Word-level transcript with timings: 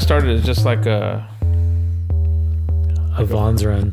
kind 0.00 0.06
started 0.06 0.38
as 0.38 0.44
just 0.46 0.64
like 0.64 0.86
a, 0.86 1.26
A 3.18 3.24
Vons 3.24 3.64
run. 3.64 3.92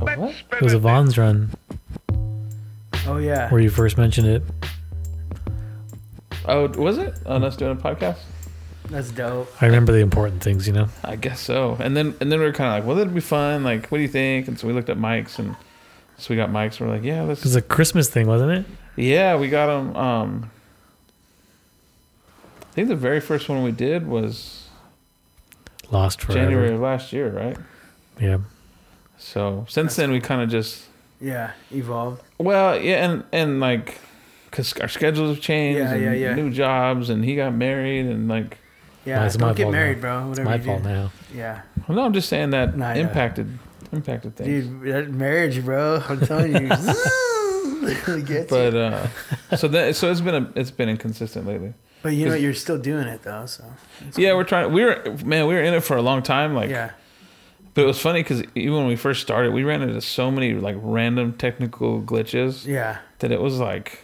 a 0.00 0.04
what? 0.16 0.34
It 0.52 0.62
was 0.62 0.72
a 0.74 0.78
Vons 0.78 1.16
run 1.16 1.50
Oh 3.06 3.18
yeah. 3.18 3.50
where 3.50 3.60
you 3.60 3.70
first 3.70 3.96
mentioned 3.98 4.26
it. 4.28 4.42
Oh, 6.46 6.66
was 6.68 6.98
it 6.98 7.14
on 7.26 7.44
us 7.44 7.56
doing 7.56 7.72
a 7.72 7.80
podcast? 7.80 8.18
That's 8.90 9.10
dope. 9.12 9.48
I 9.62 9.66
remember 9.66 9.92
the 9.92 10.00
important 10.00 10.42
things, 10.42 10.66
you 10.66 10.72
know. 10.72 10.88
I 11.04 11.14
guess 11.16 11.40
so. 11.40 11.76
And 11.80 11.96
then 11.96 12.14
and 12.20 12.30
then 12.32 12.40
we 12.40 12.44
were 12.46 12.52
kind 12.52 12.68
of 12.74 12.78
like, 12.80 12.86
well, 12.86 12.96
that'd 12.96 13.14
be 13.14 13.20
fun. 13.20 13.62
Like, 13.64 13.86
what 13.88 13.98
do 13.98 14.02
you 14.02 14.08
think? 14.08 14.48
And 14.48 14.58
so 14.58 14.66
we 14.66 14.72
looked 14.72 14.88
at 14.90 14.98
mics 14.98 15.38
and 15.38 15.54
so 16.18 16.26
we 16.30 16.36
got 16.36 16.50
mics. 16.50 16.80
We're 16.80 16.88
like, 16.88 17.02
yeah, 17.04 17.22
It 17.22 17.26
let's. 17.26 17.44
was 17.44 17.56
a 17.56 17.62
Christmas 17.62 18.08
thing, 18.10 18.26
wasn't 18.26 18.50
it? 18.52 18.66
Yeah, 18.96 19.36
we 19.36 19.48
got 19.48 19.66
them. 19.66 19.96
Um, 19.96 20.50
I 22.60 22.74
think 22.74 22.88
the 22.88 22.96
very 22.96 23.20
first 23.20 23.48
one 23.48 23.62
we 23.62 23.70
did 23.72 24.06
was 24.06 24.61
Lost 25.92 26.22
forever. 26.22 26.40
January 26.40 26.74
of 26.74 26.80
last 26.80 27.12
year, 27.12 27.30
right? 27.30 27.56
Yeah. 28.20 28.38
So 29.18 29.66
since 29.68 29.94
then 29.96 30.10
we 30.10 30.20
kind 30.20 30.42
of 30.42 30.48
just 30.48 30.86
Yeah. 31.20 31.52
evolved. 31.70 32.22
well, 32.38 32.76
yeah, 32.80 33.04
and 33.08 33.24
and 33.32 33.60
like 33.60 33.98
because 34.50 34.72
our 34.80 34.88
schedules 34.88 35.36
have 35.36 35.42
changed, 35.42 35.78
Yeah, 35.78 35.92
and 35.94 36.02
yeah, 36.02 36.12
yeah. 36.12 36.34
new 36.34 36.50
jobs, 36.50 37.08
and 37.08 37.24
he 37.24 37.36
got 37.36 37.54
married, 37.54 38.06
and 38.06 38.28
like, 38.28 38.58
Yeah. 39.04 39.24
it's 39.24 39.38
my 39.38 39.48
don't 39.48 39.56
get 39.56 39.62
fault 39.64 39.72
married, 39.74 39.96
now. 39.98 40.00
bro. 40.00 40.18
It's 40.18 40.28
Whatever 40.40 40.48
my 40.50 40.56
you 40.56 40.62
fault 40.62 40.82
do. 40.82 40.88
now. 40.88 41.12
Yeah. 41.34 41.60
well, 41.88 41.96
no, 41.96 42.04
I'm 42.04 42.12
just 42.12 42.28
saying 42.28 42.50
that 42.50 42.76
Nah, 42.76 42.88
yeah. 42.92 43.00
impacted 43.00 43.58
impacted 43.92 44.36
things. 44.36 44.66
Dude, 44.66 44.82
that 44.92 45.10
marriage, 45.10 45.64
bro. 45.64 46.02
I'm 46.08 46.20
telling 46.20 46.52
you. 46.56 46.68
really 48.06 48.22
gets 48.22 48.50
you. 48.52 48.56
But 48.70 48.74
uh, 48.74 49.06
so 49.56 49.68
that 49.68 49.96
so 49.96 50.10
it's 50.10 50.20
been 50.20 50.34
a, 50.34 50.52
it's 50.54 50.70
been 50.70 50.88
inconsistent 50.88 51.46
lately. 51.46 51.74
But 52.02 52.14
you 52.14 52.28
know, 52.28 52.34
you're 52.34 52.54
still 52.54 52.78
doing 52.78 53.06
it 53.06 53.22
though. 53.22 53.46
So. 53.46 53.64
Yeah, 54.16 54.30
cool. 54.30 54.38
we're 54.38 54.44
trying. 54.44 54.72
We 54.72 54.84
were 54.84 55.16
man, 55.24 55.46
we 55.46 55.54
were 55.54 55.62
in 55.62 55.74
it 55.74 55.82
for 55.84 55.96
a 55.96 56.02
long 56.02 56.22
time. 56.22 56.54
Like, 56.54 56.70
yeah. 56.70 56.90
but 57.74 57.82
it 57.82 57.86
was 57.86 58.00
funny 58.00 58.22
because 58.22 58.42
even 58.54 58.74
when 58.74 58.86
we 58.88 58.96
first 58.96 59.22
started, 59.22 59.52
we 59.52 59.62
ran 59.64 59.82
into 59.82 60.00
so 60.00 60.30
many 60.30 60.54
like 60.54 60.76
random 60.80 61.32
technical 61.34 62.02
glitches 62.02 62.66
Yeah. 62.66 62.98
that 63.20 63.30
it 63.30 63.40
was 63.40 63.58
like 63.58 64.00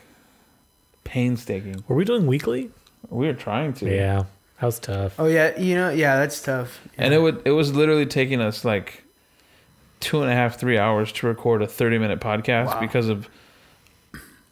painstaking. 1.05 1.82
Were 1.88 1.96
we 1.96 2.05
doing 2.05 2.27
weekly? 2.27 2.70
We 3.10 3.27
were 3.27 3.32
trying 3.34 3.72
to. 3.74 3.86
Yeah. 3.94 4.24
That 4.60 4.66
was 4.66 4.78
tough. 4.78 5.14
Oh 5.18 5.27
yeah. 5.27 5.58
You 5.58 5.74
know. 5.74 5.90
Yeah. 5.90 6.16
That's 6.16 6.40
tough. 6.42 6.80
And 6.96 7.14
it 7.14 7.18
would 7.20 7.42
it 7.44 7.52
was 7.52 7.74
literally 7.74 8.06
taking 8.06 8.40
us 8.40 8.64
like 8.64 9.05
two 10.00 10.22
and 10.22 10.30
a 10.30 10.34
half, 10.34 10.58
three 10.58 10.78
hours 10.78 11.10
to 11.12 11.27
record 11.27 11.62
a 11.62 11.66
thirty 11.66 11.98
minute 11.98 12.20
podcast 12.20 12.66
Wow. 12.66 12.80
because 12.80 13.08
of 13.08 13.28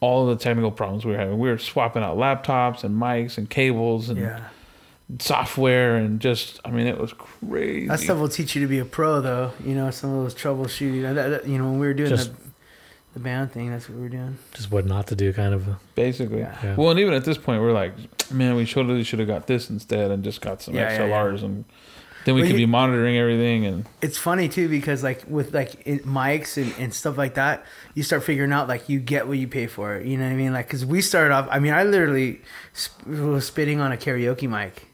all 0.07 0.29
of 0.29 0.39
the 0.39 0.43
technical 0.43 0.71
problems 0.71 1.05
we 1.05 1.12
were 1.12 1.19
having. 1.19 1.39
We 1.39 1.49
were 1.49 1.59
swapping 1.59 2.03
out 2.03 2.17
laptops 2.17 2.85
and 2.85 3.01
mics 3.01 3.39
and 3.39 3.51
cables 3.51 4.09
and 4.09 4.19
Yeah. 4.21 4.41
software 5.19 5.97
and 5.97 6.21
just 6.21 6.61
I 6.65 6.71
mean 6.71 6.87
it 6.87 6.99
was 6.99 7.12
crazy. 7.12 7.89
That 7.89 8.01
stuff 8.01 8.19
will 8.19 8.29
teach 8.29 8.55
you 8.55 8.62
to 8.62 8.69
be 8.69 8.79
a 8.79 8.84
pro, 8.84 9.21
though. 9.21 9.53
You 9.65 9.75
know, 9.75 9.91
some 9.91 10.11
of 10.15 10.23
those 10.23 10.34
troubleshooting. 10.34 11.03
That, 11.15 11.29
that, 11.31 11.47
you 11.49 11.59
know, 11.59 11.65
when 11.71 11.79
we 11.79 11.87
were 11.87 11.95
doing 11.95 12.11
Just- 12.11 12.33
the, 12.34 12.43
the 13.15 13.21
band 13.21 13.53
thing, 13.53 13.71
that's 13.71 13.89
what 13.89 13.97
we 13.97 14.03
were 14.03 14.09
doing. 14.11 14.37
Just 14.53 14.71
what 14.71 14.84
not 14.84 15.07
to 15.09 15.15
do, 15.17 15.33
kind 15.33 15.55
of. 15.55 15.67
basically. 15.95 16.41
Yeah. 16.41 16.55
Yeah. 16.62 16.77
Well, 16.77 16.91
and 16.91 17.01
even 17.01 17.15
at 17.15 17.25
this 17.25 17.39
point, 17.39 17.62
we're 17.62 17.73
like, 17.73 17.95
man, 18.31 18.57
we 18.57 18.67
totally 18.67 19.03
should 19.05 19.19
have 19.21 19.29
got 19.29 19.47
this 19.47 19.71
instead 19.71 20.11
and 20.11 20.23
just 20.23 20.41
got 20.41 20.61
some 20.62 20.75
Yeah, 20.75 20.93
yeah, 20.93 20.99
XLRs 20.99 21.43
and 21.43 21.65
then 22.27 22.34
we 22.34 22.42
Well, 22.42 22.50
could 22.50 22.56
be 22.56 22.66
monitoring 22.66 23.16
everything 23.16 23.64
and 23.64 23.87
It's 24.03 24.19
funny 24.19 24.48
too 24.48 24.69
because 24.69 25.03
like 25.03 25.25
with 25.28 25.54
like 25.54 25.87
it, 25.87 26.04
mics 26.04 26.60
and, 26.60 26.75
and 26.78 26.92
stuff 26.92 27.16
like 27.16 27.34
that, 27.34 27.64
you 27.94 28.03
start 28.03 28.25
figuring 28.25 28.53
out 28.53 28.69
like 28.69 28.88
you 28.88 28.98
get 29.00 29.28
what 29.28 29.38
you 29.38 29.47
pay 29.48 29.66
for. 29.69 29.98
You 29.98 30.19
know 30.19 30.25
what 30.25 30.32
I 30.32 30.36
mean? 30.36 30.53
Like 30.53 30.66
because 30.66 30.84
we 30.84 31.00
started 31.00 31.32
off. 31.32 31.47
I 31.50 31.60
mean, 31.60 31.72
I 31.72 31.84
literally 31.84 32.42
sp- 32.75 33.06
was 33.06 33.47
spitting 33.47 33.81
on 33.81 33.92
a 33.92 33.97
karaoke 33.97 34.48
mic. 34.48 34.88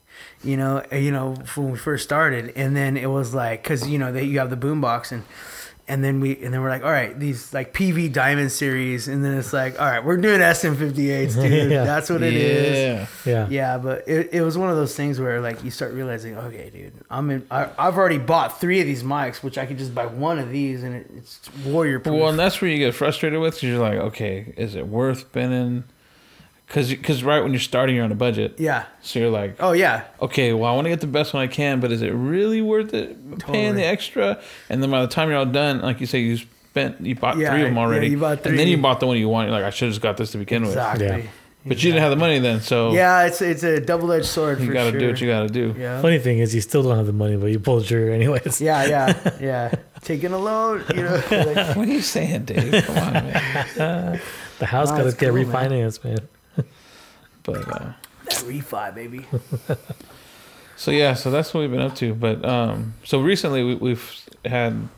You 0.45 0.57
know, 0.57 0.85
you 0.93 1.11
know 1.11 1.35
when 1.57 1.73
we 1.73 1.79
first 1.79 2.05
started, 2.05 2.53
and 2.55 2.77
then 2.77 2.97
it 2.97 3.11
was 3.11 3.33
like 3.35 3.63
because 3.63 3.89
you 3.89 3.99
know 3.99 4.13
that 4.13 4.27
you 4.27 4.39
have 4.39 4.51
the 4.51 4.57
boombox 4.57 5.11
and. 5.11 5.25
And 5.93 6.03
then 6.03 6.21
we 6.21 6.43
and 6.43 6.55
then 6.55 6.63
we're 6.63 6.71
like, 6.71 6.85
all 6.85 6.91
right, 6.91 7.19
these 7.21 7.53
like 7.53 7.75
PV 7.75 8.15
Diamond 8.15 8.51
series, 8.51 9.09
and 9.09 9.23
then 9.23 9.37
it's 9.37 9.53
like, 9.53 9.79
all 9.79 9.85
right, 9.87 10.03
we're 10.03 10.17
doing 10.17 10.41
SM58s, 10.41 11.35
dude. 11.35 11.71
Yeah. 11.71 11.85
That's 11.85 12.09
what 12.09 12.23
it 12.23 12.33
is. 12.33 13.07
yeah. 13.27 13.31
Yeah. 13.31 13.49
Yeah, 13.51 13.79
but 13.79 14.09
it, 14.09 14.31
it 14.33 14.41
was 14.41 14.57
one 14.57 14.71
of 14.71 14.77
those 14.77 14.97
things 14.97 15.21
where 15.21 15.43
like 15.43 15.63
you 15.63 15.71
start 15.71 15.93
realizing, 15.93 16.39
okay, 16.39 16.71
dude, 16.71 16.95
I'm 17.11 17.31
in. 17.31 17.47
I, 17.51 17.69
I've 17.79 17.99
already 17.99 18.17
bought 18.17 18.59
three 18.59 18.81
of 18.81 18.87
these 18.87 19.03
mics, 19.03 19.43
which 19.43 19.59
I 19.59 19.67
could 19.67 19.77
just 19.77 19.95
buy 19.95 20.07
one 20.07 20.39
of 20.39 20.49
these, 20.51 20.83
and 20.83 20.95
it, 20.97 21.11
it's 21.15 21.41
warrior 21.67 22.01
proof. 22.01 22.19
Well, 22.19 22.31
and 22.31 22.39
that's 22.39 22.63
where 22.63 22.71
you 22.71 22.79
get 22.79 22.95
frustrated 22.95 23.39
with 23.41 23.57
because 23.57 23.69
you're 23.69 23.79
like, 23.79 23.99
okay, 23.99 24.55
is 24.57 24.75
it 24.75 24.87
worth 24.89 25.19
spending? 25.21 25.85
Because 26.73 26.95
cause 27.03 27.23
right 27.23 27.43
when 27.43 27.53
you're 27.53 27.61
starting, 27.61 27.95
you're 27.97 28.05
on 28.07 28.13
a 28.13 28.15
budget. 28.15 28.55
yeah. 28.59 28.87
So 29.03 29.19
you're 29.19 29.29
like, 29.31 29.57
Oh 29.61 29.73
yeah. 29.73 30.05
okay, 30.23 30.55
well, 30.55 30.73
I 30.73 30.75
want 30.75 30.87
to 30.87 30.89
get 30.89 31.03
the 31.03 31.07
best 31.07 31.35
one 31.35 31.43
I 31.43 31.47
can, 31.47 31.81
but 31.81 31.93
is 31.93 32.01
it 32.01 32.11
really 32.15 32.63
worth 32.63 32.95
it 32.95 33.39
paying 33.41 33.75
the 33.75 33.85
extra? 33.85 34.41
And 34.71 34.83
then 34.83 34.91
by 34.91 35.03
the 35.03 35.09
time 35.09 35.29
you're 35.29 35.37
all 35.39 35.45
done, 35.45 35.83
like 35.83 36.01
you 36.01 36.07
say, 36.07 36.21
you 36.21 36.39
spent, 36.39 37.01
you 37.05 37.15
bought 37.15 37.37
Yeah, 37.37 37.51
three 37.53 37.63
of 37.65 37.69
them 37.69 37.77
already, 37.77 37.77
yeah, 37.77 37.99
already. 37.99 38.09
you 38.13 38.19
bought 38.19 38.47
And 38.47 38.59
then 38.59 38.69
you 38.69 38.79
bought 38.79 39.01
the 39.01 39.07
one 39.07 39.19
you 39.19 39.29
want. 39.29 39.49
You're 39.49 39.57
like, 39.59 39.65
I 39.67 39.71
should 39.71 39.87
have 39.87 39.93
just 39.93 40.01
got 40.03 40.17
this 40.17 40.31
to 40.33 40.39
begin 40.39 40.63
with. 40.63 40.71
Exactly. 40.71 41.07
Yeah. 41.07 41.17
with. 41.17 41.27
But 41.67 41.85
you 41.85 41.91
didn't 41.93 42.03
have 42.03 42.11
the 42.11 42.17
money 42.17 42.39
then, 42.41 42.61
so 42.61 42.93
Yeah, 42.93 43.27
it's 43.27 43.41
it's 43.43 43.63
a 43.63 43.79
double 43.79 44.11
edged 44.11 44.27
sword 44.27 44.59
you 44.59 44.67
for 44.67 44.73
got 44.73 44.85
to 44.85 44.91
sure. 44.93 44.99
do 45.01 45.07
what 45.09 45.21
you 45.21 45.27
got 45.29 45.43
to 45.43 45.49
do. 45.49 45.75
Yeah. 45.79 46.01
Funny 46.03 46.19
thing 46.19 46.39
is, 46.41 46.53
you 46.55 46.61
still 46.63 46.83
don't 46.83 46.97
have 46.97 47.07
the 47.07 47.13
money, 47.13 47.37
but 47.37 47.47
you 47.53 47.61
pulled 47.61 47.83
the 47.83 47.87
trigger 47.87 48.11
anyways. 48.13 48.61
Yeah, 48.61 48.85
yeah, 48.87 49.31
yeah. 49.41 49.75
Taking 50.01 50.33
a 50.33 50.39
loan, 50.39 50.83
you 50.95 51.03
know. 51.05 51.15
like- 51.31 51.77
What 51.77 51.87
are 51.87 51.93
you 51.93 52.01
saying, 52.01 52.47
Dave? 52.47 52.83
Come 52.87 52.97
on, 52.99 53.13
man. 53.13 54.21
The 54.59 54.67
house 54.67 54.89
Nah, 54.91 54.97
got 54.99 55.03
to 55.05 55.17
get 55.17 55.31
cool, 55.31 55.45
man. 55.45 55.71
refinanced, 55.71 56.03
man. 56.05 56.19
But 57.43 57.69
uh, 57.69 57.93
that 58.25 58.35
refi, 58.45 58.95
baby. 58.95 59.27
so 60.77 60.91
yeah, 60.91 61.15
so 61.15 61.31
that's 61.31 61.53
what 61.53 61.61
we've 61.61 61.71
been 61.71 61.81
up 61.81 61.95
to. 61.97 62.15
But 62.15 62.45
um, 62.45 62.95
so 63.05 63.21
recently 63.21 63.63
we, 63.65 63.75
we've 63.77 64.21
had 64.45 64.89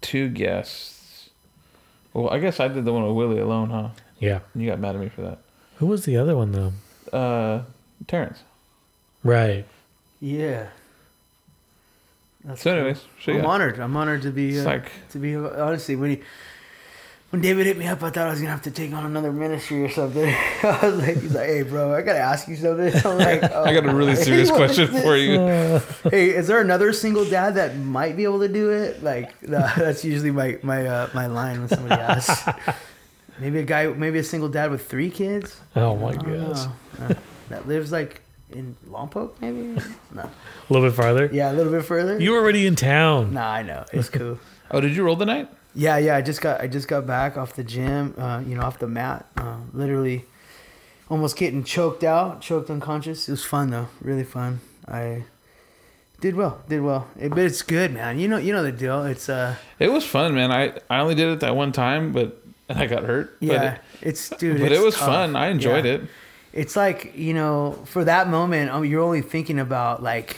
two 0.00 0.28
guests. 0.28 1.30
Well, 2.12 2.30
I 2.30 2.38
guess 2.38 2.58
I 2.60 2.68
did 2.68 2.84
the 2.84 2.92
one 2.92 3.06
with 3.06 3.14
Willie 3.16 3.40
alone, 3.40 3.70
huh? 3.70 3.88
Yeah. 4.18 4.40
You 4.54 4.66
got 4.68 4.80
mad 4.80 4.94
at 4.96 5.00
me 5.00 5.08
for 5.08 5.22
that. 5.22 5.38
Who 5.76 5.86
was 5.86 6.04
the 6.04 6.16
other 6.16 6.36
one 6.36 6.52
though? 6.52 6.72
Uh, 7.16 7.62
Terrence. 8.06 8.40
Right. 9.22 9.64
Yeah. 10.20 10.68
That's 12.44 12.62
So, 12.62 12.70
cool. 12.70 12.78
anyways, 12.78 13.04
so 13.22 13.32
I'm 13.34 13.44
honored. 13.46 13.78
I'm 13.78 13.96
honored 13.96 14.22
to 14.22 14.30
be 14.30 14.58
uh, 14.58 14.64
like 14.64 14.90
to 15.10 15.18
be 15.18 15.36
honestly 15.36 15.94
when 15.96 16.10
he 16.10 16.20
when 17.30 17.40
David 17.42 17.66
hit 17.66 17.78
me 17.78 17.86
up, 17.86 18.02
I 18.02 18.10
thought 18.10 18.26
I 18.26 18.30
was 18.30 18.40
gonna 18.40 18.50
have 18.50 18.62
to 18.62 18.70
take 18.70 18.92
on 18.92 19.04
another 19.06 19.32
ministry 19.32 19.84
or 19.84 19.88
something. 19.90 20.24
I 20.62 20.78
was 20.82 20.96
like, 20.98 21.16
he's 21.20 21.34
like, 21.34 21.46
hey, 21.46 21.62
bro, 21.62 21.94
I 21.94 22.02
gotta 22.02 22.18
ask 22.18 22.48
you 22.48 22.56
something. 22.56 22.92
I'm 23.04 23.18
like, 23.18 23.42
oh, 23.52 23.64
I 23.66 23.72
got 23.72 23.86
a 23.86 23.94
really 23.94 24.16
serious 24.16 24.50
question 24.50 24.88
for 24.88 25.16
you. 25.16 25.38
Hey, 26.10 26.30
is 26.30 26.48
there 26.48 26.60
another 26.60 26.92
single 26.92 27.24
dad 27.24 27.54
that 27.54 27.76
might 27.76 28.16
be 28.16 28.24
able 28.24 28.40
to 28.40 28.48
do 28.48 28.70
it? 28.70 29.02
Like 29.02 29.38
that- 29.42 29.76
that's 29.76 30.04
usually 30.04 30.30
my 30.32 30.58
my 30.62 30.86
uh, 30.86 31.08
my 31.14 31.26
line 31.26 31.60
when 31.60 31.68
somebody 31.68 32.00
asks. 32.00 32.48
Maybe 33.38 33.60
a 33.60 33.62
guy, 33.64 33.86
maybe 33.86 34.18
a 34.18 34.24
single 34.24 34.48
dad 34.50 34.70
with 34.70 34.86
three 34.86 35.10
kids. 35.10 35.58
Oh 35.74 35.96
my 35.96 36.14
gosh. 36.14 36.66
Uh, 37.00 37.14
that 37.48 37.66
lives 37.66 37.90
like 37.90 38.20
in 38.50 38.76
Lompoc, 38.88 39.32
maybe. 39.40 39.80
No. 40.12 40.22
A 40.22 40.30
little 40.68 40.86
bit 40.88 40.94
farther. 40.94 41.30
Yeah, 41.32 41.50
a 41.50 41.54
little 41.54 41.72
bit 41.72 41.84
further. 41.84 42.20
You 42.20 42.32
were 42.32 42.38
already 42.38 42.66
in 42.66 42.74
town. 42.76 43.32
Nah, 43.32 43.50
I 43.50 43.62
know 43.62 43.84
it's 43.92 44.10
cool. 44.10 44.38
Oh, 44.70 44.80
did 44.80 44.94
you 44.94 45.04
roll 45.04 45.16
the 45.16 45.24
night? 45.26 45.48
Yeah, 45.74 45.96
yeah. 45.98 46.16
I 46.16 46.22
just 46.22 46.40
got 46.40 46.60
I 46.60 46.66
just 46.66 46.88
got 46.88 47.06
back 47.06 47.36
off 47.36 47.54
the 47.54 47.64
gym. 47.64 48.14
Uh, 48.18 48.40
you 48.46 48.54
know, 48.56 48.62
off 48.62 48.78
the 48.78 48.88
mat. 48.88 49.26
Uh, 49.36 49.56
literally, 49.72 50.24
almost 51.08 51.36
getting 51.36 51.62
choked 51.64 52.02
out, 52.04 52.40
choked 52.40 52.70
unconscious. 52.70 53.28
It 53.28 53.32
was 53.32 53.44
fun 53.44 53.70
though, 53.70 53.88
really 54.00 54.24
fun. 54.24 54.60
I 54.88 55.24
did 56.20 56.34
well, 56.34 56.60
did 56.68 56.82
well. 56.82 57.08
It, 57.18 57.30
but 57.30 57.38
it's 57.40 57.62
good, 57.62 57.92
man. 57.92 58.18
You 58.18 58.28
know, 58.28 58.36
you 58.36 58.52
know 58.52 58.62
the 58.62 58.72
deal. 58.72 59.04
It's 59.04 59.28
uh, 59.28 59.54
It 59.78 59.90
was 59.92 60.04
fun, 60.04 60.34
man. 60.34 60.50
I, 60.52 60.74
I 60.90 61.00
only 61.00 61.14
did 61.14 61.28
it 61.28 61.40
that 61.40 61.54
one 61.56 61.72
time, 61.72 62.12
but 62.12 62.42
and 62.68 62.78
I 62.82 62.86
got 62.86 63.04
hurt. 63.04 63.36
yeah. 63.40 63.58
But 63.58 63.64
it, 64.02 64.08
it's 64.08 64.28
dude. 64.30 64.58
but 64.60 64.72
it's 64.72 64.80
it 64.80 64.84
was 64.84 64.96
tough. 64.96 65.06
fun. 65.08 65.36
I 65.36 65.48
enjoyed 65.48 65.84
Yeah. 65.86 65.92
it. 65.94 66.02
It's 66.52 66.74
like 66.74 67.16
you 67.16 67.32
know, 67.32 67.78
for 67.84 68.02
that 68.04 68.28
moment, 68.28 68.70
um, 68.72 68.84
you're 68.84 69.02
only 69.02 69.22
thinking 69.22 69.60
about 69.60 70.02
like 70.02 70.36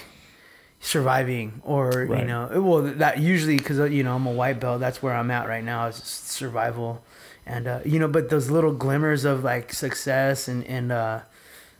surviving 0.85 1.63
or 1.65 2.09
you 2.19 2.25
know 2.25 2.61
well 2.61 2.83
that 2.83 3.19
usually 3.19 3.57
because 3.57 3.79
you 3.93 4.03
know 4.03 4.17
i'm 4.17 4.27
a 4.27 4.33
white 4.33 4.59
belt 4.59 4.81
that's 4.81 5.01
where 5.01 5.15
i'm 5.15 5.31
at 5.31 5.47
right 5.47 5.65
now 5.65 5.87
is 5.87 5.97
survival. 5.97 7.03
And 7.47 7.67
uh, 7.67 7.81
you 7.85 7.99
know 8.01 8.09
but 8.09 8.31
those 8.31 8.51
little 8.51 8.73
glimmers 8.73 9.25
of 9.25 9.43
like 9.45 9.73
success 9.73 10.49
and 10.49 10.65
and 10.67 10.93
uh, 10.93 11.21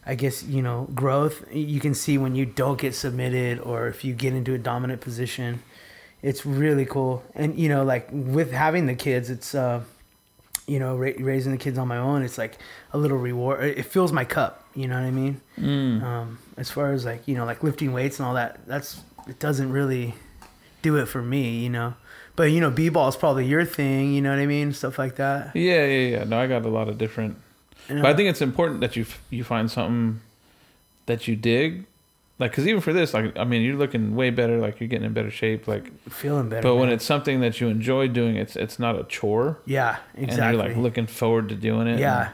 i 0.07 0.15
guess 0.15 0.43
you 0.45 0.63
know 0.63 0.89
growth 0.95 1.45
you 1.53 1.81
can 1.81 1.95
see 1.95 2.17
when 2.17 2.35
you 2.35 2.47
don't 2.47 2.81
get 2.81 2.95
submitted 2.95 3.59
or 3.61 3.89
if 3.89 4.05
you 4.05 4.15
get 4.15 4.35
into 4.35 4.55
a 4.55 4.59
dominant 4.59 5.01
position 5.01 5.63
it's 6.23 6.47
really 6.47 6.87
cool. 6.87 7.25
And 7.35 7.59
you 7.59 7.69
know 7.69 7.85
like 7.85 8.09
with 8.13 8.53
having 8.53 8.87
the 8.87 8.95
kids 8.95 9.29
it's 9.31 9.55
uh 9.55 9.83
you 10.67 10.79
know 10.79 10.97
ra- 10.97 11.11
raising 11.19 11.53
the 11.53 11.59
kids 11.59 11.77
on 11.79 11.89
my 11.89 11.97
own 11.99 12.23
it's 12.23 12.39
like 12.39 12.57
a 12.93 12.99
little 12.99 13.19
reward 13.19 13.63
it 13.65 13.83
fills 13.85 14.13
my 14.13 14.25
cup 14.25 14.65
you 14.75 14.87
know 14.87 14.95
what 14.95 15.05
i 15.05 15.11
mean 15.11 15.41
Mm. 15.59 16.03
um, 16.03 16.39
as 16.57 16.71
far 16.71 16.93
as 16.93 17.05
like 17.05 17.27
you 17.27 17.35
know 17.35 17.45
like 17.45 17.63
lifting 17.63 17.93
weights 17.93 18.19
and 18.19 18.27
all 18.27 18.35
that 18.35 18.59
that's 18.67 19.01
it 19.29 19.39
doesn't 19.39 19.73
really 19.73 20.15
do 20.83 20.97
it 20.97 21.07
for 21.07 21.21
me 21.23 21.59
you 21.61 21.69
know 21.71 21.95
but 22.37 22.45
you 22.45 22.61
know 22.61 22.71
b-ball 22.71 23.09
is 23.09 23.17
probably 23.17 23.45
your 23.47 23.65
thing 23.65 24.13
you 24.15 24.21
know 24.23 24.31
what 24.31 24.39
i 24.39 24.47
mean 24.47 24.73
stuff 24.73 24.99
like 24.99 25.17
that 25.17 25.55
Yeah, 25.55 25.85
yeah, 25.85 26.09
yeah. 26.19 26.25
No, 26.25 26.39
I 26.41 26.47
got 26.47 26.65
a 26.65 26.69
lot 26.69 26.89
of 26.89 26.97
different. 26.99 27.37
You 27.89 27.97
know? 27.97 28.03
But 28.03 28.13
I 28.13 28.15
think 28.15 28.29
it's 28.31 28.41
important 28.41 28.81
that 28.81 28.95
you 28.97 29.03
f- 29.03 29.21
you 29.31 29.45
find 29.45 29.71
something 29.71 30.21
that 31.07 31.27
you 31.29 31.35
dig, 31.37 31.85
like 32.43 32.51
because 32.51 32.67
even 32.67 32.81
for 32.83 32.93
this, 32.93 33.15
like 33.15 33.37
I 33.39 33.45
mean, 33.45 33.63
you're 33.63 33.77
looking 33.77 34.15
way 34.15 34.31
better. 34.31 34.59
Like 34.59 34.81
you're 34.81 34.89
getting 34.89 35.07
in 35.07 35.13
better 35.15 35.31
shape. 35.31 35.67
Like, 35.67 35.91
Feeling 36.11 36.49
better. 36.51 36.63
but 36.63 36.77
when 36.77 36.91
it's 36.91 37.05
something 37.05 37.41
that 37.41 37.61
you 37.61 37.69
enjoy 37.69 38.09
doing, 38.09 38.37
it's 38.37 38.57
it's 38.57 38.79
not 38.79 38.99
a 38.99 39.05
chore, 39.05 39.59
yeah, 39.65 39.99
and 40.15 40.25
exactly. 40.25 40.59
you're 40.59 40.69
like 40.69 40.77
looking 40.77 41.07
forward 41.07 41.49
to 41.49 41.55
doing 41.55 41.87
it. 41.87 41.99
Yeah. 42.01 42.33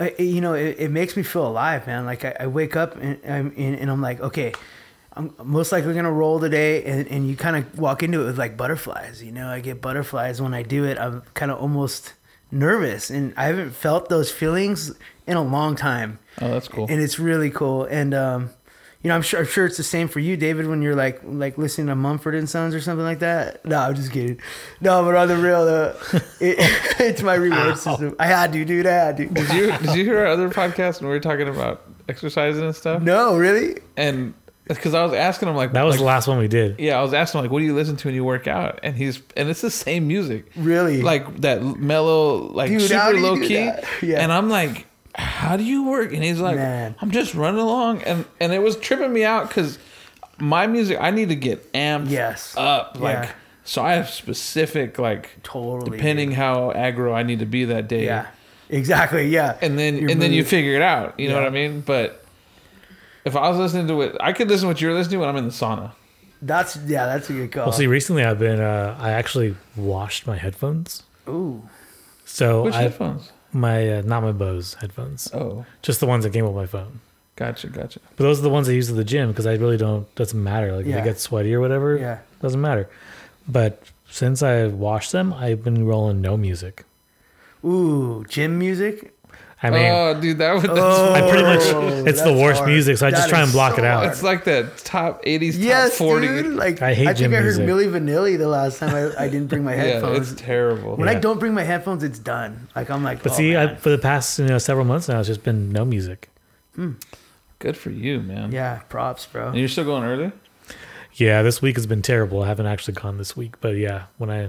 I, 0.00 0.14
you 0.18 0.40
know, 0.40 0.54
it, 0.54 0.76
it 0.78 0.90
makes 0.90 1.16
me 1.16 1.22
feel 1.22 1.46
alive, 1.46 1.86
man. 1.86 2.04
Like 2.06 2.24
I, 2.24 2.34
I 2.40 2.46
wake 2.48 2.74
up 2.76 2.96
and 2.96 3.18
I'm 3.24 3.54
and, 3.56 3.76
and 3.78 3.90
I'm 3.90 4.00
like, 4.02 4.20
okay, 4.20 4.52
I'm 5.12 5.32
most 5.44 5.70
likely 5.70 5.94
gonna 5.94 6.10
roll 6.12 6.40
today, 6.40 6.82
and, 6.84 7.06
and 7.08 7.28
you 7.28 7.36
kind 7.36 7.56
of 7.56 7.78
walk 7.78 8.02
into 8.02 8.20
it 8.22 8.24
with 8.24 8.38
like 8.38 8.56
butterflies. 8.56 9.22
You 9.22 9.32
know, 9.32 9.48
I 9.48 9.60
get 9.60 9.80
butterflies 9.80 10.40
when 10.42 10.54
I 10.54 10.62
do 10.62 10.84
it. 10.84 10.98
I'm 10.98 11.22
kind 11.34 11.50
of 11.52 11.58
almost 11.60 12.14
nervous, 12.50 13.10
and 13.10 13.32
I 13.36 13.44
haven't 13.44 13.70
felt 13.70 14.08
those 14.08 14.30
feelings 14.32 14.92
in 15.26 15.36
a 15.36 15.42
long 15.42 15.76
time, 15.76 16.18
Oh, 16.40 16.48
that's 16.48 16.66
cool. 16.68 16.86
and 16.90 17.00
it's 17.00 17.18
really 17.18 17.50
cool. 17.50 17.84
And 17.84 18.12
um, 18.12 18.50
you 19.02 19.08
know, 19.08 19.14
I'm 19.16 19.22
sure 19.22 19.40
I'm 19.40 19.46
sure 19.46 19.66
it's 19.66 19.76
the 19.76 19.82
same 19.82 20.08
for 20.08 20.20
you, 20.20 20.36
David, 20.36 20.66
when 20.68 20.80
you're 20.82 20.94
like 20.94 21.20
like 21.24 21.58
listening 21.58 21.88
to 21.88 21.94
Mumford 21.96 22.34
and 22.34 22.48
Sons 22.48 22.74
or 22.74 22.80
something 22.80 23.04
like 23.04 23.18
that. 23.18 23.64
No, 23.64 23.78
I'm 23.78 23.94
just 23.94 24.12
kidding. 24.12 24.40
No, 24.80 25.04
but 25.04 25.14
on 25.16 25.28
the 25.28 25.36
real, 25.36 25.64
though, 25.64 25.96
it, 26.40 26.56
it's 27.00 27.22
my 27.22 27.34
reward 27.34 27.78
system. 27.78 28.14
I 28.18 28.26
had 28.26 28.52
to, 28.52 28.64
do 28.64 28.82
that. 28.84 29.16
did 29.16 29.30
you 29.50 29.72
did 29.78 29.96
you 29.96 30.04
hear 30.04 30.18
our 30.20 30.26
other 30.26 30.48
podcast 30.48 31.00
when 31.00 31.08
we 31.10 31.16
were 31.16 31.20
talking 31.20 31.48
about 31.48 31.82
exercising 32.08 32.64
and 32.64 32.74
stuff? 32.76 33.02
No, 33.02 33.36
really? 33.36 33.80
And 33.96 34.34
because 34.68 34.94
I 34.94 35.02
was 35.04 35.12
asking 35.12 35.48
him 35.48 35.56
like 35.56 35.72
That 35.72 35.82
was 35.82 35.94
like, 35.94 35.98
the 36.00 36.06
last 36.06 36.28
one 36.28 36.38
we 36.38 36.46
did. 36.48 36.78
Yeah, 36.78 36.98
I 36.98 37.02
was 37.02 37.12
asking 37.12 37.40
him 37.40 37.44
like, 37.46 37.50
what 37.52 37.58
do 37.58 37.64
you 37.64 37.74
listen 37.74 37.96
to 37.96 38.08
when 38.08 38.14
you 38.14 38.24
work 38.24 38.46
out? 38.46 38.78
And 38.84 38.94
he's 38.96 39.20
and 39.36 39.48
it's 39.48 39.60
the 39.60 39.70
same 39.70 40.06
music, 40.06 40.46
Really? 40.56 41.02
like 41.02 41.40
that 41.40 41.62
mellow, 41.62 42.36
like 42.52 42.68
Dude, 42.70 42.82
super 42.82 43.14
low 43.18 43.36
key. 43.36 43.56
that? 43.56 43.84
Yeah. 44.02 44.20
And 44.22 44.32
I'm 44.32 44.48
like, 44.48 44.86
how 45.14 45.56
do 45.56 45.64
you 45.64 45.84
work? 45.84 46.12
And 46.12 46.22
he's 46.24 46.40
like, 46.40 46.56
Man. 46.56 46.94
I'm 47.00 47.10
just 47.10 47.34
running 47.34 47.60
along, 47.60 48.02
and 48.02 48.24
and 48.40 48.52
it 48.52 48.60
was 48.62 48.76
tripping 48.76 49.12
me 49.12 49.24
out 49.24 49.48
because 49.48 49.78
my 50.38 50.66
music, 50.66 50.98
I 51.00 51.10
need 51.10 51.28
to 51.28 51.36
get 51.36 51.72
amped 51.72 52.10
Yes. 52.10 52.54
up, 52.56 52.98
like. 52.98 53.24
Yeah. 53.24 53.30
So 53.64 53.80
I 53.80 53.92
have 53.92 54.10
specific 54.10 54.98
like 54.98 55.30
Totally. 55.44 55.96
depending 55.96 56.32
how 56.32 56.72
aggro 56.72 57.14
I 57.14 57.22
need 57.22 57.38
to 57.38 57.46
be 57.46 57.66
that 57.66 57.86
day. 57.86 58.06
Yeah. 58.06 58.26
Exactly. 58.68 59.28
Yeah. 59.28 59.56
And 59.62 59.78
then 59.78 59.98
Your 59.98 60.10
and 60.10 60.20
then 60.20 60.32
you 60.32 60.42
figure 60.44 60.74
it 60.74 60.82
out. 60.82 61.20
You 61.20 61.28
know 61.28 61.36
what 61.36 61.44
I 61.44 61.50
mean? 61.50 61.80
But 61.80 62.24
if 63.24 63.36
I 63.36 63.48
was 63.48 63.58
listening 63.58 63.86
to 63.86 64.00
it, 64.02 64.16
I 64.18 64.32
could 64.32 64.48
listen 64.48 64.62
to 64.62 64.66
what 64.68 64.80
you're 64.80 64.92
listening 64.94 65.12
to 65.12 65.20
when 65.20 65.28
I'm 65.28 65.36
in 65.36 65.44
the 65.44 65.52
sauna. 65.52 65.92
That's 66.40 66.74
yeah. 66.88 67.06
That's 67.06 67.30
a 67.30 67.34
good 67.34 67.52
call. 67.52 67.66
Well, 67.66 67.72
see, 67.72 67.86
recently 67.86 68.24
I've 68.24 68.40
been, 68.40 68.60
uh, 68.60 68.96
I 68.98 69.12
actually 69.12 69.54
washed 69.76 70.26
my 70.26 70.36
headphones. 70.38 71.04
Ooh. 71.28 71.62
So 72.24 72.64
Which 72.64 72.74
I, 72.74 72.82
headphones? 72.82 73.30
My, 73.52 73.98
uh, 73.98 74.02
not 74.02 74.22
my 74.22 74.32
Bose 74.32 74.74
headphones, 74.74 75.30
Oh, 75.32 75.64
just 75.82 76.00
the 76.00 76.06
ones 76.06 76.24
that 76.24 76.32
came 76.32 76.44
with 76.44 76.54
my 76.54 76.66
phone. 76.66 77.00
gotcha, 77.36 77.68
gotcha. 77.68 78.00
But 78.16 78.24
those 78.24 78.38
are 78.38 78.42
the 78.42 78.50
ones 78.50 78.68
I 78.68 78.72
use 78.72 78.90
at 78.90 78.96
the 78.96 79.04
gym 79.04 79.28
because 79.28 79.46
I 79.46 79.54
really 79.54 79.76
don't, 79.76 80.12
doesn't 80.14 80.42
matter. 80.42 80.72
Like 80.76 80.86
if 80.86 80.92
Yeah. 80.92 80.98
it 81.00 81.04
gets 81.04 81.22
sweaty 81.22 81.54
or 81.54 81.60
whatever, 81.60 81.96
Yeah. 81.96 82.18
doesn't 82.40 82.60
matter. 82.60 82.88
But 83.48 83.82
since 84.10 84.42
I 84.42 84.66
washed 84.68 85.12
them, 85.12 85.32
I've 85.32 85.64
been 85.64 85.86
rolling 85.86 86.20
no 86.20 86.36
music. 86.36 86.84
Ooh. 87.64 88.24
Gym 88.28 88.58
music. 88.58 89.14
I 89.64 89.70
mean, 89.70 89.92
oh, 89.92 90.20
dude, 90.20 90.38
that 90.38 90.54
would. 90.54 90.62
That's, 90.64 90.72
Oh, 90.78 91.12
I 91.12 91.20
pretty 91.30 91.44
much, 91.44 92.06
it's 92.08 92.20
the 92.22 92.32
worst 92.32 92.58
hard. 92.60 92.70
music, 92.70 92.96
so 92.98 93.06
I 93.06 93.10
just 93.12 93.28
try 93.28 93.42
and 93.42 93.52
block 93.52 93.76
so 93.76 93.82
it 93.82 93.84
out. 93.84 93.98
hard. 94.00 94.10
it's 94.12 94.22
like 94.22 94.42
the 94.44 94.68
top 94.78 95.24
80s, 95.24 95.54
Yes, 95.56 95.90
top 95.90 95.98
40. 95.98 96.26
dude. 96.26 96.46
Like 96.56 96.82
I 96.82 96.94
hate 96.94 97.06
I 97.06 97.14
think 97.14 97.18
gym 97.18 97.32
I 97.32 97.36
heard 97.36 97.44
music. 97.58 97.66
Milli 97.68 97.86
Vanilli 97.88 98.38
the 98.38 98.48
last 98.48 98.78
time 98.80 98.92
I, 98.94 99.24
I 99.24 99.28
didn't 99.28 99.46
bring 99.46 99.62
my 99.62 99.74
headphones. 99.74 100.26
yeah, 100.28 100.32
it's 100.32 100.42
terrible. 100.42 100.96
when 100.96 101.08
I 101.08 101.14
don't 101.14 101.38
bring 101.38 101.54
my 101.54 101.62
headphones, 101.62 102.02
it's 102.02 102.18
done. 102.18 102.66
Like 102.74 102.90
I'm 102.90 103.04
like. 103.04 103.22
But 103.22 103.32
oh, 103.32 103.36
see, 103.36 103.56
I, 103.56 103.76
for 103.76 103.90
the 103.90 103.98
past 103.98 104.38
you 104.40 104.46
know 104.46 104.58
several 104.58 104.84
months 104.84 105.08
now, 105.08 105.20
it's 105.20 105.28
just 105.28 105.44
been 105.44 105.70
no 105.70 105.84
music. 105.84 106.28
Hmm. 106.74 106.92
Good 107.60 107.76
for 107.76 107.90
you, 107.90 108.20
man. 108.20 108.50
yeah, 108.50 108.80
props, 108.88 109.26
bro. 109.26 109.48
And 109.50 109.58
you're 109.58 109.68
still 109.68 109.84
going 109.84 110.02
early? 110.02 110.32
Yeah, 111.14 111.42
this 111.42 111.62
week 111.62 111.76
has 111.76 111.86
been 111.86 112.02
terrible. 112.02 112.42
I 112.42 112.48
haven't 112.48 112.66
actually 112.66 112.94
gone 112.94 113.18
this 113.18 113.36
week, 113.36 113.60
but 113.60 113.76
yeah, 113.76 114.04
when 114.18 114.28
I 114.30 114.48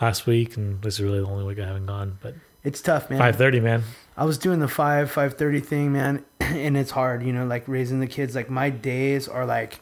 last 0.00 0.26
week, 0.26 0.56
and 0.56 0.82
this 0.82 0.94
is 0.94 1.02
really 1.02 1.20
the 1.20 1.26
only 1.26 1.44
week 1.44 1.60
I 1.60 1.66
haven't 1.66 1.86
gone. 1.86 2.18
But 2.20 2.34
It's 2.64 2.80
tough, 2.80 3.08
man. 3.10 3.18
five 3.20 3.36
thirty, 3.36 3.60
man. 3.60 3.84
I 4.16 4.24
was 4.24 4.38
doing 4.38 4.58
the 4.60 4.68
five 4.68 5.10
five 5.10 5.34
thirty 5.34 5.60
thing, 5.60 5.92
man, 5.92 6.24
and 6.40 6.76
it's 6.76 6.90
hard, 6.90 7.22
you 7.22 7.32
know, 7.32 7.46
like 7.46 7.64
raising 7.66 8.00
the 8.00 8.06
kids. 8.06 8.34
Like 8.34 8.50
my 8.50 8.68
days 8.70 9.28
are 9.28 9.46
like, 9.46 9.80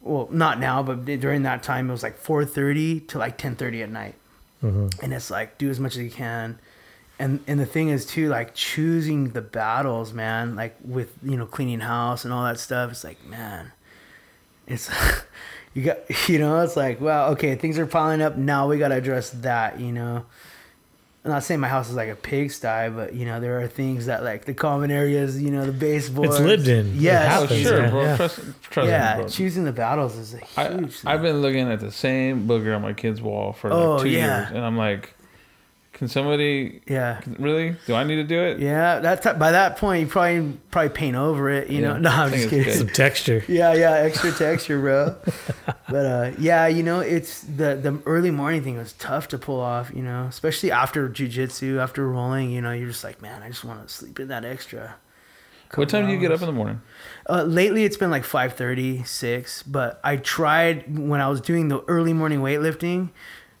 well, 0.00 0.28
not 0.30 0.58
now, 0.58 0.82
but 0.82 1.04
during 1.04 1.42
that 1.42 1.62
time, 1.62 1.88
it 1.88 1.92
was 1.92 2.02
like 2.02 2.16
four 2.18 2.44
thirty 2.44 3.00
to 3.00 3.18
like 3.18 3.38
ten 3.38 3.54
thirty 3.56 3.82
at 3.82 3.90
night, 3.90 4.14
Mhm. 4.62 5.02
and 5.02 5.12
it's 5.12 5.30
like 5.30 5.58
do 5.58 5.68
as 5.70 5.78
much 5.78 5.92
as 5.96 6.02
you 6.02 6.10
can, 6.10 6.58
and 7.18 7.40
and 7.46 7.60
the 7.60 7.66
thing 7.66 7.88
is 7.88 8.04
too, 8.06 8.28
like 8.28 8.54
choosing 8.54 9.30
the 9.30 9.42
battles, 9.42 10.12
man, 10.12 10.56
like 10.56 10.76
with 10.84 11.12
you 11.22 11.36
know 11.36 11.46
cleaning 11.46 11.80
house 11.80 12.24
and 12.24 12.32
all 12.34 12.44
that 12.44 12.58
stuff. 12.58 12.90
It's 12.90 13.04
like, 13.04 13.24
man, 13.26 13.72
it's 14.66 14.90
you 15.74 15.82
got 15.84 15.98
you 16.28 16.38
know, 16.38 16.60
it's 16.62 16.76
like, 16.76 17.00
well, 17.00 17.30
okay, 17.32 17.54
things 17.54 17.78
are 17.78 17.86
piling 17.86 18.22
up. 18.22 18.36
Now 18.36 18.66
we 18.68 18.78
got 18.78 18.88
to 18.88 18.96
address 18.96 19.30
that, 19.30 19.78
you 19.78 19.92
know. 19.92 20.24
I'm 21.26 21.32
not 21.32 21.42
saying 21.42 21.58
my 21.60 21.68
house 21.68 21.90
is 21.90 21.96
like 21.96 22.08
a 22.08 22.14
pigsty, 22.14 22.88
but 22.94 23.12
you 23.12 23.26
know 23.26 23.40
there 23.40 23.60
are 23.60 23.66
things 23.66 24.06
that 24.06 24.22
like 24.22 24.44
the 24.44 24.54
common 24.54 24.92
areas, 24.92 25.42
you 25.42 25.50
know, 25.50 25.66
the 25.66 25.72
baseboards. 25.72 26.36
It's 26.36 26.40
lived 26.44 26.68
in. 26.68 26.86
It 26.86 26.92
Yes, 26.94 27.26
Oh, 27.36 27.40
happens, 27.42 27.60
sure, 27.62 27.80
yeah, 27.82 27.90
bro. 27.90 28.02
yeah. 28.02 28.16
Trust, 28.16 28.40
trust 28.70 28.88
yeah. 28.88 29.14
me, 29.16 29.20
bro. 29.22 29.28
Choosing 29.28 29.64
the 29.64 29.72
battles 29.72 30.16
is 30.16 30.34
a 30.34 30.38
huge. 30.38 30.48
I, 30.56 30.68
thing. 30.68 30.90
I've 31.04 31.22
been 31.22 31.42
looking 31.42 31.68
at 31.70 31.80
the 31.80 31.90
same 31.90 32.46
booger 32.46 32.76
on 32.76 32.82
my 32.82 32.92
kid's 32.92 33.20
wall 33.20 33.52
for 33.52 33.70
like 33.70 33.78
Oh, 33.78 34.02
two 34.04 34.08
yeah. 34.10 34.42
years, 34.42 34.50
and 34.56 34.64
I'm 34.64 34.76
like, 34.76 35.14
can 35.96 36.08
somebody 36.08 36.82
yeah. 36.86 37.22
really? 37.38 37.74
Do 37.86 37.94
I 37.94 38.04
need 38.04 38.16
to 38.16 38.24
do 38.24 38.38
it? 38.38 38.58
Yeah, 38.58 38.98
That's 38.98 39.24
by 39.38 39.52
that 39.52 39.78
point 39.78 40.02
you 40.02 40.06
probably 40.06 40.58
probably 40.70 40.90
paint 40.90 41.16
over 41.16 41.48
it, 41.48 41.70
you 41.70 41.80
know. 41.80 41.96
No, 41.96 42.10
I 42.10 42.24
I'm 42.24 42.32
just 42.32 42.42
it's 42.44 42.50
kidding. 42.50 42.74
Some 42.74 42.88
texture. 42.88 43.42
Yeah, 43.48 43.72
yeah, 43.72 43.92
extra 43.92 44.30
texture, 44.30 44.78
bro. 44.78 45.16
but 45.88 46.06
uh, 46.06 46.32
yeah, 46.38 46.66
you 46.66 46.82
know, 46.82 47.00
it's 47.00 47.40
the 47.40 47.76
the 47.76 47.98
early 48.04 48.30
morning 48.30 48.62
thing 48.62 48.76
was 48.76 48.92
tough 48.92 49.28
to 49.28 49.38
pull 49.38 49.58
off, 49.58 49.90
you 49.94 50.02
know, 50.02 50.26
especially 50.28 50.70
after 50.70 51.08
jujitsu, 51.08 51.78
after 51.78 52.06
rolling. 52.06 52.50
You 52.50 52.60
know, 52.60 52.72
you're 52.72 52.88
just 52.88 53.02
like, 53.02 53.22
man, 53.22 53.42
I 53.42 53.48
just 53.48 53.64
want 53.64 53.88
to 53.88 53.92
sleep 53.92 54.20
in 54.20 54.28
that 54.28 54.44
extra. 54.44 54.96
What 55.76 55.88
time 55.88 56.06
do 56.06 56.12
you 56.12 56.20
get 56.20 56.30
up 56.30 56.42
in 56.42 56.46
the 56.46 56.52
morning? 56.52 56.82
Uh, 57.26 57.42
lately, 57.42 57.84
it's 57.84 57.96
been 57.96 58.10
like 58.10 58.22
5.30, 58.22 59.04
6, 59.04 59.62
but 59.64 59.98
I 60.04 60.16
tried 60.16 60.96
when 60.96 61.20
I 61.20 61.28
was 61.28 61.40
doing 61.40 61.68
the 61.68 61.82
early 61.88 62.12
morning 62.12 62.38
weightlifting. 62.38 63.10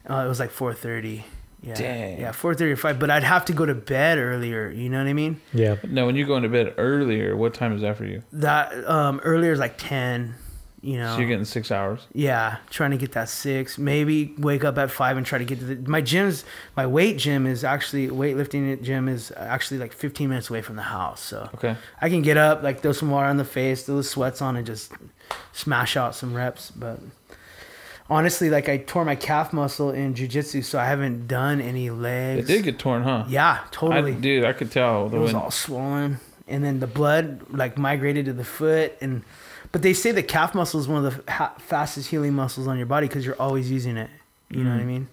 Uh, 0.08 0.22
it 0.24 0.28
was 0.28 0.38
like 0.38 0.52
4.30. 0.52 1.24
Yeah, 1.66 1.74
Dang. 1.74 2.20
yeah, 2.20 2.30
4.30 2.30 2.60
or 2.72 2.76
5, 2.76 2.98
but 3.00 3.10
I'd 3.10 3.24
have 3.24 3.44
to 3.46 3.52
go 3.52 3.66
to 3.66 3.74
bed 3.74 4.18
earlier, 4.18 4.70
you 4.70 4.88
know 4.88 4.98
what 4.98 5.08
I 5.08 5.12
mean? 5.12 5.40
Yeah, 5.52 5.76
No, 5.88 6.06
when 6.06 6.14
you 6.14 6.24
go 6.24 6.36
into 6.36 6.48
bed 6.48 6.74
earlier, 6.78 7.36
what 7.36 7.54
time 7.54 7.74
is 7.74 7.82
that 7.82 7.96
for 7.96 8.04
you? 8.04 8.22
That 8.32 8.72
um, 8.88 9.20
earlier 9.24 9.50
is 9.52 9.58
like 9.58 9.74
10, 9.76 10.36
you 10.80 10.98
know. 10.98 11.12
So 11.14 11.18
you're 11.18 11.28
getting 11.28 11.44
six 11.44 11.72
hours. 11.72 12.06
Yeah, 12.12 12.58
trying 12.70 12.92
to 12.92 12.96
get 12.96 13.10
that 13.12 13.28
six. 13.28 13.78
Maybe 13.78 14.32
wake 14.38 14.62
up 14.62 14.78
at 14.78 14.92
five 14.92 15.16
and 15.16 15.26
try 15.26 15.38
to 15.38 15.44
get 15.44 15.58
to 15.58 15.64
the. 15.74 15.90
My 15.90 16.00
gym's 16.00 16.44
my 16.76 16.86
weight 16.86 17.18
gym 17.18 17.46
is 17.46 17.64
actually 17.64 18.06
weightlifting 18.08 18.80
gym 18.82 19.08
is 19.08 19.32
actually 19.36 19.78
like 19.78 19.92
15 19.92 20.28
minutes 20.28 20.48
away 20.50 20.62
from 20.62 20.76
the 20.76 20.82
house, 20.82 21.20
so 21.20 21.50
Okay. 21.54 21.74
I 22.00 22.08
can 22.08 22.22
get 22.22 22.36
up, 22.36 22.62
like 22.62 22.80
throw 22.82 22.92
some 22.92 23.10
water 23.10 23.26
on 23.26 23.38
the 23.38 23.44
face, 23.44 23.82
throw 23.82 23.96
the 23.96 24.04
sweats 24.04 24.40
on, 24.40 24.54
and 24.54 24.64
just 24.64 24.92
smash 25.52 25.96
out 25.96 26.14
some 26.14 26.32
reps. 26.32 26.70
But 26.70 27.00
honestly, 28.10 28.50
like 28.50 28.68
I 28.68 28.78
tore 28.78 29.04
my 29.04 29.16
calf 29.16 29.52
muscle 29.52 29.90
in 29.90 30.14
jujitsu, 30.14 30.64
so 30.64 30.78
I 30.78 30.84
haven't 30.86 31.26
done 31.28 31.60
any 31.60 31.90
legs. 31.90 32.48
It 32.48 32.52
did 32.52 32.64
get 32.64 32.78
torn, 32.78 33.02
huh? 33.02 33.24
yeah, 33.28 33.60
totally. 33.70 34.12
I, 34.12 34.16
dude, 34.16 34.44
I 34.44 34.52
could 34.52 34.70
tell. 34.70 35.08
The 35.08 35.16
it 35.16 35.20
was 35.20 35.34
all 35.34 35.50
swollen 35.50 36.18
and 36.48 36.62
then 36.64 36.78
the 36.78 36.86
blood 36.86 37.40
like 37.50 37.76
migrated 37.76 38.26
to 38.26 38.32
the 38.32 38.44
foot 38.44 38.96
and 39.00 39.22
but 39.72 39.82
they 39.82 39.92
say 39.92 40.12
the 40.12 40.22
calf 40.22 40.54
muscle 40.54 40.78
is 40.78 40.86
one 40.86 41.04
of 41.04 41.24
the 41.26 41.32
ha- 41.32 41.52
fastest 41.58 42.08
healing 42.08 42.32
muscles 42.32 42.68
on 42.68 42.76
your 42.78 42.86
body 42.86 43.08
because 43.08 43.26
you're 43.26 43.40
always 43.42 43.68
using 43.68 43.96
it 43.96 44.08
you 44.50 44.62
know 44.62 44.70
what 44.70 44.78
i 44.78 44.82
Mhm. 44.84 44.86
mean 44.86 45.08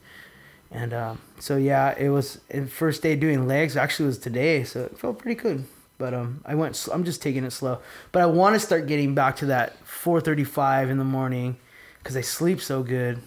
and 0.70 0.94
um, 0.94 1.20
so 1.40 1.58
yeah 1.58 1.96
it 1.98 2.10
was 2.10 2.40
the 2.52 2.68
first 2.68 3.02
day 3.02 3.16
doing 3.16 3.48
legs 3.48 3.76
actually 3.76 4.06
was 4.06 4.20
today 4.20 4.64
so 4.64 4.82
it 4.84 5.00
felt 5.00 5.18
pretty 5.18 5.34
good 5.34 5.66
but 5.98 6.14
um, 6.14 6.40
i 6.46 6.54
went 6.54 6.88
i'm 6.94 7.04
just 7.04 7.20
taking 7.20 7.44
it 7.44 7.50
slow 7.52 7.80
but 8.12 8.22
i 8.22 8.28
want 8.28 8.54
to 8.54 8.60
start 8.60 8.86
getting 8.86 9.16
back 9.16 9.36
to 9.38 9.48
that 9.48 9.76
4.35 9.88 10.92
in 10.92 11.00
the 11.00 11.04
morning 11.04 11.58
because 12.04 12.18
i 12.18 12.22
sleep 12.22 12.60
so 12.62 12.84
good 12.84 13.20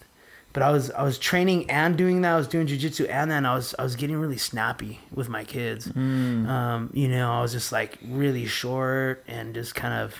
but 0.52 0.62
I 0.62 0.70
was 0.70 0.90
I 0.90 1.02
was 1.02 1.18
training 1.18 1.68
and 1.70 1.98
doing 1.98 2.22
that. 2.22 2.32
I 2.32 2.36
was 2.38 2.48
doing 2.48 2.66
jujitsu 2.66 3.10
and 3.10 3.30
then 3.30 3.44
I 3.44 3.54
was 3.54 3.74
I 3.78 3.82
was 3.82 3.94
getting 3.94 4.16
really 4.16 4.38
snappy 4.38 5.00
with 5.12 5.28
my 5.28 5.44
kids. 5.44 5.86
Mm. 5.86 6.48
Um, 6.48 6.90
you 6.94 7.08
know, 7.08 7.30
I 7.30 7.42
was 7.42 7.52
just 7.52 7.72
like 7.72 7.98
really 8.08 8.46
short 8.46 9.22
and 9.28 9.54
just 9.54 9.74
kind 9.74 9.92
of, 9.92 10.14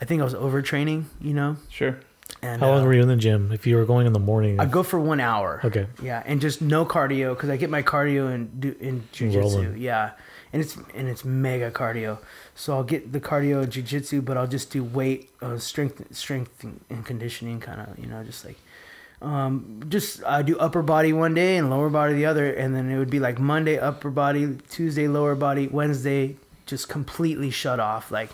I 0.00 0.04
think 0.04 0.20
I 0.20 0.24
was 0.24 0.34
overtraining. 0.34 1.06
You 1.20 1.34
know, 1.34 1.56
Sure. 1.68 1.98
and 2.42 2.60
How 2.60 2.68
long 2.70 2.82
uh, 2.82 2.86
were 2.86 2.94
you 2.94 3.02
in 3.02 3.08
the 3.08 3.16
gym? 3.16 3.50
If 3.50 3.66
you 3.66 3.74
were 3.74 3.84
going 3.84 4.06
in 4.06 4.12
the 4.12 4.20
morning, 4.20 4.60
I 4.60 4.66
go 4.66 4.84
for 4.84 5.00
one 5.00 5.18
hour. 5.18 5.60
okay, 5.64 5.88
Yeah, 6.00 6.22
and 6.26 6.40
just 6.40 6.62
no 6.62 6.86
cardio 6.86 7.34
because 7.34 7.50
I 7.50 7.56
get 7.56 7.68
my 7.68 7.82
cardio 7.82 8.32
in 8.32 8.60
do 8.60 8.76
in 8.78 9.02
jujitsu. 9.12 9.80
Yeah, 9.80 10.12
and 10.52 10.62
it's 10.62 10.76
and 10.94 11.08
it's 11.08 11.24
mega 11.24 11.72
cardio. 11.72 12.18
So 12.62 12.76
I'll 12.76 12.84
get 12.84 13.10
the 13.10 13.18
cardio 13.20 13.64
in 13.64 13.70
jujitsu, 13.70 14.24
but 14.24 14.36
I'll 14.36 14.46
just 14.46 14.70
do 14.70 14.84
weight, 14.84 15.30
uh, 15.42 15.58
strength, 15.58 16.14
strength 16.14 16.62
and 16.62 17.04
conditioning, 17.04 17.58
kind 17.58 17.80
of. 17.80 17.98
You 17.98 18.06
know, 18.06 18.22
just 18.22 18.44
like. 18.44 18.56
Um, 19.20 19.82
just 19.88 20.22
I 20.22 20.42
do 20.42 20.56
upper 20.58 20.80
body 20.80 21.12
one 21.12 21.34
day 21.34 21.56
and 21.56 21.70
lower 21.70 21.90
body 21.90 22.14
the 22.14 22.26
other, 22.26 22.52
and 22.52 22.72
then 22.72 22.88
it 22.88 22.98
would 22.98 23.10
be 23.10 23.18
like 23.18 23.40
Monday 23.40 23.78
upper 23.78 24.10
body, 24.10 24.58
Tuesday 24.70 25.08
lower 25.08 25.34
body, 25.34 25.66
Wednesday 25.66 26.36
just 26.66 26.88
completely 26.88 27.50
shut 27.50 27.80
off. 27.80 28.12
Like 28.12 28.30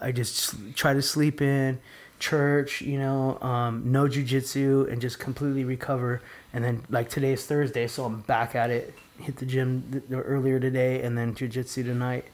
I 0.00 0.12
just 0.12 0.54
try 0.76 0.94
to 0.94 1.02
sleep 1.02 1.42
in, 1.42 1.80
church, 2.20 2.82
you 2.82 3.00
know, 3.00 3.36
um, 3.42 3.90
no 3.90 4.04
jujitsu, 4.04 4.92
and 4.92 5.00
just 5.00 5.18
completely 5.18 5.64
recover. 5.64 6.22
And 6.52 6.62
then 6.64 6.84
like 6.88 7.08
today 7.08 7.32
is 7.32 7.44
Thursday, 7.46 7.88
so 7.88 8.04
I'm 8.04 8.20
back 8.20 8.54
at 8.54 8.70
it. 8.70 8.94
Hit 9.18 9.38
the 9.38 9.46
gym 9.46 10.04
th- 10.08 10.22
earlier 10.24 10.60
today, 10.60 11.02
and 11.02 11.18
then 11.18 11.34
jujitsu 11.34 11.82
tonight. 11.82 12.26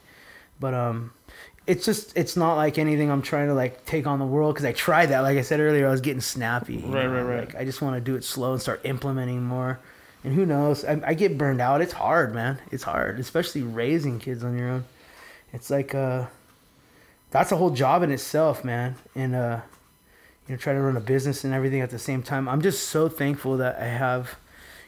But 0.59 0.73
um, 0.73 1.13
it's 1.69 1.85
just 1.85 2.17
it's 2.17 2.35
not 2.35 2.55
like 2.55 2.79
anything 2.79 3.11
I'm 3.11 3.21
trying 3.21 3.47
to 3.47 3.53
like 3.53 3.85
take 3.85 4.07
on 4.07 4.17
the 4.17 4.25
world 4.25 4.55
because 4.55 4.65
I 4.65 4.71
tried 4.71 5.07
that. 5.07 5.19
Like 5.19 5.37
I 5.37 5.43
said 5.43 5.59
earlier, 5.59 5.87
I 5.87 5.91
was 5.91 6.01
getting 6.01 6.19
snappy. 6.19 6.77
Right, 6.77 7.05
know, 7.05 7.11
right, 7.13 7.21
right. 7.21 7.39
Like 7.45 7.55
I 7.55 7.63
just 7.63 7.79
want 7.79 7.95
to 7.95 8.01
do 8.01 8.15
it 8.15 8.23
slow 8.23 8.53
and 8.53 8.61
start 8.61 8.81
implementing 8.85 9.43
more. 9.43 9.79
And 10.23 10.33
who 10.33 10.47
knows? 10.47 10.83
I, 10.83 10.99
I 11.05 11.13
get 11.13 11.37
burned 11.37 11.61
out. 11.61 11.81
It's 11.81 11.93
hard, 11.93 12.33
man. 12.33 12.57
It's 12.71 12.81
hard, 12.83 13.19
especially 13.19 13.61
raising 13.61 14.17
kids 14.17 14.43
on 14.43 14.57
your 14.57 14.67
own. 14.67 14.85
It's 15.53 15.69
like 15.69 15.93
uh, 15.93 16.25
that's 17.29 17.51
a 17.51 17.57
whole 17.57 17.69
job 17.69 18.01
in 18.01 18.11
itself, 18.11 18.65
man. 18.65 18.95
And 19.13 19.35
uh, 19.35 19.59
you 20.47 20.55
know, 20.55 20.57
try 20.57 20.73
to 20.73 20.81
run 20.81 20.97
a 20.97 21.01
business 21.01 21.43
and 21.43 21.53
everything 21.53 21.81
at 21.81 21.91
the 21.91 21.99
same 21.99 22.23
time. 22.23 22.49
I'm 22.49 22.63
just 22.63 22.87
so 22.87 23.09
thankful 23.09 23.57
that 23.57 23.79
I 23.79 23.85
have, 23.85 24.39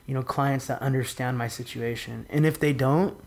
you 0.08 0.16
know, 0.16 0.24
clients 0.24 0.66
that 0.66 0.82
understand 0.82 1.38
my 1.38 1.48
situation. 1.48 2.26
And 2.32 2.44
if 2.44 2.60
they 2.60 2.74
don't, 2.74 3.24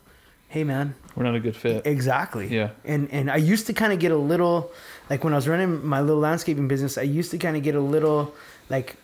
hey, 0.49 0.65
man, 0.65 0.97
We're 1.17 1.25
not 1.25 1.35
a 1.35 1.41
good 1.41 1.57
fit. 1.57 1.87
Exactly. 1.87 2.49
Yeah. 2.49 2.71
And 2.85 3.09
and 3.13 3.31
I 3.31 3.37
used 3.37 3.67
to 3.69 3.73
kind 3.73 3.93
of 3.93 3.99
get 4.01 4.11
a 4.13 4.17
little 4.17 4.73
like 5.11 5.23
when 5.25 5.33
I 5.33 5.37
was 5.37 5.47
running 5.49 5.87
my 5.87 6.01
little 6.01 6.21
landscaping 6.21 6.67
business, 6.69 6.99
I 6.99 7.03
used 7.03 7.31
to 7.31 7.39
kind 7.39 7.57
of 7.57 7.63
get 7.63 7.75
a 7.75 7.81
little 7.81 8.35
like 8.69 8.97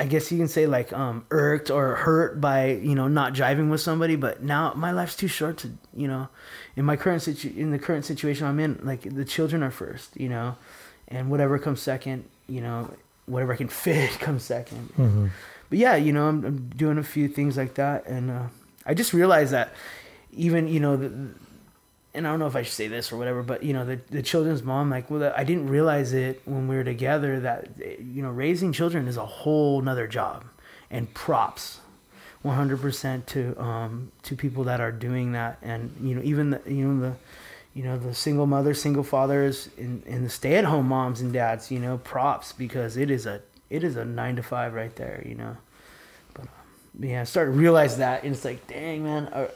I 0.00 0.06
guess 0.06 0.32
you 0.32 0.38
can 0.38 0.48
say 0.48 0.66
like 0.66 0.92
um 0.92 1.24
irked 1.30 1.70
or 1.70 1.94
hurt 1.96 2.40
by, 2.40 2.72
you 2.72 2.94
know, 2.94 3.08
not 3.08 3.34
driving 3.34 3.70
with 3.70 3.80
somebody, 3.80 4.16
but 4.16 4.42
now 4.42 4.72
my 4.74 4.90
life's 4.90 5.14
too 5.16 5.28
short 5.28 5.58
to, 5.58 5.70
you 5.94 6.08
know, 6.08 6.28
in 6.76 6.84
my 6.84 6.96
current 6.96 7.22
situ- 7.22 7.52
in 7.56 7.70
the 7.70 7.78
current 7.78 8.04
situation 8.04 8.46
I'm 8.46 8.58
in, 8.58 8.80
like 8.82 9.02
the 9.02 9.24
children 9.24 9.62
are 9.62 9.70
first, 9.70 10.16
you 10.18 10.28
know, 10.28 10.56
and 11.08 11.30
whatever 11.30 11.58
comes 11.58 11.80
second, 11.82 12.24
you 12.48 12.60
know, 12.62 12.90
whatever 13.26 13.52
I 13.52 13.56
can 13.56 13.68
fit 13.84 14.10
comes 14.18 14.42
2nd 14.48 14.92
Mhm. 14.98 15.30
but 15.68 15.78
yeah, 15.78 15.94
you 15.94 16.12
know, 16.12 16.26
I'm, 16.26 16.44
I'm 16.44 16.68
doing 16.76 16.98
a 16.98 17.04
few 17.04 17.28
things 17.28 17.56
like 17.56 17.74
that, 17.74 18.06
and 18.06 18.30
uh, 18.30 18.46
I 18.86 18.94
just 18.94 19.12
realized 19.12 19.52
that 19.52 19.72
even 20.32 20.68
you 20.68 20.80
know, 20.80 20.96
the, 20.96 21.06
and 22.14 22.26
I 22.26 22.30
don't 22.30 22.38
know 22.38 22.46
if 22.46 22.56
I 22.56 22.62
should 22.62 22.74
say 22.74 22.88
this 22.88 23.12
or 23.12 23.16
whatever, 23.16 23.42
but 23.42 23.62
you 23.62 23.72
know, 23.72 23.84
the 23.84 24.00
the 24.10 24.22
children's 24.22 24.62
mom, 24.62 24.90
like, 24.90 25.10
well, 25.10 25.32
I 25.36 25.44
didn't 25.44 25.68
realize 25.68 26.12
it 26.12 26.42
when 26.44 26.68
we 26.68 26.76
were 26.76 26.84
together 26.84 27.40
that 27.40 27.68
you 27.78 28.22
know, 28.22 28.30
raising 28.30 28.72
children 28.72 29.08
is 29.08 29.16
a 29.16 29.26
whole 29.26 29.80
nother 29.80 30.06
job, 30.06 30.44
and 30.90 31.12
props. 31.14 31.80
100% 32.44 33.26
to 33.26 33.62
um, 33.62 34.10
to 34.22 34.34
people 34.34 34.64
that 34.64 34.80
are 34.80 34.90
doing 34.90 35.32
that 35.32 35.58
and 35.62 35.94
you 36.02 36.14
know 36.14 36.22
even 36.24 36.50
the 36.50 36.60
you 36.66 36.84
know 36.84 37.00
the 37.00 37.16
you 37.72 37.84
know 37.84 37.96
the 37.96 38.12
single 38.12 38.46
mothers 38.46 38.82
single 38.82 39.04
fathers 39.04 39.68
and, 39.78 40.02
and 40.06 40.24
the 40.24 40.28
stay-at-home 40.28 40.86
moms 40.88 41.20
and 41.20 41.32
dads 41.32 41.70
you 41.70 41.78
know 41.78 41.98
props 41.98 42.52
because 42.52 42.96
it 42.96 43.10
is 43.10 43.26
a 43.26 43.40
it 43.70 43.84
is 43.84 43.94
a 43.96 44.04
nine 44.04 44.34
to 44.34 44.42
five 44.42 44.74
right 44.74 44.96
there 44.96 45.22
you 45.24 45.36
know 45.36 45.56
but 46.34 46.42
um, 46.42 46.48
yeah 46.98 47.20
i 47.20 47.24
started 47.24 47.52
to 47.52 47.58
realize 47.58 47.98
that 47.98 48.24
and 48.24 48.34
it's 48.34 48.44
like 48.44 48.66
dang 48.66 49.04
man 49.04 49.28
uh, 49.28 49.46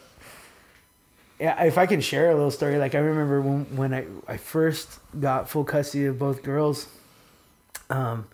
if 1.38 1.76
i 1.78 1.87
can 1.87 2.00
share 2.00 2.31
a 2.31 2.35
little 2.35 2.50
story 2.50 2.78
like 2.78 2.95
i 2.95 2.99
remember 2.99 3.40
when 3.40 3.64
when 3.76 3.93
i, 3.95 4.05
I 4.26 4.37
first 4.38 4.99
got 5.21 5.49
full 5.50 5.64
custody 5.64 6.07
of 6.07 6.19
both 6.19 6.43
girls 6.43 6.87
um 7.90 8.26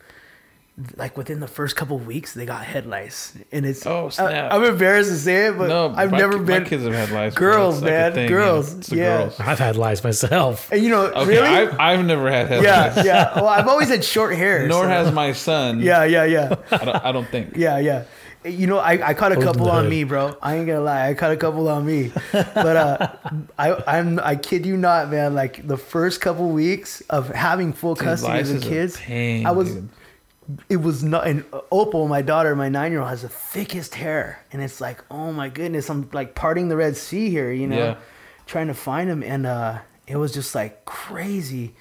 like 0.97 1.19
within 1.19 1.39
the 1.41 1.47
first 1.47 1.77
couple 1.77 1.97
of 1.97 2.07
weeks 2.07 2.33
they 2.33 2.47
got 2.47 2.65
head 2.65 2.87
lice 2.87 3.37
and 3.53 3.67
it's 3.67 3.85
Oh, 3.87 4.07
I, 4.07 4.09
snap. 4.09 4.53
i'm 4.53 4.65
embarrassed 4.65 5.11
to 5.11 5.17
say 5.17 5.49
it 5.49 5.59
but 5.59 5.69
no, 5.69 5.93
i've 5.95 6.11
my, 6.11 6.19
never 6.19 6.39
been 6.39 6.63
My 6.63 6.69
kids 6.69 6.85
have 6.85 6.95
had 6.95 7.11
lice. 7.11 7.35
Girls, 7.35 7.75
It's 7.77 7.83
like 7.83 7.91
man, 7.93 8.13
thing, 8.15 8.29
girls, 8.29 8.73
It's 8.79 8.91
yeah. 8.91 9.19
girls. 9.19 9.39
I've 9.39 9.59
had 9.59 9.77
lice 9.77 10.03
myself. 10.03 10.73
and 10.73 10.83
you 10.83 10.89
know 10.89 11.07
Okay, 11.09 11.27
really 11.29 11.47
I've, 11.47 11.79
I've 11.79 12.05
never 12.07 12.31
had 12.31 12.49
head 12.49 12.65
lice. 12.65 13.05
yeah 13.05 13.05
yeah 13.05 13.35
well 13.37 13.49
i've 13.49 13.69
always 13.69 13.89
had 13.91 14.03
short 14.03 14.35
hair 14.35 14.67
Nor 14.67 14.85
so- 14.85 14.89
has 14.89 15.13
my 15.13 15.33
son. 15.33 15.81
yeah 15.81 16.05
yeah 16.05 16.25
yeah 16.25 16.55
I 16.71 16.85
don't, 16.85 17.05
I 17.07 17.13
don't 17.13 17.29
think. 17.29 17.55
Yeah, 17.57 17.79
yeah. 17.79 18.05
You 18.45 18.67
know, 18.67 18.79
I, 18.79 19.11
I 19.11 19.15
caught 19.15 19.33
a 19.33 19.37
couple 19.41 19.71
on 19.71 19.89
me, 19.89 20.05
bro. 20.05 20.37
I 20.43 20.57
ain't 20.57 20.67
gonna 20.67 20.81
lie, 20.81 21.09
I 21.09 21.15
caught 21.15 21.31
a 21.33 21.37
couple 21.37 21.69
on 21.69 21.87
me. 21.87 22.11
But 22.33 22.77
uh, 22.77 23.13
I 23.59 23.83
I'm 23.87 24.19
I 24.19 24.37
kid 24.37 24.67
you 24.67 24.77
not, 24.77 25.11
man. 25.11 25.35
Like 25.35 25.67
the 25.67 25.77
first 25.77 26.21
couple 26.21 26.49
weeks 26.51 27.03
of 27.11 27.29
having 27.29 27.73
full 27.73 27.95
Dude, 27.95 28.05
custody 28.05 28.41
of 28.41 28.49
the 28.49 28.69
kids, 28.69 28.97
pain, 28.97 29.47
I 29.47 29.53
was 29.53 29.73
dude. 29.75 29.89
it 30.69 30.77
was 30.79 31.05
not. 31.05 31.27
And 31.29 31.45
Opal, 31.71 32.09
my 32.09 32.21
daughter, 32.23 32.57
my 32.57 32.69
nine 32.69 32.91
year 32.91 33.01
old, 33.01 33.11
has 33.11 33.23
the 33.23 33.29
thickest 33.29 33.95
hair, 33.95 34.45
and 34.53 34.61
it's 34.61 34.81
like, 34.81 35.05
oh 35.11 35.33
my 35.33 35.49
goodness, 35.49 35.89
I'm 35.89 36.09
like 36.13 36.35
parting 36.35 36.69
the 36.69 36.77
Red 36.77 36.97
Sea 36.97 37.31
here, 37.31 37.53
you 37.53 37.69
know, 37.69 37.77
Yeah. 37.79 37.97
trying 38.47 38.67
to 38.67 38.75
find 38.75 39.09
him, 39.09 39.23
and 39.23 39.47
uh, 39.47 39.79
it 40.09 40.17
was 40.17 40.33
just 40.35 40.53
like 40.55 40.85
crazy, 40.85 41.75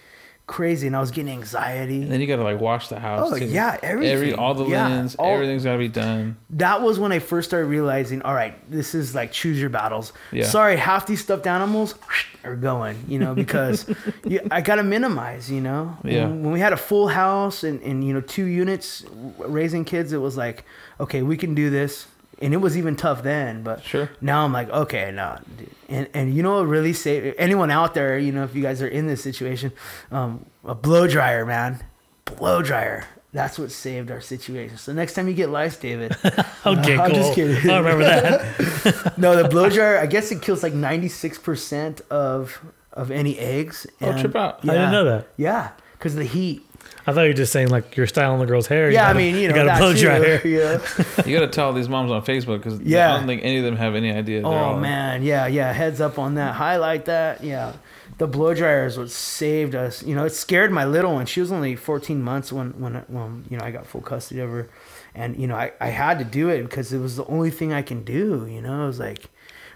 crazy, 0.51 0.85
and 0.87 0.95
I 0.95 0.99
was 0.99 1.09
getting 1.11 1.31
anxiety. 1.31 2.01
And 2.03 2.11
then 2.11 2.19
you 2.21 2.27
gotta 2.27 2.43
like 2.43 2.59
wash 2.59 2.89
the 2.89 2.99
house. 2.99 3.31
Oh, 3.31 3.37
too. 3.37 3.45
yeah, 3.45 3.77
Every 3.81 4.33
all 4.33 4.53
the 4.53 4.65
Yeah, 4.65 4.87
linens, 4.87 5.15
all- 5.15 5.33
everything's 5.33 5.63
gotta 5.63 5.77
be 5.79 5.87
done. 5.87 6.35
that 6.51 6.81
was 6.81 6.99
when 6.99 7.11
I 7.11 7.19
first 7.19 7.49
started 7.49 7.67
realizing, 7.67 8.21
all 8.21 8.33
right, 8.35 8.53
this 8.69 8.93
is 8.93 9.15
like 9.15 9.31
choose 9.31 9.59
your 9.59 9.69
battles. 9.69 10.11
Yeah. 10.31 10.43
Sorry, 10.45 10.75
half 10.75 11.07
these 11.07 11.21
stuffed 11.23 11.47
animals 11.47 11.95
are 12.43 12.55
going, 12.55 12.97
you 13.07 13.17
know, 13.17 13.33
because 13.33 13.87
you, 14.25 14.39
I 14.51 14.61
got 14.61 14.75
to 14.75 14.83
minimize, 14.83 15.49
you 15.49 15.61
know. 15.61 15.97
Yeah. 16.03 16.25
When, 16.27 16.43
when 16.43 16.53
we 16.53 16.59
had 16.59 16.73
a 16.73 16.77
full 16.77 17.07
house 17.07 17.63
and, 17.63 17.81
and, 17.81 18.03
you 18.05 18.13
know, 18.13 18.21
two 18.21 18.45
units 18.45 19.05
raising 19.39 19.85
kids, 19.85 20.11
it 20.11 20.17
was 20.17 20.35
like, 20.37 20.65
okay, 20.99 21.21
we 21.21 21.37
can 21.37 21.55
do 21.55 21.69
this. 21.69 22.07
And 22.41 22.53
it 22.53 22.57
was 22.57 22.75
even 22.77 22.95
tough 22.95 23.21
then, 23.23 23.61
but 23.63 23.83
Sure. 23.83 24.09
now 24.19 24.43
I'm 24.43 24.51
like, 24.51 24.69
okay, 24.69 25.11
no. 25.11 25.37
dude. 25.57 25.69
And, 25.89 26.07
and 26.13 26.33
you 26.33 26.41
know 26.41 26.55
what 26.57 26.67
really 26.67 26.93
saved 26.93 27.35
anyone 27.37 27.69
out 27.69 27.93
there, 27.93 28.17
you 28.17 28.31
know, 28.31 28.43
if 28.43 28.55
you 28.55 28.61
guys 28.63 28.81
are 28.81 28.87
in 28.87 29.05
this 29.07 29.21
situation, 29.21 29.71
um, 30.11 30.45
a 30.65 30.73
blow 30.73 31.07
dryer, 31.07 31.45
man. 31.45 31.83
Blow 32.25 32.61
dryer. 32.61 33.05
That's 33.33 33.57
what 33.59 33.71
saved 33.71 34.09
our 34.11 34.19
situation. 34.21 34.77
So 34.77 34.91
next 34.91 35.13
time 35.13 35.27
you 35.27 35.33
get 35.33 35.49
lice, 35.49 35.77
David, 35.77 36.13
Okay, 36.65 36.97
I'm 36.97 37.11
cool. 37.11 37.19
just 37.19 37.33
kidding. 37.33 37.69
I 37.69 37.77
remember 37.77 38.03
that. 38.03 39.13
no, 39.17 39.41
the 39.41 39.47
blow 39.47 39.69
dryer. 39.69 39.97
I 39.99 40.05
guess 40.05 40.31
it 40.31 40.41
kills 40.41 40.63
like 40.63 40.73
ninety 40.73 41.07
six 41.07 41.37
percent 41.37 42.01
of 42.09 42.59
of 42.91 43.09
any 43.09 43.37
eggs. 43.39 43.87
Oh, 44.01 44.19
trip 44.19 44.35
out. 44.35 44.59
I 44.63 44.73
didn't 44.73 44.91
know 44.91 45.05
that. 45.05 45.27
Yeah, 45.37 45.71
because 45.93 46.15
the 46.15 46.25
heat. 46.25 46.65
I 47.07 47.13
thought 47.13 47.21
you 47.21 47.29
were 47.29 47.33
just 47.33 47.51
saying 47.51 47.69
like 47.69 47.97
you're 47.97 48.07
styling 48.07 48.39
the 48.39 48.45
girl's 48.45 48.67
hair. 48.67 48.91
Yeah, 48.91 49.03
I 49.05 49.07
gotta- 49.09 49.19
mean, 49.19 49.35
you 49.35 49.47
know, 49.47 49.55
got 49.55 49.65
that 49.65 49.77
a 49.77 49.79
blow 49.79 49.93
too, 49.93 50.01
dryer. 50.01 50.41
Yeah. 50.45 51.23
You 51.25 51.33
gotta 51.35 51.47
tell 51.51 51.73
these 51.73 51.89
moms 51.89 52.11
on 52.11 52.23
Facebook 52.23 52.63
because 52.63 52.79
Yeah. 52.81 53.13
I 53.13 53.17
don't 53.17 53.27
think 53.27 53.43
any 53.43 53.57
of 53.57 53.63
them 53.63 53.75
have 53.77 53.95
any 53.95 54.11
idea. 54.11 54.43
Oh 54.43 54.51
all, 54.51 54.77
man, 54.79 55.23
yeah, 55.23 55.47
yeah. 55.47 55.71
Heads 55.73 55.99
up 56.01 56.19
on 56.19 56.35
that. 56.35 56.55
Highlight 56.55 57.05
that. 57.05 57.43
Yeah. 57.43 57.73
The 58.17 58.27
blow 58.27 58.53
dryer 58.53 58.85
is 58.85 58.97
what 58.99 59.09
saved 59.09 59.73
us. 59.73 60.03
You 60.03 60.13
know, 60.15 60.25
it 60.25 60.31
scared 60.31 60.71
my 60.71 60.85
little 60.85 61.13
one. 61.13 61.25
She 61.25 61.39
was 61.39 61.51
only 61.51 61.75
14 61.75 62.21
months 62.21 62.53
when 62.53 62.69
when 62.79 62.95
when 63.07 63.45
you 63.49 63.57
know 63.57 63.65
I 63.65 63.71
got 63.71 63.87
full 63.87 64.01
custody 64.01 64.41
of 64.41 64.49
her, 64.51 64.69
and 65.15 65.35
you 65.39 65.47
know 65.47 65.55
I, 65.55 65.71
I 65.81 65.87
had 65.87 66.19
to 66.19 66.25
do 66.25 66.49
it 66.49 66.61
because 66.63 66.93
it 66.93 66.99
was 66.99 67.15
the 67.15 67.25
only 67.25 67.49
thing 67.49 67.73
I 67.73 67.81
can 67.81 68.03
do. 68.03 68.47
You 68.47 68.61
know, 68.61 68.83
it 68.83 68.87
was 68.87 68.99
like 68.99 69.21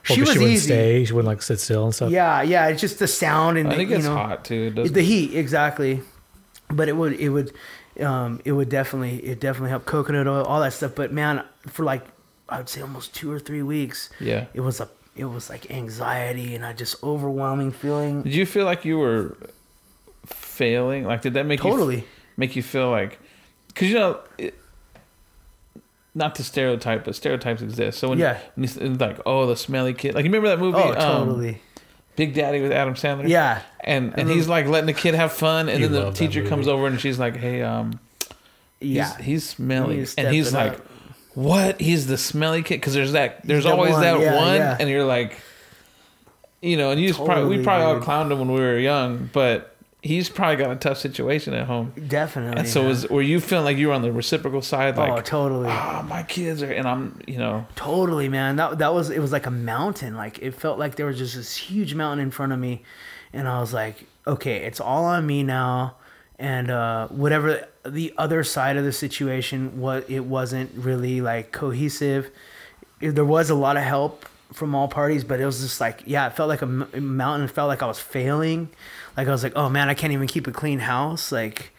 Well, 0.08 0.16
she 0.16 0.18
'cause 0.18 0.20
was 0.20 0.30
she 0.34 0.40
wouldn't 0.40 0.54
easy. 0.54 0.68
stay. 0.68 1.06
She 1.06 1.14
wouldn't 1.14 1.28
like 1.30 1.42
sit 1.42 1.60
still 1.60 1.86
and 1.86 1.96
stuff. 1.96 2.12
Yeah, 2.12 2.44
yeah. 2.44 2.68
It's 2.68 2.82
just 2.82 3.00
the 3.00 3.08
sound 3.08 3.58
and 3.58 3.68
I 3.68 3.72
the, 3.72 3.78
think 3.78 3.90
you 3.90 3.96
it's 3.96 4.06
know, 4.06 4.16
hot 4.16 4.46
too. 4.46 4.74
It 4.78 4.94
the 4.94 5.02
heat 5.02 5.34
exactly 5.36 6.02
but 6.70 6.90
it 6.90 6.96
would 6.96 7.14
it 7.14 7.30
would 7.30 7.52
um 8.02 8.42
it 8.46 8.52
would 8.52 8.70
definitely 8.70 9.18
it 9.26 9.40
definitely 9.40 9.70
help 9.70 9.86
coconut 9.86 10.28
oil 10.28 10.44
all 10.46 10.60
that 10.62 10.74
stuff 10.74 10.94
but 10.96 11.12
man 11.12 11.44
for 11.68 11.84
like 11.84 12.04
i 12.50 12.58
would 12.58 12.70
say 12.70 12.82
almost 12.82 13.14
two 13.14 13.32
or 13.32 13.40
three 13.40 13.62
weeks 13.62 14.10
yeah. 14.20 14.46
it 14.54 14.62
was 14.62 14.80
a 14.80 14.90
it 15.16 15.26
was 15.26 15.50
like 15.50 15.72
anxiety 15.72 16.56
and 16.56 16.66
i 16.66 16.74
just 16.74 17.02
overwhelming 17.04 17.72
feeling 17.72 18.22
Did 18.24 18.36
you 18.36 18.46
feel 18.46 18.66
like 18.66 18.84
you 18.84 18.98
were 18.98 19.38
failing? 20.26 21.06
Like, 21.06 21.22
did 21.22 21.36
that 21.36 21.46
make 21.46 21.64
you 21.64 21.70
totally 21.70 22.04
make 22.38 22.56
you 22.56 22.64
feel 22.64 22.90
like 22.90 23.20
because 23.68 23.90
you 23.90 23.96
know 23.96 24.20
it, 24.38 24.56
not 26.14 26.36
to 26.36 26.44
stereotype 26.44 27.06
but 27.06 27.16
stereotypes 27.16 27.62
exist 27.62 28.00
so 28.00 28.10
when, 28.10 28.20
Yeah. 28.20 28.40
when 28.56 28.68
you, 28.68 28.94
like 28.96 29.20
oh 29.26 29.46
the 29.46 29.56
smelly 29.56 29.94
kid 29.94 30.16
like 30.16 30.26
you 30.26 30.30
remember 30.30 30.48
that 30.50 30.60
movie 30.60 30.78
oh 30.78 30.90
um, 30.92 31.28
totally 31.28 31.62
big 32.16 32.34
daddy 32.34 32.62
with 32.62 32.72
adam 32.72 32.96
sandler. 32.96 33.28
Yeah. 33.28 33.62
And 33.82 34.18
and 34.18 34.30
I 34.30 34.34
he's 34.34 34.48
like 34.48 34.68
letting 34.68 34.88
the 34.88 34.94
kid 34.94 35.16
have 35.16 35.32
fun 35.32 35.70
and 35.70 35.80
You 35.80 35.88
then 35.88 36.06
the 36.06 36.12
teacher 36.12 36.48
comes 36.48 36.68
over 36.68 36.88
and 36.88 37.00
she's 37.00 37.20
like 37.20 37.36
hey 37.36 37.62
um 37.62 38.00
yeah. 38.80 39.16
he's, 39.18 39.26
he's 39.26 39.50
smelly. 39.50 40.06
To 40.06 40.20
and 40.20 40.34
he's 40.34 40.54
like 40.54 40.74
up. 40.74 40.88
what? 41.34 41.80
He's 41.80 42.08
the 42.08 42.18
smelly 42.18 42.64
kid? 42.64 42.76
Because 42.76 42.94
there's 42.94 43.14
that 43.14 43.46
there's 43.46 43.64
the 43.64 43.72
always 43.72 43.94
one, 43.94 44.02
that 44.02 44.20
yeah, 44.20 44.36
one 44.36 44.56
yeah. 44.56 44.78
and 44.80 44.90
you're 44.90 45.06
like 45.06 45.40
you 46.62 46.78
know 46.78 46.92
and 46.92 47.00
you 47.00 47.08
just 47.08 47.24
probably 47.24 47.44
we 47.46 47.58
Totally, 47.58 47.64
probably 47.64 47.86
all 47.86 48.00
clowned 48.02 48.32
him 48.32 48.40
when 48.40 48.52
we 48.52 48.60
were 48.60 48.78
young 48.78 49.30
but 49.32 49.75
he's 50.06 50.30
probably 50.30 50.56
got 50.56 50.72
a 50.72 50.76
tough 50.76 50.98
situation 50.98 51.54
at 51.54 51.68
home 51.68 51.92
definitely 52.08 52.60
and 52.60 52.68
so 52.68 52.82
man. 52.82 52.90
was 52.90 53.10
were 53.10 53.22
you 53.22 53.40
feeling 53.40 53.66
like 53.66 53.78
you 53.78 53.88
were 53.88 53.94
on 53.94 54.02
the 54.02 54.12
reciprocal 54.12 54.62
side 54.62 54.96
like 54.98 55.12
oh 55.12 55.22
totally 55.22 55.70
ah, 55.70 56.06
my 56.08 56.24
kids 56.24 56.64
are, 56.64 56.72
and 56.72 56.88
I'm, 56.88 57.20
you 57.28 57.38
know, 57.38 57.66
Totally, 57.76 58.30
man. 58.30 58.56
That 58.56 58.80
that 58.80 58.94
was 58.94 59.10
it 59.10 59.20
was 59.20 59.32
like 59.32 59.46
a 59.46 59.52
mountain. 59.52 60.16
Like 60.16 60.40
it 60.40 60.54
felt 60.54 60.80
like 60.80 60.96
there 60.96 61.06
was 61.06 61.18
just 61.18 61.36
this 61.36 61.56
huge 61.56 61.94
mountain 61.94 62.24
in 62.24 62.32
front 62.32 62.52
of 62.52 62.60
me, 62.60 62.84
and 63.34 63.48
I 63.48 63.60
was 63.60 63.74
like, 63.74 64.06
okay, 64.26 64.58
it's 64.66 64.80
all 64.80 65.06
on 65.06 65.26
me 65.26 65.44
now. 65.44 65.96
And 66.38 66.70
uh, 66.70 67.08
whatever 67.08 67.66
the 67.86 68.14
other 68.18 68.44
side 68.44 68.78
of 68.78 68.84
the 68.84 68.92
situation, 68.92 69.80
what 69.80 70.10
it 70.10 70.22
wasn't 70.22 70.72
really 70.76 71.22
like 71.22 71.52
cohesive. 71.52 72.30
There 73.00 73.26
was 73.26 73.50
a 73.50 73.56
lot 73.56 73.78
of 73.78 73.84
help 73.84 74.26
from 74.54 74.76
all 74.76 74.88
parties, 74.88 75.24
but 75.24 75.40
it 75.40 75.46
was 75.46 75.62
just 75.62 75.82
like, 75.82 76.04
yeah, 76.06 76.28
it 76.28 76.34
felt 76.34 76.50
like 76.50 76.62
a 76.62 76.66
mountain. 76.66 77.48
It 77.48 77.52
felt 77.52 77.68
like 77.68 77.84
I 77.84 77.88
was 77.88 78.00
failing. 78.00 78.70
Like 79.18 79.28
I 79.28 79.32
was 79.32 79.44
like, 79.44 79.54
oh 79.56 79.70
man, 79.70 79.90
I 79.90 79.94
can't 79.94 80.14
even 80.14 80.28
keep 80.28 80.48
a 80.48 80.52
clean 80.52 80.80
house. 80.80 81.32
Like, 81.32 81.72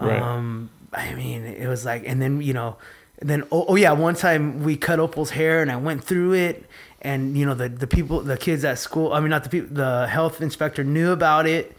Right. 0.00 0.20
um, 0.20 0.70
I 0.92 1.14
mean, 1.14 1.44
it 1.44 1.68
was 1.68 1.84
like, 1.84 2.04
and 2.06 2.20
then 2.22 2.40
you 2.40 2.52
know, 2.54 2.76
then 3.20 3.44
oh, 3.52 3.66
oh 3.68 3.76
yeah, 3.76 3.92
one 3.92 4.14
time 4.14 4.62
we 4.62 4.76
cut 4.76 4.98
Opal's 4.98 5.30
hair 5.30 5.60
and 5.62 5.70
I 5.70 5.76
went 5.76 6.02
through 6.04 6.32
it, 6.34 6.64
and 7.02 7.36
you 7.36 7.44
know 7.46 7.54
the 7.54 7.68
the 7.68 7.86
people, 7.86 8.20
the 8.22 8.36
kids 8.36 8.64
at 8.64 8.78
school. 8.78 9.12
I 9.12 9.20
mean, 9.20 9.30
not 9.30 9.44
the 9.44 9.50
people. 9.50 9.74
The 9.74 10.06
health 10.08 10.40
inspector 10.40 10.82
knew 10.84 11.12
about 11.12 11.46
it. 11.46 11.76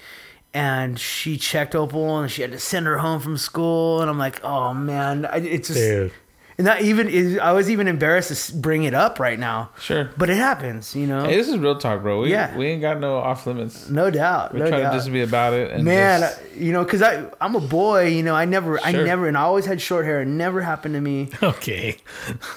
And 0.54 1.00
she 1.00 1.38
checked 1.38 1.76
Opal, 1.76 2.20
and 2.20 2.30
she 2.30 2.42
had 2.42 2.52
to 2.52 2.60
send 2.60 2.86
her 2.86 2.98
home 2.98 3.22
from 3.22 3.38
school. 3.38 4.02
And 4.02 4.10
I'm 4.10 4.18
like, 4.20 4.44
"Oh 4.44 4.74
man, 4.74 5.26
I, 5.26 5.38
it's 5.38 5.70
just 5.70 5.80
Dude. 5.80 6.12
That 6.68 6.82
even 6.82 7.08
is, 7.10 7.38
I 7.38 7.52
was 7.52 7.70
even 7.70 7.88
embarrassed 7.88 8.48
to 8.50 8.56
bring 8.58 8.84
it 8.84 8.94
up 8.94 9.20
right 9.20 9.38
now. 9.40 9.70
Sure. 9.80 10.10
But 10.18 10.30
it 10.30 10.38
happens, 10.38 10.96
you 10.96 11.08
know. 11.08 11.24
Hey, 11.26 11.36
this 11.38 11.48
is 11.48 11.58
real 11.58 11.78
talk, 11.78 12.02
bro. 12.02 12.22
We 12.22 12.32
Yeah. 12.32 12.56
we 12.58 12.68
ain't 12.68 12.82
got 12.82 13.00
no 13.00 13.18
off 13.18 13.46
limits. 13.48 13.90
no 13.90 14.10
doubt. 14.10 14.54
We're 14.54 14.60
no 14.60 14.70
trying 14.70 14.82
doubt. 14.84 14.92
to 14.92 14.98
just 14.98 15.12
be 15.12 15.22
about 15.22 15.54
it. 15.54 15.72
And 15.72 15.84
Man, 15.84 16.22
just- 16.22 16.40
I- 16.40 16.42
you 16.58 16.74
know, 16.74 16.84
because 16.84 17.02
I 17.02 17.26
I'm 17.40 17.56
a 17.56 17.60
boy, 17.62 18.08
you 18.08 18.24
know. 18.24 18.36
I 18.36 18.46
never, 18.46 18.80
I 18.82 18.92
never, 18.92 19.28
and 19.28 19.38
I 19.38 19.42
always 19.42 19.66
had 19.66 19.82
short 19.82 20.06
hair. 20.06 20.22
It 20.22 20.28
never 20.28 20.62
happened 20.62 20.96
to 20.96 21.02
me. 21.02 21.30
Okay. 21.42 21.98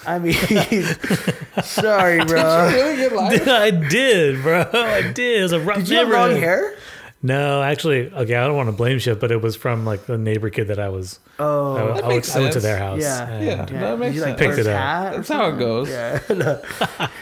I 0.07 0.19
mean, 0.19 0.33
sorry, 1.63 2.23
bro. 2.25 2.69
really 2.71 2.95
good 2.95 3.11
life. 3.13 3.47
I 3.47 3.71
did, 3.71 4.41
bro. 4.41 4.65
I 4.73 5.11
did. 5.11 5.39
It 5.39 5.43
was 5.43 5.51
a 5.53 5.59
rough 5.59 5.77
Did 5.77 5.89
you 5.89 5.97
have 5.97 6.09
long 6.09 6.35
hair? 6.35 6.75
No, 7.25 7.63
actually, 7.63 8.11
okay. 8.13 8.35
I 8.35 8.45
don't 8.45 8.55
want 8.55 8.67
to 8.69 8.71
blame 8.75 8.99
shit, 8.99 9.19
but 9.19 9.31
it 9.31 9.41
was 9.41 9.55
from 9.55 9.83
like 9.83 10.05
the 10.05 10.17
neighbor 10.17 10.49
kid 10.51 10.67
that 10.67 10.77
I 10.79 10.89
was. 10.89 11.19
Oh, 11.39 11.75
I, 11.75 11.81
I, 11.81 11.85
That 11.85 11.93
went, 11.95 12.07
makes 12.09 12.35
I 12.35 12.39
went 12.39 12.53
to 12.53 12.59
their 12.59 12.77
house. 12.77 13.01
Yeah. 13.01 13.27
and- 13.29 13.45
Yeah. 13.45 13.65
That 13.65 13.99
makes 13.99 14.15
you 14.15 14.21
like 14.21 14.37
sense. 14.37 14.41
wear 14.41 14.55
Picked 14.55 14.67
it 14.67 14.71
up. 14.71 15.13
That's 15.15 15.29
how 15.29 15.47
it 15.49 15.57
goes. 15.57 15.89
Yeah. 15.89 16.19
no. 16.29 16.61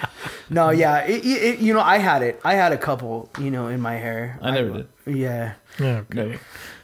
no, 0.49 0.69
yeah. 0.71 1.05
It, 1.05 1.23
it, 1.25 1.43
it- 1.43 1.59
you 1.59 1.73
know, 1.73 1.79
I 1.81 1.97
had 1.99 2.21
it. 2.21 2.39
I 2.43 2.55
had 2.55 2.73
a 2.73 2.77
couple, 2.77 3.29
you 3.39 3.49
know, 3.49 3.67
in 3.67 3.79
my 3.81 3.95
hair. 3.95 4.37
I 4.41 4.51
never 4.51 4.69
did. 4.71 4.87
Yeah. 5.05 5.53
Yeah. 5.79 6.01
No. 6.13 6.33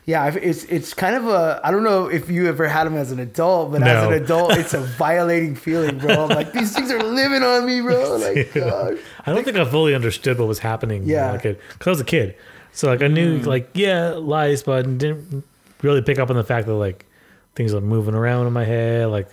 Yeah, 0.06 0.26
it's 0.42 0.64
it's 0.64 0.96
kind 0.96 1.16
of 1.16 1.28
a 1.28 1.62
I 1.64 1.70
don't 1.70 1.84
know 1.84 2.08
if 2.08 2.32
you 2.32 2.48
ever 2.48 2.68
had 2.68 2.86
them 2.86 2.96
as 2.96 3.12
an 3.12 3.20
adult, 3.20 3.72
but 3.74 3.84
as 3.84 4.04
an 4.08 4.14
adult, 4.14 4.54
it's 4.58 4.74
a 4.74 4.80
violating 4.98 5.56
feeling, 5.56 6.00
bro. 6.00 6.24
I'm 6.24 6.30
like 6.30 6.52
these 6.52 6.74
things 6.74 6.90
are 6.90 7.04
living 7.04 7.44
on 7.44 7.66
me, 7.68 7.80
bro. 7.82 8.18
Like, 8.18 8.52
God. 8.56 8.98
I 9.28 9.34
don't 9.34 9.44
think 9.44 9.58
I 9.58 9.66
fully 9.66 9.94
understood 9.94 10.40
what 10.40 10.48
was 10.48 10.58
happening. 10.60 11.04
Yeah. 11.06 11.34
Like 11.34 11.44
because 11.44 11.86
I 11.86 11.90
was 11.92 12.02
a 12.02 12.06
kid, 12.06 12.36
so 12.80 12.88
like 12.88 13.02
I 13.02 13.08
knew 13.08 13.40
mm. 13.40 13.46
like 13.46 13.72
yeah 13.74 14.12
lice, 14.12 14.64
but 14.64 14.84
didn't 14.98 15.44
really 15.82 16.02
pick 16.02 16.18
up 16.18 16.30
on 16.30 16.38
the 16.38 16.46
fact 16.46 16.66
that 16.68 16.76
like 16.76 17.06
things 17.54 17.74
are 17.74 17.82
moving 17.82 18.16
around 18.16 18.48
in 18.48 18.54
my 18.54 18.64
head, 18.64 19.08
like 19.08 19.28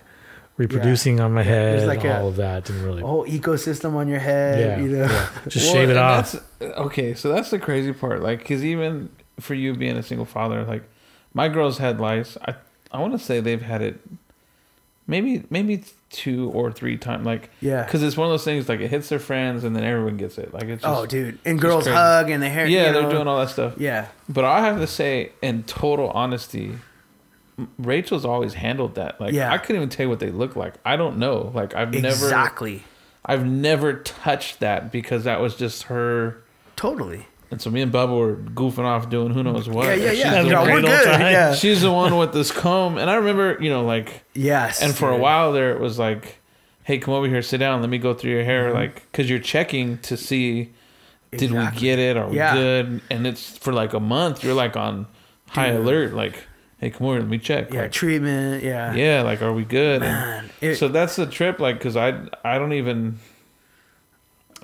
reproducing 0.56 1.20
on 1.20 1.32
my 1.32 1.44
head, 1.44 1.86
like 1.86 2.02
a- 2.02 2.18
all 2.18 2.26
of 2.26 2.36
that 2.36 2.64
didn't 2.64 2.82
really. 2.82 3.02
a 3.02 3.06
whole 3.06 3.24
ecosystem 3.24 3.94
on 3.94 4.08
your 4.08 4.18
head. 4.18 4.58
yeah, 4.58 4.84
you 4.84 4.88
know. 4.88 5.04
yeah. 5.04 5.28
Just 5.48 5.66
Well, 5.66 5.74
shave 5.74 5.90
it 5.90 5.96
off. 5.96 6.32
that's- 6.32 6.76
uh, 6.76 6.82
Okay, 6.86 7.14
so 7.14 7.28
that's 7.28 7.50
the 7.50 7.60
crazy 7.60 7.92
part. 7.92 8.20
Like, 8.20 8.40
because 8.40 8.64
even 8.64 9.10
for 9.38 9.54
you 9.54 9.74
being 9.76 9.96
a 9.96 10.02
single 10.02 10.26
father, 10.26 10.64
like 10.64 10.82
my 11.32 11.48
girls 11.48 11.78
had 11.78 12.00
lice. 12.00 12.36
I 12.44 12.56
I 12.90 12.98
want 12.98 13.12
to 13.12 13.18
say 13.20 13.38
they've 13.38 13.62
had 13.62 13.80
it 13.80 14.00
maybe 15.06 15.44
maybe 15.50 15.84
two 16.10 16.50
or 16.50 16.70
three 16.72 16.96
times. 16.96 17.26
Like, 17.26 17.50
Yeah. 17.60 17.84
because 17.84 18.02
it's 18.02 18.16
one 18.16 18.26
of 18.26 18.32
those 18.32 18.44
things. 18.44 18.68
Like, 18.68 18.80
it 18.80 18.88
hits 18.88 19.08
their 19.08 19.18
friends, 19.18 19.64
and 19.64 19.74
then 19.76 19.84
everyone 19.84 20.16
gets 20.16 20.38
it. 20.38 20.52
Like, 20.54 20.64
it's 20.64 20.84
oh, 20.84 20.88
just, 20.88 21.02
oh, 21.02 21.06
dude, 21.06 21.38
and 21.44 21.60
girls 21.60 21.84
crazy. 21.84 21.96
hug 21.96 22.30
and 22.30 22.42
the 22.42 22.48
hair. 22.48 22.66
yeah, 22.66 22.88
you 22.88 22.92
they're 22.92 23.10
doing 23.10 23.26
all 23.28 23.38
that 23.38 23.50
stuff. 23.50 23.74
Yeah, 23.78 24.06
But 24.28 24.44
I 24.44 24.60
have 24.60 24.78
to 24.80 24.86
say, 24.86 25.32
in 25.42 25.62
total 25.64 26.10
honesty, 26.10 26.72
Rachel's 27.78 28.24
always 28.24 28.54
handled 28.54 28.94
that. 28.96 29.20
Like, 29.20 29.32
Yeah. 29.34 29.52
I 29.52 29.58
couldn't 29.58 29.76
even 29.76 29.88
tell 29.88 30.04
you 30.06 30.10
what 30.10 30.20
they 30.20 30.30
look 30.30 30.56
like. 30.56 30.74
I 30.84 30.96
don't 30.96 31.18
know. 31.18 31.50
Like, 31.54 31.74
I've 31.74 31.92
never, 31.92 32.08
exactly, 32.08 32.84
I've 33.24 33.44
never 33.46 33.94
touched 33.94 34.60
that 34.60 34.92
because 34.92 35.24
that 35.24 35.40
was 35.40 35.54
just 35.56 35.84
her. 35.84 36.42
totally. 36.76 37.26
And 37.50 37.62
so 37.62 37.70
me 37.70 37.80
and 37.80 37.92
Bubba 37.92 38.18
were 38.18 38.34
goofing 38.36 38.84
off 38.84 39.08
doing 39.08 39.32
who 39.32 39.42
knows 39.42 39.68
what. 39.68 39.86
Yeah, 39.86 39.94
yeah, 39.94 40.12
yeah. 40.12 40.12
She's, 40.12 40.22
She's 40.22 40.44
the, 40.44 40.50
No, 40.50 40.62
we're 40.64 40.80
good. 40.82 41.04
time. 41.04 41.20
Yeah. 41.20 41.54
she's 41.54 41.80
the 41.82 41.92
one 41.92 42.16
with 42.16 42.32
this 42.32 42.50
comb. 42.50 42.98
And 42.98 43.08
I 43.08 43.14
remember, 43.14 43.56
you 43.60 43.70
know, 43.70 43.84
like, 43.84 44.24
Yes. 44.34 44.82
and 44.82 44.92
for 44.94 45.10
a 45.10 45.16
while 45.16 45.52
there, 45.52 45.70
it 45.70 45.80
was 45.80 45.96
like, 45.98 46.38
hey, 46.82 46.98
come 46.98 47.14
over 47.14 47.28
here, 47.28 47.42
sit 47.42 47.58
down, 47.58 47.80
let 47.82 47.90
me 47.90 47.98
go 47.98 48.14
through 48.14 48.32
your 48.32 48.44
hair. 48.44 48.66
Mm-hmm. 48.66 48.74
Like, 48.78 48.94
because 49.12 49.30
you're 49.30 49.38
checking 49.38 49.98
to 49.98 50.16
see, 50.16 50.72
did 51.30 51.52
we 51.52 51.66
get 51.76 51.98
it? 52.00 52.16
Are 52.16 52.28
we 52.28 52.36
Yeah. 52.36 52.54
good? 52.54 53.00
And 53.10 53.26
it's 53.26 53.56
for 53.58 53.72
like 53.72 53.92
a 53.92 54.00
month, 54.00 54.42
you're 54.42 54.54
like 54.54 54.76
on 54.76 55.06
high 55.50 55.70
Dude. 55.70 55.80
alert. 55.82 56.14
Like, 56.14 56.42
hey, 56.78 56.90
come 56.90 57.06
over, 57.06 57.20
let 57.20 57.28
me 57.28 57.38
check. 57.38 57.72
Yeah, 57.72 57.82
Like, 57.82 57.92
treatment. 57.92 58.64
Yeah. 58.64 58.92
yeah, 58.94 59.22
like, 59.22 59.40
are 59.42 59.52
we 59.52 59.64
good? 59.64 60.00
Man, 60.00 60.50
it, 60.60 60.74
so 60.76 60.88
that's 60.88 61.14
the 61.14 61.26
trip, 61.26 61.60
like, 61.60 61.78
because 61.78 61.96
I, 61.96 62.26
I 62.44 62.58
don't 62.58 62.72
even. 62.72 63.18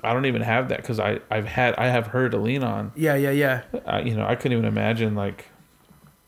I 0.03 0.13
don't 0.13 0.25
even 0.25 0.41
have 0.41 0.69
that 0.69 0.77
because 0.77 0.99
I 0.99 1.19
I've 1.31 1.45
had 1.45 1.75
I 1.75 1.87
have 1.87 2.07
her 2.07 2.29
to 2.29 2.37
lean 2.37 2.63
on. 2.63 2.91
yeah, 2.95 3.15
yeah, 3.15 3.31
yeah, 3.31 3.61
I, 3.85 4.01
you 4.01 4.15
know 4.15 4.25
I 4.25 4.35
couldn't 4.35 4.57
even 4.57 4.65
imagine 4.65 5.15
like 5.15 5.47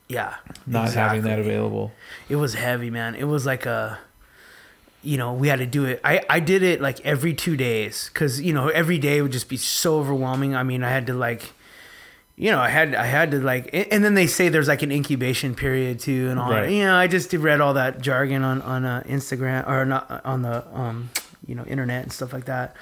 yeah. 0.08 0.36
not 0.68 0.94
having 0.94 1.24
that 1.24 1.40
available. 1.40 1.92
It 2.30 2.36
was 2.36 2.54
heavy, 2.54 2.90
man. 2.90 3.16
It 3.16 3.24
was 3.26 3.46
like 3.46 3.66
a, 3.66 4.00
you 5.02 5.18
know, 5.18 5.34
we 5.34 5.48
had 5.48 5.60
to 5.60 5.66
do 5.66 5.86
it. 5.86 6.00
I, 6.04 6.22
I 6.30 6.40
did 6.40 6.64
it 6.64 6.82
like 6.82 7.00
every 7.02 7.34
two 7.34 7.58
days 7.58 8.10
because, 8.14 8.42
you 8.42 8.54
know, 8.54 8.68
every 8.70 8.98
day 8.98 9.22
would 9.22 9.32
just 9.32 9.50
be 9.50 9.58
so 9.58 9.98
overwhelming. 9.98 10.56
I 10.56 10.64
mean, 10.64 10.84
I 10.84 10.90
had 10.90 11.08
to 11.08 11.14
like, 11.14 11.54
you 12.36 12.52
know, 12.52 12.60
I 12.60 12.70
had, 12.70 12.94
I 12.94 13.06
had 13.06 13.32
to 13.32 13.40
like, 13.40 13.70
and 13.74 14.04
then 14.04 14.14
they 14.14 14.28
say 14.28 14.50
there's 14.50 14.68
like 14.68 14.82
an 14.82 14.92
incubation 14.92 15.56
period 15.56 16.00
too 16.00 16.30
and 16.30 16.40
all 16.40 16.50
that. 16.50 16.62
Right. 16.62 16.72
You 16.72 16.84
know, 16.84 16.96
I 16.96 17.08
just 17.08 17.32
read 17.34 17.62
all 17.62 17.74
that 17.76 18.02
jargon 18.02 18.44
on, 18.44 18.62
on 18.62 18.86
uh, 18.86 19.04
Instagram 19.08 19.68
or 19.68 19.86
not 19.86 20.24
on 20.26 20.42
the, 20.42 20.68
um, 20.78 21.10
you 21.46 21.56
know, 21.56 21.64
internet 21.66 22.04
and 22.04 22.12
stuff 22.12 22.34
like 22.34 22.46
that. 22.46 22.76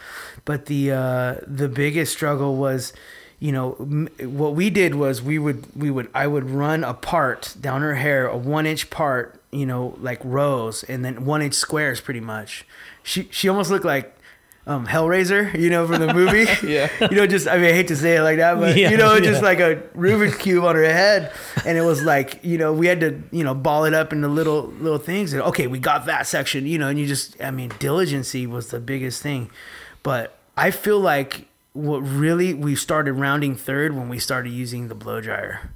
But 0.45 0.65
the, 0.67 0.91
uh, 0.91 1.35
the 1.45 1.67
biggest 1.69 2.13
struggle 2.13 2.55
was, 2.55 2.93
you 3.39 3.51
know 3.51 3.75
m- 3.79 4.07
what 4.21 4.53
we 4.55 4.69
did 4.69 4.95
was 4.95 5.21
we 5.21 5.37
would 5.37 5.65
we 5.75 5.91
would 5.91 6.07
i 6.13 6.25
would 6.25 6.49
run 6.49 6.85
a 6.85 6.93
part 6.93 7.53
down 7.59 7.81
her 7.81 7.95
hair 7.95 8.25
a 8.25 8.37
one 8.37 8.65
inch 8.65 8.89
part 8.89 9.37
you 9.51 9.65
know 9.65 9.97
like 9.99 10.21
rows 10.23 10.83
and 10.83 11.03
then 11.03 11.25
one 11.25 11.41
inch 11.41 11.53
squares 11.55 11.99
pretty 11.99 12.21
much 12.21 12.63
she 13.01 13.27
she 13.31 13.49
almost 13.49 13.69
looked 13.69 13.83
like 13.83 14.12
um 14.65 14.87
hellraiser 14.87 15.53
you 15.59 15.69
know 15.69 15.85
from 15.87 15.99
the 15.99 16.13
movie. 16.13 16.45
Yeah. 16.67 16.89
you 17.11 17.17
know 17.17 17.27
just 17.27 17.47
i 17.49 17.57
mean 17.57 17.65
i 17.65 17.73
hate 17.73 17.89
to 17.89 17.95
say 17.97 18.15
it 18.15 18.21
like 18.21 18.37
that 18.37 18.57
but 18.59 18.77
Yeah, 18.77 18.91
you 18.91 18.97
know 18.97 19.19
just 19.19 19.41
like 19.43 19.59
a 19.59 19.75
rubik's 19.95 20.37
cube 20.37 20.63
on 20.63 20.75
her 20.75 20.83
head. 20.83 21.33
And 21.65 21.77
it 21.77 21.81
was 21.81 22.01
like 22.03 22.39
you 22.43 22.57
know 22.57 22.71
we 22.73 22.87
had 22.87 22.99
to 23.01 23.21
you 23.31 23.43
know 23.43 23.53
ball 23.53 23.83
it 23.85 23.93
up 23.93 24.13
into 24.13 24.27
little 24.29 24.67
little 24.79 24.97
things. 24.99 25.33
And 25.33 25.41
okay 25.41 25.67
we 25.67 25.79
got 25.79 26.05
that 26.05 26.27
section 26.27 26.65
you 26.65 26.77
know 26.77 26.87
and 26.87 26.97
you 26.97 27.05
just 27.07 27.35
i 27.41 27.51
mean 27.51 27.71
diligency 27.79 28.47
was 28.47 28.69
the 28.69 28.79
biggest 28.79 29.21
thing. 29.21 29.49
But 30.01 30.37
i 30.55 30.71
feel 30.71 30.99
like 30.99 31.47
what 31.73 31.99
really 31.99 32.53
we 32.53 32.75
started 32.75 33.13
rounding 33.13 33.55
third 33.55 33.95
when 33.95 34.07
we 34.07 34.19
started 34.19 34.51
using 34.51 34.87
the 34.87 34.95
blow 34.95 35.19
dryer 35.19 35.71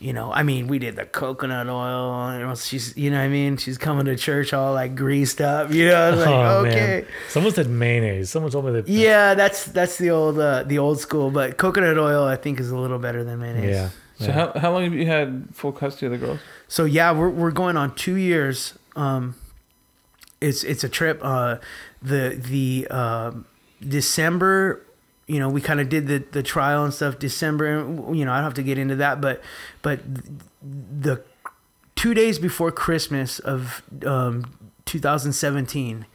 you 0.00 0.12
know 0.12 0.32
i 0.32 0.42
mean 0.42 0.68
we 0.68 0.78
did 0.78 0.94
the 0.96 1.04
coconut 1.04 1.68
oil 1.68 2.28
and 2.28 2.56
she's 2.58 2.96
you 2.96 3.10
know 3.10 3.18
what 3.18 3.24
i 3.24 3.28
mean 3.28 3.56
she's 3.56 3.76
coming 3.76 4.04
to 4.04 4.14
church 4.16 4.52
all 4.52 4.72
like 4.72 4.94
greased 4.94 5.40
up 5.40 5.72
you 5.72 5.88
know 5.88 5.94
I 5.94 6.10
was 6.10 6.18
like 6.20 6.28
oh 6.28 6.64
okay 6.66 7.00
man, 7.02 7.06
someone 7.28 7.52
said 7.52 7.68
mayonnaise. 7.68 8.30
Someone 8.30 8.52
told 8.52 8.66
me 8.66 8.72
that. 8.72 8.88
yeah 8.88 9.34
that's 9.34 9.64
that's 9.66 9.98
the 9.98 10.10
old 10.10 10.38
uh, 10.38 10.62
the 10.62 10.78
old 10.78 11.00
school 11.00 11.30
but 11.30 11.56
coconut 11.56 11.98
oil 11.98 12.24
i 12.24 12.36
think 12.36 12.60
is 12.60 12.70
a 12.70 12.76
little 12.78 12.98
better 12.98 13.24
than 13.24 13.40
mayonnaise 13.40 13.70
Yeah. 13.74 13.90
So 14.20 14.32
how 14.32 14.52
how 14.58 14.72
long 14.72 14.82
have 14.84 14.94
you 14.94 15.06
had 15.06 15.46
full 15.52 15.70
custody 15.70 16.06
of 16.06 16.12
the 16.12 16.18
girls? 16.26 16.40
So 16.66 16.84
yeah, 16.84 17.12
we're 17.12 17.28
we're 17.30 17.52
going 17.52 17.76
on 17.76 17.94
two 17.94 18.16
years. 18.16 18.76
Um, 18.96 19.36
it's 20.40 20.64
it's 20.64 20.82
a 20.82 20.88
trip. 20.88 21.20
Uh, 21.22 21.58
the 22.02 22.34
the 22.36 22.88
um 22.88 23.46
December, 23.80 24.84
you 25.28 25.38
know, 25.38 25.48
we 25.48 25.60
kind 25.60 25.78
of 25.78 25.88
did 25.88 26.08
the 26.08 26.24
the 26.32 26.42
trial 26.42 26.84
and 26.84 26.92
stuff. 26.92 27.18
December, 27.18 27.78
and 27.78 28.18
you 28.18 28.24
know, 28.24 28.32
I 28.32 28.36
don't 28.36 28.44
have 28.44 28.54
to 28.54 28.62
get 28.62 28.78
into 28.78 28.96
that, 28.96 29.20
but 29.20 29.40
but 29.82 30.00
the 30.62 31.22
two 31.94 32.14
days 32.14 32.38
before 32.38 32.72
Christmas 32.72 33.38
of 33.38 33.82
um, 34.04 34.72
2017 34.86 36.06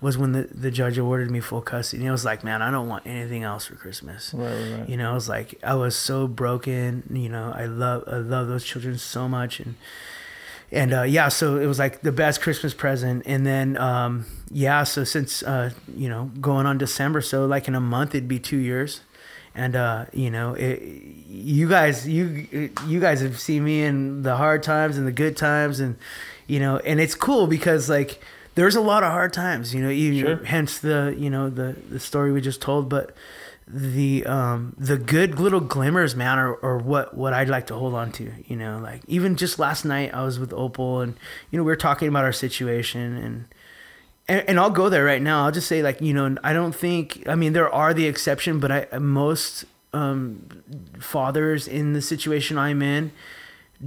was 0.00 0.18
when 0.18 0.32
the, 0.32 0.42
the 0.42 0.70
judge 0.70 0.98
awarded 0.98 1.30
me 1.30 1.38
full 1.38 1.60
custody. 1.60 2.02
And 2.02 2.08
it 2.08 2.12
was 2.12 2.24
like, 2.24 2.42
man, 2.42 2.60
I 2.60 2.70
don't 2.72 2.88
want 2.88 3.06
anything 3.06 3.44
else 3.44 3.66
for 3.66 3.76
Christmas. 3.76 4.34
Right, 4.34 4.52
right, 4.52 4.78
right. 4.80 4.88
You 4.88 4.96
know, 4.96 5.12
I 5.12 5.14
was 5.14 5.28
like, 5.28 5.54
I 5.62 5.74
was 5.74 5.94
so 5.94 6.26
broken. 6.26 7.04
You 7.10 7.28
know, 7.28 7.52
I 7.54 7.66
love, 7.66 8.04
I 8.08 8.16
love 8.16 8.48
those 8.48 8.64
children 8.64 8.98
so 8.98 9.28
much, 9.28 9.60
and 9.60 9.76
and 10.72 10.92
uh, 10.92 11.02
yeah, 11.02 11.28
so 11.28 11.58
it 11.58 11.66
was 11.66 11.78
like 11.78 12.00
the 12.00 12.10
best 12.12 12.40
Christmas 12.40 12.74
present. 12.74 13.22
And 13.26 13.46
then 13.46 13.76
um, 13.76 14.26
yeah, 14.50 14.82
so 14.84 15.04
since 15.04 15.42
uh, 15.42 15.70
you 15.94 16.08
know 16.08 16.30
going 16.40 16.66
on 16.66 16.78
December, 16.78 17.20
so 17.20 17.46
like 17.46 17.68
in 17.68 17.74
a 17.74 17.80
month 17.80 18.14
it'd 18.14 18.28
be 18.28 18.38
two 18.40 18.56
years. 18.58 19.02
And 19.54 19.76
uh, 19.76 20.06
you 20.14 20.30
know, 20.30 20.54
it, 20.54 20.80
you 21.28 21.68
guys, 21.68 22.08
you 22.08 22.70
you 22.86 23.00
guys 23.00 23.20
have 23.20 23.38
seen 23.38 23.62
me 23.64 23.82
in 23.82 24.22
the 24.22 24.36
hard 24.36 24.62
times 24.62 24.96
and 24.96 25.06
the 25.06 25.12
good 25.12 25.36
times, 25.36 25.78
and 25.78 25.96
you 26.46 26.58
know, 26.58 26.78
and 26.78 26.98
it's 26.98 27.14
cool 27.14 27.46
because 27.46 27.90
like 27.90 28.18
there's 28.54 28.76
a 28.76 28.80
lot 28.80 29.02
of 29.02 29.10
hard 29.12 29.32
times, 29.34 29.74
you 29.74 29.82
know, 29.82 29.90
you, 29.90 30.20
Sure. 30.20 30.36
hence 30.44 30.78
the 30.78 31.14
you 31.18 31.28
know 31.28 31.50
the 31.50 31.76
the 31.90 32.00
story 32.00 32.32
we 32.32 32.40
just 32.40 32.62
told, 32.62 32.88
but 32.88 33.14
the 33.74 34.24
um 34.26 34.74
the 34.76 34.98
good 34.98 35.40
little 35.40 35.60
glimmers 35.60 36.14
man 36.14 36.38
are, 36.38 36.62
are 36.62 36.76
what 36.76 37.16
what 37.16 37.32
i'd 37.32 37.48
like 37.48 37.66
to 37.66 37.74
hold 37.74 37.94
on 37.94 38.12
to 38.12 38.30
you 38.46 38.54
know 38.54 38.78
like 38.78 39.00
even 39.06 39.34
just 39.34 39.58
last 39.58 39.84
night 39.84 40.12
i 40.12 40.22
was 40.22 40.38
with 40.38 40.52
opal 40.52 41.00
and 41.00 41.16
you 41.50 41.56
know 41.56 41.64
we 41.64 41.70
were 41.72 41.76
talking 41.76 42.06
about 42.06 42.22
our 42.22 42.32
situation 42.32 43.16
and 43.16 43.44
and, 44.28 44.48
and 44.48 44.60
I'll 44.60 44.70
go 44.70 44.88
there 44.88 45.04
right 45.04 45.20
now. 45.20 45.44
I'll 45.44 45.52
just 45.52 45.68
say 45.68 45.82
like 45.82 46.00
you 46.00 46.14
know 46.14 46.36
I 46.44 46.52
don't 46.52 46.74
think 46.74 47.28
I 47.28 47.34
mean 47.34 47.52
there 47.52 47.72
are 47.72 47.92
the 47.92 48.06
exception, 48.06 48.60
but 48.60 48.70
I 48.92 48.98
most 48.98 49.64
um, 49.92 50.48
fathers 50.98 51.68
in 51.68 51.92
the 51.92 52.02
situation 52.02 52.56
I'm 52.56 52.82
in 52.82 53.12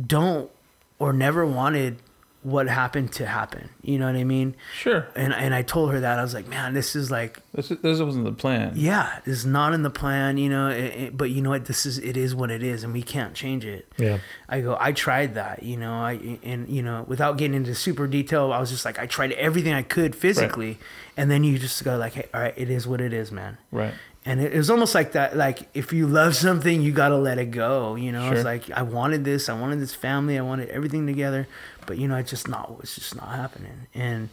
don't 0.05 0.51
or 0.99 1.13
never 1.13 1.45
wanted 1.45 1.97
what 2.45 2.67
happened 2.67 3.11
to 3.11 3.25
happen. 3.25 3.69
You 3.81 3.97
know 3.97 4.05
what 4.05 4.15
I 4.15 4.23
mean? 4.23 4.55
Sure. 4.77 5.07
And 5.15 5.33
and 5.33 5.51
I 5.55 5.63
told 5.63 5.91
her 5.91 5.99
that 6.01 6.19
I 6.19 6.21
was 6.21 6.35
like, 6.35 6.47
man, 6.47 6.75
this 6.75 6.95
is 6.95 7.09
like 7.09 7.39
This, 7.53 7.69
this 7.69 7.99
wasn't 7.99 8.25
the 8.25 8.33
plan. 8.33 8.73
yeah, 8.75 9.19
this 9.25 9.39
is 9.39 9.45
not 9.47 9.73
in 9.73 9.81
the 9.81 9.89
plan, 9.89 10.37
you 10.37 10.47
know. 10.49 10.67
It, 10.69 10.83
it- 10.95 11.17
but 11.17 11.31
you 11.31 11.41
know 11.41 11.49
what? 11.49 11.65
This 11.65 11.87
is 11.87 11.97
it 11.97 12.15
is 12.15 12.35
what 12.35 12.51
it 12.51 12.61
is, 12.61 12.83
and 12.83 12.93
we 12.93 13.01
can't 13.01 13.33
change 13.33 13.65
it. 13.65 13.91
Yeah. 13.97 14.19
I 14.47 14.61
go, 14.61 14.77
I 14.79 14.91
tried 14.91 15.33
that, 15.35 15.63
you 15.63 15.75
know. 15.75 15.93
I 15.93 16.37
and 16.43 16.69
you 16.69 16.83
know, 16.83 17.03
without 17.07 17.37
getting 17.39 17.55
into 17.55 17.73
super 17.73 18.05
detail, 18.05 18.53
I 18.53 18.59
was 18.59 18.69
just 18.69 18.85
like, 18.85 18.99
I 18.99 19.07
tried 19.07 19.31
everything 19.31 19.73
I 19.73 19.81
could 19.81 20.15
physically, 20.15 20.77
and 21.17 21.31
then 21.31 21.43
you 21.43 21.57
just 21.57 21.83
go 21.83 21.97
like, 21.97 22.13
hey, 22.13 22.27
all 22.31 22.41
right, 22.41 22.53
it 22.55 22.69
is 22.69 22.85
what 22.85 23.01
it 23.01 23.11
is, 23.11 23.31
man. 23.31 23.57
Right. 23.71 23.95
And 24.27 24.41
it, 24.41 24.53
was 24.53 24.71
almost 24.71 24.95
like 24.95 25.11
that. 25.11 25.37
Like 25.37 25.69
if 25.75 25.93
you 25.93 26.07
love 26.07 26.35
something, 26.35 26.81
you 26.81 26.91
gotta 26.91 27.17
let 27.17 27.37
it 27.37 27.51
go. 27.51 27.93
You 27.95 28.11
know, 28.11 28.25
Sure. 28.27 28.33
it's 28.33 28.43
like 28.43 28.71
I 28.71 28.81
wanted 28.81 29.23
this, 29.23 29.49
I 29.49 29.53
wanted 29.53 29.79
this 29.79 29.93
family, 29.93 30.37
I 30.37 30.41
wanted 30.41 30.69
everything 30.69 31.05
together, 31.05 31.47
but 31.85 31.97
you 31.99 32.07
know, 32.07 32.15
it's 32.15 32.31
just 32.31 32.47
not. 32.47 32.75
It's 32.79 32.95
just 32.95 33.15
not 33.15 33.29
happening, 33.35 33.85
and 33.93 34.29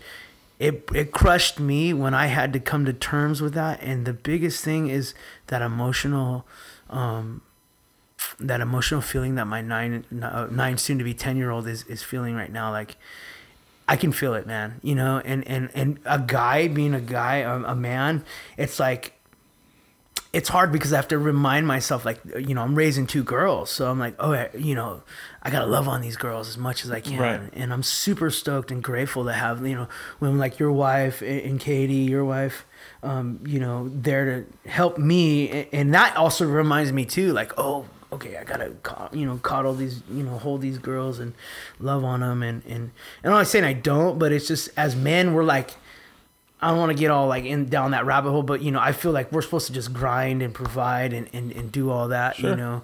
it 0.59 0.89
it 0.95 1.13
crushed 1.13 1.61
me 1.61 1.93
when 1.93 2.15
I 2.15 2.27
had 2.27 2.53
to 2.55 2.61
come 2.61 2.87
to 2.87 2.93
terms 2.95 3.43
with 3.43 3.53
that. 3.53 3.83
And 3.83 4.07
the 4.07 4.15
biggest 4.15 4.65
thing 4.65 4.89
is 4.89 5.13
that 5.49 5.61
emotional, 5.61 6.47
um, 6.89 7.43
that 8.41 8.63
emotional 8.63 9.03
feeling 9.03 9.35
that 9.35 9.47
my 9.47 9.61
nine 9.61 10.05
uh, 10.23 10.47
nine 10.51 10.79
soon 10.79 10.97
to 10.99 11.05
be 11.05 11.13
ten 11.13 11.37
year 11.37 11.51
old 11.51 11.67
is 11.69 11.85
is 11.85 12.03
feeling 12.03 12.35
right 12.35 12.51
now. 12.53 12.71
Like 12.71 12.97
I 13.87 13.97
can 13.97 14.11
feel 14.13 14.33
it, 14.33 14.47
man. 14.47 14.81
You 14.83 14.95
know, 14.95 15.21
and 15.23 15.47
and 15.47 15.69
and 15.75 15.99
a 16.07 16.19
guy 16.19 16.69
being 16.69 16.95
a 16.95 17.01
guy, 17.01 17.37
a, 17.39 17.63
a 17.63 17.75
man, 17.77 18.25
it's 18.57 18.81
like 18.81 19.13
it's 20.33 20.49
hard 20.49 20.73
because 20.73 20.95
I 20.95 20.97
have 20.97 21.09
to 21.09 21.19
remind 21.19 21.67
myself, 21.67 22.07
like, 22.07 22.19
you 22.39 22.55
know, 22.55 22.63
I'm 22.63 22.75
raising 22.75 23.07
two 23.07 23.23
girls. 23.23 23.71
So 23.71 23.91
I'm 23.91 23.99
like, 23.99 24.15
oh, 24.19 24.49
you 24.57 24.75
know, 24.75 25.03
I 25.43 25.51
got 25.51 25.61
to 25.61 25.67
love 25.67 25.89
on 25.89 26.01
these 26.01 26.17
girls 26.17 26.49
as 26.49 26.57
much 26.57 26.87
as 26.87 26.91
I 26.91 27.01
can. 27.01 27.19
Right. 27.19 27.51
And 27.53 27.71
I'm 27.71 27.83
super 27.83 28.31
stoked 28.31 28.71
and 28.71 28.83
grateful 28.83 29.27
to 29.27 29.33
have, 29.35 29.67
you 29.67 29.75
know, 29.75 29.89
women 30.21 30.39
like 30.39 30.59
your 30.59 30.73
wife 30.73 31.21
and 31.21 31.61
Katie, 31.61 31.95
your 31.95 32.25
wife, 32.25 32.65
um, 33.03 33.41
you 33.47 33.61
know, 33.61 33.91
there 33.93 34.25
to 34.25 34.71
help 34.71 34.97
me. 34.97 35.69
And 35.71 35.93
that 35.93 36.17
also 36.17 36.47
reminds 36.47 36.93
me, 36.93 37.05
too, 37.05 37.35
like, 37.35 37.53
oh, 37.59 37.85
okay, 38.11 38.39
I 38.39 38.45
got 38.45 38.59
to, 38.59 38.75
you 39.13 39.27
know, 39.27 39.37
coddle 39.37 39.75
these, 39.75 40.03
you 40.11 40.23
know, 40.23 40.39
hold 40.39 40.63
these 40.63 40.79
girls 40.79 41.19
and 41.19 41.35
love 41.79 42.05
on 42.05 42.21
them. 42.21 42.43
And, 42.43 42.63
and, 42.65 42.91
and 43.23 43.33
I'm 43.33 43.33
not 43.33 43.49
saying 43.49 43.65
I 43.65 43.75
don't, 43.75 44.19
but 44.19 44.33
it's 44.33 44.49
just 44.49 44.71
as 44.79 44.97
men, 44.97 45.35
we're 45.35 45.45
like, 45.45 45.73
I 46.63 46.69
don't 46.69 46.79
want 46.79 46.93
to 46.93 46.97
get 46.99 47.11
all 47.11 47.27
like 47.27 47.45
in 47.45 47.69
down 47.69 47.91
that 47.91 48.07
rabbit 48.07 48.31
hole, 48.31 48.45
but 48.45 48.63
you 48.63 48.71
know, 48.71 48.79
I 48.81 48.93
feel 48.93 49.11
like 49.11 49.33
we're 49.33 49.43
supposed 49.43 49.67
to 49.67 49.73
just 49.73 49.93
grind 49.93 50.43
and 50.43 50.55
provide 50.55 51.13
and, 51.13 51.29
and, 51.33 51.51
and 51.53 51.73
do 51.73 51.91
all 51.91 52.09
that, 52.09 52.37
Sure. 52.37 52.51
you 52.51 52.57
know. 52.57 52.83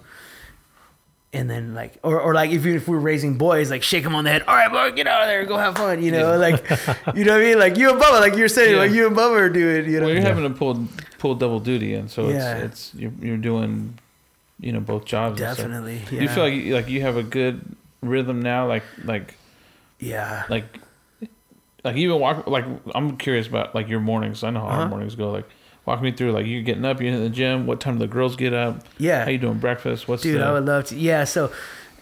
And 1.31 1.47
then 1.47 1.75
like, 1.75 1.97
or, 2.03 2.19
or 2.19 2.33
like 2.33 2.49
if 2.49 2.65
you, 2.65 2.73
if 2.75 2.87
we're 2.87 2.97
raising 2.97 3.37
boys, 3.37 3.69
like 3.69 3.83
shake 3.83 4.03
them 4.03 4.15
on 4.15 4.23
the 4.23 4.31
head. 4.31 4.41
All 4.47 4.55
right, 4.55 4.71
boy, 4.71 4.91
get 4.95 5.05
out 5.07 5.21
of 5.21 5.27
there, 5.27 5.45
go 5.45 5.57
have 5.57 5.77
fun, 5.77 6.01
you 6.03 6.11
know, 6.11 6.35
like, 6.37 6.67
you 7.15 7.23
know 7.23 7.33
what 7.33 7.41
I 7.41 7.45
mean? 7.45 7.59
Like 7.59 7.77
you 7.77 7.91
and 7.91 8.01
Bubba, 8.01 8.19
like 8.19 8.35
you're 8.35 8.47
saying, 8.47 8.73
Yeah. 8.73 8.79
like 8.81 8.91
you 8.91 9.05
and 9.07 9.15
Bubba 9.15 9.39
are 9.39 9.49
doing, 9.49 9.89
you 9.89 9.99
know. 9.99 10.07
Well, 10.07 10.15
you're 10.15 10.23
having 10.23 10.43
to 10.51 10.57
pull 10.57 10.87
pull 11.19 11.35
double 11.35 11.59
duty, 11.59 11.93
and 11.93 12.09
so 12.09 12.29
Yeah. 12.29 12.57
it's 12.57 12.91
it's 12.93 12.95
you're, 12.95 13.11
you're 13.21 13.37
doing, 13.37 13.97
you 14.59 14.71
know, 14.73 14.79
both 14.79 15.05
jobs. 15.05 15.39
Definitely, 15.39 16.01
Do 16.09 16.15
You 16.15 16.27
feel 16.29 16.43
like 16.43 16.65
like 16.65 16.89
you 16.89 17.01
have 17.01 17.15
a 17.15 17.23
good 17.23 17.61
rhythm 18.01 18.41
now, 18.41 18.67
like 18.67 18.83
like 19.05 19.35
yeah. 19.99 20.45
like 20.49 20.79
like 21.89 21.97
even 21.97 22.19
walk 22.19 22.47
like 22.47 22.65
I'm 22.95 23.17
curious 23.17 23.47
about 23.47 23.75
like 23.75 23.87
your 23.89 23.99
mornings. 23.99 24.43
I 24.43 24.49
know 24.49 24.61
how 24.61 24.67
Uh-huh. 24.67 24.81
our 24.81 24.87
mornings 24.89 25.15
go. 25.15 25.29
Like 25.31 25.47
walk 25.85 26.01
me 26.01 26.11
through 26.11 26.31
like 26.31 26.45
you 26.45 26.61
getting 26.61 26.85
up, 26.85 27.01
you're 27.01 27.13
in 27.13 27.21
the 27.21 27.29
gym. 27.29 27.65
What 27.67 27.79
time 27.79 27.95
do 27.95 27.99
the 27.99 28.07
girls 28.07 28.35
get 28.35 28.53
up? 28.53 28.83
Yeah. 28.97 29.23
How 29.25 29.31
you 29.31 29.37
doing 29.37 29.59
breakfast? 29.59 30.07
What's 30.07 30.23
the 30.23 30.31
Dude, 30.33 30.41
the, 30.41 30.45
I 30.45 30.51
would 30.53 30.65
love 30.65 30.85
to. 30.85 30.95
Yeah, 30.95 31.23
so 31.23 31.51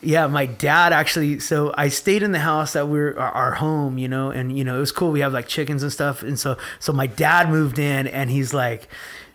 yeah, 0.02 0.28
my 0.28 0.46
dad 0.46 0.94
actually. 0.94 1.40
So 1.40 1.74
I 1.78 1.88
stayed 1.90 2.22
in 2.22 2.32
the 2.32 2.40
house 2.40 2.74
that 2.74 2.88
we're 2.88 3.18
our, 3.18 3.32
our 3.32 3.52
home, 3.56 3.98
you 3.98 4.08
know, 4.08 4.30
and 4.30 4.56
you 4.58 4.64
know 4.64 4.78
it 4.78 4.80
was 4.80 4.92
cool. 4.92 5.12
We 5.12 5.22
have 5.22 5.34
like 5.34 5.48
chickens 5.48 5.82
and 5.84 5.92
stuff, 5.92 6.22
and 6.22 6.38
so 6.40 6.58
so 6.80 6.94
my 6.94 7.08
dad 7.08 7.50
moved 7.50 7.80
in, 7.80 8.08
and 8.08 8.30
he's 8.30 8.54
like. 8.54 8.88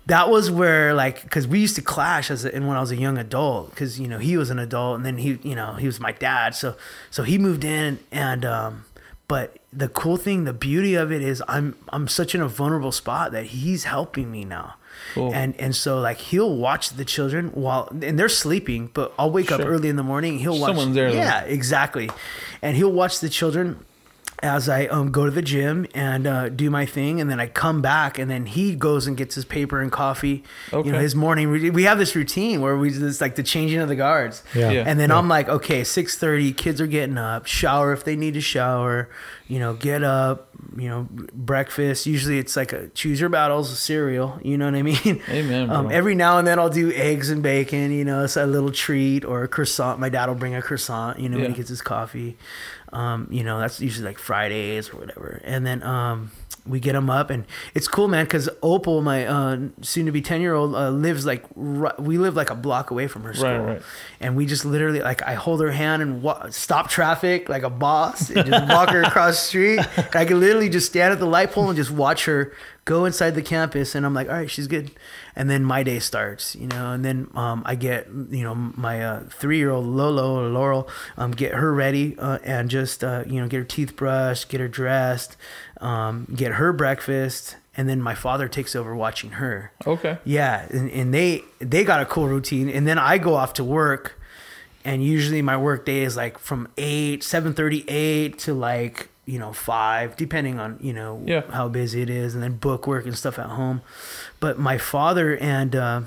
That 0.07 0.31
was 0.31 0.51
where, 0.51 0.95
like, 0.95 1.23
because 1.23 1.47
we 1.47 1.61
used 1.61 1.77
to 1.77 1.81
clash 1.81 2.29
as 2.29 2.45
a, 2.45 2.53
and 2.53 2.67
when 2.67 2.77
I 2.77 2.81
was 2.81 2.91
a 2.91 2.97
young 2.97 3.19
adult, 3.19 3.71
because 3.71 4.01
you 4.01 4.09
know 4.09 4.19
he 4.19 4.37
was 4.37 4.51
an 4.51 4.59
adult, 4.59 4.97
and 4.97 5.07
then 5.07 5.17
he, 5.17 5.39
you 5.45 5.55
know, 5.55 5.75
he 5.75 5.87
was 5.87 6.01
my 6.01 6.11
dad. 6.11 6.57
So, 6.57 6.75
so 7.13 7.23
he 7.23 7.39
moved 7.39 7.63
in, 7.63 8.01
and 8.11 8.45
um, 8.45 8.85
but 9.29 9.59
the 9.73 9.89
cool 9.89 10.17
thing, 10.17 10.45
the 10.45 10.53
beauty 10.53 10.95
of 10.95 11.11
it 11.11 11.23
is, 11.23 11.43
I'm 11.49 11.77
I'm 11.89 12.07
such 12.09 12.35
in 12.35 12.41
a 12.41 12.49
vulnerable 12.49 12.93
spot 12.93 13.33
that 13.33 13.47
he's 13.47 13.85
helping 13.85 14.31
me 14.31 14.45
now. 14.45 14.75
Cool. 15.15 15.33
And 15.35 15.59
and 15.59 15.75
so 15.75 15.99
like 15.99 16.19
he'll 16.19 16.55
watch 16.55 16.91
the 16.91 17.05
children 17.05 17.49
while 17.49 17.89
and 18.03 18.19
they're 18.19 18.29
sleeping, 18.29 18.91
but 18.93 19.15
I'll 19.19 19.31
wake 19.31 19.51
up 19.51 19.61
early 19.61 19.89
in 19.89 19.97
the 19.97 20.03
morning. 20.03 20.39
He'll 20.39 20.59
watch. 20.59 20.69
Someone's 20.69 20.95
there, 20.95 21.11
though. 21.11 21.17
Yeah, 21.17 21.43
exactly. 21.43 22.11
And 22.61 22.77
he'll 22.77 22.93
watch 22.93 23.21
the 23.21 23.31
children 23.31 23.85
as 24.43 24.69
I 24.69 24.87
um, 24.87 25.13
go 25.13 25.25
to 25.25 25.31
the 25.31 25.43
gym 25.43 25.87
and 25.95 26.27
uh, 26.27 26.49
do 26.49 26.69
my 26.71 26.85
thing, 26.85 27.21
and 27.21 27.31
then 27.31 27.39
I 27.39 27.47
come 27.47 27.81
back, 27.81 28.19
and 28.19 28.31
then 28.31 28.47
he 28.47 28.75
goes 28.75 29.07
and 29.07 29.17
gets 29.17 29.35
his 29.37 29.45
paper 29.45 29.81
and 29.81 29.93
coffee. 29.93 30.43
You 30.73 30.79
know, 30.79 30.79
Okay. 30.81 30.99
his 31.03 31.15
morning. 31.15 31.73
We 31.73 31.85
have 31.85 31.99
this 31.99 32.17
routine 32.17 32.61
where 32.61 32.77
we 32.77 32.91
just 32.91 33.21
like 33.21 33.37
the 33.37 33.43
changing 33.45 33.79
of 33.81 33.89
the 33.89 33.95
guards. 33.97 34.43
Yeah. 34.55 34.71
Yeah. 34.73 34.85
And 34.87 34.99
then 34.99 35.11
I'm 35.13 35.29
like, 35.29 35.49
okay, 35.49 35.85
six 35.85 36.19
thirty, 36.19 36.53
kids 36.53 36.81
are 36.81 36.87
getting 36.89 37.19
up, 37.19 37.47
shower 37.47 37.93
if 37.93 38.05
they 38.05 38.17
need 38.17 38.35
to 38.35 38.41
shower, 38.41 39.09
you 39.47 39.59
know, 39.61 39.75
get 39.75 40.03
up, 40.03 40.49
you 40.77 40.89
know, 40.89 41.07
breakfast. 41.33 42.07
Usually 42.07 42.39
it's 42.39 42.57
like 42.57 42.73
a 42.73 42.89
choose 42.89 43.21
your 43.21 43.29
battles 43.29 43.79
cereal, 43.79 44.41
you 44.43 44.59
know 44.59 44.67
what 44.67 44.75
I 44.75 44.83
mean? 44.83 45.23
Amen, 45.29 45.71
Um, 45.71 45.87
bro. 45.87 45.95
every 45.97 46.15
now 46.15 46.39
and 46.39 46.47
then 46.49 46.59
I'll 46.59 46.69
do 46.69 46.93
eggs 46.93 47.31
and 47.31 47.43
bacon, 47.43 47.93
you 47.93 48.05
know, 48.05 48.25
it's 48.25 48.37
a 48.37 48.47
little 48.47 48.73
treat 48.73 49.25
or 49.25 49.45
a 49.45 49.49
croissant. 49.49 50.01
My 50.01 50.09
dad 50.09 50.27
will 50.29 50.35
bring 50.35 50.55
a 50.55 50.63
croissant, 50.63 51.19
you 51.21 51.29
know, 51.29 51.39
when 51.39 51.51
he 51.51 51.57
gets 51.57 51.69
his 51.69 51.83
coffee. 51.83 52.37
Um, 52.93 53.29
you 53.31 53.43
know, 53.43 53.59
that's 53.59 53.81
usually 53.81 54.07
like 54.07 54.19
Fridays 54.19 54.91
or 54.91 54.99
whatever. 54.99 55.41
And 55.45 55.67
then 55.67 55.83
um, 55.83 56.31
we 56.67 56.79
get 56.79 56.93
them 56.93 57.09
up, 57.11 57.31
and 57.31 57.45
it's 57.75 57.89
cool, 57.89 58.07
man, 58.07 58.25
because 58.27 58.49
Opal, 58.63 59.01
my 59.03 59.27
uh, 59.27 59.59
soon 59.81 60.07
to 60.07 60.13
be 60.13 60.21
10 60.21 60.41
year 60.41 60.55
old, 60.55 60.75
uh, 60.75 60.91
lives 60.91 61.25
like, 61.25 61.45
we 61.57 62.19
live 62.19 62.37
like 62.37 62.51
a 62.51 62.55
block 62.55 62.91
away 62.91 63.07
from 63.09 63.23
her 63.23 63.35
school. 63.35 63.49
Right, 63.49 63.75
right. 63.75 63.83
And 64.21 64.37
we 64.37 64.47
just 64.47 64.65
literally, 64.65 65.01
like, 65.01 65.23
I 65.23 65.35
hold 65.35 65.61
her 65.63 65.71
hand 65.71 66.03
and 66.03 66.23
wa- 66.23 66.51
stop 66.51 66.91
traffic 66.91 67.49
like 67.49 67.63
a 67.63 67.71
boss 67.71 68.31
and 68.31 68.47
just 68.47 68.69
walk 68.69 68.91
her 68.91 69.03
across 69.03 69.37
the 69.41 69.47
street. 69.47 69.81
And 69.97 70.15
I 70.17 70.25
can 70.25 70.39
literally 70.39 70.69
just 70.69 70.87
stand 70.87 71.13
at 71.13 71.19
the 71.19 71.27
light 71.27 71.51
pole 71.51 71.69
and 71.69 71.77
just 71.77 71.91
watch 71.91 72.27
her 72.27 72.53
go 72.85 73.05
inside 73.05 73.31
the 73.33 73.43
campus. 73.43 73.95
And 73.95 74.05
I'm 74.05 74.15
like, 74.15 74.29
all 74.29 74.35
right, 74.35 74.51
she's 74.51 74.67
good. 74.67 74.91
And 75.37 75.49
then 75.49 75.65
my 75.65 75.83
day 75.83 75.99
starts, 75.99 76.55
you 76.57 76.67
know, 76.67 76.93
and 76.93 77.05
then 77.05 77.29
um, 77.35 77.63
I 77.65 77.75
get, 77.75 78.09
you 78.31 78.43
know, 78.43 78.55
my 78.55 79.05
uh, 79.05 79.25
three 79.31 79.59
year 79.59 79.71
old 79.71 79.87
Lolo 79.87 80.41
or 80.41 80.49
Laurel, 80.49 80.89
um, 81.17 81.33
get 81.33 81.55
her 81.55 81.73
ready 81.73 82.17
uh, 82.19 82.39
and 82.45 82.69
just, 82.69 83.05
uh, 83.05 83.25
you 83.27 83.41
know, 83.41 83.49
get 83.49 83.59
her 83.59 83.65
teeth 83.65 83.97
brushed, 83.97 84.49
get 84.49 84.61
her 84.61 84.69
dressed, 84.69 85.37
um, 85.81 86.27
get 86.35 86.53
her 86.53 86.73
breakfast. 86.73 87.57
And 87.75 87.89
then 87.89 88.03
my 88.03 88.15
father 88.15 88.49
takes 88.49 88.77
over 88.77 88.95
watching 88.95 89.31
her. 89.31 89.73
Okay. 89.87 90.19
Yeah, 90.25 90.67
and, 90.69 90.91
and 90.91 91.15
they 91.15 91.43
they 91.59 91.85
got 91.85 92.03
a 92.03 92.05
cool 92.05 92.29
routine, 92.29 92.69
and 92.69 92.87
then 92.87 92.99
I 92.99 93.17
go 93.17 93.35
off 93.35 93.55
to 93.55 93.65
work, 93.65 94.21
and 94.85 95.03
usually 95.03 95.41
my 95.41 95.57
work 95.57 95.87
day 95.87 96.03
is 96.03 96.15
like 96.15 96.39
from 96.39 96.69
eight, 96.77 97.25
seven 97.25 97.55
thirty 97.55 97.89
eight 97.89 98.39
to 98.41 98.53
like 98.53 99.09
you 99.25 99.39
know 99.39 99.53
five, 99.53 100.17
depending 100.17 100.59
on 100.59 100.79
you 100.81 100.93
know 100.93 101.23
Yeah. 101.25 101.43
how 101.51 101.69
busy 101.69 102.03
it 102.03 102.11
is, 102.11 102.35
and 102.35 102.43
then 102.43 102.57
book 102.57 102.87
work 102.87 103.07
and 103.07 103.17
stuff 103.17 103.39
at 103.39 103.47
home. 103.47 103.83
But 104.41 104.59
my 104.59 104.79
father 104.79 105.37
and 105.37 105.75
uh, 105.77 106.01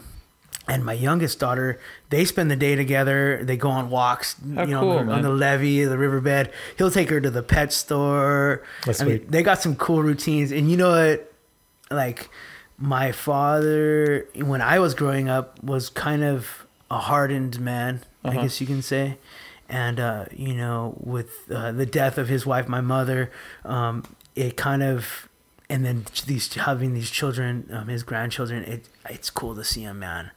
and 0.67 0.83
my 0.83 0.93
youngest 0.93 1.39
daughter, 1.39 1.79
they 2.09 2.25
spend 2.25 2.49
the 2.51 2.55
day 2.55 2.75
together. 2.75 3.39
They 3.43 3.55
go 3.55 3.69
on 3.69 3.89
walks, 3.89 4.35
How 4.55 4.63
you 4.63 4.71
know, 4.71 4.81
cool, 4.81 4.91
on, 4.91 4.97
the, 4.97 5.03
man. 5.05 5.15
on 5.15 5.21
the 5.21 5.29
levee, 5.29 5.85
the 5.85 5.97
riverbed. 5.97 6.51
He'll 6.77 6.89
take 6.91 7.09
her 7.09 7.21
to 7.21 7.29
the 7.29 7.43
pet 7.43 7.71
store. 7.71 8.63
That's 8.85 8.99
I 9.01 9.05
mean, 9.05 9.25
they 9.29 9.43
got 9.43 9.61
some 9.61 9.75
cool 9.75 10.01
routines, 10.03 10.51
and 10.51 10.69
you 10.69 10.75
know 10.77 10.89
what? 10.89 11.31
Like 11.91 12.29
my 12.77 13.11
father, 13.11 14.27
when 14.35 14.61
I 14.61 14.79
was 14.79 14.93
growing 14.93 15.29
up, 15.29 15.63
was 15.63 15.89
kind 15.89 16.23
of 16.23 16.65
a 16.91 16.97
hardened 16.99 17.59
man, 17.59 18.01
I 18.23 18.29
Uh-huh. 18.29 18.41
guess 18.43 18.59
you 18.59 18.67
can 18.67 18.81
say. 18.81 19.17
And 19.67 19.99
uh, 19.99 20.25
you 20.31 20.53
know, 20.53 20.95
with 20.99 21.51
uh, 21.51 21.71
the 21.71 21.85
death 21.85 22.17
of 22.17 22.29
his 22.29 22.45
wife, 22.45 22.67
my 22.67 22.81
mother, 22.81 23.31
um, 23.63 24.03
it 24.35 24.57
kind 24.57 24.83
of, 24.83 25.27
and 25.69 25.83
then 25.83 26.05
these 26.27 26.53
having 26.53 26.93
these 26.93 27.09
children, 27.09 27.67
um, 27.71 27.87
his 27.87 28.03
grandchildren, 28.03 28.63
it 28.63 28.87
it's 29.09 29.29
cool 29.29 29.55
to 29.55 29.63
see 29.63 29.81
him, 29.81 29.99
man. 29.99 30.31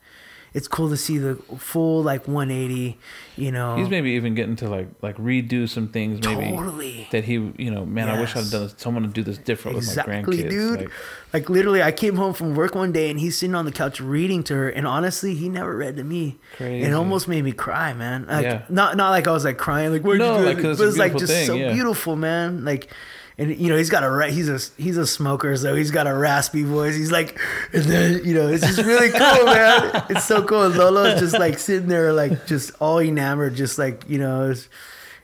It's 0.54 0.66
cool 0.68 0.88
to 0.88 0.96
see 0.96 1.18
the 1.18 1.36
full 1.58 2.02
like 2.02 2.26
180. 2.26 2.96
You 3.36 3.52
know, 3.52 3.76
He's 3.76 3.88
maybe 3.88 4.10
even 4.12 4.34
getting 4.34 4.56
to 4.56 4.68
like 4.68 4.88
like 5.02 5.16
redo 5.18 5.68
some 5.68 5.88
things 5.88 6.20
maybe 6.26 6.50
Totally. 6.50 7.06
that 7.12 7.24
he 7.24 7.34
you 7.34 7.70
know 7.70 7.84
man 7.86 8.08
I 8.08 8.18
wish 8.20 8.34
i'd 8.34 8.50
done 8.50 8.62
this, 8.64 8.74
someone 8.78 9.04
to 9.04 9.08
do 9.08 9.22
this 9.22 9.38
different 9.38 9.76
Exactly, 9.76 10.16
with 10.16 10.26
my 10.26 10.32
grandkids. 10.32 10.50
dude. 10.50 10.80
Like, 10.80 10.90
Like, 11.32 11.50
literally, 11.50 11.82
I 11.82 11.92
came 11.92 12.16
home 12.16 12.32
from 12.32 12.54
work 12.56 12.74
one 12.74 12.90
day 12.90 13.10
and 13.10 13.20
he's 13.20 13.36
sitting 13.36 13.54
on 13.54 13.66
the 13.66 13.70
couch 13.72 14.00
reading 14.00 14.42
to 14.44 14.54
her, 14.54 14.68
and 14.70 14.86
honestly, 14.86 15.34
he 15.34 15.48
never 15.50 15.76
read 15.76 15.96
to 15.98 16.04
me. 16.04 16.38
Crazy. 16.56 16.86
It 16.86 16.92
almost 16.94 17.28
made 17.28 17.44
me 17.44 17.52
cry, 17.52 17.92
man. 17.92 18.26
Like, 18.26 18.44
Yeah. 18.44 18.62
not 18.70 18.96
not 18.96 19.10
like 19.10 19.28
I 19.28 19.32
was 19.32 19.44
like 19.44 19.58
crying, 19.58 19.92
like 19.92 20.02
where'd 20.02 20.18
No, 20.20 20.36
you 20.36 20.40
do 20.40 20.46
like, 20.48 20.58
it? 20.58 20.62
'cause 20.62 20.70
it's 20.72 20.78
But 20.80 20.84
a 20.84 20.86
it 20.86 20.86
was 20.88 20.98
like 20.98 21.16
just 21.18 21.32
thing, 21.32 21.46
so 21.46 21.54
yeah. 21.56 21.72
beautiful, 21.74 22.16
man. 22.16 22.64
Like, 22.64 22.88
and 23.38 23.56
you 23.56 23.68
know 23.68 23.76
he's 23.76 23.90
got 23.90 24.02
a 24.02 24.30
he's 24.30 24.48
a 24.48 24.58
he's 24.80 24.96
a 24.96 25.06
smoker, 25.06 25.56
so 25.56 25.74
he's 25.74 25.90
got 25.90 26.06
a 26.06 26.14
raspy 26.14 26.64
voice. 26.64 26.96
He's 26.96 27.12
like, 27.12 27.38
and 27.72 27.84
then 27.84 28.24
you 28.24 28.34
know 28.34 28.48
it's 28.48 28.66
just 28.66 28.78
really 28.78 29.10
cool, 29.10 29.44
man. 29.46 30.04
It's 30.10 30.24
so 30.24 30.42
cool. 30.42 30.64
And 30.64 30.74
Lolo's 30.76 31.20
just 31.20 31.38
like 31.38 31.58
sitting 31.58 31.88
there, 31.88 32.12
like 32.12 32.46
just 32.46 32.72
all 32.80 32.98
enamored, 32.98 33.54
just 33.54 33.78
like 33.78 34.08
you 34.08 34.18
know. 34.18 34.50
It's, 34.50 34.68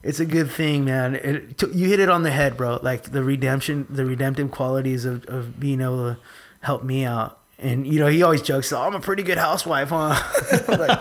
it's 0.05 0.20
a 0.20 0.27
good 0.27 0.50
thing, 0.50 0.85
man. 0.85 1.14
It, 1.14 1.57
t- 1.57 1.72
you 1.72 1.88
hit 1.88 1.98
it 1.98 2.11
on 2.11 2.24
the 2.24 2.31
head, 2.31 2.59
bro. 2.59 2.79
Like 2.83 3.05
the 3.05 3.24
redemption, 3.24 3.87
the 3.88 4.05
redemptive 4.05 4.50
qualities 4.50 5.07
of, 5.07 5.24
of 5.24 5.59
being 5.59 5.81
able 5.81 6.14
to 6.14 6.18
help 6.61 6.85
me 6.85 7.07
out. 7.07 7.40
And 7.64 7.87
you 7.87 7.98
know, 7.98 8.09
he 8.09 8.22
always 8.22 8.42
jokes, 8.42 8.72
"Oh, 8.72 8.83
I'm 8.83 8.94
a 8.94 9.00
pretty 9.00 9.22
good 9.22 9.38
housewife, 9.38 9.88
huh?" 9.88 10.14
I'm, 10.68 10.79
like, 10.79 10.98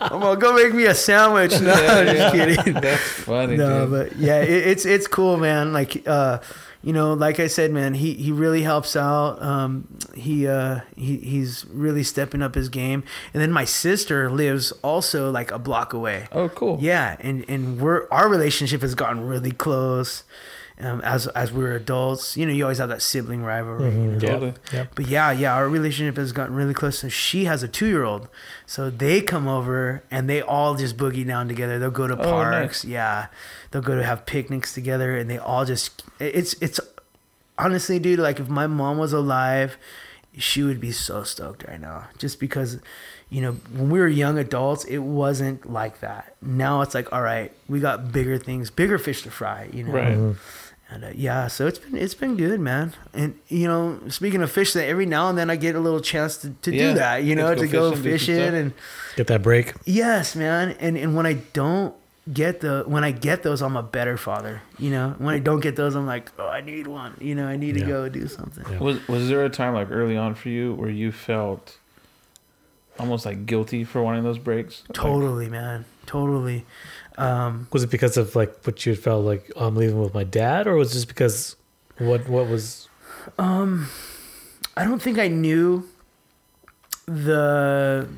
I'm 0.00 0.20
gonna 0.20 0.40
go 0.40 0.54
make 0.54 0.72
me 0.72 0.86
a 0.86 0.94
sandwich. 0.94 1.52
No, 1.60 1.74
I'm 1.74 2.06
just 2.06 2.34
kidding. 2.34 2.74
That's 2.80 3.02
funny. 3.02 3.56
No, 3.56 3.86
dude. 3.86 3.90
but 3.90 4.16
yeah, 4.18 4.40
it, 4.40 4.66
it's 4.68 4.86
it's 4.86 5.06
cool, 5.06 5.36
man. 5.36 5.72
Like, 5.74 6.08
uh, 6.08 6.38
you 6.82 6.94
know, 6.94 7.12
like 7.12 7.38
I 7.38 7.46
said, 7.46 7.70
man, 7.70 7.92
he, 7.92 8.14
he 8.14 8.32
really 8.32 8.62
helps 8.62 8.96
out. 8.96 9.42
Um, 9.42 9.86
he 10.14 10.48
uh, 10.48 10.80
he 10.96 11.18
he's 11.18 11.66
really 11.66 12.02
stepping 12.02 12.40
up 12.40 12.54
his 12.54 12.70
game. 12.70 13.04
And 13.34 13.42
then 13.42 13.52
my 13.52 13.66
sister 13.66 14.30
lives 14.30 14.72
also 14.82 15.30
like 15.30 15.50
a 15.50 15.58
block 15.58 15.92
away. 15.92 16.28
oh, 16.32 16.48
cool. 16.48 16.78
Yeah, 16.80 17.16
and 17.20 17.44
and 17.46 17.78
we're 17.78 18.08
our 18.10 18.28
relationship 18.28 18.80
has 18.80 18.94
gotten 18.94 19.26
really 19.26 19.52
close. 19.52 20.24
Um, 20.82 21.00
as 21.02 21.26
as 21.28 21.52
we 21.52 21.62
were 21.62 21.72
adults, 21.72 22.36
you 22.36 22.46
know, 22.46 22.52
you 22.52 22.64
always 22.64 22.78
have 22.78 22.88
that 22.88 23.02
sibling 23.02 23.42
rivalry. 23.44 23.90
you 23.92 23.98
know? 23.98 24.12
Yeah. 24.14 24.30
Totally. 24.30 24.54
Yeah. 24.72 24.86
But 24.94 25.06
yeah, 25.08 25.30
yeah, 25.30 25.54
our 25.54 25.68
relationship 25.68 26.16
has 26.16 26.32
gotten 26.32 26.54
really 26.54 26.72
close. 26.74 27.02
And 27.02 27.12
she 27.12 27.44
has 27.44 27.62
a 27.62 27.68
two 27.68 27.86
year 27.86 28.04
old. 28.04 28.28
So 28.66 28.88
they 28.90 29.20
come 29.20 29.46
over 29.46 30.02
and 30.10 30.28
they 30.28 30.40
all 30.40 30.74
just 30.76 30.96
boogie 30.96 31.26
down 31.26 31.48
together. 31.48 31.78
They'll 31.78 31.90
go 31.90 32.06
to 32.06 32.14
Oh, 32.18 32.22
parks. 32.22 32.84
Yeah. 32.84 33.26
They'll 33.70 33.82
go 33.82 33.94
to 33.96 34.02
have 34.02 34.24
picnics 34.26 34.72
together 34.72 35.16
and 35.16 35.28
they 35.30 35.38
all 35.38 35.64
just 35.64 36.02
it's 36.18 36.54
it's 36.60 36.80
honestly, 37.58 37.98
dude, 37.98 38.18
like 38.18 38.40
if 38.40 38.48
my 38.48 38.66
mom 38.66 38.96
was 38.98 39.12
alive, 39.12 39.76
she 40.38 40.62
would 40.62 40.80
be 40.80 40.92
so 40.92 41.22
stoked 41.24 41.64
right 41.68 41.80
now. 41.80 42.08
Just 42.18 42.40
because 42.40 42.78
you 43.32 43.40
know, 43.40 43.52
when 43.72 43.90
we 43.90 44.00
were 44.00 44.08
young 44.08 44.38
adults, 44.38 44.84
it 44.86 44.98
wasn't 44.98 45.70
like 45.70 46.00
that. 46.00 46.34
Now 46.42 46.80
it's 46.80 46.94
like, 46.96 47.12
all 47.12 47.22
right, 47.22 47.52
we 47.68 47.78
got 47.78 48.10
bigger 48.10 48.38
things, 48.38 48.70
bigger 48.70 48.98
fish 48.98 49.22
to 49.22 49.30
fry, 49.30 49.68
you 49.72 49.84
know. 49.84 49.92
Right. 49.92 50.36
And 50.92 51.04
uh, 51.04 51.08
yeah, 51.14 51.46
so 51.46 51.66
it's 51.68 51.78
been 51.78 51.96
it's 51.96 52.14
been 52.14 52.36
good, 52.36 52.58
man. 52.60 52.94
And 53.14 53.38
you 53.48 53.68
know, 53.68 54.00
speaking 54.08 54.42
of 54.42 54.50
fish, 54.50 54.72
that 54.72 54.86
every 54.86 55.06
now 55.06 55.28
and 55.28 55.38
then 55.38 55.48
I 55.48 55.56
get 55.56 55.74
a 55.76 55.80
little 55.80 56.00
chance 56.00 56.36
to, 56.38 56.50
to 56.50 56.74
Yeah, 56.74 56.88
do 56.88 56.94
that. 56.98 57.22
You 57.24 57.36
know, 57.36 57.46
let's 57.46 57.60
to 57.60 57.68
go 57.68 57.90
go 57.90 57.96
fishing, 57.96 58.36
fishing 58.36 58.54
and 58.54 58.72
Get 59.16 59.28
that 59.28 59.42
break. 59.42 59.74
yes, 59.84 60.34
man. 60.34 60.76
And 60.80 60.96
and 60.98 61.14
when 61.14 61.26
I 61.26 61.34
don't 61.52 61.94
get 62.32 62.60
the 62.60 62.82
when 62.86 63.04
I 63.04 63.12
get 63.12 63.42
those, 63.44 63.62
I'm 63.62 63.76
a 63.76 63.82
better 63.84 64.16
father. 64.16 64.62
You 64.78 64.90
know, 64.90 65.14
when 65.18 65.34
I 65.34 65.38
don't 65.38 65.60
get 65.60 65.76
those, 65.76 65.94
I'm 65.94 66.06
like, 66.06 66.30
oh, 66.40 66.48
I 66.48 66.60
need 66.60 66.86
one. 66.88 67.16
You 67.20 67.34
know, 67.36 67.46
I 67.46 67.56
need 67.56 67.74
to 67.74 67.84
go 67.84 68.08
do 68.08 68.26
something. 68.26 68.64
Yeah. 68.70 68.78
Was 68.80 69.06
was 69.08 69.28
there 69.28 69.44
a 69.44 69.50
time 69.50 69.74
like 69.74 69.90
early 69.92 70.16
on 70.16 70.34
for 70.34 70.48
you 70.48 70.74
where 70.74 70.90
you 70.90 71.12
felt 71.12 71.76
almost 72.98 73.24
like 73.24 73.46
guilty 73.46 73.84
for 73.84 74.02
wanting 74.02 74.24
those 74.24 74.38
breaks? 74.38 74.82
Like, 74.88 74.94
Totally, 74.94 75.48
man. 75.48 75.84
Totally. 76.10 76.66
Um, 77.18 77.68
Was 77.70 77.84
it 77.84 77.90
because 77.90 78.16
of 78.16 78.34
like 78.34 78.52
what 78.64 78.84
you 78.84 78.94
had 78.94 79.00
felt 79.00 79.24
like 79.24 79.52
oh, 79.54 79.68
I'm 79.68 79.76
leaving 79.76 80.02
with 80.02 80.12
my 80.12 80.24
dad, 80.24 80.66
or 80.66 80.74
was 80.74 80.90
it 80.90 80.94
just 80.94 81.06
because 81.06 81.54
what 81.98 82.28
what 82.28 82.48
was 82.48 82.88
I 84.76 84.82
don't 84.82 85.00
think 85.00 85.20
I 85.20 85.28
knew 85.28 85.88
the 87.06 88.08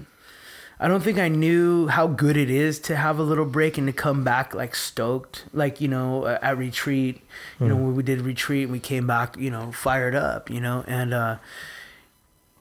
I 0.81 0.89
don't 0.89 1.03
think 1.03 1.19
I 1.19 1.29
knew 1.29 1.87
how 1.89 2.07
good 2.07 2.39
it 2.39 2.49
is 2.49 2.79
to 2.81 2.97
have 2.97 3.19
a 3.19 3.23
little 3.23 3.45
break 3.45 3.77
and 3.77 3.87
to 3.89 3.93
come 3.93 4.25
back 4.25 4.55
like 4.55 4.75
stoked. 4.75 5.45
Like, 5.53 5.83
you 5.83 5.89
know, 5.89 6.27
at 6.27 6.57
retreat, 6.57 7.21
you 7.61 7.69
know, 7.69 7.77
when 7.77 7.95
we 7.95 8.03
did 8.03 8.23
retreat, 8.23 8.63
and 8.65 8.73
we 8.73 8.81
came 8.81 9.07
back, 9.07 9.37
you 9.37 9.51
know, 9.51 9.71
fired 9.73 10.15
up, 10.15 10.49
you 10.49 10.61
know, 10.63 10.83
and 10.87 11.13
uh 11.13 11.37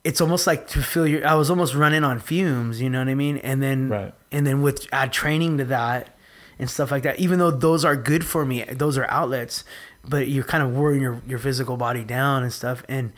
it's 0.03 0.19
almost 0.21 0.47
like 0.47 0.67
to 0.69 0.81
feel 0.81 1.05
your 1.07 1.25
I 1.27 1.35
was 1.35 1.49
almost 1.49 1.75
running 1.75 2.03
on 2.03 2.19
fumes, 2.19 2.81
you 2.81 2.89
know 2.89 2.99
what 2.99 3.07
I 3.07 3.15
mean? 3.15 3.37
And 3.37 3.61
then 3.61 3.89
Right. 3.89 4.13
and 4.31 4.45
then 4.47 4.61
with 4.61 4.87
add 4.91 5.13
training 5.13 5.57
to 5.59 5.65
that 5.65 6.17
and 6.57 6.69
stuff 6.69 6.91
like 6.91 7.03
that, 7.03 7.19
even 7.19 7.39
though 7.39 7.51
those 7.51 7.85
are 7.85 7.95
good 7.95 8.25
for 8.25 8.45
me, 8.45 8.63
those 8.63 8.97
are 8.97 9.05
outlets, 9.09 9.63
but 10.07 10.27
you're 10.27 10.43
kind 10.43 10.63
of 10.63 10.75
wearing 10.75 11.01
your, 11.01 11.21
your 11.27 11.39
physical 11.39 11.77
body 11.77 12.03
down 12.03 12.43
and 12.43 12.51
stuff. 12.51 12.83
And 12.87 13.13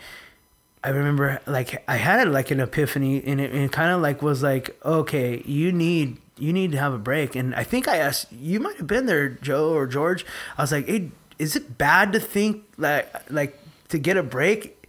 I 0.84 0.90
remember 0.90 1.40
like 1.48 1.82
I 1.88 1.96
had 1.96 2.28
like 2.30 2.52
an 2.52 2.60
epiphany 2.60 3.24
and 3.26 3.40
it, 3.40 3.52
and 3.52 3.62
it 3.64 3.72
kind 3.72 3.92
of 3.94 4.02
like 4.02 4.22
was 4.22 4.44
like, 4.44 4.78
okay, 4.84 5.42
you 5.46 5.72
need 5.72 6.18
you 6.38 6.52
need 6.52 6.72
to 6.74 6.78
have 6.80 6.94
a 6.94 6.98
break. 6.98 7.36
And 7.36 7.56
I 7.56 7.64
think 7.64 7.88
I 7.88 7.98
asked 7.98 8.32
you 8.34 8.60
might 8.60 8.76
have 8.78 8.88
been 8.88 9.06
there, 9.06 9.30
Joe 9.30 9.74
or 9.74 9.88
George. 9.88 10.26
I 10.58 10.64
was 10.64 10.72
like, 10.74 10.88
hey, 10.88 11.12
is 11.40 11.56
it 11.56 11.78
bad 11.78 12.12
to 12.12 12.20
think 12.20 12.64
like 12.78 13.08
like 13.32 13.58
to 13.90 13.98
get 13.98 14.18
a 14.18 14.24
break? 14.24 14.83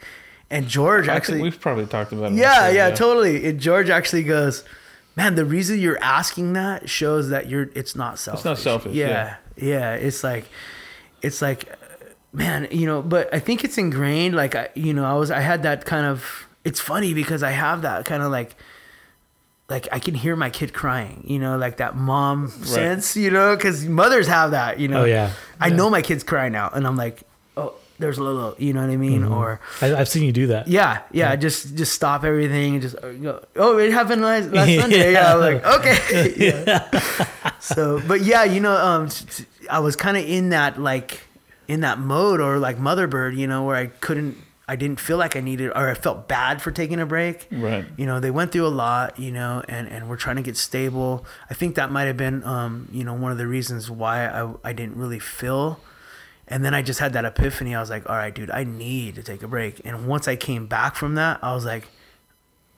And 0.50 0.68
George 0.68 1.04
I 1.04 1.14
think 1.14 1.16
actually 1.16 1.42
we've 1.42 1.60
probably 1.60 1.86
talked 1.86 2.12
about 2.12 2.32
it. 2.32 2.36
yeah, 2.36 2.66
before, 2.68 2.74
yeah, 2.76 2.90
totally. 2.90 3.46
And 3.48 3.58
George 3.60 3.90
actually 3.90 4.22
goes, 4.24 4.62
"Man, 5.16 5.34
the 5.34 5.44
reason 5.44 5.78
you're 5.80 6.02
asking 6.02 6.52
that 6.52 6.88
shows 6.88 7.30
that 7.30 7.48
you're 7.48 7.70
it's 7.74 7.96
not 7.96 8.18
selfish. 8.18 8.40
It's 8.40 8.44
not 8.44 8.58
selfish, 8.58 8.94
Yeah, 8.94 9.36
yeah. 9.56 9.94
It's 9.94 10.22
like, 10.22 10.44
it's 11.22 11.40
like, 11.42 11.74
man, 12.32 12.68
you 12.70 12.86
know. 12.86 13.02
But 13.02 13.32
I 13.34 13.38
think 13.40 13.64
it's 13.64 13.78
ingrained. 13.78 14.34
Like, 14.36 14.54
I, 14.54 14.68
you 14.74 14.92
know, 14.94 15.04
I 15.04 15.14
was 15.14 15.30
I 15.30 15.40
had 15.40 15.62
that 15.64 15.84
kind 15.86 16.06
of. 16.06 16.46
It's 16.64 16.78
funny 16.80 17.14
because 17.14 17.42
I 17.42 17.50
have 17.50 17.82
that 17.82 18.04
kind 18.04 18.22
of 18.22 18.30
like. 18.30 18.54
Like 19.70 19.88
I 19.90 19.98
can 19.98 20.14
hear 20.14 20.36
my 20.36 20.50
kid 20.50 20.74
crying, 20.74 21.24
you 21.26 21.38
know, 21.38 21.56
like 21.56 21.78
that 21.78 21.96
mom 21.96 22.48
sense, 22.48 23.16
you 23.16 23.30
know, 23.30 23.56
because 23.56 23.86
mothers 23.86 24.26
have 24.26 24.50
that, 24.50 24.78
you 24.78 24.88
know. 24.88 25.02
Oh, 25.02 25.04
yeah. 25.06 25.30
I 25.58 25.68
Yeah. 25.68 25.76
know 25.76 25.88
my 25.88 26.02
kid's 26.02 26.22
crying 26.22 26.52
now, 26.52 26.68
and 26.74 26.86
I'm 26.86 26.96
like, 26.96 27.22
there's 27.98 28.18
Lolo, 28.18 28.54
you 28.58 28.72
know 28.72 28.80
what 28.80 28.90
I 28.90 28.96
mean, 28.96 29.22
Mm-hmm. 29.22 29.32
or 29.32 29.60
I, 29.80 29.94
I've 29.94 30.08
seen 30.08 30.24
you 30.24 30.32
do 30.32 30.46
that. 30.48 30.66
yeah, 30.68 31.02
yeah, 31.12 31.36
just 31.36 31.76
just 31.76 31.92
stop 31.92 32.24
everything 32.24 32.74
and 32.74 32.82
just 32.82 32.96
uh, 33.02 33.12
go. 33.12 33.44
Oh, 33.56 33.78
it 33.78 33.92
happened 33.92 34.22
last, 34.22 34.50
last 34.50 34.74
Sunday. 34.80 35.12
Yeah, 35.12 35.34
like 35.34 35.64
okay. 35.64 36.34
Yeah. 36.64 36.88
So, 37.60 38.00
but 38.06 38.20
yeah, 38.22 38.44
you 38.44 38.60
know, 38.60 38.74
um, 38.76 39.08
I 39.70 39.78
was 39.78 39.96
kind 39.96 40.16
of 40.16 40.24
in 40.28 40.50
that 40.50 40.80
like 40.80 41.20
in 41.68 41.80
that 41.80 41.98
mode 41.98 42.40
or 42.40 42.58
like 42.58 42.78
mother 42.78 43.06
bird, 43.06 43.34
you 43.36 43.46
know, 43.46 43.64
where 43.64 43.76
I 43.76 43.86
couldn't, 43.86 44.36
I 44.68 44.76
didn't 44.76 45.00
feel 45.00 45.16
like 45.16 45.34
I 45.36 45.40
needed 45.40 45.70
or 45.70 45.88
I 45.88 45.94
felt 45.94 46.28
bad 46.28 46.60
for 46.60 46.70
taking 46.70 47.00
a 47.00 47.06
break. 47.06 47.48
Right. 47.50 47.86
You 47.96 48.04
know, 48.06 48.20
they 48.20 48.30
went 48.30 48.52
through 48.52 48.66
a 48.66 48.68
lot, 48.74 49.18
you 49.18 49.30
know, 49.32 49.62
and 49.68 49.88
and 49.88 50.08
we're 50.08 50.16
trying 50.16 50.36
to 50.36 50.42
get 50.42 50.56
stable. 50.56 51.24
I 51.48 51.54
think 51.54 51.76
that 51.76 51.90
might 51.90 52.04
have 52.04 52.16
been, 52.18 52.44
um, 52.44 52.88
you 52.92 53.04
know, 53.04 53.14
one 53.14 53.32
of 53.32 53.38
the 53.38 53.46
reasons 53.46 53.90
why 53.90 54.26
I 54.26 54.52
I 54.64 54.72
didn't 54.72 54.96
really 54.96 55.20
feel. 55.20 55.80
And 56.48 56.64
then 56.64 56.74
I 56.74 56.82
just 56.82 57.00
had 57.00 57.14
that 57.14 57.24
epiphany. 57.24 57.74
I 57.74 57.80
was 57.80 57.88
like, 57.90 58.08
all 58.08 58.16
right, 58.16 58.34
dude, 58.34 58.50
I 58.50 58.64
need 58.64 59.14
to 59.14 59.22
take 59.22 59.42
a 59.42 59.48
break. 59.48 59.80
And 59.84 60.06
once 60.06 60.28
I 60.28 60.36
came 60.36 60.66
back 60.66 60.94
from 60.94 61.14
that, 61.14 61.38
I 61.42 61.54
was 61.54 61.64
like, 61.64 61.88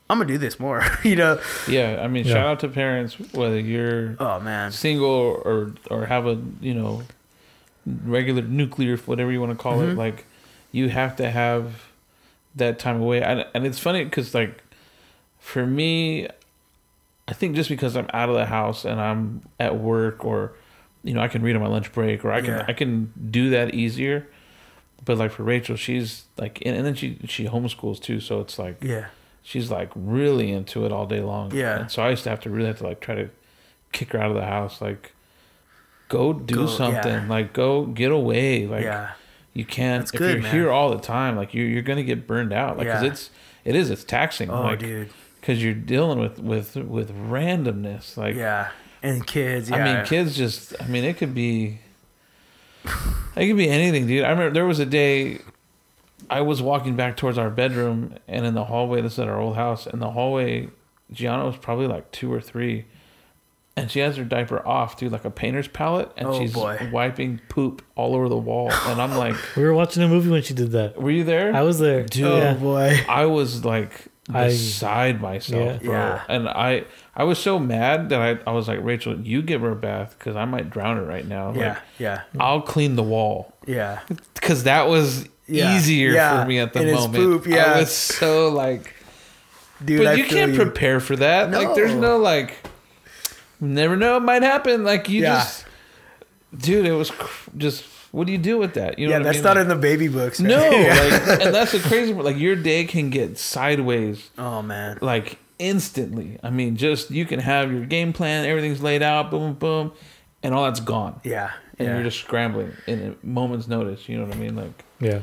I'm 0.09 0.19
gonna 0.19 0.29
do 0.29 0.39
this 0.39 0.61
more. 0.61 0.85
you 1.03 1.17
know? 1.17 1.41
Yeah, 1.67 2.01
I 2.01 2.07
mean, 2.07 2.25
Yeah. 2.25 2.35
shout 2.35 2.47
out 2.47 2.61
to 2.61 2.69
parents 2.69 3.19
whether 3.33 3.59
you're 3.59 4.15
Oh 4.21 4.39
man. 4.41 4.71
single 4.71 5.43
or 5.45 5.73
or 5.91 6.07
have 6.07 6.27
a 6.27 6.41
you 6.61 6.75
know 6.75 7.03
regular 8.05 8.43
nuclear 8.43 8.97
whatever 8.99 9.31
you 9.33 9.41
want 9.41 9.51
to 9.53 9.59
call 9.63 9.81
it 9.81 9.87
Mhm. 9.95 9.97
like 9.97 10.27
you 10.73 10.89
have 10.89 11.17
to 11.17 11.31
have 11.31 11.85
that 12.57 12.79
time 12.79 13.01
away 13.01 13.23
and, 13.23 13.47
and 13.55 13.65
it's 13.67 13.79
funny 13.79 14.03
because 14.05 14.35
like 14.35 14.63
for 15.39 15.65
me 15.67 16.27
i 17.29 17.33
think 17.33 17.55
just 17.55 17.69
because 17.69 17.97
i'm 17.97 18.09
out 18.13 18.29
of 18.29 18.35
the 18.35 18.47
house 18.47 18.85
and 18.85 19.01
i'm 19.01 19.43
at 19.61 19.77
work 19.79 20.25
or 20.25 20.53
you 21.07 21.15
know 21.15 21.21
i 21.21 21.29
can 21.29 21.41
read 21.43 21.57
on 21.57 21.63
my 21.63 21.69
lunch 21.69 21.93
break 21.93 22.25
or 22.25 22.33
i 22.33 22.41
can 22.41 22.51
Yeah. 22.51 22.65
i 22.69 22.73
can 22.73 23.13
do 23.31 23.51
that 23.51 23.75
easier 23.75 24.27
but 25.05 25.17
like 25.19 25.31
for 25.33 25.43
rachel 25.45 25.77
she's 25.77 26.25
like 26.37 26.61
and, 26.67 26.77
and 26.77 26.85
then 26.85 26.95
she 26.95 27.19
she 27.27 27.47
homeschools 27.47 28.01
too 28.01 28.21
so 28.21 28.41
it's 28.41 28.59
like 28.59 28.77
Yeah. 28.83 29.07
she's 29.43 29.71
like 29.71 29.91
really 29.95 30.51
into 30.53 30.85
it 30.85 30.91
all 30.93 31.07
day 31.07 31.21
long. 31.21 31.55
Yeah. 31.55 31.81
And 31.81 31.91
so 31.91 32.03
I 32.03 32.11
used 32.11 32.25
to 32.25 32.31
have 32.31 32.41
to 32.41 32.51
really 32.51 32.67
have 32.67 32.79
to 32.79 32.85
like 32.85 33.01
try 33.01 33.15
to 33.15 33.31
kick 33.93 34.13
her 34.13 34.19
out 34.21 34.31
of 34.31 34.37
the 34.37 34.45
house. 34.45 34.81
Like, 34.81 35.13
go 36.09 36.33
do 36.33 36.55
Go- 36.55 36.67
something. 36.67 37.13
yeah. 37.23 37.27
Like, 37.29 37.53
go 37.53 37.87
get 37.87 38.11
away. 38.11 38.67
Like, 38.67 38.83
yeah. 38.85 39.13
you 39.55 39.65
can't. 39.65 40.03
That's 40.03 40.13
if 40.15 40.19
good, 40.19 40.33
you're 40.35 40.43
man. 40.43 40.53
here 40.53 40.71
all 40.73 40.91
the 40.91 40.99
time, 41.01 41.37
like 41.37 41.55
you're 41.55 41.67
you're 41.69 41.83
gonna 41.91 42.03
get 42.03 42.27
burned 42.27 42.53
out. 42.53 42.77
Like, 42.77 42.89
'cause 42.89 43.03
Yeah. 43.05 43.11
it's 43.11 43.31
it 43.65 43.75
is 43.77 43.91
it's 43.91 44.03
taxing. 44.05 44.51
Oh, 44.51 44.63
like, 44.63 44.81
dude. 44.81 45.11
because 45.41 45.63
you're 45.63 45.75
dealing 45.75 46.19
with 46.19 46.41
with 46.41 46.75
with 46.77 47.11
randomness. 47.31 48.17
Like, 48.17 48.35
Yeah. 48.35 48.71
And 49.03 49.27
kids. 49.27 49.71
Yeah. 49.71 49.77
I 49.77 49.95
mean, 49.97 50.05
kids 50.07 50.37
just. 50.37 50.75
I 50.81 50.87
mean, 50.87 51.05
it 51.05 51.17
could 51.19 51.35
be. 51.35 51.79
It 53.37 53.49
could 53.49 53.57
be 53.57 53.69
anything, 53.69 54.07
dude. 54.07 54.25
I 54.25 54.31
remember 54.31 54.53
there 54.55 54.67
was 54.67 54.79
a 54.79 54.87
day. 54.87 55.41
I 56.31 56.41
was 56.41 56.63
walking 56.63 56.97
back 56.97 57.17
towards 57.17 57.39
our 57.39 57.51
bedroom, 57.51 58.15
and 58.27 58.47
in 58.47 58.55
the 58.55 58.65
hallway, 58.65 59.01
this 59.01 59.15
is 59.15 59.19
at 59.21 59.29
our 59.29 59.39
old 59.39 59.57
house. 59.57 59.87
In 59.87 59.99
the 60.01 60.11
hallway, 60.11 60.69
Gianna 61.13 61.45
was 61.45 61.57
probably 61.57 61.87
like 61.87 62.11
two 62.11 62.33
or 62.33 62.41
three, 62.41 62.87
and 63.77 63.91
she 63.91 63.99
has 64.01 64.17
her 64.17 64.25
diaper 64.25 64.67
off 64.67 64.99
through 64.99 65.11
like 65.11 65.25
a 65.25 65.31
painter's 65.31 65.69
palette, 65.69 66.11
and 66.17 66.29
Oh, 66.29 66.39
she's 66.41 66.53
boy. 66.55 66.89
wiping 66.93 67.41
poop 67.49 67.83
all 67.95 68.15
over 68.17 68.29
the 68.29 68.37
wall. 68.37 68.71
And 68.73 69.01
I'm 69.01 69.15
like, 69.17 69.37
We 69.57 69.63
were 69.65 69.75
watching 69.75 70.03
a 70.03 70.09
movie 70.09 70.31
when 70.31 70.43
she 70.43 70.55
did 70.55 70.73
that. 70.73 71.01
"Were 71.01 71.11
you 71.11 71.25
there?" 71.25 71.55
I 71.55 71.63
was 71.63 71.79
there. 71.79 72.05
Dude. 72.05 72.25
Oh 72.25 72.39
Yeah. 72.39 72.55
boy. 72.55 72.99
I 73.09 73.27
was 73.27 73.65
like, 73.65 73.93
I- 74.33 74.49
beside 74.49 75.21
myself, 75.21 75.83
Yeah. 75.83 75.87
bro. 75.87 75.93
Yeah. 75.95 76.23
And 76.29 76.49
I, 76.49 76.85
I 77.19 77.25
was 77.25 77.39
so 77.39 77.59
mad 77.59 78.11
that 78.11 78.21
I, 78.21 78.51
I 78.51 78.53
was 78.53 78.69
like, 78.69 78.81
Rachel, 78.83 79.19
you 79.19 79.41
give 79.41 79.63
her 79.63 79.71
a 79.73 79.77
bath 79.77 80.15
because 80.19 80.37
I 80.37 80.45
might 80.45 80.69
drown 80.69 80.99
her 80.99 81.05
right 81.05 81.27
now. 81.27 81.53
Yeah, 81.55 81.69
Like, 81.71 81.79
yeah, 81.99 82.23
I'll 82.39 82.61
clean 82.61 82.95
the 82.97 83.03
wall 83.03 83.55
yeah. 83.67 84.01
because 84.35 84.65
that 84.65 84.87
was 84.89 85.27
Yeah. 85.47 85.75
easier 85.77 86.11
Yeah. 86.13 86.43
for 86.43 86.47
me 86.49 86.59
at 86.59 86.73
the 86.75 86.81
And 86.81 86.93
moment. 86.93 87.15
poop, 87.15 87.47
yeah. 87.47 87.73
I 87.73 87.81
was 87.81 87.91
so 87.93 88.51
like, 88.51 88.93
Dude, 89.85 89.99
but 90.01 90.07
I 90.09 90.13
you 90.15 90.25
can't 90.25 90.55
prepare 90.55 91.01
for 91.01 91.17
that. 91.17 91.51
Like, 91.51 91.75
there's 91.75 91.95
No. 91.95 92.01
no 92.01 92.17
like, 92.19 92.55
never 93.61 93.97
know, 93.97 94.17
it 94.19 94.21
might 94.21 94.43
happen. 94.43 94.85
Like, 94.85 95.09
you 95.09 95.23
Yeah. 95.23 95.37
just, 95.37 95.65
dude, 96.57 96.87
it 96.87 96.93
was 96.93 97.11
cr- 97.11 97.51
just. 97.57 97.85
What 98.13 98.27
do 98.27 98.33
you 98.33 98.39
do 98.39 98.57
with 98.57 98.75
that? 98.75 98.99
You 98.99 99.07
know 99.07 99.13
Yeah, 99.13 99.19
what 99.19 99.25
that's 99.25 99.37
I 99.37 99.41
mean? 99.41 99.45
not 99.45 99.57
Like, 99.57 99.63
in 99.63 99.69
the 99.69 99.77
baby 99.77 100.09
books. 100.09 100.41
right? 100.41 100.49
no, 100.49 100.59
like, 100.71 101.43
and 101.45 101.55
that's 101.55 101.73
the 101.73 101.81
crazy 101.81 102.13
part. 102.15 102.25
Like, 102.25 102.39
your 102.39 102.57
day 102.57 102.85
can 102.85 103.11
get 103.11 103.37
sideways 103.37 104.31
oh 104.39 104.63
man. 104.63 104.97
like 105.03 105.39
instantly. 105.59 106.39
I 106.43 106.51
mean, 106.51 106.77
just 106.77 107.11
you 107.11 107.25
can 107.25 107.41
have 107.41 107.73
your 107.73 107.85
game 107.87 108.13
plan, 108.13 108.45
everything's 108.47 108.83
laid 108.83 109.03
out, 109.03 109.31
boom, 109.31 109.55
boom, 109.55 109.93
and 110.43 110.55
all 110.55 110.65
that's 110.65 110.81
gone, 110.81 111.21
Yeah, 111.25 111.51
and 111.79 111.89
yeah. 111.89 111.95
you're 111.95 112.05
just 112.05 112.19
scrambling 112.21 112.73
in 112.87 113.17
a 113.23 113.27
moment's 113.27 113.69
notice. 113.69 114.09
You 114.09 114.19
know 114.19 114.27
what 114.27 114.37
I 114.37 114.39
mean? 114.39 114.57
Like, 114.57 114.85
Yeah, 115.01 115.21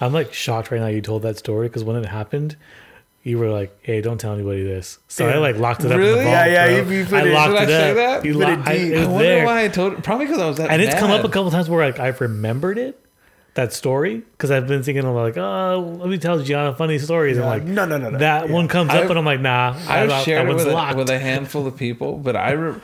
I'm 0.00 0.12
like 0.12 0.32
shocked 0.32 0.70
right 0.70 0.80
now. 0.80 0.86
You 0.88 1.00
told 1.00 1.22
that 1.22 1.36
story 1.38 1.68
because 1.68 1.84
when 1.84 1.96
it 1.96 2.06
happened, 2.06 2.56
you 3.24 3.38
were 3.38 3.50
like, 3.50 3.76
"Hey, 3.82 4.00
don't 4.00 4.18
tell 4.18 4.32
anybody 4.34 4.64
this." 4.64 4.98
So 5.08 5.28
I 5.28 5.36
like 5.38 5.56
locked 5.56 5.80
it 5.84 5.86
up. 5.86 5.92
In 5.92 5.98
Really? 5.98 6.10
the 6.18 6.24
vault, 6.24 6.34
Yeah, 6.34 6.46
yeah, 6.46 6.66
bro. 6.66 6.76
you- 6.90 6.98
you 6.98 7.04
put 7.04 7.14
I 7.22 7.26
it- 7.28 7.32
locked 7.34 7.50
Did 7.52 7.58
I 7.58 7.62
it 7.62 7.66
say 7.68 7.90
up. 7.90 7.96
that? 7.96 8.24
You 8.24 8.32
Put 8.34 8.42
it 8.48 8.56
lo- 8.58 8.62
I- 8.66 8.76
deep. 8.78 8.92
it 8.92 8.98
I 9.02 9.06
wonder 9.06 9.24
there, 9.28 9.44
why 9.46 9.64
I 9.64 9.68
told. 9.68 9.92
It 9.94 10.02
probably 10.02 10.26
because 10.26 10.40
I 10.40 10.48
was 10.48 10.56
that. 10.58 10.70
and 10.70 10.82
it's 10.82 10.94
come 10.94 11.10
up 11.10 11.24
a 11.24 11.28
couple 11.28 11.50
times 11.50 11.68
where 11.68 11.84
like 11.86 12.00
I've 12.00 12.20
remembered 12.20 12.78
it. 12.78 12.98
That 13.54 13.74
story 13.74 14.22
because 14.32 14.50
I've 14.50 14.66
been 14.66 14.82
thinking 14.82 15.04
of 15.04 15.14
like, 15.14 15.36
oh, 15.36 15.96
let 16.00 16.08
me 16.08 16.16
tell 16.16 16.38
Gianna 16.42 16.74
funny 16.74 16.98
stories. 16.98 17.36
and 17.36 17.44
Yeah. 17.44 17.50
like, 17.50 17.64
no, 17.64 17.84
no, 17.84 17.98
no, 17.98 18.08
no. 18.08 18.18
that 18.18 18.46
Yeah. 18.48 18.52
one 18.54 18.66
comes 18.66 18.88
up, 18.90 18.96
I've- 18.96 19.08
and 19.10 19.18
I'm 19.18 19.26
like, 19.26 19.40
nah, 19.40 19.74
I've 19.88 20.08
that, 20.08 20.24
shared 20.24 20.46
that 20.46 20.52
it 20.52 20.54
with 20.54 20.66
a, 20.68 20.94
with 20.96 21.10
a 21.10 21.18
handful 21.18 21.66
of 21.66 21.76
people, 21.76 22.16
but 22.16 22.34
I, 22.34 22.52
re- 22.52 22.80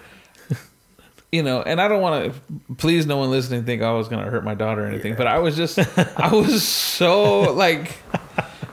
you 1.33 1.43
know, 1.43 1.63
and 1.63 1.81
I 1.81 1.89
don't 1.89 2.03
want 2.03 2.33
to. 2.35 2.75
Please, 2.77 3.07
no 3.07 3.17
one 3.17 3.31
listening 3.31 3.65
think 3.65 3.81
I 3.83 3.93
was 3.93 4.09
going 4.09 4.23
to 4.25 4.31
hurt 4.31 4.45
my 4.45 4.55
daughter 4.55 4.85
or 4.85 4.87
anything. 4.89 5.15
But 5.15 5.27
I 5.27 5.39
was 5.39 5.57
just, 5.57 5.79
I 6.19 6.33
was 6.35 6.63
so 6.67 7.53
like 7.55 7.97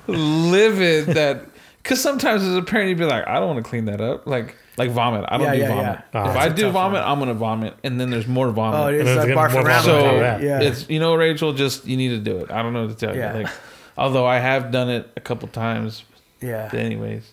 livid 0.07 1.07
that 1.07 1.45
because 1.81 2.01
sometimes 2.01 2.43
as 2.43 2.55
a 2.55 2.61
parent 2.61 2.89
you'd 2.89 2.97
be 2.97 3.05
like, 3.05 3.27
I 3.27 3.39
don't 3.39 3.47
want 3.53 3.63
to 3.63 3.69
clean 3.69 3.85
that 3.85 4.01
up, 4.01 4.27
like 4.27 4.55
like 4.77 4.91
vomit. 4.91 5.25
I 5.27 5.37
don't 5.37 5.47
Yeah, 5.47 5.53
do 5.53 5.59
yeah, 5.59 5.67
vomit. 5.69 5.83
yeah. 6.13 6.29
if 6.31 6.35
Oh, 6.35 6.39
I 6.39 6.49
do 6.49 6.69
vomit, 6.71 7.01
one. 7.01 7.09
I'm 7.11 7.17
going 7.19 7.29
to 7.29 7.33
vomit, 7.35 7.75
and 7.83 7.99
then 7.99 8.09
there's 8.09 8.27
more 8.27 8.49
vomit. 8.51 8.79
Oh, 8.79 8.87
it's 8.87 9.05
then 9.05 9.17
like 9.17 9.29
it's 9.29 9.37
barf 9.37 9.53
gonna- 9.53 9.65
around. 9.67 9.83
So 9.83 10.15
Yeah. 10.19 10.37
yeah. 10.39 10.59
it's 10.61 10.89
you 10.89 10.99
know 10.99 11.15
Rachel, 11.15 11.53
just 11.53 11.85
you 11.85 11.97
need 11.97 12.09
to 12.09 12.19
do 12.19 12.37
it. 12.39 12.51
I 12.51 12.61
don't 12.61 12.73
know 12.73 12.85
what 12.85 12.97
to 12.97 13.05
tell 13.05 13.15
Yeah. 13.15 13.37
you. 13.37 13.43
Like, 13.43 13.53
although 13.97 14.25
I 14.25 14.39
have 14.39 14.71
done 14.71 14.89
it 14.89 15.09
a 15.15 15.21
couple 15.21 15.47
times, 15.47 16.03
yeah. 16.41 16.67
but 16.71 16.79
anyways. 16.79 17.31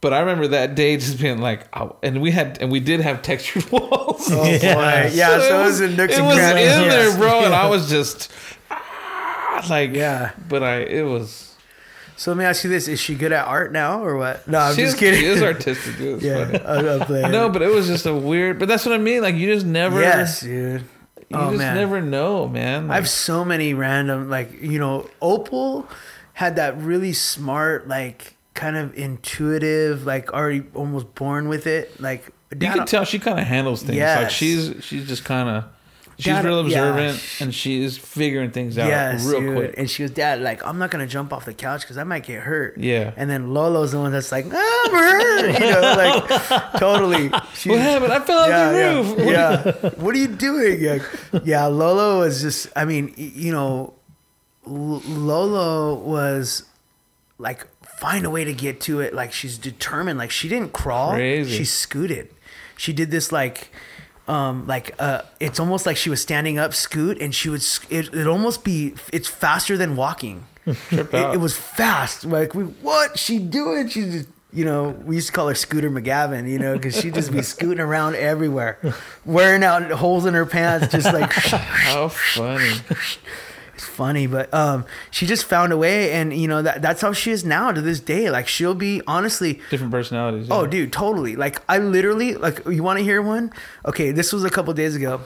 But 0.00 0.12
I 0.12 0.20
remember 0.20 0.48
that 0.48 0.74
day 0.74 0.96
just 0.98 1.18
being 1.18 1.38
like, 1.38 1.66
oh, 1.74 1.96
and 2.02 2.20
we 2.20 2.30
had 2.30 2.58
and 2.60 2.70
we 2.70 2.78
did 2.80 3.00
have 3.00 3.22
textured 3.22 3.70
walls. 3.72 4.30
Oh 4.30 4.44
Yeah. 4.44 4.74
boy. 4.74 5.10
Yeah, 5.14 5.38
so, 5.40 5.60
it 5.60 5.64
was 5.64 5.80
in 5.80 5.96
nooks 5.96 6.12
it 6.14 6.18
and 6.18 6.26
was 6.26 6.36
in 6.36 6.56
yes. 6.56 6.92
there, 6.92 7.18
bro, 7.18 7.44
and 7.44 7.54
I 7.54 7.68
was 7.70 7.88
just 7.88 8.30
ah, 8.70 9.66
like, 9.70 9.92
Yeah. 9.94 10.32
But 10.48 10.62
I, 10.62 10.76
it 10.80 11.02
was. 11.06 11.53
So 12.16 12.30
let 12.30 12.38
me 12.38 12.44
ask 12.44 12.62
you 12.64 12.70
this: 12.70 12.86
Is 12.88 13.00
she 13.00 13.14
good 13.14 13.32
at 13.32 13.46
art 13.46 13.72
now, 13.72 14.02
or 14.04 14.16
what? 14.16 14.46
No, 14.46 14.58
I'm 14.58 14.74
she 14.74 14.82
just 14.82 14.94
is, 14.94 15.00
kidding. 15.00 15.20
She 15.20 15.26
is 15.26 15.42
artistic. 15.42 15.98
Was 15.98 16.22
yeah, 16.22 16.44
funny. 16.44 16.60
I'm, 16.64 17.00
I'm 17.00 17.06
playing. 17.06 17.32
No, 17.32 17.48
but 17.48 17.62
it 17.62 17.68
was 17.68 17.86
just 17.86 18.06
a 18.06 18.14
weird. 18.14 18.58
But 18.58 18.68
that's 18.68 18.86
what 18.86 18.94
I 18.94 18.98
mean. 18.98 19.22
Like 19.22 19.34
you 19.34 19.52
just 19.52 19.66
never. 19.66 20.00
yes, 20.00 20.40
dude. 20.40 20.82
You 20.82 21.36
Oh, 21.38 21.46
just 21.50 21.58
man. 21.58 21.74
never 21.74 22.00
know, 22.00 22.46
man. 22.46 22.90
I 22.90 22.94
have 22.96 23.08
so 23.08 23.44
many 23.44 23.74
random, 23.74 24.28
like 24.30 24.60
you 24.62 24.78
know, 24.78 25.08
Opal 25.20 25.88
had 26.34 26.56
that 26.56 26.76
really 26.78 27.12
smart, 27.12 27.88
like 27.88 28.36
kind 28.54 28.76
of 28.76 28.96
intuitive, 28.96 30.04
like 30.06 30.32
already 30.32 30.62
almost 30.74 31.14
born 31.14 31.48
with 31.48 31.66
it. 31.66 32.00
Like 32.00 32.26
you 32.52 32.70
can 32.70 32.86
tell 32.86 33.04
she 33.04 33.18
kind 33.18 33.40
of 33.40 33.46
handles 33.46 33.82
things. 33.82 33.98
Like 33.98 34.30
she's 34.30 34.84
she's 34.84 35.08
just 35.08 35.24
kind 35.24 35.48
of. 35.48 35.64
She's 36.16 36.26
Dad- 36.26 36.44
real 36.44 36.68
yeah. 36.68 36.78
observant 36.78 37.22
and 37.40 37.54
she's 37.54 37.98
figuring 37.98 38.50
things 38.52 38.78
out 38.78 38.86
Yes, 38.88 39.24
real 39.26 39.40
dude. 39.40 39.56
quick. 39.56 39.74
And 39.76 39.90
she 39.90 40.04
goes, 40.04 40.10
Dad, 40.12 40.40
like 40.40 40.64
I'm 40.64 40.78
not 40.78 40.90
gonna 40.90 41.06
jump 41.08 41.32
off 41.32 41.44
the 41.44 41.54
couch 41.54 41.80
because 41.82 41.98
I 41.98 42.04
might 42.04 42.24
get 42.24 42.42
hurt. 42.42 42.78
Yeah. 42.78 43.12
And 43.16 43.28
then 43.28 43.52
Lolo's 43.52 43.92
the 43.92 43.98
one 43.98 44.12
that's 44.12 44.30
like, 44.30 44.44
I'm 44.46 44.52
hurt. 44.52 45.60
You 45.60 45.70
know, 45.70 45.80
like 45.96 46.72
totally. 46.78 47.30
She's, 47.54 47.70
What 47.70 47.80
happened? 47.80 48.12
I 48.12 48.20
fell 48.20 48.38
off 48.38 48.48
yeah, 48.48 48.70
the 48.72 48.78
yeah, 48.78 48.92
roof. 49.00 49.18
yeah. 49.18 49.90
What 50.04 50.14
are 50.14 50.18
you 50.18 50.28
doing? 50.28 50.80
Yeah, 50.80 50.98
yeah. 51.44 51.66
Lolo 51.66 52.20
was 52.20 52.40
just. 52.42 52.68
I 52.76 52.84
mean, 52.84 53.12
you 53.16 53.50
know, 53.52 53.94
Lolo 54.66 55.94
was 55.94 56.64
like 57.38 57.66
find 57.84 58.24
a 58.24 58.30
way 58.30 58.44
to 58.44 58.52
get 58.52 58.80
to 58.82 59.00
it. 59.00 59.14
Like 59.14 59.32
she's 59.32 59.58
determined. 59.58 60.18
Like 60.18 60.30
she 60.30 60.48
didn't 60.48 60.72
crawl. 60.72 61.12
Crazy. 61.12 61.56
She 61.58 61.64
scooted. 61.64 62.30
She 62.76 62.92
did 62.92 63.10
this 63.10 63.32
like. 63.32 63.70
Um, 64.26 64.66
like 64.66 64.94
uh, 64.98 65.22
it's 65.38 65.60
almost 65.60 65.84
like 65.86 65.96
she 65.96 66.08
was 66.08 66.20
standing 66.22 66.58
up, 66.58 66.72
scoot, 66.74 67.20
and 67.20 67.34
she 67.34 67.50
would. 67.50 67.62
It 67.90 68.14
it 68.14 68.26
almost 68.26 68.64
be. 68.64 68.94
It's 69.12 69.28
faster 69.28 69.76
than 69.76 69.96
walking. 69.96 70.46
It, 70.90 71.12
it 71.12 71.40
was 71.40 71.54
fast. 71.54 72.24
Like 72.24 72.54
we, 72.54 72.64
what 72.64 73.18
she 73.18 73.38
doing? 73.38 73.86
She 73.88 74.00
just, 74.02 74.28
you 74.50 74.64
know, 74.64 74.90
we 75.04 75.16
used 75.16 75.26
to 75.26 75.32
call 75.34 75.48
her 75.48 75.54
Scooter 75.54 75.90
McGavin, 75.90 76.48
you 76.48 76.58
know, 76.58 76.72
because 76.74 76.98
she'd 76.98 77.12
just 77.12 77.30
be 77.32 77.42
scooting 77.52 77.80
around 77.80 78.14
everywhere, 78.16 78.78
wearing 79.26 79.62
out 79.62 79.90
holes 79.90 80.24
in 80.24 80.32
her 80.32 80.46
pants, 80.46 80.90
just 80.90 81.12
like 81.12 81.30
How 81.32 82.08
funny. 82.08 82.72
It's 83.84 83.96
funny. 83.96 84.26
But 84.26 84.52
um, 84.52 84.84
she 85.10 85.26
just 85.26 85.44
found 85.44 85.72
a 85.72 85.76
way, 85.76 86.12
and 86.12 86.32
you 86.32 86.48
know 86.48 86.62
that 86.62 86.82
that's 86.82 87.00
how 87.00 87.12
she 87.12 87.30
is 87.30 87.44
now 87.44 87.72
to 87.72 87.80
this 87.80 88.00
day. 88.00 88.30
Like 88.30 88.48
she'll 88.48 88.74
be 88.74 89.02
honestly, 89.06 89.60
Different 89.70 89.92
personalities. 89.92 90.48
Oh, 90.50 90.66
dude, 90.66 90.92
totally. 90.92 91.36
Like 91.36 91.62
I 91.68 91.78
literally 91.78 92.34
like 92.34 92.64
you 92.66 92.82
want 92.82 92.98
to 92.98 93.04
hear 93.04 93.20
one? 93.22 93.52
Okay, 93.86 94.10
this 94.10 94.32
was 94.32 94.44
a 94.44 94.50
couple 94.50 94.72
days 94.74 94.96
ago. 94.96 95.20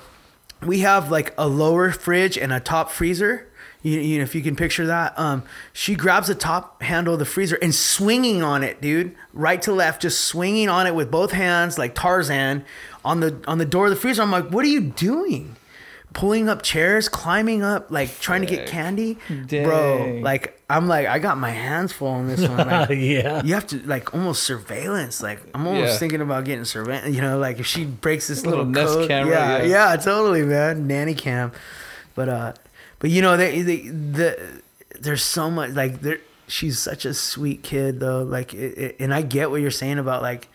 We 0.62 0.81
have 0.81 1.11
like 1.11 1.35
a 1.38 1.47
lower 1.47 1.90
fridge 1.92 2.37
and 2.37 2.53
a 2.53 2.61
top 2.61 2.90
freezer. 2.90 3.47
You, 3.83 4.01
you 4.01 4.18
know, 4.18 4.25
if 4.25 4.35
you 4.35 4.42
can 4.42 4.57
picture 4.57 4.87
that. 4.87 5.16
Um, 5.16 5.44
she 5.73 5.94
grabs 5.94 6.27
the 6.27 6.35
top 6.35 6.83
handle 6.83 7.12
of 7.12 7.21
the 7.21 7.25
freezer 7.25 7.57
and 7.62 7.73
swinging 7.73 8.42
on 8.42 8.64
it, 8.64 8.81
dude, 8.81 9.14
right 9.33 9.62
to 9.62 9.73
left, 9.73 10.03
just 10.03 10.25
swinging 10.25 10.68
on 10.68 10.88
it 10.88 10.97
with 10.97 11.12
both 11.12 11.31
hands 11.31 11.79
like 11.79 11.94
Tarzan 11.94 12.64
on 13.05 13.21
the 13.21 13.40
on 13.47 13.59
the 13.59 13.64
door 13.64 13.85
of 13.87 13.90
the 13.90 13.97
freezer. 13.97 14.23
I'm 14.23 14.33
like, 14.33 14.49
what 14.51 14.64
are 14.64 14.68
you 14.68 14.81
doing? 14.81 15.55
Pulling 16.14 16.49
up 16.49 16.62
chairs, 16.62 17.09
climbing 17.09 17.62
up, 17.62 17.90
like 17.90 18.18
trying 18.18 18.40
to 18.40 18.47
get 18.47 18.66
Dang. 18.66 18.68
candy, 18.97 19.18
bro. 19.62 20.21
Like 20.23 20.61
I'm 20.71 20.88
like, 20.88 21.07
I 21.07 21.18
got 21.18 21.38
my 21.38 21.51
hands 21.51 21.92
full 21.92 22.09
on 22.09 22.27
this 22.29 22.40
one. 22.40 22.57
Like, 22.57 22.88
yeah. 22.92 23.42
you 23.44 23.55
have 23.55 23.66
to 23.68 23.79
like 23.87 24.14
almost 24.14 24.42
surveillance. 24.42 25.23
Like 25.23 25.40
I'm 25.55 25.66
almost 25.66 25.92
Yeah. 25.92 25.97
thinking 25.99 26.21
about 26.21 26.44
getting 26.44 26.64
surveillance. 26.64 27.14
You 27.14 27.21
know, 27.21 27.38
like 27.38 27.59
if 27.61 27.66
she 27.66 27.85
breaks 27.85 28.27
this 28.29 28.44
Little 28.44 28.64
little, 28.64 28.73
Nest 28.85 28.94
code, 28.94 29.09
camera, 29.09 29.33
yeah, 29.35 29.59
yeah. 29.62 29.90
yeah, 29.92 29.97
totally, 29.97 30.42
man, 30.42 30.87
nanny 30.87 31.14
cam. 31.14 31.53
But 32.14 32.29
uh, 32.29 32.53
but 33.01 33.11
you 33.11 33.23
know, 33.23 33.37
they, 33.37 33.61
they 33.62 33.77
the 33.88 34.62
there's 34.99 35.23
so 35.23 35.51
much 35.51 35.71
like 35.73 36.01
there. 36.01 36.18
She's 36.51 36.79
such 36.79 37.05
a 37.05 37.12
sweet 37.12 37.62
kid 37.62 38.01
though. 38.01 38.23
Like, 38.23 38.55
it, 38.55 38.79
it, 38.79 38.97
and 38.99 39.12
I 39.12 39.21
get 39.21 39.51
what 39.51 39.61
you're 39.61 39.71
saying 39.71 39.99
about 39.99 40.23
like, 40.23 40.49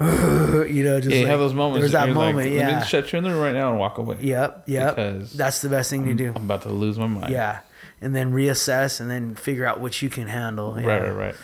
you 0.00 0.82
know, 0.82 0.98
just 0.98 1.10
Yeah, 1.10 1.16
you 1.16 1.22
like, 1.24 1.30
have 1.30 1.40
those 1.40 1.52
moments. 1.52 1.80
There's 1.82 1.92
that 1.92 2.06
you're 2.06 2.16
like, 2.16 2.34
moment, 2.34 2.50
Let 2.50 2.70
yeah. 2.70 2.80
me 2.80 2.86
shut 2.86 3.12
you 3.12 3.18
in 3.18 3.24
the 3.24 3.30
room 3.30 3.40
right 3.40 3.52
now 3.52 3.70
and 3.70 3.78
walk 3.78 3.98
away. 3.98 4.16
Yep, 4.20 4.64
yep. 4.66 4.96
Because 4.96 5.32
That's 5.34 5.60
the 5.60 5.68
best 5.68 5.90
thing 5.90 6.06
to 6.06 6.14
do. 6.14 6.32
I'm 6.34 6.44
about 6.44 6.62
to 6.62 6.70
lose 6.70 6.98
my 6.98 7.06
mind. 7.06 7.30
Yeah, 7.30 7.60
and 8.00 8.16
then 8.16 8.32
reassess 8.32 9.00
and 9.00 9.10
then 9.10 9.34
figure 9.34 9.66
out 9.66 9.80
what 9.80 10.00
you 10.00 10.08
can 10.08 10.26
handle. 10.26 10.80
Yeah. 10.80 10.86
Right, 10.86 11.02
right, 11.02 11.10
right. 11.10 11.34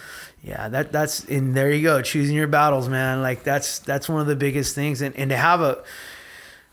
Yeah, 0.42 0.68
that 0.68 0.92
that's 0.92 1.24
and 1.24 1.54
there 1.54 1.70
you 1.70 1.82
go, 1.82 2.00
choosing 2.02 2.36
your 2.36 2.46
battles, 2.46 2.88
man. 2.88 3.20
Like 3.20 3.42
that's 3.42 3.80
that's 3.80 4.08
one 4.08 4.20
of 4.20 4.26
the 4.26 4.36
biggest 4.36 4.74
things, 4.74 5.02
and 5.02 5.14
and 5.16 5.30
to 5.30 5.36
have 5.36 5.60
a 5.60 5.82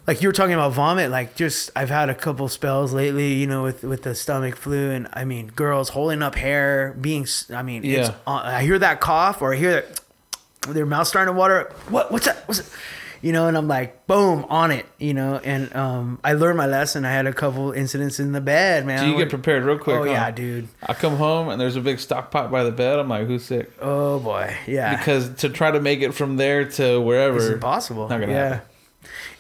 like 0.06 0.22
you 0.22 0.28
were 0.28 0.34
talking 0.34 0.54
about 0.54 0.74
vomit, 0.74 1.12
like 1.12 1.36
just 1.36 1.72
I've 1.76 1.90
had 1.90 2.10
a 2.10 2.16
couple 2.16 2.48
spells 2.50 2.94
lately, 2.94 3.34
you 3.34 3.48
know, 3.48 3.64
with 3.64 3.84
with 3.84 4.04
the 4.04 4.16
stomach 4.16 4.56
flu, 4.58 4.92
and 4.92 5.08
I 5.14 5.26
mean, 5.26 5.48
girls 5.48 5.90
holding 5.90 6.22
up 6.22 6.36
hair, 6.36 6.96
being, 7.00 7.26
i 7.54 7.64
mean, 7.64 7.86
it's, 7.86 8.10
Yeah. 8.10 8.16
I 8.28 8.64
hear 8.64 8.78
that 8.80 9.00
cough 9.00 9.42
or 9.42 9.54
I 9.54 9.58
hear 9.58 9.82
that 9.82 10.02
their 10.66 10.86
mouth 10.86 11.08
starting 11.08 11.34
to 11.34 11.38
water. 11.38 11.72
What 11.90 12.12
what's 12.12 12.26
that? 12.26 12.48
What's 12.48 12.60
it? 12.60 12.70
You 13.22 13.32
know, 13.32 13.48
and 13.48 13.56
I'm 13.56 13.70
like, 13.70 14.06
boom, 14.06 14.46
on 14.50 14.72
it. 14.72 14.86
You 15.00 15.14
know, 15.14 15.40
and 15.42 15.74
um, 15.74 16.20
I 16.26 16.34
learned 16.34 16.58
my 16.58 16.66
lesson. 16.66 17.06
I 17.06 17.12
had 17.12 17.26
a 17.26 17.32
couple 17.32 17.72
incidents 17.72 18.20
in 18.20 18.34
the 18.34 18.42
bed, 18.42 18.86
man. 18.86 19.00
So 19.00 19.06
you 19.06 19.18
get 19.18 19.30
prepared 19.30 19.64
real 19.64 19.78
quick. 19.80 19.96
Oh 19.96 20.04
huh? 20.04 20.12
yeah, 20.12 20.30
dude. 20.30 20.68
I 20.86 20.94
come 20.94 21.16
home 21.16 21.48
and 21.48 21.60
there's 21.60 21.78
a 21.78 21.82
big 21.82 22.00
stock 22.00 22.32
pot 22.32 22.52
by 22.52 22.66
the 22.66 22.72
bed. 22.72 23.00
I'm 23.00 23.08
like, 23.08 23.28
who's 23.28 23.46
sick? 23.46 23.72
Oh 23.82 24.20
boy, 24.20 24.54
yeah. 24.68 24.98
Because 24.98 25.34
to 25.36 25.50
try 25.50 25.72
to 25.72 25.80
make 25.80 26.02
it 26.02 26.14
from 26.14 26.36
there 26.36 26.66
to 26.72 27.00
wherever, 27.00 27.38
It's 27.38 27.46
impossible. 27.48 28.10
Not 28.10 28.20
gonna 28.20 28.34
yeah. 28.34 28.50
happen. 28.50 28.68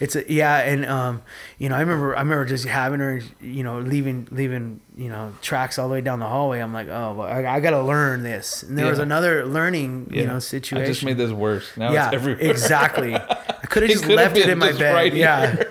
It's 0.03 0.17
a 0.17 0.29
yeah, 0.29 0.57
and 0.57 0.85
um, 0.85 1.21
you 1.57 1.69
know, 1.69 1.75
I 1.75 1.79
remember 1.79 2.13
I 2.13 2.19
remember 2.19 2.43
just 2.43 2.65
having 2.65 2.99
her, 2.99 3.21
you 3.39 3.63
know, 3.63 3.79
leaving 3.79 4.27
leaving 4.31 4.81
you 4.97 5.07
know 5.07 5.33
tracks 5.41 5.79
all 5.79 5.87
the 5.87 5.93
way 5.93 6.01
down 6.01 6.19
the 6.19 6.27
hallway. 6.27 6.59
I'm 6.59 6.73
like, 6.73 6.89
oh, 6.89 7.13
well, 7.13 7.21
I, 7.21 7.45
I 7.45 7.59
got 7.61 7.69
to 7.69 7.81
learn 7.81 8.21
this. 8.21 8.63
And 8.63 8.77
there 8.77 8.89
was 8.89 8.99
another 8.99 9.45
learning, 9.45 10.11
you 10.11 10.27
know, 10.27 10.39
situation. 10.39 10.83
I 10.83 10.87
just 10.87 11.05
made 11.05 11.15
this 11.15 11.31
worse. 11.31 11.77
Now 11.77 11.93
yeah, 11.93 12.07
it's 12.07 12.15
everywhere. 12.15 12.51
exactly. 12.51 13.15
I 13.15 13.65
could 13.69 13.83
have 13.83 13.91
just 13.97 14.05
left 14.07 14.35
it 14.35 14.49
in 14.49 14.57
my 14.59 14.73
bed. 14.73 14.93
right 14.93 15.13
yeah. 15.13 15.62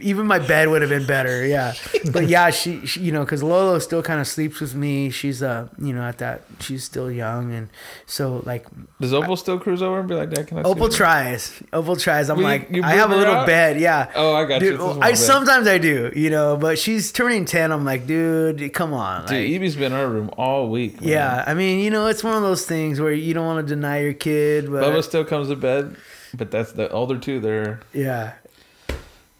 Even 0.00 0.26
my 0.26 0.38
bed 0.38 0.68
would 0.68 0.80
have 0.82 0.90
been 0.90 1.06
better. 1.06 1.46
Yeah, 1.46 1.74
but 2.12 2.28
yeah, 2.28 2.50
she, 2.50 2.86
she 2.86 3.00
you 3.00 3.12
know, 3.12 3.24
because 3.24 3.42
Lolo 3.42 3.78
still 3.78 4.02
kind 4.02 4.20
of 4.20 4.26
sleeps 4.26 4.60
with 4.60 4.74
me. 4.74 5.10
She's 5.10 5.42
uh, 5.42 5.68
you 5.80 5.92
know, 5.92 6.02
at 6.02 6.18
that 6.18 6.42
she's 6.60 6.84
still 6.84 7.10
young, 7.10 7.52
and 7.52 7.68
so 8.06 8.42
like 8.46 8.66
Does 9.00 9.12
Opal 9.12 9.36
still 9.36 9.58
cruise 9.58 9.82
over 9.82 9.98
and 10.00 10.08
be 10.08 10.14
like, 10.14 10.30
Dad, 10.30 10.46
can 10.46 10.58
I? 10.58 10.62
Opal 10.62 10.88
tries. 10.88 11.62
Opal 11.72 11.96
tries. 11.96 12.30
I'm 12.30 12.38
you- 12.38 12.44
like, 12.44 12.70
you 12.70 12.82
I 12.82 12.92
have 12.92 13.10
a 13.10 13.16
little 13.16 13.34
out? 13.34 13.46
bed. 13.46 13.80
Yeah. 13.80 14.10
Oh, 14.14 14.34
I 14.34 14.44
got 14.44 14.62
you. 14.62 14.70
Dude, 14.70 14.80
small 14.80 15.02
I 15.02 15.10
bed. 15.10 15.16
sometimes 15.16 15.66
I 15.66 15.78
do, 15.78 16.12
you 16.14 16.30
know, 16.30 16.56
but 16.56 16.78
she's 16.78 17.12
turning 17.12 17.44
ten. 17.44 17.72
I'm 17.72 17.84
like, 17.84 18.06
dude, 18.06 18.72
come 18.72 18.92
on. 18.94 19.22
Dude, 19.26 19.30
like- 19.30 19.48
Evie's 19.50 19.76
been 19.76 19.92
in 19.92 19.98
our 19.98 20.08
room 20.08 20.30
all 20.36 20.70
week. 20.70 21.00
man. 21.00 21.08
yeah, 21.10 21.44
I 21.46 21.54
mean, 21.54 21.80
you 21.80 21.90
know, 21.90 22.06
it's 22.06 22.22
one 22.24 22.34
of 22.36 22.42
those 22.42 22.64
things 22.66 23.00
where 23.00 23.12
you 23.12 23.34
don't 23.34 23.46
want 23.46 23.66
to 23.66 23.74
deny 23.74 24.00
your 24.00 24.14
kid, 24.14 24.70
but 24.70 24.82
Bubba 24.84 25.02
still 25.04 25.24
comes 25.24 25.48
to 25.48 25.56
bed, 25.56 25.96
but 26.34 26.50
that's 26.50 26.72
the 26.72 26.90
older 26.90 27.18
two. 27.18 27.40
They're 27.40 27.80
yeah, 27.92 28.32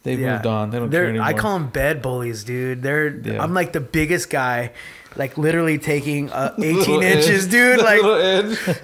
they've 0.02 0.18
yeah. 0.20 0.34
moved 0.34 0.46
on. 0.46 0.70
They 0.70 0.78
don't 0.78 0.90
care 0.90 1.00
They're, 1.02 1.08
anymore. 1.10 1.26
I 1.26 1.32
call 1.34 1.58
them 1.58 1.68
bed 1.68 2.02
bullies, 2.02 2.44
dude. 2.44 2.82
They're 2.82 3.08
Yeah. 3.16 3.42
I'm 3.42 3.54
like 3.54 3.72
the 3.72 3.80
biggest 3.80 4.30
guy, 4.30 4.72
like 5.16 5.36
literally 5.38 5.78
taking 5.78 6.30
uh, 6.30 6.54
18 6.62 7.02
inches, 7.02 7.46
dude. 7.46 7.80
Like 7.82 8.00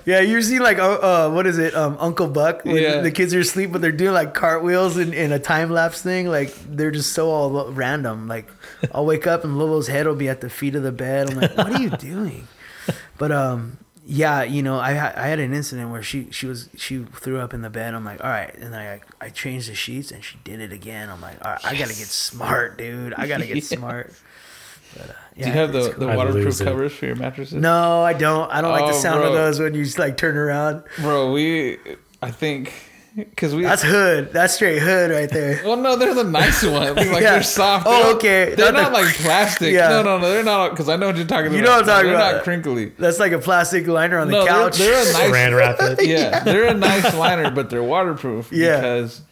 yeah, 0.04 0.20
you 0.20 0.40
see 0.42 0.58
like 0.58 0.78
uh, 0.78 0.98
uh 1.28 1.30
what 1.30 1.46
is 1.46 1.58
it, 1.58 1.74
um 1.74 1.96
Uncle 2.00 2.28
Buck 2.28 2.64
when 2.64 2.76
Yeah. 2.76 3.00
the 3.00 3.10
kids 3.10 3.34
are 3.34 3.40
asleep, 3.40 3.72
but 3.72 3.80
they're 3.80 3.92
doing 3.92 4.12
like 4.14 4.34
cartwheels 4.34 4.96
in, 4.96 5.12
in 5.12 5.32
a 5.32 5.38
time 5.38 5.70
lapse 5.70 6.02
thing. 6.02 6.28
Like 6.28 6.52
they're 6.68 6.90
just 6.90 7.12
so 7.12 7.30
all 7.30 7.70
random. 7.72 8.28
Like 8.28 8.48
I'll 8.94 9.06
wake 9.06 9.26
up 9.26 9.44
and 9.44 9.58
Lolo's 9.58 9.88
head 9.88 10.06
will 10.06 10.14
be 10.16 10.28
at 10.28 10.40
the 10.40 10.50
feet 10.50 10.74
of 10.74 10.82
the 10.82 10.92
bed. 10.92 11.30
I'm 11.30 11.36
like, 11.40 11.56
what 11.56 11.72
are 11.72 11.80
you 11.82 11.90
doing? 11.90 12.46
But 13.18 13.32
um. 13.32 13.78
Yeah, 14.10 14.42
you 14.42 14.62
know, 14.62 14.78
I 14.80 14.94
ha- 14.94 15.12
I 15.16 15.26
had 15.26 15.38
an 15.38 15.52
incident 15.52 15.90
where 15.90 16.02
she 16.02 16.28
she 16.30 16.46
was 16.46 16.70
she 16.76 17.04
threw 17.04 17.38
up 17.40 17.52
in 17.52 17.60
the 17.60 17.68
bed. 17.68 17.92
I'm 17.92 18.06
like, 18.06 18.24
all 18.24 18.30
right, 18.30 18.54
and 18.54 18.74
I 18.74 19.00
I 19.20 19.28
changed 19.28 19.68
the 19.70 19.74
sheets 19.74 20.10
and 20.10 20.24
she 20.24 20.38
did 20.44 20.60
it 20.62 20.72
again. 20.72 21.10
I'm 21.10 21.20
like, 21.20 21.44
all 21.44 21.52
right, 21.52 21.64
I 21.66 21.72
gotta 21.72 21.88
get 21.94 22.06
smart, 22.06 22.78
dude. 22.78 23.12
I 23.14 23.26
gotta 23.28 23.44
get 23.46 23.56
Yeah. 23.56 23.62
smart. 23.62 24.14
But, 24.96 25.10
uh, 25.10 25.12
Do 25.38 25.46
you 25.48 25.52
have 25.52 25.72
the, 25.74 25.90
cool. 25.90 26.08
the 26.08 26.16
waterproof 26.16 26.58
covers 26.60 26.94
for 26.94 27.04
your 27.04 27.16
mattresses? 27.16 27.52
No, 27.52 28.02
I 28.02 28.14
don't. 28.14 28.50
I 28.50 28.62
don't 28.62 28.72
like 28.72 28.86
the 28.90 28.96
Oh, 28.96 29.00
sound 29.02 29.22
of 29.22 29.34
those 29.34 29.60
when 29.60 29.74
you 29.74 29.84
just 29.84 29.98
like 29.98 30.16
turn 30.16 30.38
around. 30.38 30.82
bro. 31.00 31.30
We, 31.30 31.76
I 32.22 32.30
think, 32.30 32.72
because 33.18 33.54
we. 33.54 33.62
That's 33.62 33.82
hood. 33.82 34.32
That's 34.32 34.54
straight 34.54 34.78
hood 34.80 35.10
right 35.10 35.28
there. 35.28 35.60
well, 35.66 35.76
no, 35.76 35.96
they're 35.96 36.14
the 36.14 36.24
nice 36.24 36.62
ones. 36.64 36.96
Like 36.96 37.06
Yeah. 37.22 37.32
they're 37.32 37.42
soft. 37.42 37.86
Oh, 37.86 37.90
They're 37.90 38.02
not- 38.04 38.14
okay. 38.16 38.54
They're 38.54 38.72
Not 38.72 38.82
not, 38.82 38.92
the- 38.92 39.04
like 39.04 39.14
plastic. 39.16 39.72
Yeah. 39.72 39.88
No, 39.88 40.02
no, 40.02 40.18
no. 40.18 40.30
They're 40.30 40.42
not. 40.44 40.70
Because 40.70 40.88
I 40.88 40.96
know 40.96 41.06
what 41.06 41.16
you're 41.16 41.26
talking 41.26 41.46
about. 41.48 41.56
You 41.56 41.62
know 41.62 41.70
what 41.72 41.80
I'm 41.80 41.86
talking 41.86 42.10
about? 42.10 42.24
they're 42.26 42.34
not 42.36 42.44
crinkly. 42.44 42.92
That's 42.98 43.18
like 43.18 43.32
a 43.32 43.38
plastic 43.38 43.86
liner 43.86 44.18
on 44.18 44.28
the 44.28 44.32
No, 44.32 44.44
they're, 44.44 44.52
couch. 44.54 44.78
they're 44.78 44.92
a 44.92 45.04
nice. 45.12 45.16
Saran 45.16 45.56
wrap 45.56 45.76
it. 45.80 46.06
yeah, 46.06 46.40
they're 46.44 46.66
a 46.66 46.74
nice 46.74 47.14
liner, 47.14 47.50
but 47.50 47.70
they're 47.70 47.82
waterproof. 47.82 48.50
Yeah. 48.52 48.76
Because 48.76 49.22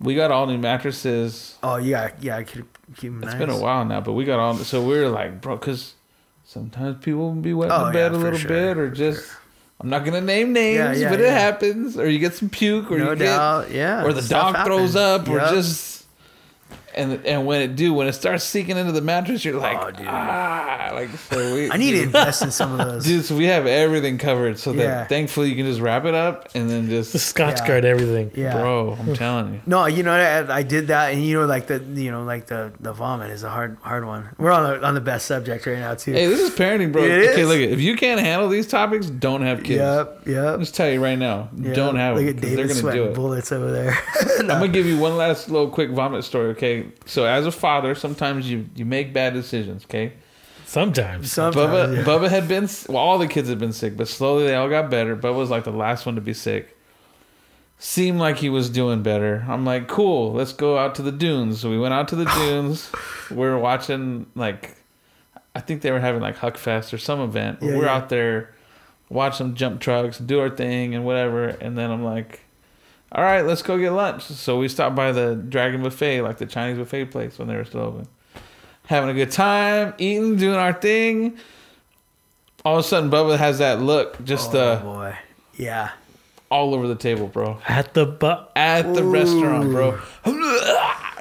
we 0.00 0.14
got 0.14 0.30
all 0.30 0.46
new 0.46 0.58
mattresses. 0.58 1.56
oh 1.62 1.76
yeah, 1.76 2.10
yeah. 2.20 2.36
I 2.36 2.44
could 2.44 2.66
keep 2.96 3.12
them 3.12 3.22
It's 3.22 3.32
nice. 3.32 3.38
been 3.38 3.50
a 3.50 3.58
while 3.58 3.84
now, 3.84 4.00
but 4.00 4.12
we 4.12 4.24
got 4.24 4.38
all. 4.38 4.54
So 4.58 4.82
we 4.82 4.98
are 4.98 5.08
like, 5.08 5.40
bro, 5.40 5.56
because 5.56 5.94
sometimes 6.44 7.02
people 7.02 7.20
will 7.32 7.34
be 7.40 7.54
wet 7.54 7.70
in 7.70 7.72
Oh, 7.72 7.86
the 7.86 7.92
bed 7.92 8.12
yeah, 8.12 8.18
a 8.18 8.20
little 8.20 8.38
sure, 8.38 8.48
bit, 8.48 8.76
or 8.78 8.88
for 8.90 8.94
just. 8.94 9.30
I'm 9.84 9.90
not 9.90 10.02
gonna 10.06 10.22
name 10.22 10.54
names, 10.54 10.76
Yeah, 10.78 10.92
yeah, 10.94 11.10
but 11.10 11.20
it 11.20 11.30
happens, 11.30 11.98
or 11.98 12.08
you 12.08 12.18
get 12.18 12.34
some 12.34 12.48
puke, 12.48 12.90
or 12.90 12.96
No 12.98 13.10
you 13.10 13.16
get, 13.16 13.24
doubt. 13.26 13.70
Yeah. 13.70 14.02
or 14.02 14.14
the 14.14 14.22
stuff 14.22 14.54
dog 14.54 14.64
throws 14.64 14.94
happens. 14.94 14.96
up, 14.96 15.28
or 15.28 15.40
just. 15.54 15.93
And 16.96 17.24
and 17.26 17.44
when 17.46 17.60
it 17.60 17.76
do, 17.76 17.92
when 17.92 18.06
it 18.06 18.12
starts 18.12 18.44
seeking 18.44 18.76
into 18.76 18.92
the 18.92 19.00
mattress, 19.00 19.44
you're 19.44 19.58
like, 19.58 19.76
Oh, 19.80 19.90
dude. 19.90 20.06
ah, 20.08 20.90
like 20.94 21.10
so. 21.10 21.54
We, 21.54 21.70
I 21.70 21.76
need 21.76 21.92
to 21.92 22.02
invest 22.02 22.42
in 22.42 22.50
some 22.52 22.78
of 22.78 22.86
those. 22.86 23.04
Dude, 23.06 23.24
so 23.24 23.36
we 23.36 23.46
have 23.46 23.66
everything 23.66 24.16
covered, 24.18 24.58
so 24.58 24.72
that 24.72 24.82
Yeah. 24.82 25.04
thankfully 25.06 25.48
you 25.50 25.56
can 25.56 25.66
just 25.66 25.80
wrap 25.80 26.04
it 26.04 26.14
up 26.14 26.48
and 26.54 26.70
then 26.70 26.86
The 26.88 26.96
just, 27.02 27.12
Scotch 27.18 27.58
Yeah. 27.60 27.66
guard 27.66 27.84
everything. 27.84 28.30
yeah. 28.34 28.56
bro. 28.56 28.96
I'm 29.00 29.14
telling 29.14 29.54
you. 29.54 29.60
No, 29.66 29.86
you 29.86 30.02
know 30.02 30.12
I, 30.12 30.58
I 30.58 30.62
did 30.62 30.86
that, 30.88 31.12
and 31.12 31.24
you 31.24 31.40
know 31.40 31.46
like 31.46 31.66
the 31.66 31.80
you 31.80 32.10
know 32.10 32.22
like 32.22 32.46
the 32.46 32.72
the 32.80 32.92
vomit 32.92 33.30
is 33.30 33.42
a 33.42 33.50
hard 33.50 33.76
hard 33.82 34.04
one. 34.06 34.28
We're 34.38 34.52
on 34.52 34.62
the, 34.80 34.86
on 34.86 34.94
the 34.94 35.00
best 35.00 35.26
subject 35.26 35.66
right 35.66 35.78
now 35.78 35.94
too. 35.94 36.12
Hey, 36.12 36.26
this 36.26 36.40
is 36.40 36.50
parenting, 36.50 36.92
bro. 36.92 37.02
It 37.02 37.30
okay, 37.30 37.40
is. 37.40 37.48
look, 37.48 37.58
if 37.58 37.80
you 37.80 37.96
can't 37.96 38.20
handle 38.20 38.48
these 38.48 38.66
topics, 38.68 39.06
don't 39.06 39.42
have 39.42 39.58
kids. 39.64 39.78
Yep. 39.80 40.26
Yep. 40.26 40.44
I'll 40.44 40.58
just 40.58 40.74
tell 40.74 40.88
you 40.90 41.02
right 41.02 41.18
now, 41.18 41.48
yep. 41.56 41.74
don't 41.74 41.96
have 41.96 42.16
Look 42.16 42.26
them 42.26 42.36
at 42.36 42.40
'cause 42.40 42.42
David 42.50 42.58
they're 42.58 42.64
gonna 42.66 42.74
do 42.74 42.80
sweating 42.80 43.04
it. 43.04 43.14
bullets 43.14 43.50
over 43.52 43.70
there. 43.72 43.98
I'm 44.38 44.46
gonna 44.46 44.68
give 44.68 44.86
you 44.86 44.98
one 44.98 45.16
last 45.16 45.50
little 45.50 45.68
quick 45.68 45.90
vomit 45.90 46.24
story. 46.24 46.50
Okay, 46.50 46.83
so 47.06 47.24
as 47.24 47.46
a 47.46 47.52
father, 47.52 47.94
sometimes 47.94 48.50
you 48.50 48.66
you 48.74 48.84
make 48.84 49.12
bad 49.12 49.34
decisions. 49.34 49.84
Okay, 49.84 50.12
Sometimes. 50.66 51.30
Sometimes, 51.30 51.56
Bubba 51.56 51.96
yeah. 51.96 52.02
Bubba 52.02 52.28
had 52.28 52.48
been 52.48 52.68
well, 52.88 52.98
all 52.98 53.18
the 53.18 53.28
kids 53.28 53.48
had 53.48 53.58
been 53.58 53.72
sick, 53.72 53.96
but 53.96 54.08
slowly 54.08 54.46
they 54.46 54.54
all 54.54 54.68
got 54.68 54.90
better. 54.90 55.16
Bubba 55.16 55.36
was 55.36 55.50
like 55.50 55.64
the 55.64 55.70
last 55.70 56.06
one 56.06 56.14
to 56.14 56.20
be 56.20 56.34
sick. 56.34 56.76
Seemed 57.78 58.18
like 58.18 58.38
he 58.38 58.48
was 58.48 58.70
doing 58.70 59.02
better. 59.02 59.44
I'm 59.48 59.64
like, 59.64 59.88
cool, 59.88 60.32
let's 60.32 60.52
go 60.52 60.78
out 60.78 60.94
to 60.96 61.02
the 61.02 61.12
dunes. 61.12 61.60
So 61.60 61.70
we 61.70 61.78
went 61.78 61.92
out 61.92 62.08
to 62.08 62.16
the 62.16 62.24
dunes. 62.38 62.90
we 63.30 63.36
were 63.36 63.58
watching 63.58 64.26
like, 64.34 64.76
I 65.54 65.60
think 65.60 65.82
they 65.82 65.90
were 65.90 66.00
having 66.00 66.22
like 66.22 66.36
Huck 66.36 66.56
Fest 66.56 66.94
or 66.94 66.98
some 66.98 67.20
event. 67.20 67.58
Yeah, 67.60 67.76
we're 67.76 67.84
yeah. 67.84 67.94
out 67.94 68.08
there, 68.08 68.54
watch 69.08 69.36
some 69.36 69.54
jump 69.54 69.80
trucks, 69.80 70.18
do 70.18 70.40
our 70.40 70.50
thing 70.50 70.94
and 70.94 71.04
whatever. 71.04 71.48
And 71.48 71.76
then 71.76 71.90
I'm 71.90 72.04
like, 72.04 72.40
all 73.14 73.22
right, 73.24 73.42
let's 73.42 73.62
go 73.62 73.78
get 73.78 73.90
lunch. 73.90 74.24
So 74.24 74.58
we 74.58 74.68
stopped 74.68 74.96
by 74.96 75.12
the 75.12 75.34
Dragon 75.36 75.82
Buffet, 75.82 76.20
like 76.22 76.38
the 76.38 76.46
Chinese 76.46 76.78
buffet 76.78 77.06
place 77.06 77.38
when 77.38 77.48
they 77.48 77.56
were 77.56 77.64
still 77.64 77.80
open. 77.82 78.08
Having 78.86 79.10
a 79.10 79.14
good 79.14 79.30
time, 79.30 79.94
eating, 79.98 80.36
doing 80.36 80.56
our 80.56 80.72
thing. 80.72 81.38
All 82.64 82.78
of 82.78 82.84
a 82.84 82.88
sudden, 82.88 83.10
Bubba 83.10 83.38
has 83.38 83.58
that 83.58 83.80
look 83.80 84.22
just 84.24 84.54
oh 84.54 84.58
uh, 84.58 84.82
boy. 84.82 85.18
Yeah. 85.56 85.90
all 86.50 86.74
over 86.74 86.88
the 86.88 86.94
table, 86.96 87.28
bro. 87.28 87.58
At 87.68 87.94
the 87.94 88.06
bu- 88.06 88.44
At 88.56 88.94
the 88.94 89.02
Ooh. 89.02 89.10
restaurant, 89.10 89.70
bro. 89.70 89.98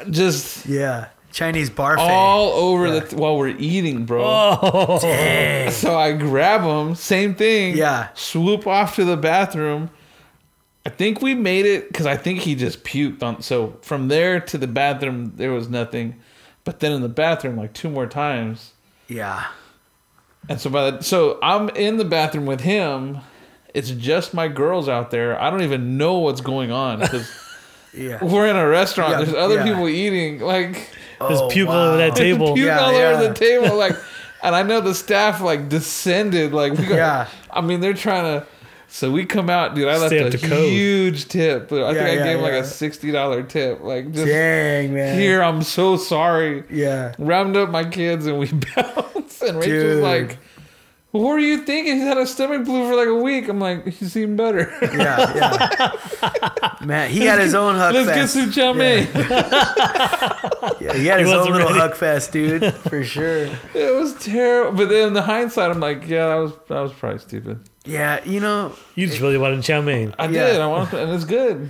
Just 0.09 0.65
Yeah. 0.65 1.07
Chinese 1.31 1.69
barfay. 1.69 1.97
all 1.97 2.51
over 2.51 2.87
Yeah. 2.87 2.99
the 2.99 3.15
while 3.15 3.37
we're 3.37 3.47
eating, 3.57 4.05
bro. 4.05 4.23
Oh. 4.25 4.99
Dang. 5.01 5.71
So 5.71 5.97
I 5.97 6.11
grab 6.13 6.61
him, 6.61 6.93
same 6.95 7.33
thing. 7.35 7.75
Yeah. 7.77 8.09
Swoop 8.13 8.67
off 8.67 8.95
to 8.95 9.05
the 9.05 9.17
bathroom. 9.17 9.89
I 10.85 10.89
think 10.89 11.21
we 11.21 11.33
made 11.33 11.65
it 11.65 11.87
because 11.87 12.05
I 12.05 12.17
think 12.17 12.39
he 12.39 12.55
just 12.55 12.83
puked 12.83 13.23
on. 13.23 13.41
So 13.41 13.77
from 13.81 14.09
there 14.09 14.39
to 14.41 14.57
the 14.57 14.67
bathroom, 14.67 15.33
there 15.35 15.51
was 15.51 15.69
nothing. 15.69 16.19
But 16.65 16.79
then 16.81 16.91
in 16.91 17.01
the 17.01 17.09
bathroom, 17.09 17.55
like 17.57 17.73
two 17.73 17.89
more 17.89 18.05
times. 18.07 18.71
Yeah. 19.07 19.45
And 20.49 20.59
so 20.59 20.69
by 20.69 20.91
the 20.91 21.01
so 21.01 21.39
I'm 21.41 21.69
in 21.69 21.97
the 21.97 22.05
bathroom 22.05 22.45
with 22.45 22.61
him. 22.61 23.19
It's 23.73 23.89
just 23.89 24.33
my 24.35 24.47
girls 24.49 24.87
out 24.87 25.09
there. 25.09 25.39
I 25.41 25.49
don't 25.49 25.63
even 25.63 25.97
know 25.97 26.19
what's 26.19 26.41
going 26.41 26.71
on 26.71 26.99
because 26.99 27.31
Yeah. 27.93 28.23
we're 28.23 28.47
in 28.47 28.55
a 28.55 28.67
restaurant. 28.67 29.11
Yeah, 29.11 29.23
There's 29.23 29.35
other 29.35 29.55
yeah. 29.55 29.63
people 29.63 29.87
eating. 29.87 30.39
Like 30.41 30.89
oh, 31.21 31.27
There's 31.27 31.41
Oh, 31.41 31.49
puke 31.49 31.69
all 31.69 31.75
over 31.75 31.97
that 31.97 32.09
wow. 32.09 32.15
table. 32.15 32.53
puke 32.55 32.65
Yeah, 32.67 32.79
all 32.79 32.91
yeah. 32.93 33.07
over 33.09 33.27
the 33.29 33.33
table. 33.33 33.75
Like, 33.77 33.95
and 34.43 34.53
I 34.55 34.63
know 34.63 34.79
the 34.81 34.93
staff 34.93 35.41
like 35.41 35.69
descended. 35.69 36.51
Like 36.53 36.73
we 36.73 36.85
got. 36.85 36.95
Yeah. 36.95 37.27
I 37.49 37.61
mean, 37.61 37.79
they're 37.79 37.93
trying 37.93 38.23
to. 38.41 38.47
So 38.95 39.09
we 39.09 39.25
come 39.25 39.49
out, 39.49 39.73
dude. 39.73 39.87
I 39.87 39.97
left 39.97 40.09
Stay 40.09 40.19
a 40.19 40.29
code. 40.49 40.69
huge 40.69 41.27
tip. 41.27 41.63
I 41.63 41.67
think 41.67 41.81
I 41.87 41.91
yeah, 42.11 42.23
gave 42.25 42.37
him 42.37 42.41
like 42.43 42.53
a 42.53 42.63
sixty 42.63 43.11
dollar 43.11 43.41
tip. 43.41 43.81
Like 43.81 44.11
just 44.11 44.27
Dang 44.27 44.93
man. 44.93 45.17
here, 45.17 45.41
I'm 45.41 45.63
so 45.63 45.97
sorry. 45.97 46.63
Yeah. 46.69 47.15
Round 47.17 47.57
up 47.57 47.71
my 47.71 47.85
kids 47.85 48.27
and 48.27 48.37
we 48.37 48.51
bounce. 48.75 49.41
And 49.41 49.57
Rachel's 49.57 49.63
Dude. 49.95 50.03
like, 50.03 50.37
"What 51.09 51.23
were 51.23 51.39
you 51.39 51.63
thinking? 51.63 51.95
He's 51.95 52.03
had 52.03 52.19
a 52.19 52.27
stomach 52.27 52.65
flu 52.67 52.87
for 52.87 52.95
like 52.95 53.07
a 53.07 53.15
week." 53.15 53.47
I'm 53.49 53.59
like, 53.59 53.87
"He's 53.87 54.15
eating 54.15 54.35
better." 54.35 54.71
Yeah. 54.83 55.97
Yeah. 56.21 56.75
man, 56.85 57.09
he 57.09 57.21
had 57.25 57.39
his 57.39 57.55
own 57.55 57.73
huck 57.73 57.95
fest. 57.95 58.05
Let's 58.07 58.15
get 58.15 58.21
fest. 58.21 58.33
some 58.35 58.51
chow 58.51 58.73
mein. 58.73 59.07
Yeah, 60.79 60.93
he 60.93 61.05
had 61.07 61.19
He 61.19 61.23
his 61.25 61.33
own 61.33 61.51
little 61.51 61.67
ready. 61.67 61.79
huck 61.79 61.95
fest, 61.95 62.31
dude, 62.31 62.73
for 62.73 63.03
sure. 63.03 63.45
It 63.73 63.93
was 63.95 64.13
terrible. 64.23 64.77
But 64.77 64.89
then 64.89 65.07
in 65.09 65.13
the 65.13 65.21
hindsight, 65.23 65.71
I'm 65.71 65.79
like, 65.79 66.07
"Yeah, 66.07 66.27
that 66.27 66.35
was 66.35 66.51
that 66.67 66.79
was 66.79 66.93
probably 66.93 67.19
stupid." 67.19 67.59
Yeah, 67.85 68.23
you 68.23 68.39
know, 68.39 68.73
You 68.95 69.07
just 69.07 69.19
really 69.19 69.37
wanted 69.37 69.61
chow 69.63 69.81
mein. 69.81 70.15
I 70.17 70.25
Yeah. 70.27 70.51
did. 70.53 70.61
I 70.61 70.67
wanted, 70.67 70.99
and 71.01 71.11
it's 71.11 71.25
good. 71.25 71.69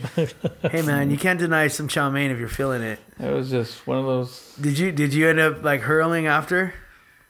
hey 0.72 0.84
man, 0.84 1.10
you 1.10 1.18
can't 1.18 1.40
deny 1.40 1.68
some 1.70 1.88
chow 1.88 2.10
mein 2.12 2.30
if 2.30 2.38
you're 2.38 2.48
feeling 2.48 2.84
it. 2.84 3.00
It 3.20 3.32
was 3.32 3.50
just 3.50 3.88
one 3.88 3.98
of 3.98 4.06
those. 4.06 4.56
Did 4.62 4.78
you 4.78 4.92
did 4.92 5.14
you 5.14 5.28
end 5.28 5.40
up 5.40 5.64
like 5.64 5.82
hurling 5.82 6.28
after? 6.28 6.76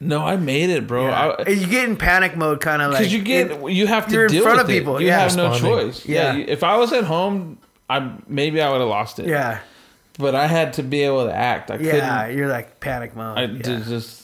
No, 0.01 0.25
I 0.25 0.35
made 0.35 0.69
it, 0.69 0.85
bro. 0.85 1.07
Yeah. 1.07 1.35
I, 1.45 1.49
you 1.49 1.65
get 1.65 1.87
in 1.87 1.95
panic 1.95 2.35
mode, 2.35 2.59
kind 2.59 2.81
of 2.81 2.91
like 2.91 2.99
because 2.99 3.13
you 3.13 3.21
get 3.21 3.51
it- 3.51 3.71
you 3.71 3.87
have 3.87 4.07
to 4.07 4.13
you're 4.13 4.25
in 4.25 4.31
deal 4.31 4.43
front 4.43 4.57
with 4.57 4.65
of 4.65 4.69
it. 4.69 4.79
people, 4.79 4.99
You 4.99 5.07
yeah. 5.07 5.19
have 5.19 5.35
no 5.37 5.57
choice. 5.57 6.05
Yeah. 6.05 6.33
Yeah. 6.35 6.45
if 6.49 6.61
I 6.63 6.75
was 6.75 6.91
at 6.91 7.05
home, 7.05 7.59
I 7.89 8.11
maybe 8.27 8.61
I 8.61 8.69
would 8.69 8.81
have 8.81 8.89
lost 8.89 9.19
it. 9.19 9.27
yeah, 9.27 9.59
But 10.19 10.35
I 10.35 10.47
had 10.47 10.73
to 10.73 10.83
be 10.83 11.03
able 11.03 11.23
to 11.25 11.33
act. 11.33 11.71
I 11.71 11.75
yeah. 11.77 12.23
couldn't. 12.25 12.37
You're 12.37 12.49
like 12.49 12.81
panic 12.81 13.15
mode. 13.15 13.37
I 13.37 13.43
yeah. 13.45 13.61
just. 13.61 14.22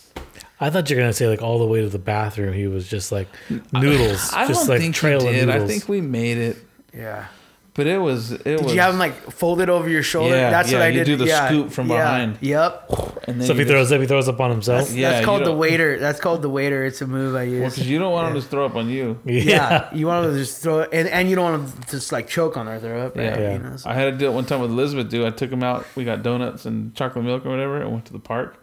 I 0.62 0.70
thought 0.70 0.90
you 0.90 0.96
were 0.96 1.02
gonna 1.02 1.14
say 1.14 1.28
like 1.28 1.42
all 1.42 1.60
the 1.60 1.66
way 1.68 1.82
to 1.82 1.90
the 1.90 2.00
bathroom. 2.00 2.54
He 2.54 2.68
was 2.68 2.88
just 2.88 3.12
like 3.12 3.28
noodles, 3.72 4.32
I 4.34 4.48
just 4.48 4.62
don't 4.62 4.70
like 4.70 4.82
think 4.82 4.96
trail 4.96 5.20
we 5.22 5.28
of 5.28 5.34
did. 5.34 5.46
noodles. 5.48 5.64
I 5.64 5.68
think 5.68 5.88
we 5.90 6.02
made 6.02 6.38
it. 6.38 6.58
yeah. 6.94 7.28
But 7.76 7.88
it 7.88 8.00
was 8.00 8.32
it 8.34 8.44
Did 8.44 8.64
was. 8.66 8.74
you 8.74 8.82
have 8.82 8.92
them 8.94 9.00
like 9.00 9.14
folded 9.32 9.70
over 9.70 9.88
your 9.88 10.04
shoulder? 10.04 10.36
Yeah, 10.36 10.50
That's 10.50 10.70
yeah, 10.70 10.80
what 10.80 10.86
I 10.86 10.90
you 10.90 10.96
did. 10.96 11.06
do 11.06 11.16
the 11.16 11.28
yeah, 11.28 11.48
scoop 11.48 11.72
from 11.72 11.88
yeah, 11.88 11.98
behind. 12.02 12.38
Yep. 12.42 12.86
and 13.26 13.40
then 13.40 13.48
So 13.48 13.54
if 13.54 13.58
he 13.60 13.64
you 13.64 13.70
throws 13.70 13.90
up, 13.94 14.02
he 14.02 14.08
throws 14.08 14.28
up 14.28 14.42
on 14.42 14.52
himself. 14.52 14.80
That's, 14.88 14.94
Yeah, 14.96 15.10
that's 15.12 15.20
you 15.22 15.26
called 15.26 15.42
the 15.42 15.46
don't- 15.46 15.60
waiter. 15.60 15.98
That's 15.98 16.20
called 16.20 16.42
the 16.42 16.50
waiter. 16.50 16.84
It's 16.84 17.02
a 17.02 17.08
move 17.08 17.36
I 17.38 17.44
use. 17.44 17.62
Well, 17.62 17.70
because 17.70 17.90
you 17.90 17.98
don't 17.98 18.12
want 18.12 18.26
Yeah. 18.26 18.28
him 18.30 18.34
to 18.34 18.40
just 18.42 18.52
throw 18.52 18.66
up 18.66 18.76
on 18.76 18.90
you. 18.90 19.20
yeah. 19.26 19.88
you 19.96 20.08
want 20.08 20.26
them 20.26 20.34
to 20.34 20.40
just 20.40 20.62
throw 20.62 20.80
it, 20.80 20.90
and, 20.92 21.08
and 21.08 21.30
you 21.30 21.38
don't 21.38 21.54
want 21.54 21.72
them 21.74 21.84
to 21.84 21.92
just 21.92 22.12
like 22.12 22.28
choke 22.28 22.58
on 22.58 22.66
their 22.66 22.80
throw 22.82 23.06
up. 23.06 23.16
Right? 23.16 23.24
Yeah. 23.26 23.40
Yeah. 23.40 23.54
You 23.54 23.60
know, 23.60 23.78
so- 23.78 23.90
I 23.90 23.94
had 23.94 24.06
to 24.12 24.18
do 24.18 24.26
it 24.26 24.34
one 24.34 24.46
time 24.46 24.60
with 24.60 24.72
Elizabeth. 24.72 25.08
Dude, 25.10 25.26
I 25.26 25.30
took 25.30 25.50
him 25.52 25.64
out. 25.64 25.86
We 25.96 26.04
got 26.04 26.22
donuts 26.22 26.66
and 26.66 26.94
chocolate 26.96 27.24
milk 27.24 27.46
or 27.46 27.50
whatever, 27.50 27.80
and 27.80 27.94
went 27.94 28.06
to 28.08 28.14
the 28.14 28.20
park. 28.20 28.59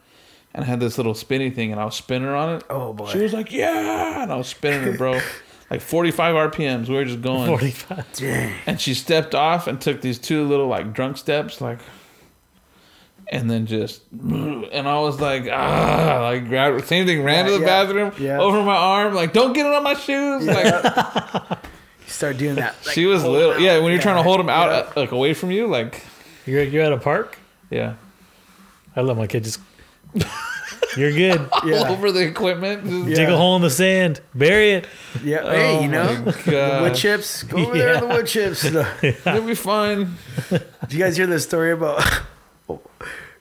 And 0.56 0.64
I 0.64 0.68
had 0.68 0.80
this 0.80 0.96
little 0.96 1.14
spinny 1.14 1.50
thing, 1.50 1.70
and 1.70 1.78
I 1.80 1.84
was 1.84 1.94
spinning 1.94 2.26
her 2.26 2.34
on 2.34 2.56
it. 2.56 2.64
oh 2.70 2.92
boy. 2.94 3.10
She 3.12 3.18
was 3.18 3.32
like, 3.34 3.52
"Yeah," 3.52 4.22
and 4.22 4.32
I 4.32 4.36
was 4.36 4.48
spinning 4.48 4.80
her, 4.90 4.96
bro, 4.96 5.20
like 5.70 5.82
45 5.82 6.50
RPMs. 6.52 6.88
We 6.88 6.94
were 6.94 7.04
just 7.04 7.20
going, 7.20 7.46
Forty-five. 7.46 8.06
Dang. 8.14 8.54
and 8.66 8.80
she 8.80 8.94
stepped 8.94 9.34
off 9.34 9.66
and 9.66 9.78
took 9.78 10.00
these 10.00 10.18
two 10.18 10.44
little 10.48 10.66
like 10.66 10.94
drunk 10.94 11.18
steps, 11.18 11.60
like, 11.60 11.78
and 13.28 13.50
then 13.50 13.66
just, 13.66 14.00
and 14.12 14.88
I 14.88 14.98
was 15.00 15.20
like, 15.20 15.44
ah, 15.52 16.20
like 16.22 16.48
grabbed 16.48 16.86
same 16.86 17.04
thing, 17.06 17.22
ran 17.22 17.44
Yeah, 17.44 17.50
to 17.52 17.58
the 17.58 17.64
yeah, 17.64 17.84
bathroom, 17.84 18.12
yeah. 18.18 18.38
over 18.40 18.62
my 18.62 18.76
arm, 18.76 19.14
like, 19.14 19.34
don't 19.34 19.52
get 19.52 19.66
it 19.66 19.72
on 19.74 19.82
my 19.82 19.94
shoes, 19.94 20.46
like. 20.46 21.58
You 22.06 22.12
start 22.12 22.38
doing 22.38 22.54
that. 22.54 22.76
like, 22.86 22.94
she 22.94 23.04
was 23.04 23.24
little, 23.24 23.54
them 23.54 23.62
yeah. 23.62 23.80
When 23.80 23.90
you're 23.92 24.00
trying 24.00 24.16
to 24.16 24.22
hold 24.22 24.38
them 24.38 24.48
out, 24.48 24.70
uh, 24.70 24.86
like 24.94 25.10
away 25.10 25.34
from 25.34 25.50
you, 25.50 25.66
like, 25.66 26.02
You're 26.46 26.62
you're 26.62 26.84
at 26.84 26.92
a 26.92 26.98
park. 26.98 27.36
yeah, 27.68 27.94
I 28.94 29.00
let 29.00 29.16
my 29.16 29.26
kid 29.26 29.42
just. 29.42 29.58
You're 30.96 31.12
good. 31.12 31.48
all 31.52 31.86
over 31.92 32.10
the 32.10 32.22
equipment. 32.26 32.86
Yeah. 33.08 33.14
Dig 33.16 33.28
a 33.28 33.36
hole 33.36 33.56
in 33.56 33.62
the 33.62 33.70
sand, 33.70 34.20
bury 34.34 34.70
it. 34.72 34.86
Yeah. 35.22 35.40
Oh 35.42 35.50
hey, 35.50 35.82
you 35.82 35.88
know, 35.88 36.14
the 36.14 36.78
wood 36.82 36.94
chips. 36.94 37.42
Go 37.42 37.58
over 37.58 37.76
there, 37.76 38.00
the 38.00 38.06
wood 38.06 38.26
chips. 38.26 38.62
Did 38.70 38.76
It'll 39.02 39.42
be 39.42 39.54
fine. 39.54 40.16
you 40.88 40.98
guys 40.98 41.16
hear 41.16 41.26
the 41.26 41.38
story 41.40 41.72
about? 41.72 42.02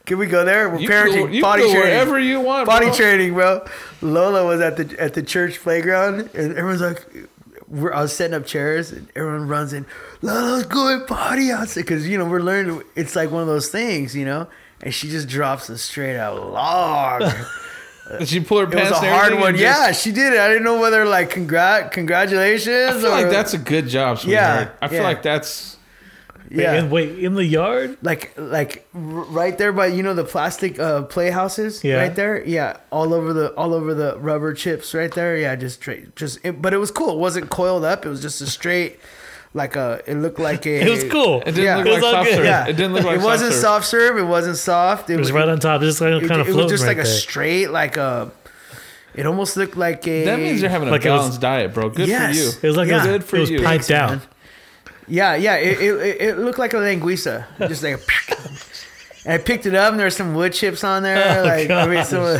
Can 0.05 0.19
we 0.19 0.27
go 0.27 0.45
there? 0.45 0.69
We're 0.69 0.79
You 0.79 0.89
parenting, 0.89 1.15
go, 1.15 1.27
you 1.27 1.41
potty 1.41 1.63
can 1.63 1.73
go 1.73 1.81
training. 1.81 1.93
wherever 1.97 2.19
you 2.19 2.39
want. 2.39 2.67
Potty 2.69 2.87
bro. 2.87 2.93
training, 2.95 3.33
bro. 3.33 3.65
Lola 4.01 4.45
was 4.45 4.61
at 4.61 4.77
the 4.77 4.95
at 5.01 5.13
the 5.15 5.23
church 5.23 5.59
playground, 5.61 6.29
and 6.35 6.55
everyone's 6.55 6.81
like, 6.81 7.05
we're, 7.67 7.91
I 7.91 8.01
was 8.01 8.13
setting 8.15 8.35
up 8.35 8.45
chairs, 8.45 8.91
and 8.91 9.07
everyone 9.15 9.47
runs 9.47 9.73
in. 9.73 9.85
Lola's 10.21 10.65
going 10.67 11.05
potty 11.07 11.51
outside 11.51 11.81
because 11.81 12.07
you 12.07 12.17
know 12.19 12.25
we're 12.25 12.41
learning. 12.41 12.83
It's 12.95 13.15
like 13.15 13.31
one 13.31 13.41
of 13.41 13.47
those 13.47 13.69
things, 13.69 14.15
you 14.15 14.25
know. 14.25 14.47
And 14.81 14.93
she 14.93 15.09
just 15.09 15.27
drops 15.27 15.69
a 15.69 15.77
straight 15.77 16.17
out 16.17 16.51
log. 16.51 17.23
Did 18.19 18.27
she 18.27 18.39
pull 18.39 18.59
her 18.59 18.67
pants? 18.67 18.89
It 18.89 18.93
was 18.93 19.03
a 19.03 19.09
hard 19.09 19.33
one. 19.39 19.53
just- 19.57 19.61
yeah, 19.61 19.91
she 19.91 20.11
did 20.11 20.33
it. 20.33 20.39
I 20.39 20.47
didn't 20.47 20.63
know 20.63 20.79
whether 20.79 21.05
like 21.05 21.31
congrat 21.31 21.91
congratulations. 21.91 22.95
I 22.95 22.99
feel 22.99 23.07
or, 23.07 23.09
like 23.09 23.29
that's 23.31 23.53
a 23.55 23.57
good 23.57 23.87
job, 23.87 24.19
Yeah. 24.23 24.69
I 24.81 24.87
feel 24.87 24.99
yeah. 24.99 25.03
like 25.03 25.23
that's 25.23 25.77
yeah. 26.51 26.73
And 26.73 26.91
wait, 26.91 27.17
in 27.17 27.33
the 27.33 27.43
yard. 27.43 27.97
like 28.03 28.31
like 28.37 28.87
right 28.93 29.57
there 29.57 29.73
by 29.73 29.87
you 29.87 30.03
know 30.03 30.13
the 30.13 30.23
plastic 30.23 30.77
uh 30.79 31.01
playhouses 31.01 31.83
Yeah. 31.83 31.95
right 31.95 32.15
there 32.15 32.45
yeah 32.45 32.77
all 32.91 33.15
over 33.15 33.33
the 33.33 33.51
all 33.55 33.73
over 33.73 33.95
the 33.95 34.19
rubber 34.19 34.53
chips 34.53 34.93
right 34.93 35.11
there 35.11 35.35
yeah 35.37 35.55
just 35.55 35.77
straight 35.81 36.15
just 36.15 36.37
it, 36.45 36.61
but 36.61 36.71
it 36.75 36.77
was 36.77 36.91
cool 36.91 37.09
it 37.13 37.17
wasn't 37.17 37.49
coiled 37.49 37.83
up 37.83 38.05
it 38.05 38.09
was 38.09 38.21
just 38.21 38.39
a 38.41 38.45
straight 38.45 38.99
like 39.55 39.75
a 39.75 40.01
it 40.05 40.15
looked 40.15 40.37
like 40.39 40.65
a 40.73 40.81
It 40.85 40.89
was 40.89 41.03
cool. 41.05 41.41
it 41.41 41.45
didn't 41.55 41.63
Yeah. 41.63 41.77
look 41.77 41.87
It 41.87 41.91
like 41.93 42.01
soft 42.01 42.25
good. 42.27 42.35
serve. 42.35 42.45
yeah 42.45 42.67
It 42.67 42.73
didn't 42.73 42.93
look 42.93 43.03
like 43.05 43.19
it 43.19 43.23
wasn't 43.23 43.53
soft 43.53 43.85
serve. 43.87 44.09
serve 44.09 44.17
it 44.19 44.27
wasn't 44.27 44.57
soft 44.57 45.09
It 45.09 45.17
was 45.17 45.31
right 45.31 45.47
on 45.49 45.59
top, 45.59 45.81
It 45.81 45.85
just 45.85 46.01
like 46.01 46.21
it, 46.21 46.27
kind 46.27 46.41
of 46.41 46.47
it 46.47 46.51
was 46.51 46.55
floating 46.55 46.69
just 46.69 46.83
right 46.83 46.97
like 46.97 47.05
a 47.05 47.09
there. 47.09 47.17
straight 47.25 47.67
like 47.71 47.95
a 47.97 48.31
it 49.15 49.25
almost 49.25 49.55
looked 49.55 49.77
like 49.77 50.05
a 50.07 50.25
That 50.25 50.39
means 50.39 50.59
you're 50.61 50.69
having 50.69 50.89
a 50.89 50.91
Like 50.91 51.05
it 51.05 51.09
was- 51.09 51.19
balanced 51.21 51.41
diet, 51.41 51.73
bro. 51.73 51.89
Good 51.89 52.09
Yes. 52.09 52.35
for 52.35 52.41
you. 52.43 52.49
It 52.63 52.67
was 52.67 52.77
like 52.77 52.89
Yeah. 52.89 53.03
it 53.03 53.07
Good 53.07 53.23
for 53.23 53.35
it 53.37 53.39
was 53.39 53.49
you. 53.49 53.57
piped 53.61 53.85
Thanks, 53.85 53.91
out. 53.91 54.19
Yeah, 55.07 55.35
yeah. 55.35 55.55
It, 55.55 55.79
it, 55.79 55.93
it- 56.01 56.21
it 56.21 56.37
looked 56.39 56.59
like 56.59 56.73
a 56.73 56.77
linguiça, 56.77 57.45
just 57.69 57.81
like. 57.83 58.01
and 59.23 59.33
I 59.35 59.37
picked 59.37 59.65
it 59.67 59.73
up, 59.75 59.91
and 59.91 59.99
there 59.99 60.07
were 60.07 60.09
some 60.21 60.33
wood 60.35 60.51
chips 60.51 60.83
on 60.83 61.03
there. 61.03 61.39
Oh, 61.41 61.43
like 61.45 61.69
I 61.69 61.87
mean, 61.87 62.03
some. 62.03 62.39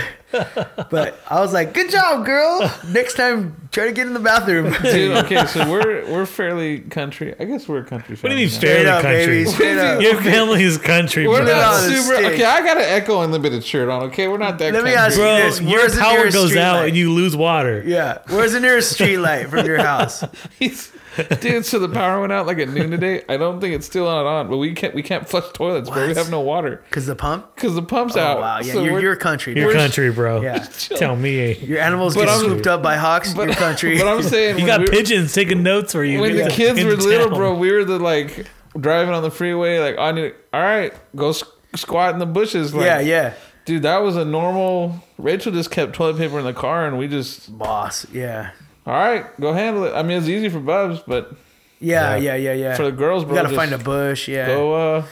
But 0.89 1.17
I 1.29 1.39
was 1.39 1.53
like, 1.53 1.73
"Good 1.73 1.89
job, 1.91 2.25
girl. 2.25 2.69
Next 2.89 3.13
time, 3.15 3.64
try 3.75 3.85
to 3.85 3.91
get 3.91 4.07
in 4.07 4.13
the 4.13 4.19
bathroom." 4.19 4.73
Dude, 4.83 5.15
okay, 5.25 5.45
so 5.45 5.69
we're 5.69 6.05
we're 6.11 6.25
fairly 6.25 6.79
country. 6.79 7.35
I 7.39 7.45
guess 7.45 7.67
we're 7.67 7.79
a 7.79 7.85
country 7.85 8.15
What 8.15 8.29
do 8.29 8.35
you 8.35 8.45
mean 8.45 8.47
now. 8.49 8.57
Straight 8.57 8.71
fairly 8.73 8.89
up, 8.89 9.01
country? 9.03 9.25
baby. 9.25 9.45
Straight 9.45 9.77
up. 9.77 10.01
Your 10.01 10.21
family 10.21 10.63
is 10.63 10.77
country, 10.79 11.27
We're 11.27 11.43
bro. 11.43 11.53
not 11.53 11.73
on 11.83 11.89
the 11.89 11.95
super. 12.01 12.15
stick. 12.15 12.33
Okay, 12.33 12.43
I 12.45 12.61
got 12.65 12.77
an 12.77 12.83
Ecko 12.83 13.21
Unlimited 13.21 13.63
shirt 13.63 13.89
on. 13.89 14.03
Okay, 14.03 14.27
we're 14.27 14.37
not 14.37 14.57
that. 14.59 14.73
Let 14.73 14.83
me 14.83 14.93
country. 14.93 14.95
ask 14.95 15.17
you 15.17 15.23
Bro, 15.23 15.35
this, 15.37 15.61
your 15.61 15.71
where's 15.79 15.93
the 15.95 16.01
power 16.01 16.17
nearest 16.17 16.35
goes 16.37 16.49
street 16.49 16.61
out 16.61 16.75
light? 16.77 16.87
and 16.87 16.97
you 16.97 17.11
lose 17.11 17.35
water. 17.35 17.83
yeah, 17.85 18.19
where's 18.29 18.53
the 18.53 18.59
nearest 18.59 18.93
street 18.93 19.17
light 19.17 19.49
from 19.49 19.65
your 19.65 19.77
house? 19.91 20.23
He's- 20.57 20.91
Dude, 21.39 21.65
so 21.65 21.79
the 21.79 21.89
power 21.89 22.19
went 22.21 22.33
out 22.33 22.45
like 22.47 22.57
at 22.59 22.69
noon 22.69 22.91
today. 22.91 23.23
I 23.29 23.37
don't 23.37 23.59
think 23.61 23.73
it's 23.75 23.85
still 23.85 24.05
not 24.05 24.25
on, 24.25 24.49
but 24.49 24.57
we 24.57 24.73
can't 24.73 24.93
we 24.93 25.01
can't 25.03 25.27
flush 25.27 25.45
toilets, 25.53 25.89
bro. 25.89 26.07
We 26.07 26.13
have 26.15 26.29
no 26.29 26.41
water 26.41 26.83
Cause 26.91 27.05
the 27.05 27.15
pump. 27.15 27.55
because 27.55 27.75
the 27.75 27.81
pump's 27.81 28.15
Oh 28.17 28.21
out. 28.21 28.39
wow, 28.39 28.59
yeah, 28.61 28.73
So 28.73 28.83
you're, 28.83 28.93
we're- 29.01 29.15
country. 29.17 29.55
Your 29.55 29.73
country, 29.73 30.11
bro. 30.11 30.41
Yeah, 30.41 30.59
Tell 30.97 31.15
me. 31.15 31.55
your 31.57 31.79
animals 31.79 32.15
But 32.15 32.21
get 32.25 32.29
I'm- 32.29 32.39
swooped 32.45 32.67
up 32.67 32.81
by 32.83 32.97
hawks. 32.97 33.33
But, 33.33 33.47
your 33.47 33.55
country. 33.65 33.97
but 33.97 34.07
I'm 34.07 34.21
saying 34.23 34.59
You 34.59 34.65
got 34.65 34.81
we- 34.81 34.87
pigeons 34.87 35.33
taking 35.33 35.63
notes 35.63 35.91
for 35.93 36.03
you. 36.03 36.19
when 36.21 36.33
the 36.33 36.39
Yeah. 36.43 36.49
kids 36.49 36.79
in 36.79 36.87
were 36.87 36.95
little, 36.95 37.29
town. 37.29 37.37
bro, 37.37 37.53
we 37.57 37.71
were 37.71 37.85
the 37.85 37.99
like 37.99 38.47
driving 38.79 39.13
on 39.13 39.23
the 39.23 39.31
freeway, 39.31 39.79
like 39.79 39.97
on 39.97 40.17
it. 40.17 40.35
All 40.53 40.61
right, 40.61 40.93
go 41.15 41.29
s- 41.29 41.43
squat 41.75 42.13
in 42.13 42.19
the 42.19 42.25
bushes. 42.25 42.73
Like, 42.73 42.85
yeah, 42.85 42.99
yeah, 42.99 43.33
dude, 43.65 43.83
that 43.83 43.99
was 44.03 44.15
a 44.17 44.25
normal. 44.25 45.01
Rachel 45.17 45.51
just 45.53 45.71
kept 45.71 45.93
toilet 45.93 46.17
paper 46.17 46.37
in 46.39 46.45
the 46.45 46.53
car, 46.53 46.85
and 46.85 46.97
we 46.97 47.07
just, 47.07 47.57
boss. 47.57 48.05
Yeah, 48.11 48.51
all 48.85 48.93
right, 48.93 49.25
go 49.39 49.53
handle 49.53 49.83
it. 49.85 49.93
I 49.93 50.03
mean, 50.03 50.17
it's 50.19 50.27
easy 50.27 50.49
for 50.49 50.59
Bubs, 50.59 51.01
but 51.07 51.33
yeah, 51.79 52.15
Yeah. 52.15 52.35
yeah, 52.35 52.35
yeah, 52.35 52.53
yeah. 52.53 52.75
for 52.75 52.83
the 52.85 52.91
girls, 52.91 53.23
you 53.23 53.29
gotta 53.33 53.49
just 53.49 53.55
find 53.55 53.73
a 53.73 53.77
bush. 53.77 54.27
Yeah, 54.27 54.47
Go, 54.47 54.73
uh, 54.73 55.05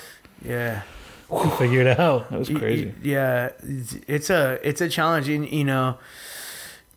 yeah. 0.45 0.81
figure 1.57 1.81
it 1.81 1.99
out. 1.99 2.29
that 2.29 2.39
was 2.39 2.49
Y- 2.49 2.55
y- 2.55 2.59
crazy. 2.59 2.93
Yeah, 3.01 3.45
it's- 3.63 3.95
it's 4.07 4.29
a 4.29 4.59
it's 4.67 4.81
a 4.81 4.87
challenge, 4.89 5.27
and 5.29 5.49
you 5.51 5.63
know, 5.63 5.97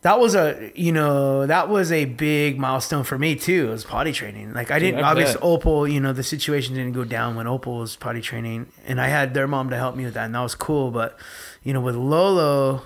that 0.03 0.21
was 0.21 0.35
a 0.35 0.71
you 0.75 0.93
know 0.93 1.47
that 1.47 1.69
was 1.71 1.91
a 1.91 2.05
big 2.05 2.59
milestone 2.59 3.03
for 3.05 3.19
me 3.19 3.35
too. 3.35 3.69
It 3.69 3.71
was 3.73 3.85
potty 3.85 4.13
training. 4.13 4.53
Like 4.53 4.71
I 4.71 4.79
didn't 4.79 5.01
I 5.03 5.11
obviously 5.11 5.35
bet. 5.35 5.43
Opal, 5.43 5.89
you 5.89 6.01
know, 6.01 6.13
the 6.13 6.23
situation 6.23 6.75
didn't 6.75 6.93
go 6.93 7.05
down 7.05 7.35
when 7.35 7.47
Opal 7.47 7.79
was 7.79 7.97
potty 7.97 8.21
training, 8.21 8.67
and 8.87 9.01
I 9.01 9.09
had 9.09 9.33
their 9.35 9.47
mom 9.49 9.71
to 9.71 9.77
help 9.77 9.97
me 9.97 10.05
with 10.05 10.15
that, 10.15 10.27
and 10.27 10.35
that 10.35 10.41
was 10.43 10.55
cool. 10.55 10.91
But 10.91 11.19
you 11.65 11.73
know, 11.73 11.81
with 11.81 11.97
Lolo. 11.97 12.83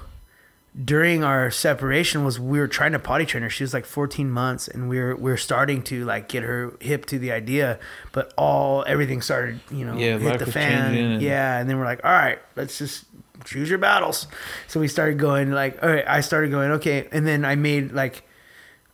During 0.84 1.24
our 1.24 1.50
separation, 1.50 2.24
was 2.24 2.38
we 2.38 2.60
were 2.60 2.68
trying 2.68 2.92
to 2.92 3.00
potty 3.00 3.26
train 3.26 3.42
her. 3.42 3.50
She 3.50 3.64
was 3.64 3.74
like 3.74 3.84
14 3.84 4.30
months, 4.30 4.68
and 4.68 4.88
we 4.88 5.00
were 5.00 5.16
we 5.16 5.32
are 5.32 5.36
starting 5.36 5.82
to 5.84 6.04
like 6.04 6.28
get 6.28 6.44
her 6.44 6.72
hip 6.80 7.06
to 7.06 7.18
the 7.18 7.32
idea. 7.32 7.80
But 8.12 8.32
all 8.38 8.84
everything 8.86 9.20
started, 9.20 9.58
you 9.72 9.84
know, 9.84 9.94
Yeah, 9.96 10.18
hit 10.18 10.38
the 10.38 10.46
fan. 10.52 10.94
and- 10.94 11.22
Yeah, 11.22 11.58
and 11.58 11.68
then 11.68 11.76
we're 11.78 11.84
like, 11.86 12.04
all 12.04 12.12
right, 12.12 12.38
let's 12.54 12.78
just 12.78 13.04
choose 13.44 13.68
your 13.68 13.78
battles. 13.80 14.28
So 14.68 14.78
we 14.78 14.86
started 14.86 15.18
going 15.18 15.50
like, 15.50 15.82
all 15.82 15.88
right, 15.88 16.04
I 16.06 16.20
started 16.20 16.52
going, 16.52 16.70
okay, 16.72 17.08
and 17.10 17.26
then 17.26 17.44
I 17.44 17.56
made 17.56 17.90
like, 17.90 18.22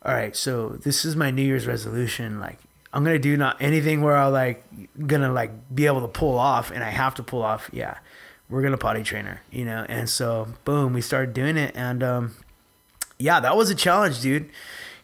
all 0.03 0.13
right, 0.13 0.35
so 0.35 0.69
this 0.69 1.05
is 1.05 1.15
my 1.15 1.29
New 1.29 1.43
Year's 1.43 1.67
resolution. 1.67 2.39
Like, 2.39 2.57
I'm 2.91 3.03
gonna 3.03 3.19
do 3.19 3.37
not 3.37 3.61
anything 3.61 4.01
where 4.01 4.15
I 4.17 4.25
like 4.27 4.63
gonna 5.05 5.31
like 5.31 5.51
be 5.75 5.85
able 5.85 6.01
to 6.01 6.07
pull 6.07 6.39
off, 6.39 6.71
and 6.71 6.83
I 6.83 6.89
have 6.89 7.13
to 7.15 7.23
pull 7.23 7.43
off. 7.43 7.69
Yeah, 7.71 7.99
we're 8.49 8.61
gonna 8.61 8.77
potty 8.77 9.03
train 9.03 9.25
her, 9.25 9.41
you 9.51 9.65
know. 9.65 9.85
And 9.89 10.09
so 10.09 10.47
boom, 10.65 10.93
we 10.93 11.01
started 11.01 11.33
doing 11.33 11.57
it, 11.57 11.75
and 11.75 12.01
um, 12.03 12.35
yeah, 13.19 13.39
that 13.39 13.55
was 13.57 13.69
a 13.69 13.75
challenge, 13.75 14.21
dude. 14.21 14.49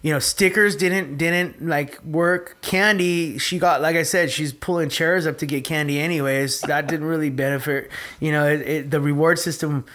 You 0.02 0.12
know, 0.12 0.20
stickers 0.20 0.76
didn't 0.76 1.18
didn't 1.18 1.66
like 1.66 2.04
work. 2.04 2.58
Candy, 2.62 3.38
she 3.38 3.58
got 3.58 3.82
like 3.82 3.96
I 3.96 4.04
said, 4.04 4.32
she's 4.32 4.52
pulling 4.52 4.90
chairs 4.90 5.26
up 5.26 5.38
to 5.38 5.46
get 5.46 5.64
candy 5.64 6.00
anyways. 6.00 6.60
That 6.62 6.88
didn't 6.88 7.06
really 7.08 7.30
benefit. 7.30 7.90
You 8.20 8.32
know, 8.34 8.46
it, 8.48 8.62
it, 8.62 8.92
the 8.92 9.00
reward 9.00 9.40
system. 9.40 9.86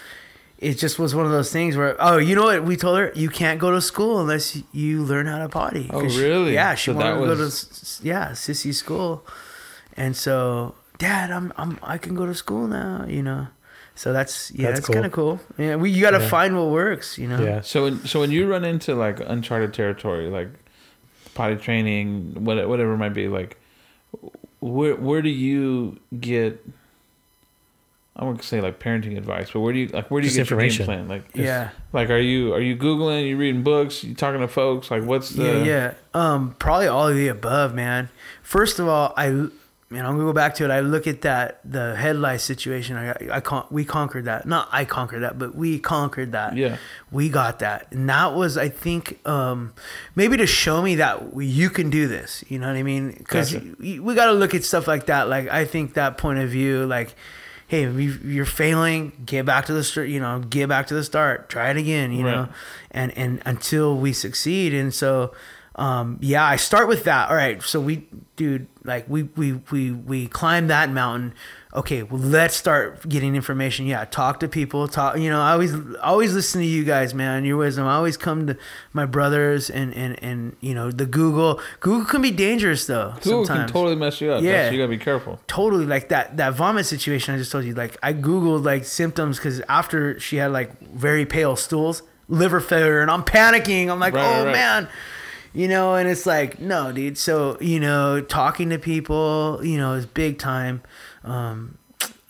It 0.57 0.75
just 0.77 0.99
was 0.99 1.15
one 1.15 1.25
of 1.25 1.31
those 1.31 1.53
things 1.53 1.77
where 1.77 1.95
oh, 2.01 2.17
you 2.17 2.35
know 2.35 2.43
what? 2.45 2.65
We 2.65 2.77
told 2.77 2.99
her 2.99 3.13
you 3.15 3.29
can't 3.29 3.61
go 3.61 3.71
to 3.71 3.81
school 3.81 4.19
unless 4.21 4.61
you 4.73 5.05
learn 5.05 5.27
how 5.27 5.39
to 5.39 5.49
potty. 5.49 5.89
Oh, 5.93 6.01
'Cause 6.01 6.15
she- 6.15 6.23
really? 6.25 6.55
yeah, 6.55 6.75
she 6.75 6.91
So 6.91 6.97
wanted 6.97 7.11
that 7.15 7.21
to 7.21 7.27
go 7.37 7.49
to 7.49 8.07
yeah 8.09 8.31
sissy 8.31 8.75
school, 8.75 9.25
and 9.97 10.17
so 10.17 10.75
Dad, 10.99 11.31
I'm 11.31 11.53
I'm 11.57 11.79
I 11.83 11.97
can 11.99 12.15
go 12.15 12.27
to 12.27 12.35
school 12.35 12.67
now. 12.67 13.05
You 13.09 13.23
know, 13.23 13.47
so 13.95 14.13
that's 14.13 14.51
yeah, 14.51 14.69
That's 14.69 14.79
that's, 14.81 14.87
cool. 14.87 14.95
kind 14.95 15.07
of 15.07 15.13
cool. 15.13 15.41
Yeah, 15.57 15.77
we 15.77 15.91
you 15.91 16.01
got 16.03 16.11
to 16.11 16.19
Yeah. 16.19 16.29
find 16.29 16.57
what 16.57 16.69
works. 16.71 17.19
You 17.19 17.29
know. 17.29 17.41
Yeah. 17.43 17.61
So 17.61 17.85
when 17.85 18.05
so 18.07 18.21
when 18.21 18.31
you 18.31 18.49
run 18.51 18.65
into 18.65 18.95
like 18.95 19.21
uncharted 19.21 19.73
territory, 19.75 20.29
like 20.29 20.49
potty 21.35 21.57
training, 21.57 22.45
what, 22.45 22.69
whatever 22.69 22.95
it 22.95 22.99
might 22.99 23.15
be, 23.15 23.29
like 23.29 23.57
where 24.61 24.97
where 24.97 25.23
do 25.23 25.29
you 25.31 25.99
get? 26.19 26.65
I 28.17 28.25
won't 28.25 28.43
say 28.43 28.61
like 28.61 28.81
parenting 28.81 29.17
advice, 29.17 29.53
but 29.53 29.61
where 29.61 29.73
do 29.73 29.79
you 29.79 29.87
like 29.89 30.11
where 30.11 30.21
do 30.21 30.27
you 30.27 30.31
Just 30.35 30.39
get 30.39 30.51
your 30.51 30.59
game 30.59 30.71
information. 30.71 30.87
plan? 30.87 31.07
Like 31.09 31.23
Yeah. 31.37 31.71
like 31.93 32.11
are 32.11 32.19
you 32.19 32.53
are 32.53 32.61
you 32.61 32.77
googling? 32.77 33.29
You 33.29 33.37
reading 33.37 33.63
books? 33.63 34.03
You 34.03 34.17
talking 34.17 34.41
to 34.41 34.49
folks? 34.49 34.91
Like 34.91 35.05
what's 35.05 35.31
the 35.31 35.45
Yeah, 35.45 35.63
yeah. 35.65 35.95
Um, 36.15 36.57
probably 36.59 36.89
all 36.89 37.07
of 37.07 37.15
the 37.15 37.29
above, 37.29 37.75
man. 37.77 38.09
First 38.43 38.81
of 38.81 38.89
all, 38.89 39.15
I 39.17 39.47
man, 39.91 40.05
I'm 40.05 40.13
gonna 40.13 40.25
go 40.25 40.33
back 40.33 40.55
to 40.57 40.65
it. 40.65 40.71
I 40.71 40.81
look 40.81 41.07
at 41.07 41.23
that 41.23 41.61
the 41.65 41.97
head 41.97 42.17
lice 42.17 42.43
situation. 42.43 42.97
I, 42.97 43.15
I 43.33 43.41
con- 43.41 43.67
we 43.71 43.85
conquered 43.85 44.27
that. 44.27 44.47
Not 44.47 44.69
I 44.71 44.85
conquered 44.85 45.21
that, 45.21 45.39
but 45.39 45.55
we 45.55 45.79
conquered 45.79 46.33
that. 46.33 46.57
Yeah. 46.57 46.77
we 47.11 47.29
got 47.29 47.61
that, 47.61 47.87
and 47.91 48.09
that 48.09 48.35
was 48.35 48.57
I 48.59 48.69
think 48.69 49.27
um, 49.27 49.73
maybe 50.15 50.37
to 50.37 50.47
show 50.47 50.83
me 50.83 50.97
that 50.97 51.33
we, 51.35 51.47
you 51.47 51.71
can 51.71 51.91
do 51.91 52.07
this. 52.09 52.45
You 52.49 52.59
know 52.59 52.67
what 52.67 52.77
I 52.77 52.83
mean? 52.83 53.13
Because 53.17 53.53
Gotcha. 53.55 53.77
we, 53.79 53.99
we 54.01 54.15
got 54.15 54.27
to 54.27 54.33
look 54.33 54.55
at 54.55 54.65
stuff 54.65 54.87
like 54.87 55.07
that. 55.07 55.29
Like 55.29 55.49
I 55.49 55.65
think 55.65 55.95
that 55.95 56.19
point 56.19 56.39
of 56.41 56.49
view, 56.51 56.87
like. 56.87 57.15
Hey, 57.71 57.83
you're 57.83 58.47
failing. 58.47 59.13
Get 59.27 59.45
back 59.45 59.67
to 59.67 59.75
the 59.75 59.85
start. 59.85 60.09
You 60.09 60.21
know, 60.21 60.39
get 60.39 60.71
back 60.71 60.87
to 60.87 60.95
the 60.95 61.05
start. 61.05 61.51
Try 61.51 61.69
it 61.69 61.77
again. 61.77 62.13
You 62.13 62.25
Right. 62.25 62.35
know, 62.35 62.49
and 62.91 63.13
and 63.19 63.43
until 63.45 63.95
we 63.95 64.15
succeed. 64.15 64.73
And 64.73 64.95
so, 64.95 65.35
um, 65.79 66.19
yeah, 66.21 66.45
I 66.45 66.57
start 66.57 66.89
with 66.89 67.05
that. 67.05 67.31
All 67.31 67.37
right, 67.37 67.63
so 67.63 67.81
we, 67.81 68.09
dude, 68.37 68.67
like 68.85 69.09
we 69.09 69.23
we 69.23 69.53
we 69.71 69.93
we 69.93 70.27
climb 70.27 70.67
that 70.69 70.91
mountain. 70.91 71.33
Okay, 71.75 72.03
well, 72.03 72.21
let's 72.21 72.57
start 72.57 73.07
getting 73.09 73.37
information. 73.37 73.87
Yeah, 73.87 74.05
talk 74.07 74.41
to 74.41 74.49
people. 74.49 74.89
Talk. 74.89 75.19
You 75.19 75.31
know, 75.31 75.41
I 75.41 75.53
always 75.53 75.75
always 76.03 76.35
listen 76.35 76.63
to 76.63 76.67
you 76.67 76.83
guys, 76.83 77.15
man. 77.15 77.45
Your 77.45 77.59
wisdom. 77.59 77.87
I 77.87 77.95
always 77.95 78.17
come 78.17 78.47
to 78.49 78.57
my 78.93 79.07
brothers 79.07 79.71
and 79.71 79.95
and 79.95 80.21
and 80.23 80.57
you 80.61 80.75
know 80.75 80.91
the 80.91 81.07
Google. 81.07 81.61
Google 81.81 82.07
can 82.07 82.23
be 82.23 82.31
dangerous 82.33 82.87
though. 82.87 83.15
Google 83.21 83.45
sometimes 83.45 83.71
can 83.71 83.81
totally 83.81 83.97
mess 83.97 84.21
you 84.21 84.33
up. 84.33 84.43
Yeah. 84.43 84.71
You 84.71 84.79
gotta 84.79 84.89
be 84.89 84.99
careful. 84.99 85.39
totally 85.47 85.87
like 85.87 86.09
that 86.09 86.37
that 86.39 86.55
vomit 86.55 86.87
situation 86.87 87.35
I 87.35 87.39
just 87.39 87.53
told 87.53 87.65
you. 87.65 87.75
Like 87.75 87.97
I 88.03 88.15
googled 88.15 88.65
like 88.65 88.85
symptoms 88.85 89.37
because 89.39 89.61
after 89.69 90.19
she 90.19 90.37
had 90.37 90.51
like 90.51 90.81
very 90.93 91.25
pale 91.27 91.55
stools, 91.55 92.03
liver 92.29 92.61
failure, 92.61 93.01
and 93.01 93.11
I'm 93.11 93.23
panicking. 93.23 93.91
I'm 93.91 94.01
like, 94.01 94.15
Right, 94.15 94.41
oh 94.41 94.45
right. 94.47 94.53
man, 94.53 94.89
you 95.53 95.69
know. 95.69 95.95
And 95.95 96.09
it's 96.09 96.27
like, 96.27 96.61
no, 96.61 96.93
dude. 96.93 97.19
So 97.19 97.59
you 97.61 97.81
know, 97.81 98.21
talking 98.21 98.71
to 98.71 98.79
people, 98.79 99.61
you 99.63 99.77
know, 99.79 99.95
is 99.95 100.07
big 100.07 100.39
time. 100.39 100.83
Um, 101.25 101.79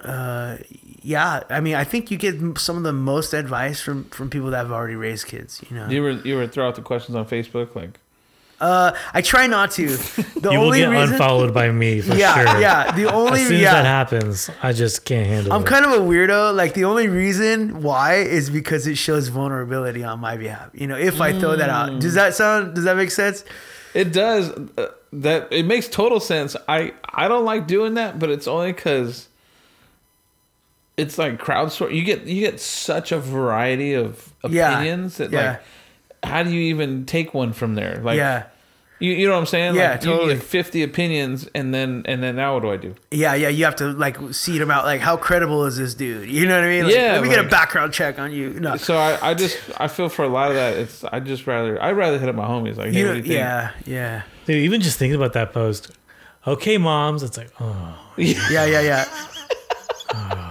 uh, 0.01 0.59
yeah, 1.03 1.43
I 1.51 1.61
mean, 1.61 1.75
I 1.75 1.85
think 1.85 2.11
you 2.11 2.19
get 2.19 2.59
some 2.59 2.77
of 2.77 2.83
the 2.83 2.93
most 2.93 3.33
advice 3.33 3.81
from 3.81 4.05
from 4.05 4.31
people 4.31 4.51
that 4.51 4.59
have 4.59 4.73
already 4.73 4.95
raised 4.95 5.27
kids. 5.27 5.63
You 5.69 5.77
know, 5.77 5.89
You 5.89 6.03
were 6.03 6.11
you 6.13 6.37
were 6.37 6.47
throw 6.47 6.69
out 6.69 6.75
the 6.75 6.83
questions 6.83 7.17
on 7.17 7.27
Facebook 7.27 7.75
like 7.75 7.99
uh, 8.61 8.93
I 9.15 9.23
try 9.23 9.47
not 9.47 9.71
to. 9.73 9.97
The 10.39 10.51
you 10.53 10.59
will 10.61 10.73
get 10.73 10.89
reason, 10.89 11.15
unfollowed 11.15 11.53
by 11.53 11.71
me 11.73 12.01
for 12.01 12.15
yeah, 12.15 12.35
sure. 12.53 12.61
yeah. 12.61 12.93
The 12.93 13.13
only 13.13 13.41
As 13.43 13.49
soon 13.49 13.61
yeah. 13.61 13.67
as 13.69 13.73
that 13.73 13.85
happens, 13.85 14.51
I 14.63 14.73
just 14.73 15.05
can't 15.05 15.27
handle 15.27 15.53
I'm 15.53 15.63
it. 15.63 15.67
kind 15.67 15.85
of 15.85 15.93
a 15.93 15.97
weirdo. 15.99 16.55
Like 16.55 16.75
the 16.75 16.85
only 16.85 17.09
reason 17.09 17.83
why 17.83 18.17
is 18.17 18.51
because 18.51 18.87
it 18.87 18.97
shows 18.97 19.29
vulnerability 19.29 20.05
on 20.05 20.21
my 20.21 20.37
behalf. 20.37 20.71
You 20.75 20.87
know, 20.87 20.97
if 20.97 21.21
I 21.21 21.39
throw 21.39 21.57
that 21.57 21.69
out, 21.71 22.01
does 22.01 22.15
that 22.15 22.35
sound? 22.35 22.75
Does 22.75 22.85
that 22.85 22.97
make 22.97 23.11
sense? 23.11 23.45
It 23.95 24.13
does. 24.13 24.51
Uh, 24.51 24.89
that 25.13 25.49
it 25.53 25.65
makes 25.67 25.89
total 25.89 26.21
sense. 26.21 26.55
I 26.69 26.93
I 27.13 27.27
don't 27.27 27.45
like 27.45 27.67
doing 27.67 27.95
that, 27.95 28.19
but 28.21 28.31
it's 28.31 28.47
only 28.47 28.73
because 28.73 29.27
it's 30.97 31.17
like 31.19 31.41
crowdsourcing. 31.41 31.95
You 31.95 32.05
get 32.05 32.25
you 32.27 32.41
get 32.41 32.61
such 32.61 33.13
a 33.13 33.19
variety 33.19 33.95
of 33.95 34.33
Yeah. 34.49 34.73
opinions 34.75 35.17
that 35.19 35.31
Yeah. 35.33 35.51
like, 35.53 35.61
how 36.23 36.43
do 36.43 36.51
you 36.51 36.61
even 36.75 37.07
take 37.07 37.35
one 37.35 37.53
from 37.53 37.75
there? 37.75 38.01
Like, 38.03 38.17
yeah, 38.17 38.45
you, 39.01 39.13
you 39.13 39.27
know 39.29 39.35
what 39.35 39.41
I'm 39.41 39.47
saying? 39.47 39.77
Yeah, 39.77 39.93
like, 39.93 40.01
totally. 40.01 40.31
You 40.33 40.35
get 40.39 40.43
50 40.45 40.83
opinions, 40.83 41.49
and 41.55 41.73
then 41.73 42.03
and 42.07 42.21
then 42.23 42.35
now 42.37 42.55
what 42.55 42.63
do 42.63 42.71
I 42.73 42.77
do? 42.77 42.95
yeah, 43.13 43.35
yeah. 43.35 43.49
You 43.49 43.65
have 43.65 43.77
to 43.77 43.93
like 43.93 44.17
seed 44.33 44.61
them 44.61 44.71
out. 44.71 44.85
Like, 44.85 45.01
how 45.01 45.17
credible 45.17 45.65
is 45.67 45.77
this 45.77 45.95
dude? 45.95 46.29
You 46.29 46.47
know 46.47 46.57
what 46.57 46.65
I 46.65 46.69
mean? 46.69 46.85
Like, 46.87 46.95
Yeah, 46.95 47.13
Let 47.13 47.23
me 47.23 47.29
get 47.29 47.45
a 47.45 47.49
background 47.49 47.93
check 47.93 48.19
on 48.19 48.33
you. 48.33 48.51
No. 48.59 48.77
So 48.77 48.97
I, 48.97 49.31
I 49.31 49.35
just 49.35 49.57
I 49.79 49.87
feel 49.89 50.09
for 50.09 50.25
a 50.25 50.29
lot 50.29 50.49
of 50.51 50.57
that. 50.57 50.77
It's 50.77 51.05
I 51.05 51.21
just 51.21 51.47
rather 51.47 51.81
I 51.81 51.93
would 51.93 51.99
rather 51.99 52.19
hit 52.19 52.29
up 52.29 52.35
my 52.35 52.47
homies 52.47 52.77
like 52.77 52.93
hey, 52.93 53.01
You 53.01 53.07
what 53.07 53.13
do 53.13 53.17
you 53.19 53.23
think? 53.23 53.35
yeah, 53.35 53.71
yeah, 53.87 54.23
Dude, 54.47 54.57
even 54.57 54.81
just 54.81 54.99
thinking 54.99 55.15
about 55.17 55.33
that 55.35 55.53
post. 55.53 55.93
Okay, 56.47 56.79
moms. 56.79 57.23
It's 57.23 57.37
like, 57.37 57.51
oh, 57.61 57.99
yeah, 58.17 58.49
yeah, 58.51 58.81
yeah. 58.81 59.05
Yeah, 60.15 60.48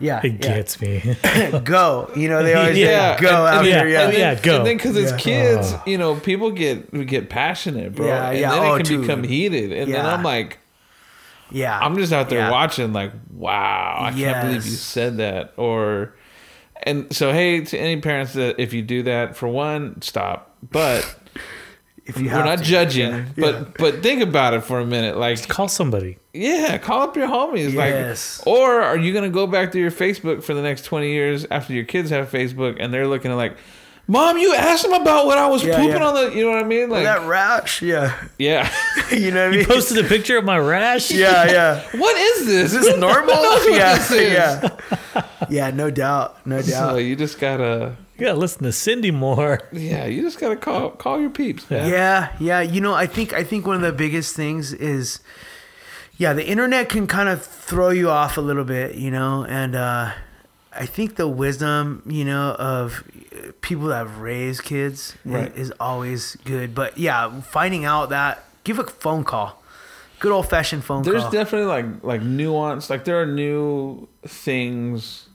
it 0.00 0.32
yeah. 0.32 0.38
gets 0.38 0.80
me. 0.80 1.16
go. 1.64 2.10
You 2.16 2.28
know 2.28 2.42
they 2.42 2.54
always 2.54 2.76
Yeah, 2.78 3.16
say, 3.16 3.22
go 3.22 3.28
and- 3.28 3.36
out 3.36 3.58
and- 3.58 3.66
there. 3.66 3.88
yeah, 3.88 3.98
Yeah, 3.98 4.04
and 4.04 4.12
then, 4.12 4.20
yeah, 4.36 4.42
go. 4.42 4.56
And 4.58 4.66
then 4.66 4.76
because 4.76 4.96
it's 4.96 5.12
kids, 5.22 5.72
Oh. 5.74 5.82
you 5.86 5.98
know, 5.98 6.16
people 6.16 6.50
get 6.50 7.06
get 7.06 7.28
passionate, 7.30 7.94
bro. 7.94 8.06
Yeah, 8.06 8.30
and 8.30 8.38
yeah, 8.38 8.50
then 8.50 8.62
oh, 8.62 8.74
it 8.74 8.78
can 8.78 8.86
dude. 8.86 9.00
become 9.02 9.22
heated, 9.24 9.72
and 9.72 9.92
then 9.92 10.04
I'm 10.06 10.22
like, 10.22 10.58
yeah. 11.50 11.78
I'm 11.78 11.96
just 11.96 12.12
out 12.12 12.28
there 12.30 12.38
Yeah. 12.40 12.50
watching, 12.50 12.92
like, 12.92 13.12
wow, 13.32 13.98
I 14.00 14.12
can't 14.12 14.46
believe 14.46 14.64
you 14.64 14.70
said 14.72 15.16
that, 15.18 15.52
or, 15.56 16.14
and 16.84 17.12
so 17.14 17.32
hey, 17.32 17.60
to 17.64 17.76
any 17.78 18.00
parents 18.00 18.32
that 18.34 18.58
if 18.60 18.72
you 18.72 18.82
do 18.82 19.02
that, 19.04 19.36
for 19.36 19.48
one, 19.48 20.00
stop, 20.02 20.56
but. 20.62 21.16
If 22.10 22.20
you 22.20 22.28
We're 22.30 22.44
not 22.44 22.58
to. 22.58 22.64
judging, 22.64 23.10
Yeah, 23.10 23.24
but 23.36 23.54
yeah. 23.54 23.64
but 23.78 24.02
think 24.02 24.22
about 24.22 24.54
it 24.54 24.62
for 24.64 24.78
a 24.80 24.86
minute. 24.86 25.16
Like, 25.16 25.48
Call 25.48 25.68
somebody. 25.68 26.18
yeah, 26.34 26.76
call 26.78 27.02
up 27.02 27.16
your 27.16 27.28
homies. 27.28 27.72
Yes. 27.72 28.38
Like, 28.40 28.46
or 28.46 28.82
are 28.82 28.96
you 28.98 29.12
gonna 29.14 29.30
go 29.30 29.46
back 29.46 29.72
to 29.72 29.78
your 29.78 29.90
Facebook 29.90 30.42
for 30.42 30.54
the 30.54 30.62
next 30.62 30.84
twenty 30.84 31.12
years 31.12 31.46
after 31.50 31.72
your 31.72 31.84
kids 31.84 32.10
have 32.10 32.30
Facebook 32.30 32.76
and 32.78 32.92
they're 32.92 33.06
looking 33.08 33.30
at 33.30 33.34
like, 33.36 33.56
Mom, 34.06 34.38
you 34.38 34.52
asked 34.54 34.82
them 34.82 34.92
about 34.92 35.26
when 35.28 35.38
I 35.38 35.46
was 35.46 35.62
Yeah, 35.62 35.76
pooping 35.76 36.00
yeah. 36.00 36.04
on 36.08 36.14
the. 36.14 36.34
You 36.36 36.44
know 36.44 36.50
what 36.52 36.64
I 36.64 36.66
mean? 36.66 36.90
Like, 36.90 37.04
that 37.04 37.26
rash. 37.28 37.80
Yeah, 37.80 38.12
yeah. 38.38 38.68
you 39.12 39.30
know 39.30 39.44
what 39.44 39.50
I 39.50 39.52
You 39.52 39.58
mean. 39.58 39.66
posted 39.66 40.04
a 40.04 40.08
picture 40.08 40.36
of 40.36 40.44
my 40.44 40.58
rash. 40.58 41.10
yeah, 41.12 41.44
yeah. 41.46 41.82
what 42.00 42.16
is 42.16 42.46
this? 42.46 42.74
Is 42.74 42.84
this 42.86 42.96
normal? 42.98 43.34
yeah, 43.70 43.96
is. 43.96 44.10
yeah, 44.10 44.68
yeah. 45.48 45.70
No 45.70 45.90
doubt, 45.90 46.44
no 46.46 46.60
So 46.60 46.70
doubt. 46.72 46.96
you 46.98 47.14
just 47.14 47.38
gotta, 47.38 47.94
You 48.20 48.26
gotta 48.26 48.38
listen 48.38 48.64
to 48.64 48.72
Cindy 48.72 49.10
more. 49.10 49.60
yeah, 49.72 50.04
you 50.04 50.20
just 50.20 50.38
gotta 50.38 50.56
call 50.56 50.90
call 50.90 51.18
your 51.20 51.30
peeps, 51.30 51.70
man. 51.70 51.90
Yeah, 51.90 52.32
yeah. 52.38 52.60
You 52.60 52.82
know, 52.82 52.92
I 52.92 53.06
think 53.06 53.32
I 53.32 53.42
think 53.44 53.66
one 53.66 53.76
of 53.76 53.82
the 53.82 53.92
biggest 53.92 54.36
things 54.36 54.74
is, 54.74 55.20
yeah, 56.18 56.34
the 56.34 56.46
internet 56.46 56.90
can 56.90 57.06
kind 57.06 57.30
of 57.30 57.42
throw 57.42 57.88
you 57.88 58.10
off 58.10 58.36
a 58.36 58.42
little 58.42 58.64
bit, 58.64 58.94
you 58.96 59.10
know, 59.10 59.46
and 59.48 59.74
uh, 59.74 60.12
I 60.70 60.84
think 60.84 61.16
the 61.16 61.26
wisdom, 61.26 62.02
you 62.06 62.26
know, 62.26 62.50
of 62.58 63.02
people 63.62 63.86
that 63.86 64.06
have 64.06 64.18
raised 64.18 64.64
kids 64.64 65.14
Right. 65.24 65.56
is 65.56 65.72
always 65.80 66.36
good. 66.44 66.74
But 66.74 66.98
yeah, 66.98 67.40
finding 67.40 67.86
out 67.86 68.10
that 68.10 68.44
give 68.64 68.78
a 68.78 68.84
phone 68.84 69.24
call, 69.24 69.62
good 70.18 70.30
old 70.30 70.46
fashioned 70.50 70.84
phone 70.84 71.04
There's 71.04 71.22
call. 71.22 71.30
There's 71.30 71.44
definitely 71.44 71.68
like 71.68 72.04
like 72.04 72.20
nuance. 72.22 72.90
Like 72.90 73.06
there 73.06 73.18
are 73.18 73.26
new 73.26 74.08
things 74.26 75.26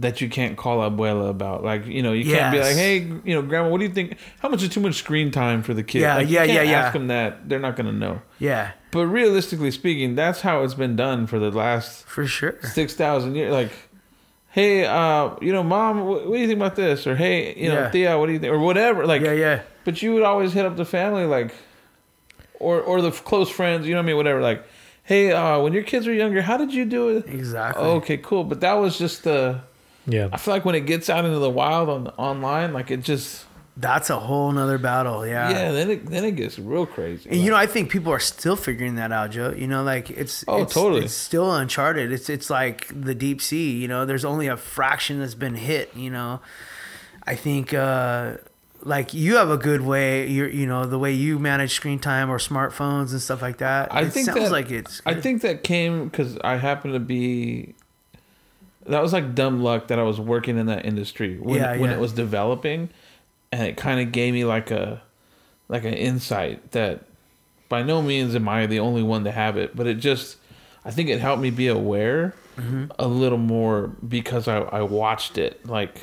that 0.00 0.20
you 0.20 0.28
can't 0.28 0.56
call 0.56 0.78
abuela 0.88 1.30
about. 1.30 1.64
Like 1.64 1.86
you 1.86 2.02
know, 2.02 2.12
you 2.12 2.24
can't 2.30 2.52
be 2.52 2.60
like, 2.60 2.76
hey, 2.76 2.98
you 2.98 3.34
know, 3.34 3.42
grandma, 3.42 3.68
what 3.70 3.78
do 3.78 3.84
you 3.86 3.92
think? 3.92 4.16
How 4.40 4.48
much 4.48 4.62
is 4.62 4.68
too 4.68 4.80
much 4.80 4.94
screen 4.96 5.30
time 5.30 5.62
for 5.62 5.74
the 5.74 5.82
kid? 5.82 6.00
Yeah, 6.02 6.16
like, 6.16 6.28
yeah, 6.30 6.46
can't 6.46 6.68
yeah, 6.68 6.78
Ask 6.80 6.86
yeah. 6.88 6.98
them 6.98 7.06
that; 7.08 7.48
they're 7.48 7.58
not 7.60 7.76
gonna 7.76 7.92
know. 7.92 8.20
yeah, 8.38 8.72
But 8.90 9.06
realistically 9.06 9.70
speaking, 9.70 10.14
that's 10.14 10.42
how 10.42 10.62
it's 10.62 10.74
been 10.74 10.96
done 10.96 11.26
for 11.26 11.38
the 11.38 11.50
last 11.50 12.04
for 12.06 12.26
sure. 12.26 12.58
six 12.62 12.94
thousand 12.94 13.34
years. 13.36 13.52
Like, 13.52 13.72
hey, 14.50 14.84
uh, 14.84 15.30
you 15.40 15.52
know, 15.52 15.62
mom, 15.62 16.04
what, 16.06 16.26
what 16.26 16.34
do 16.34 16.40
you 16.40 16.46
think 16.46 16.58
about 16.58 16.76
this? 16.76 17.06
Or 17.06 17.16
hey, 17.16 17.54
you 17.56 17.68
know, 17.68 17.80
Yeah. 17.80 17.90
Thea, 17.90 18.18
what 18.18 18.26
do 18.26 18.32
you 18.32 18.38
think? 18.38 18.52
Or 18.52 18.58
whatever. 18.58 19.06
Like, 19.06 19.22
Yeah, 19.22 19.32
yeah, 19.32 19.62
but 19.84 20.02
you 20.02 20.12
would 20.14 20.22
always 20.22 20.52
hit 20.52 20.66
up 20.66 20.76
the 20.76 20.84
family, 20.84 21.24
like, 21.26 21.54
or 22.60 22.80
or 22.80 23.00
the 23.00 23.10
close 23.12 23.48
friends. 23.50 23.86
You 23.86 23.94
know 23.94 24.00
what 24.00 24.04
I 24.04 24.06
mean? 24.08 24.16
Whatever. 24.16 24.42
Like, 24.42 24.64
hey, 25.04 25.32
uh, 25.32 25.60
when 25.60 25.72
your 25.72 25.82
kids 25.84 26.06
were 26.06 26.12
younger, 26.12 26.42
how 26.42 26.56
did 26.56 26.72
you 26.74 26.84
do 26.84 27.08
it? 27.16 27.26
exactly. 27.28 27.82
Okay, 27.84 28.16
cool. 28.18 28.44
But 28.44 28.60
that 28.60 28.74
was 28.74 28.98
just 28.98 29.24
the. 29.24 29.60
Yeah. 30.06 30.28
I 30.32 30.36
feel 30.36 30.54
like 30.54 30.64
when 30.64 30.74
it 30.74 30.86
gets 30.86 31.10
out 31.10 31.24
into 31.24 31.38
the 31.38 31.50
wild 31.50 31.88
on 31.88 32.08
online, 32.16 32.72
like 32.72 32.90
it 32.90 33.02
just 33.02 33.44
That's 33.76 34.08
a 34.08 34.18
whole 34.18 34.50
nother 34.52 34.78
battle. 34.78 35.26
yeah, 35.26 35.50
Yeah. 35.50 35.72
then 35.72 35.90
it 35.90 36.06
then 36.06 36.24
it 36.24 36.32
gets 36.36 36.58
real 36.58 36.86
crazy. 36.86 37.28
And 37.28 37.40
you 37.40 37.50
know, 37.50 37.56
I 37.56 37.66
think 37.66 37.90
people 37.90 38.12
are 38.12 38.18
still 38.20 38.56
figuring 38.56 38.94
that 38.96 39.12
out, 39.12 39.30
Joe. 39.32 39.52
You 39.56 39.66
know, 39.66 39.82
like 39.82 40.08
it's 40.10 40.44
Oh, 40.48 40.62
it's, 40.62 40.72
totally. 40.74 41.04
it's 41.04 41.14
still 41.14 41.52
uncharted. 41.54 42.10
It's 42.12 42.30
it's 42.30 42.48
like 42.48 42.88
the 42.88 43.14
deep 43.14 43.42
sea. 43.42 43.72
You 43.72 43.88
know, 43.88 44.06
there's 44.06 44.24
only 44.24 44.46
a 44.46 44.56
fraction 44.56 45.18
that's 45.20 45.34
been 45.34 45.56
hit. 45.56 45.90
You 45.94 46.10
know, 46.10 46.40
I 47.26 47.34
think 47.34 47.74
uh, 47.74 48.36
like 48.82 49.12
you 49.12 49.36
have 49.36 49.50
a 49.50 49.58
good 49.58 49.80
way. 49.82 50.26
You 50.28 50.46
you 50.46 50.66
know 50.66 50.86
the 50.86 50.98
way 50.98 51.12
you 51.12 51.38
manage 51.38 51.72
screen 51.74 51.98
time 51.98 52.30
or 52.30 52.38
smartphones 52.38 53.10
and 53.10 53.20
stuff 53.20 53.42
like 53.42 53.58
that. 53.58 53.92
I 53.92 54.02
it 54.02 54.12
think 54.12 54.26
sounds 54.26 54.40
that- 54.40 54.52
like 54.52 54.70
it's. 54.70 55.02
I 55.04 55.14
think 55.14 55.42
that 55.42 55.64
came 55.64 56.08
because 56.08 56.38
I 56.44 56.56
happen 56.56 56.92
to 56.92 57.00
be. 57.00 57.74
That 58.88 59.02
was 59.02 59.12
like 59.12 59.34
dumb 59.34 59.62
luck 59.62 59.88
that 59.88 59.98
I 59.98 60.02
was 60.02 60.20
working 60.20 60.58
in 60.58 60.66
that 60.66 60.84
industry 60.86 61.38
when 61.38 61.56
Yeah, 61.60 61.76
when 61.76 61.90
yeah. 61.90 61.96
it 61.96 62.00
was 62.00 62.12
developing, 62.12 62.88
and 63.52 63.62
it 63.62 63.76
kind 63.76 64.00
of 64.00 64.12
gave 64.12 64.32
me 64.34 64.44
like 64.44 64.70
a, 64.70 65.02
like 65.68 65.84
an 65.84 65.94
insight 65.94 66.70
that, 66.72 67.04
by 67.68 67.82
no 67.82 68.00
means 68.02 68.34
am 68.36 68.48
I 68.48 68.66
the 68.66 68.78
only 68.80 69.02
one 69.02 69.24
to 69.24 69.32
have 69.32 69.56
it, 69.56 69.74
but 69.74 69.86
it 69.86 69.94
just, 69.94 70.36
I 70.84 70.90
think 70.92 71.08
it 71.08 71.20
helped 71.20 71.42
me 71.42 71.50
be 71.50 71.68
aware 71.68 72.34
Mm-hmm. 72.56 72.84
a 72.98 73.06
little 73.06 73.36
more 73.36 73.88
because 74.08 74.48
I 74.48 74.56
I 74.60 74.80
watched 74.80 75.36
it 75.36 75.66
like 75.66 76.00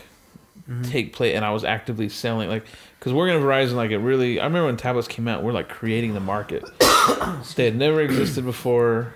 Mm-hmm. 0.70 0.84
take 0.84 1.12
place 1.14 1.36
and 1.36 1.44
I 1.44 1.50
was 1.52 1.64
actively 1.66 2.08
selling 2.10 2.48
like 2.48 2.64
because 3.00 3.12
working 3.12 3.36
at 3.36 3.42
Verizon 3.42 3.74
like 3.74 3.90
it 3.92 3.98
really 3.98 4.40
I 4.40 4.46
remember 4.46 4.68
when 4.68 4.78
tablets 4.78 5.08
came 5.10 5.28
out 5.28 5.42
we're 5.44 5.52
like 5.52 5.68
creating 5.68 6.14
the 6.14 6.20
market 6.22 6.64
they 7.56 7.66
had 7.66 7.76
never 7.76 8.00
existed 8.02 8.46
before 8.46 9.14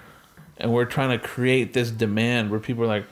and 0.57 0.73
we're 0.73 0.83
trying 0.85 1.17
to 1.17 1.25
create 1.25 1.71
this 1.73 1.89
demand 1.91 2.49
where 2.51 2.59
people 2.59 2.83
are 2.83 2.87
like 2.87 3.05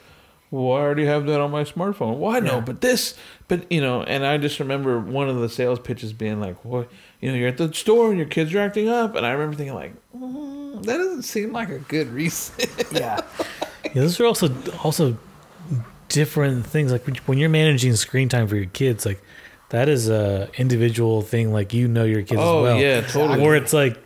well 0.64 0.76
I 0.76 0.80
already 0.80 1.04
have 1.06 1.26
that 1.26 1.40
on 1.40 1.50
my 1.50 1.64
smartphone 1.64 2.18
well 2.18 2.34
I 2.34 2.40
know 2.40 2.54
Yeah. 2.56 2.60
but 2.60 2.80
this 2.80 3.14
but 3.48 3.70
you 3.70 3.80
know 3.80 4.02
and 4.02 4.24
I 4.24 4.38
just 4.38 4.58
remember 4.60 4.98
one 5.00 5.28
of 5.28 5.36
the 5.40 5.48
sales 5.48 5.78
pitches 5.78 6.12
being 6.12 6.40
like 6.40 6.64
what 6.64 6.88
you 7.20 7.30
know 7.30 7.36
you're 7.36 7.48
at 7.48 7.56
the 7.58 7.72
store 7.74 8.08
and 8.08 8.18
your 8.18 8.26
kids 8.28 8.54
are 8.54 8.60
acting 8.60 8.88
up 8.88 9.14
and 9.14 9.24
I 9.26 9.30
remember 9.32 9.56
thinking 9.56 9.74
like 9.74 9.94
"Mm, 10.16 10.84
that 10.84 10.96
doesn't 10.98 11.22
seem 11.22 11.52
like 11.52 11.68
a 11.70 11.78
good 11.80 12.08
reason. 12.08 12.54
Yeah. 12.92 13.20
Yeah, 13.84 14.02
those 14.02 14.18
are 14.20 14.26
also 14.26 14.48
also 14.82 15.16
different 16.08 16.66
things. 16.66 16.92
Like 16.92 17.06
when 17.26 17.38
you're 17.38 17.48
managing 17.48 17.94
screen 17.96 18.28
time 18.28 18.46
for 18.48 18.56
your 18.56 18.66
kids, 18.66 19.06
like 19.06 19.22
that 19.70 19.88
is 19.88 20.08
a 20.08 20.48
individual 20.56 21.22
thing. 21.22 21.52
Like 21.52 21.72
you 21.72 21.88
know 21.88 22.04
your 22.04 22.22
kids 22.22 22.40
oh 22.42 22.58
as 22.58 22.62
well. 22.64 22.80
yeah, 22.80 23.00
totally. 23.02 23.42
Or 23.44 23.56
it's 23.56 23.72
like, 23.72 23.96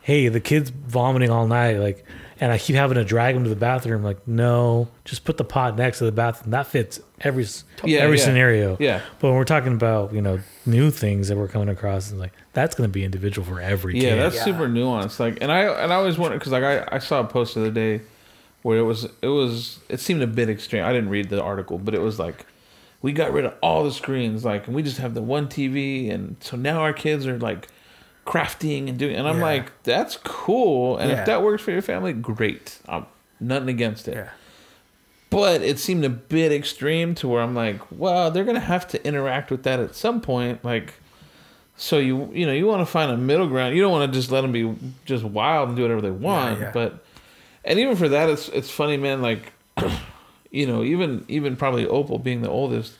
hey, 0.00 0.28
the 0.28 0.40
kid's 0.40 0.70
vomiting 0.70 1.30
all 1.30 1.46
night, 1.46 1.78
like, 1.78 2.04
and 2.44 2.52
I 2.52 2.58
keep 2.58 2.76
having 2.76 2.96
to 2.96 3.04
drag 3.04 3.34
him 3.34 3.44
to 3.44 3.48
the 3.48 3.56
bathroom. 3.56 4.02
Like, 4.04 4.28
no, 4.28 4.88
just 5.06 5.24
put 5.24 5.38
the 5.38 5.44
pot 5.44 5.78
next 5.78 5.98
to 6.00 6.04
the 6.04 6.12
bathroom. 6.12 6.50
That 6.50 6.66
fits 6.66 7.00
every 7.22 7.46
Yeah, 7.84 8.00
every 8.00 8.18
yeah. 8.18 8.24
scenario. 8.24 8.76
Yeah. 8.78 9.00
But 9.18 9.28
when 9.28 9.36
we're 9.38 9.44
talking 9.44 9.72
about 9.72 10.12
you 10.12 10.20
know 10.20 10.40
new 10.66 10.90
things 10.90 11.28
that 11.28 11.38
we're 11.38 11.48
coming 11.48 11.70
across, 11.70 12.10
and 12.10 12.20
like 12.20 12.32
that's 12.52 12.74
going 12.74 12.86
to 12.88 12.92
be 12.92 13.02
individual 13.02 13.46
for 13.46 13.60
every 13.62 13.94
Yeah, 13.94 14.10
kid. 14.10 14.16
that's 14.18 14.36
Yeah. 14.36 14.44
super 14.44 14.68
nuanced. 14.68 15.18
Like, 15.18 15.38
and 15.40 15.50
I 15.50 15.60
and 15.62 15.90
I 15.90 15.96
always 15.96 16.18
wonder 16.18 16.36
because 16.38 16.52
like 16.52 16.64
I, 16.64 16.86
I 16.92 16.98
saw 16.98 17.20
a 17.20 17.24
post 17.24 17.54
the 17.54 17.62
other 17.62 17.70
day 17.70 18.02
where 18.60 18.76
it 18.78 18.82
was 18.82 19.04
it 19.22 19.28
was 19.28 19.78
it 19.88 20.00
seemed 20.00 20.20
a 20.22 20.26
bit 20.26 20.50
extreme. 20.50 20.84
I 20.84 20.92
didn't 20.92 21.08
read 21.08 21.30
the 21.30 21.42
article, 21.42 21.78
but 21.78 21.94
it 21.94 22.02
was 22.02 22.18
like 22.18 22.44
we 23.00 23.12
got 23.12 23.32
rid 23.32 23.44
of 23.46 23.54
all 23.62 23.84
the 23.84 23.92
screens, 23.92 24.44
like, 24.44 24.66
and 24.66 24.76
we 24.76 24.82
just 24.82 24.98
have 24.98 25.14
the 25.14 25.22
one 25.22 25.46
TV, 25.48 26.10
and 26.12 26.36
so 26.40 26.56
now 26.56 26.80
our 26.80 26.92
kids 26.92 27.26
are 27.26 27.38
like 27.38 27.68
crafting 28.24 28.88
and 28.88 28.98
doing. 28.98 29.14
And 29.16 29.28
I'm 29.28 29.38
Yeah. 29.38 29.44
like, 29.44 29.82
that's 29.82 30.16
cool, 30.24 30.96
and 30.96 31.10
Yeah. 31.10 31.20
if 31.20 31.26
that 31.26 31.42
works 31.42 31.62
for 31.62 31.70
your 31.72 31.82
family, 31.82 32.12
great. 32.12 32.78
I'm 32.88 33.06
nothing 33.40 33.68
against 33.68 34.08
it. 34.08 34.14
Yeah. 34.14 34.28
But 35.30 35.62
it 35.62 35.78
seemed 35.78 36.04
a 36.04 36.08
bit 36.10 36.52
extreme 36.52 37.14
to 37.16 37.28
where 37.28 37.42
I'm 37.42 37.54
like, 37.54 37.80
well, 37.90 38.30
they're 38.30 38.44
gonna 38.44 38.60
have 38.60 38.86
to 38.88 39.06
interact 39.06 39.50
with 39.50 39.62
that 39.64 39.80
at 39.80 39.94
some 39.94 40.20
point, 40.20 40.64
like. 40.64 40.94
So 41.76 41.98
you 41.98 42.30
you 42.32 42.46
know 42.46 42.52
you 42.52 42.66
want 42.68 42.82
to 42.82 42.86
find 42.86 43.10
a 43.10 43.16
middle 43.16 43.48
ground. 43.48 43.74
You 43.74 43.82
don't 43.82 43.90
want 43.90 44.12
to 44.12 44.16
just 44.16 44.30
let 44.30 44.42
them 44.42 44.52
be 44.52 44.72
just 45.06 45.24
wild 45.24 45.70
and 45.70 45.76
do 45.76 45.82
whatever 45.82 46.00
they 46.00 46.12
want. 46.12 46.60
yeah. 46.60 46.70
But 46.72 47.04
and 47.64 47.80
even 47.80 47.96
for 47.96 48.08
that, 48.10 48.30
it's 48.30 48.48
it's 48.50 48.70
funny, 48.70 48.96
man. 48.96 49.20
Like 49.22 49.52
you 50.52 50.68
know, 50.68 50.84
even 50.84 51.24
even 51.26 51.56
probably 51.56 51.84
Opal 51.84 52.20
being 52.20 52.42
the 52.42 52.48
oldest, 52.48 52.92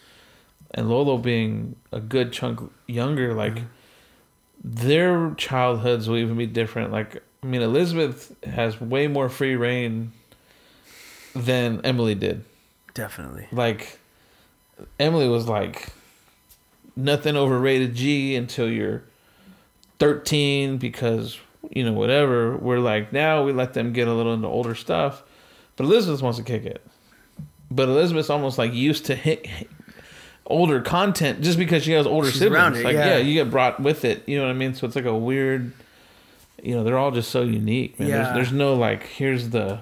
and 0.73 0.89
Lolo 0.89 1.19
being 1.19 1.77
a 1.93 2.01
good 2.01 2.33
chunk 2.33 2.69
younger, 2.89 3.33
like 3.33 3.55
mm-hmm. 3.55 3.67
Their 4.65 5.35
childhoods 5.35 6.09
will 6.09 6.17
even 6.17 6.37
be 6.37 6.47
different. 6.47 6.91
Like 6.91 7.23
I 7.43 7.47
mean, 7.47 7.61
Elizabeth 7.61 8.35
has 8.45 8.81
way 8.81 9.07
more 9.07 9.29
free 9.29 9.55
reign 9.55 10.13
than 11.35 11.83
Emily 11.85 12.15
did. 12.15 12.45
Definitely. 12.95 13.47
Like 13.53 13.99
Emily 14.99 15.29
was 15.29 15.47
like 15.47 15.89
nothing 16.97 17.37
over 17.37 17.59
rated 17.59 17.95
G 17.95 18.35
until 18.35 18.71
you're 18.71 19.03
13 19.99 20.79
because 20.79 21.39
you 21.71 21.85
know 21.85 21.93
whatever. 21.93 22.57
We're 22.57 22.79
like 22.79 23.13
now 23.13 23.45
we 23.45 23.53
let 23.53 23.75
them 23.75 23.93
get 23.93 24.09
a 24.09 24.15
little 24.15 24.33
into 24.33 24.49
older 24.49 24.75
stuff, 24.75 25.23
but 25.77 25.85
Elizabeth 25.85 26.23
wants 26.23 26.39
to 26.39 26.45
kick 26.45 26.65
it. 26.65 26.85
But 27.71 27.89
Elizabeth's 27.89 28.31
almost 28.31 28.57
like 28.57 28.73
used 28.73 29.07
to 29.07 29.15
hit, 29.17 29.47
older 30.47 30.81
content 30.81 31.41
just 31.43 31.59
because 31.59 31.83
she 31.83 31.93
has 31.93 32.07
older 32.07 32.31
She's 32.31 32.39
siblings. 32.41 32.79
it, 32.79 32.85
like 32.85 32.95
yeah. 32.95 33.07
yeah, 33.13 33.17
you 33.19 33.35
get 33.35 33.51
brought 33.51 33.81
with 33.81 34.05
it. 34.05 34.23
You 34.29 34.37
know 34.39 34.45
what 34.45 34.51
I 34.51 34.55
mean? 34.55 34.75
So 34.75 34.87
it's 34.87 34.97
like 34.97 35.05
a 35.07 35.17
weird. 35.17 35.73
You 36.63 36.75
know, 36.77 36.85
they're 36.85 36.97
all 36.99 37.11
just 37.11 37.31
so 37.31 37.43
unique, 37.43 37.99
man. 38.01 38.09
Yeah. 38.09 38.17
There's, 38.23 38.35
there's 38.35 38.53
no 38.53 38.75
like, 38.75 39.03
here's 39.05 39.51
the 39.51 39.81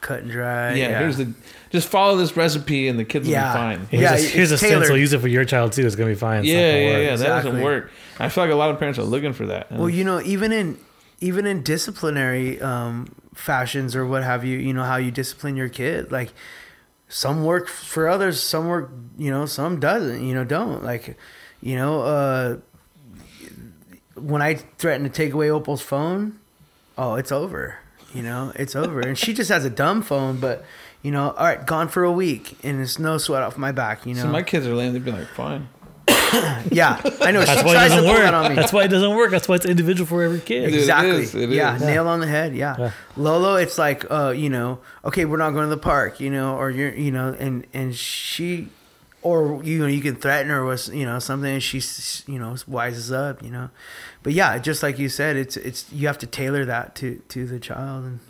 Cut 0.00 0.22
and 0.22 0.30
dry. 0.30 0.74
yeah, 0.74 0.98
here's 0.98 1.16
the 1.16 1.32
just 1.70 1.88
follow 1.88 2.16
this 2.16 2.36
recipe 2.36 2.88
and 2.88 2.98
the 2.98 3.04
kids 3.04 3.26
will 3.28 3.34
be 3.34 3.40
fine. 3.40 3.86
Here's 3.90 4.02
Yeah, 4.02 4.14
a, 4.14 4.20
here's 4.20 4.50
a 4.50 4.54
it's 4.54 4.62
stencil. 4.64 4.96
Use 4.96 5.12
it 5.12 5.20
for 5.20 5.28
your 5.28 5.44
child 5.44 5.72
too. 5.72 5.84
It's 5.86 5.96
going 5.96 6.08
to 6.08 6.14
be 6.14 6.18
fine. 6.18 6.40
It's 6.40 6.48
Yeah, 6.48 6.76
yeah, 6.76 6.92
work. 6.92 7.02
yeah. 7.06 7.16
That 7.16 7.42
doesn't 7.42 7.62
work. 7.62 7.90
I 8.18 8.28
feel 8.28 8.44
like 8.44 8.52
a 8.52 8.56
lot 8.56 8.70
of 8.70 8.78
parents 8.78 8.98
are 8.98 9.04
looking 9.04 9.32
for 9.32 9.46
that. 9.46 9.70
Well, 9.70 9.88
you 9.90 10.04
know, 10.04 10.20
even 10.22 10.52
in 10.52 10.78
even 11.20 11.46
in 11.46 11.62
disciplinary 11.62 12.60
um, 12.60 13.12
fashions 13.34 13.94
or 13.96 14.06
what 14.06 14.22
have 14.22 14.44
you, 14.44 14.58
you 14.58 14.72
know 14.72 14.84
how 14.84 14.96
you 14.96 15.10
discipline 15.10 15.56
your 15.56 15.68
kid. 15.68 16.10
Like 16.12 16.32
some 17.08 17.44
work 17.44 17.68
for 17.68 18.08
others, 18.08 18.42
some 18.42 18.68
work, 18.68 18.90
you 19.16 19.30
know, 19.30 19.46
some 19.46 19.80
doesn't. 19.80 20.26
You 20.26 20.34
know, 20.34 20.44
don't 20.44 20.84
like, 20.84 21.16
you 21.60 21.76
know, 21.76 22.02
uh, 22.02 22.56
when 24.14 24.42
I 24.42 24.54
threatened 24.54 25.06
to 25.06 25.10
take 25.10 25.32
away 25.32 25.50
Opal's 25.50 25.82
phone, 25.82 26.38
oh, 26.96 27.14
it's 27.14 27.32
over. 27.32 27.78
You 28.14 28.22
know, 28.22 28.52
it's 28.54 28.74
over. 28.74 29.00
and 29.00 29.18
she 29.18 29.34
just 29.34 29.50
has 29.50 29.64
a 29.64 29.70
dumb 29.70 30.02
phone, 30.02 30.38
but 30.38 30.64
you 31.02 31.10
know, 31.10 31.30
all 31.30 31.44
right, 31.44 31.64
gone 31.64 31.88
for 31.88 32.04
a 32.04 32.12
week, 32.12 32.56
and 32.64 32.80
it's 32.80 32.98
no 32.98 33.18
sweat 33.18 33.42
off 33.42 33.56
my 33.56 33.70
back. 33.72 34.04
You 34.06 34.14
know, 34.14 34.22
so 34.22 34.28
my 34.28 34.42
kids 34.42 34.66
are 34.66 34.74
laying. 34.74 34.92
They'd 34.92 35.04
be 35.04 35.12
like, 35.12 35.28
fine. 35.28 35.68
yeah, 36.72 37.00
I 37.20 37.30
know. 37.32 37.42
That's 37.42 37.60
she 37.60 37.66
why 37.66 37.72
it 37.72 37.74
tries 37.74 37.90
to 37.90 37.96
doesn't 37.96 38.04
pull 38.04 38.12
work. 38.14 38.22
that 38.22 38.34
on 38.34 38.48
me. 38.50 38.56
That's 38.56 38.72
why 38.72 38.84
it 38.84 38.88
doesn't 38.88 39.14
work. 39.16 39.30
That's 39.30 39.48
why 39.48 39.56
it's 39.56 39.66
individual 39.66 40.06
for 40.06 40.22
every 40.22 40.40
kid. 40.40 40.72
Exactly. 40.72 41.22
is, 41.22 41.34
it 41.34 41.50
yeah, 41.50 41.76
is. 41.76 41.82
nail 41.82 42.08
on 42.08 42.20
the 42.20 42.26
head. 42.26 42.54
Yeah. 42.54 42.76
Yeah. 42.78 42.90
Lolo, 43.16 43.56
it's 43.56 43.78
like, 43.78 44.04
uh, 44.10 44.30
you 44.30 44.48
know, 44.48 44.78
okay, 45.04 45.24
we're 45.24 45.36
not 45.36 45.50
going 45.50 45.64
to 45.68 45.74
the 45.74 45.80
park, 45.80 46.20
you 46.20 46.30
know, 46.30 46.56
or 46.56 46.70
you're, 46.70 46.94
you 46.94 47.10
know, 47.10 47.36
and 47.38 47.66
and 47.74 47.94
she, 47.94 48.68
or 49.22 49.62
you 49.64 49.78
know, 49.80 49.86
you 49.86 50.00
can 50.00 50.16
threaten 50.16 50.50
her 50.50 50.64
with, 50.64 50.88
you 50.88 51.04
know, 51.04 51.18
something, 51.18 51.50
and 51.50 51.62
she, 51.62 51.78
you 52.30 52.38
know, 52.38 52.52
wises 52.68 53.12
up, 53.12 53.42
you 53.42 53.50
know, 53.50 53.70
but 54.22 54.32
yeah, 54.32 54.58
just 54.58 54.82
like 54.82 54.98
you 54.98 55.08
said, 55.08 55.36
it's 55.36 55.56
it's 55.56 55.90
you 55.92 56.06
have 56.06 56.18
to 56.18 56.26
tailor 56.26 56.64
that 56.64 56.94
to 56.96 57.22
to 57.28 57.46
the 57.46 57.58
child 57.60 58.04
and. 58.04 58.20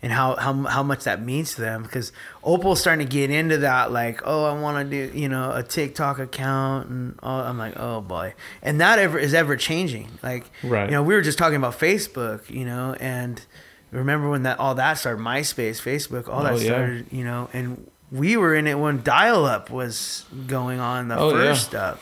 And 0.00 0.12
how, 0.12 0.36
how 0.36 0.52
how 0.62 0.84
much 0.84 1.04
that 1.04 1.20
means 1.22 1.56
to 1.56 1.60
them 1.60 1.82
because 1.82 2.12
Opal's 2.44 2.80
starting 2.80 3.04
to 3.04 3.12
get 3.12 3.30
into 3.30 3.58
that 3.58 3.90
like 3.90 4.20
oh 4.24 4.44
I 4.44 4.52
want 4.60 4.88
to 4.88 5.08
do 5.08 5.18
you 5.18 5.28
know 5.28 5.50
a 5.52 5.64
TikTok 5.64 6.20
account 6.20 6.88
and 6.88 7.18
all, 7.20 7.40
I'm 7.40 7.58
like 7.58 7.74
oh 7.76 8.00
boy 8.00 8.34
and 8.62 8.80
that 8.80 9.00
ever 9.00 9.18
is 9.18 9.34
ever 9.34 9.56
changing 9.56 10.08
like 10.22 10.44
Right. 10.62 10.84
you 10.88 10.92
know 10.92 11.02
we 11.02 11.14
were 11.14 11.20
just 11.20 11.36
talking 11.36 11.56
about 11.56 11.76
Facebook, 11.80 12.48
you 12.48 12.64
know, 12.64 12.94
and 13.00 13.44
remember 13.90 14.30
when 14.30 14.44
that 14.44 14.60
all 14.60 14.76
that 14.76 14.98
started, 14.98 15.20
MySpace, 15.20 15.82
Facebook, 15.82 16.28
all 16.28 16.44
that 16.44 16.52
Oh, 16.52 16.56
yeah. 16.58 16.64
started, 16.66 17.06
you 17.10 17.24
know, 17.24 17.48
and 17.52 17.90
we 18.12 18.36
were 18.36 18.54
in 18.54 18.68
it 18.68 18.78
when 18.78 19.02
dial-up 19.02 19.68
was 19.68 20.24
going 20.46 20.78
on, 20.78 21.08
the 21.08 21.18
Oh, 21.18 21.30
yeah. 21.30 21.34
first 21.48 21.74
up. 21.74 21.98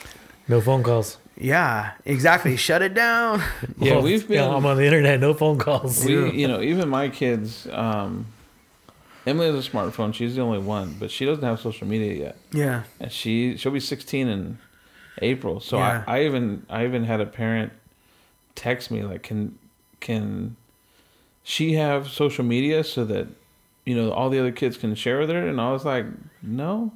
No 0.48 0.60
phone 0.60 0.82
calls. 0.82 1.16
Yeah, 1.38 1.92
exactly. 2.04 2.56
Shut 2.68 2.82
it 2.82 2.94
down. 2.94 3.42
Yeah, 3.78 3.94
Well, 3.94 4.02
we've 4.02 4.26
been. 4.26 4.38
yeah, 4.38 4.48
I'm 4.54 4.64
on 4.64 4.76
the 4.78 4.84
internet. 4.86 5.20
No 5.20 5.34
phone 5.34 5.58
calls. 5.58 6.04
we, 6.04 6.30
you 6.32 6.48
know, 6.48 6.60
even 6.62 6.88
my 6.88 7.08
kids. 7.10 7.66
Um, 7.70 8.26
Emily 9.26 9.52
has 9.52 9.66
a 9.66 9.70
smartphone. 9.70 10.14
She's 10.14 10.36
the 10.36 10.40
only 10.42 10.60
one, 10.60 10.96
but 10.98 11.10
she 11.10 11.24
doesn't 11.26 11.44
have 11.44 11.60
social 11.60 11.86
media 11.86 12.12
yet. 12.14 12.36
Yeah, 12.52 12.84
and 13.00 13.10
she 13.12 13.56
she'll 13.56 13.72
be 13.72 13.80
16 13.80 14.28
in 14.28 14.58
April. 15.20 15.60
So 15.60 15.78
Yeah. 15.78 16.04
I, 16.06 16.18
I 16.20 16.24
even 16.24 16.64
I 16.70 16.84
even 16.84 17.04
had 17.04 17.20
a 17.20 17.26
parent 17.26 17.72
text 18.54 18.90
me 18.90 19.02
like, 19.02 19.22
can 19.24 19.58
can 20.00 20.56
she 21.42 21.74
have 21.74 22.08
social 22.08 22.44
media 22.44 22.82
so 22.84 23.04
that 23.04 23.26
you 23.84 23.94
know 23.96 24.10
all 24.12 24.30
the 24.30 24.38
other 24.38 24.52
kids 24.52 24.76
can 24.76 24.94
share 24.94 25.18
with 25.18 25.28
her? 25.30 25.46
And 25.46 25.60
I 25.60 25.70
was 25.72 25.84
like, 25.84 26.06
no. 26.42 26.92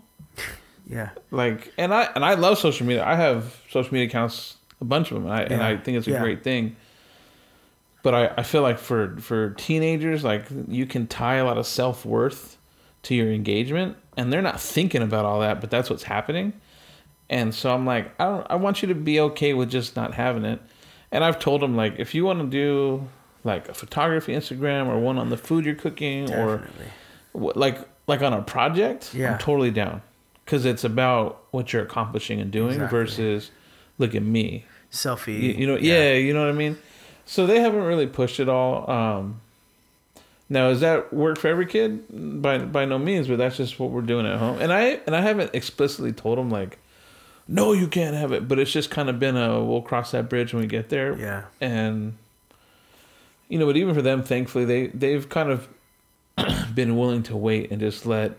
Yeah, 0.91 1.11
Like, 1.31 1.73
and 1.79 1.95
I 1.95 2.09
and 2.15 2.25
I 2.25 2.35
love 2.35 2.59
social 2.59 2.87
media. 2.87 3.05
I 3.05 3.15
have 3.15 3.57
social 3.71 3.93
media 3.95 4.09
accounts, 4.09 4.57
a 4.81 4.85
bunch 4.85 5.11
of 5.11 5.15
them, 5.15 5.25
and 5.27 5.33
I 5.35 5.43
and 5.43 5.63
I 5.63 5.77
think 5.77 5.97
it's 5.99 6.07
a 6.09 6.11
Yeah. 6.11 6.21
great 6.21 6.43
thing. 6.43 6.75
But 8.03 8.15
I, 8.15 8.33
I 8.39 8.43
feel 8.43 8.63
like 8.63 8.79
for 8.79 9.17
for 9.21 9.51
teenagers, 9.51 10.25
like 10.25 10.47
you 10.69 10.87
can 10.87 11.07
tie 11.07 11.37
a 11.37 11.45
lot 11.45 11.59
of 11.59 11.67
self 11.67 12.05
worth 12.07 12.57
to 13.05 13.15
your 13.15 13.31
engagement, 13.31 13.97
and 14.17 14.33
they're 14.33 14.43
not 14.43 14.61
thinking 14.61 15.03
about 15.03 15.25
all 15.25 15.41
that, 15.41 15.61
but 15.61 15.71
that's 15.71 15.89
what's 15.91 16.03
happening. 16.05 16.55
And 17.29 17.55
so 17.55 17.73
I'm 17.73 17.87
like, 17.87 18.11
I 18.21 18.25
don't, 18.25 18.47
I 18.51 18.57
want 18.57 18.83
you 18.83 18.89
to 18.89 18.95
be 18.95 19.21
okay 19.21 19.55
with 19.55 19.71
just 19.71 19.95
not 19.97 20.15
having 20.15 20.45
it. 20.45 20.61
And 21.13 21.23
I've 21.23 21.39
told 21.39 21.61
them 21.63 21.77
like, 21.77 21.95
if 21.99 22.13
you 22.15 22.25
want 22.25 22.41
to 22.41 22.47
do 22.47 23.07
like 23.45 23.69
a 23.69 23.75
photography 23.75 24.33
Instagram 24.35 24.89
or 24.89 24.99
one 24.99 25.17
on 25.19 25.29
the 25.31 25.37
food 25.37 25.65
you're 25.65 25.75
cooking 25.77 26.25
or 26.35 26.57
definitely. 26.59 26.87
what, 27.33 27.57
like 27.57 27.79
like 28.07 28.23
on 28.23 28.33
a 28.33 28.43
project, 28.43 29.15
Yeah. 29.15 29.33
I'm 29.35 29.39
totally 29.39 29.71
down 29.71 30.03
because 30.51 30.65
it's 30.65 30.83
about 30.83 31.45
what 31.53 31.73
you're 31.73 31.85
accomplishing 31.85 32.41
and 32.41 32.51
doing 32.51 32.73
Exactly. 32.73 32.99
versus 32.99 33.53
look 33.99 34.17
at 34.17 34.23
me. 34.25 34.65
Selfie. 34.91 35.41
You, 35.41 35.51
you 35.53 35.67
know, 35.69 35.77
yeah. 35.77 36.15
you 36.15 36.35
know 36.35 36.41
what 36.41 36.49
I 36.49 36.59
mean. 36.59 36.77
So 37.25 37.47
they 37.47 37.61
haven't 37.61 37.85
really 37.85 38.09
pushed 38.09 38.41
it 38.41 38.49
all. 38.49 38.91
Um, 38.91 39.41
now, 40.49 40.71
does 40.71 40.81
that 40.81 41.13
work 41.13 41.39
for 41.39 41.47
every 41.47 41.67
kid? 41.67 42.43
By 42.43 42.59
by 42.59 42.85
no 42.85 42.99
means, 42.99 43.29
but 43.29 43.39
that's 43.39 43.59
just 43.59 43.79
what 43.79 43.91
we're 43.91 44.01
doing 44.01 44.27
at 44.27 44.41
home. 44.41 44.59
And 44.61 44.73
I 44.73 44.99
and 45.07 45.15
I 45.15 45.21
haven't 45.21 45.55
explicitly 45.55 46.11
told 46.11 46.37
them 46.37 46.51
like, 46.51 46.79
no, 47.47 47.73
you 47.73 47.87
can't 47.87 48.17
have 48.17 48.33
it. 48.33 48.49
But 48.49 48.59
it's 48.59 48.73
just 48.73 48.91
kind 48.91 49.09
of 49.09 49.21
been 49.21 49.37
a 49.37 49.63
we'll 49.63 49.83
cross 49.83 50.11
that 50.11 50.29
bridge 50.29 50.53
when 50.53 50.63
we 50.63 50.67
get 50.67 50.89
there 50.89 51.17
Yeah, 51.17 51.45
and 51.61 52.19
you 53.49 53.61
know 53.61 53.67
but 53.67 53.77
even 53.77 53.95
for 53.95 54.03
them 54.03 54.25
thankfully 54.25 54.65
they 54.65 54.89
they've 54.89 55.29
kind 55.29 55.51
of 55.53 55.69
been 56.75 56.97
willing 56.97 57.23
to 57.25 57.37
wait 57.37 57.71
and 57.71 57.79
just 57.79 58.05
let 58.05 58.37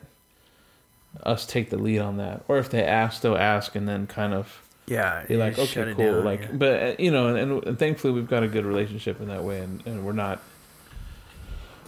us 1.23 1.45
take 1.45 1.69
the 1.69 1.77
lead 1.77 1.99
on 1.99 2.17
that 2.17 2.43
or 2.47 2.57
if 2.57 2.69
they 2.69 2.83
ask 2.83 3.21
they'll 3.21 3.35
ask 3.35 3.75
and 3.75 3.87
then 3.87 4.07
kind 4.07 4.33
of 4.33 4.61
yeah. 4.87 5.23
be 5.27 5.35
like 5.35 5.59
okay 5.59 5.93
cool 5.93 6.13
down, 6.13 6.25
like 6.25 6.41
yeah. 6.41 6.51
but 6.53 6.83
uh, 6.83 6.95
you 6.97 7.11
know 7.11 7.35
and, 7.35 7.63
and, 7.63 7.79
thankfully 7.79 8.13
we've 8.13 8.29
got 8.29 8.43
a 8.43 8.47
good 8.47 8.65
relationship 8.65 9.19
in 9.19 9.27
that 9.27 9.43
way 9.43 9.59
and, 9.59 9.85
and 9.85 10.05
we're 10.05 10.13
not 10.13 10.41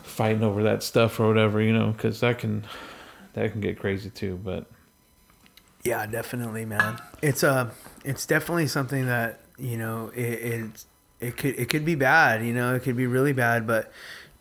fighting 0.03 0.43
over 0.43 0.63
that 0.63 0.83
stuff 0.83 1.19
or 1.19 1.27
whatever 1.27 1.61
you 1.61 1.73
know 1.73 1.91
because 1.91 2.19
that 2.19 2.37
can 2.37 2.63
that 3.33 3.51
can 3.51 3.61
get 3.61 3.79
crazy 3.79 4.09
too 4.09 4.39
but 4.43 4.67
Yeah, 5.83 6.05
definitely, 6.05 6.65
man. 6.65 6.99
It's 7.21 7.43
uh 7.43 7.69
it's 8.05 8.25
definitely 8.25 8.67
something 8.67 9.05
that 9.07 9.41
you 9.57 9.77
know 9.77 10.11
it 10.15 10.21
it, 10.21 10.85
it 11.19 11.37
could 11.37 11.59
it 11.59 11.69
could 11.69 11.83
be 11.83 11.95
bad. 11.95 12.43
You 12.45 12.53
know, 12.53 12.73
it 12.75 12.83
could 12.83 12.95
be 12.95 13.07
really 13.07 13.33
bad. 13.33 13.67
But 13.67 13.91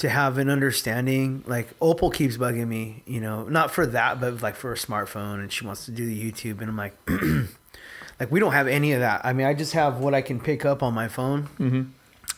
to 0.03 0.09
have 0.09 0.37
an 0.39 0.51
understanding. 0.51 1.45
Like 1.47 1.69
Opal 1.81 2.11
keeps 2.11 2.37
bugging 2.37 2.67
me, 2.67 3.05
you 3.07 3.21
know, 3.21 3.45
not 3.45 3.71
for 3.71 3.87
that, 3.87 4.21
but 4.21 4.43
like 4.43 4.57
for 4.57 4.73
a 4.73 4.77
smartphone, 4.77 5.35
and 5.35 5.53
she 5.53 5.65
wants 5.65 5.85
to 5.85 5.93
do 5.93 6.05
the 6.05 6.33
YouTube, 6.33 6.61
and 6.61 6.69
I'm 6.69 6.77
like, 6.77 6.97
like 8.21 8.31
we 8.31 8.41
don't 8.41 8.53
have 8.53 8.67
any 8.67 8.93
of 8.95 9.01
that. 9.01 9.21
I 9.25 9.33
mean, 9.33 9.47
I 9.47 9.55
just 9.55 9.75
have 9.75 9.99
what 9.99 10.13
I 10.13 10.21
can 10.21 10.41
pick 10.41 10.65
up 10.65 10.83
on 10.83 10.93
my 10.93 11.07
phone. 11.07 11.45
Mm-hmm. 11.61 11.83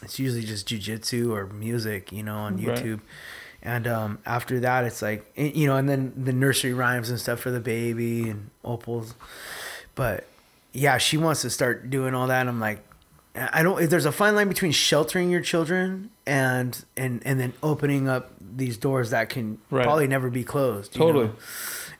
It's 0.02 0.18
usually 0.18 0.44
just 0.44 0.68
jujitsu 0.68 1.30
or 1.32 1.46
music, 1.46 2.12
you 2.12 2.22
know, 2.22 2.36
on 2.36 2.56
Right. 2.62 2.76
YouTube. 2.78 3.00
And 3.62 3.86
um, 3.86 4.18
after 4.26 4.60
that, 4.60 4.84
it's 4.84 5.00
like 5.00 5.24
eh, 5.38 5.52
you 5.54 5.66
know, 5.66 5.76
and 5.76 5.88
then 5.88 6.12
the 6.22 6.34
nursery 6.34 6.74
rhymes 6.74 7.08
and 7.08 7.18
stuff 7.18 7.40
for 7.40 7.50
the 7.50 7.60
baby 7.60 8.28
and 8.28 8.50
Opal's. 8.62 9.14
But 9.94 10.26
yeah, 10.74 10.98
she 10.98 11.16
wants 11.16 11.40
to 11.42 11.48
start 11.50 11.88
doing 11.88 12.14
all 12.14 12.26
that. 12.26 12.40
And 12.40 12.50
I'm 12.50 12.60
like, 12.60 12.84
I 13.36 13.62
don't. 13.62 13.88
There's 13.90 14.04
a 14.06 14.12
fine 14.12 14.34
line 14.36 14.48
between 14.48 14.70
sheltering 14.72 15.30
your 15.30 15.40
children 15.40 16.10
and 16.26 16.84
and 16.96 17.20
and 17.26 17.40
then 17.40 17.52
opening 17.62 18.08
up 18.08 18.30
these 18.40 18.76
doors 18.76 19.10
that 19.10 19.28
can 19.28 19.58
Right. 19.70 19.82
probably 19.84 20.06
never 20.06 20.30
be 20.30 20.44
closed. 20.44 20.94
you 20.94 21.00
Totally. 21.00 21.26
know? 21.26 21.32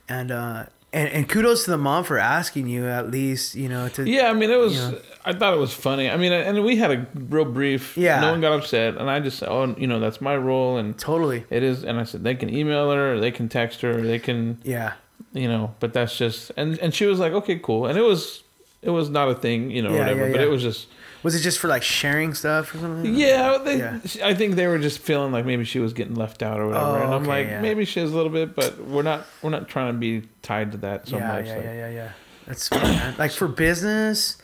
And 0.09 0.31
uh, 0.31 0.67
and 0.93 1.09
and 1.09 1.29
kudos 1.29 1.65
to 1.65 1.73
the 1.73 1.79
mom 1.79 2.05
for 2.05 2.19
asking 2.19 2.69
you 2.69 2.87
at 2.87 3.11
least, 3.11 3.57
you 3.57 3.69
know, 3.69 3.89
to 3.89 4.09
Yeah, 4.09 4.31
I 4.31 4.33
mean, 4.33 4.51
it 4.51 4.59
was. 4.59 4.77
Yeah. 4.77 4.93
I 5.25 5.33
thought 5.33 5.55
it 5.55 5.59
was 5.59 5.73
funny. 5.75 6.09
I 6.09 6.17
mean, 6.17 6.33
and 6.33 6.63
we 6.65 6.77
had 6.77 6.91
a 6.93 7.07
real 7.15 7.47
brief. 7.47 7.97
Yeah. 7.97 8.21
No 8.21 8.31
one 8.31 8.41
got 8.41 8.53
upset, 8.59 8.97
and 8.97 9.11
I 9.11 9.19
just 9.21 9.39
said, 9.39 9.49
"Oh, 9.49 9.75
you 9.77 9.87
know, 9.89 9.99
that's 9.99 10.21
my 10.21 10.37
role, 10.37 10.77
and 10.77 10.97
totally. 10.97 11.45
it 11.51 11.63
is." 11.65 11.83
And 11.83 11.99
I 11.99 12.05
said, 12.05 12.23
"They 12.23 12.35
can 12.37 12.55
email 12.55 12.91
her, 12.93 13.15
or 13.15 13.21
they 13.21 13.31
can 13.33 13.49
text 13.49 13.81
her, 13.81 13.99
or 13.99 14.03
they 14.03 14.19
can, 14.21 14.59
Yeah. 14.63 14.93
you 15.33 15.49
know." 15.49 15.75
But 15.81 15.95
that's 15.95 16.17
just, 16.17 16.53
and 16.57 16.79
and 16.79 16.95
she 16.95 17.07
was 17.07 17.19
like, 17.19 17.33
"Okay, 17.33 17.59
cool," 17.59 17.87
and 17.87 17.99
it 17.99 18.03
was, 18.03 18.45
it 18.83 18.91
was 18.91 19.09
not 19.09 19.29
a 19.31 19.35
thing, 19.35 19.71
you 19.71 19.83
know, 19.83 19.91
Yeah, 19.93 19.99
whatever. 20.01 20.27
yeah, 20.27 20.33
But 20.33 20.41
it 20.43 20.51
was 20.51 20.63
just, 20.63 20.87
Was 21.25 21.35
it 21.35 21.41
just 21.41 21.59
for 21.59 21.67
like 21.69 21.83
sharing 21.83 22.35
stuff 22.35 22.73
or 22.75 22.79
something? 22.79 23.15
yeah, 23.15 23.59
they, 23.65 23.79
Yeah. 23.79 23.99
I 24.23 24.35
think 24.35 24.55
they 24.55 24.67
were 24.69 24.79
just 24.79 25.01
feeling 25.01 25.33
like 25.33 25.45
maybe 25.45 25.65
she 25.65 25.81
was 25.81 25.93
getting 25.93 26.15
left 26.15 26.43
out 26.43 26.61
or 26.61 26.67
whatever, 26.69 26.87
Oh, 26.87 26.95
and 27.03 27.15
I'm 27.15 27.23
okay, 27.23 27.27
like, 27.29 27.47
yeah. 27.49 27.61
maybe 27.61 27.85
she 27.85 28.01
is 28.01 28.13
a 28.13 28.15
little 28.17 28.31
bit, 28.31 28.55
but 28.55 28.79
we're 28.87 29.03
not, 29.03 29.27
we're 29.43 29.51
not 29.51 29.67
trying 29.69 29.93
to 29.93 29.99
be 29.99 30.29
tied 30.43 30.71
to 30.73 30.79
that 30.79 31.09
so 31.09 31.17
yeah, 31.17 31.29
much. 31.33 31.47
yeah, 31.47 31.55
like- 31.57 31.65
yeah, 31.65 31.73
yeah, 31.75 31.89
yeah. 31.91 32.09
That's 32.47 32.63
smart, 32.65 33.19
like 33.19 33.31
for 33.33 33.49
business, 33.49 34.37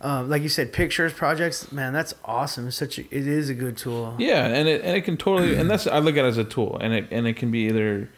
um, 0.00 0.30
like 0.30 0.42
you 0.42 0.48
said, 0.48 0.72
pictures, 0.72 1.12
projects, 1.12 1.72
man, 1.72 1.92
that's 1.92 2.14
awesome. 2.24 2.68
It's 2.68 2.76
such 2.76 2.98
a, 2.98 3.02
it 3.10 3.26
is 3.26 3.50
a 3.50 3.54
good 3.54 3.76
tool. 3.76 4.14
Yeah, 4.16 4.46
and 4.46 4.68
it 4.68 4.82
and 4.84 4.96
it 4.96 5.00
can 5.00 5.16
totally 5.16 5.56
and 5.56 5.68
that's 5.68 5.88
I 5.88 5.98
look 5.98 6.16
at 6.16 6.24
it 6.24 6.28
as 6.28 6.38
a 6.38 6.44
tool, 6.44 6.78
and 6.80 6.94
it 6.94 7.08
and 7.10 7.26
it 7.26 7.32
can 7.34 7.50
be 7.50 7.66
either 7.66 8.08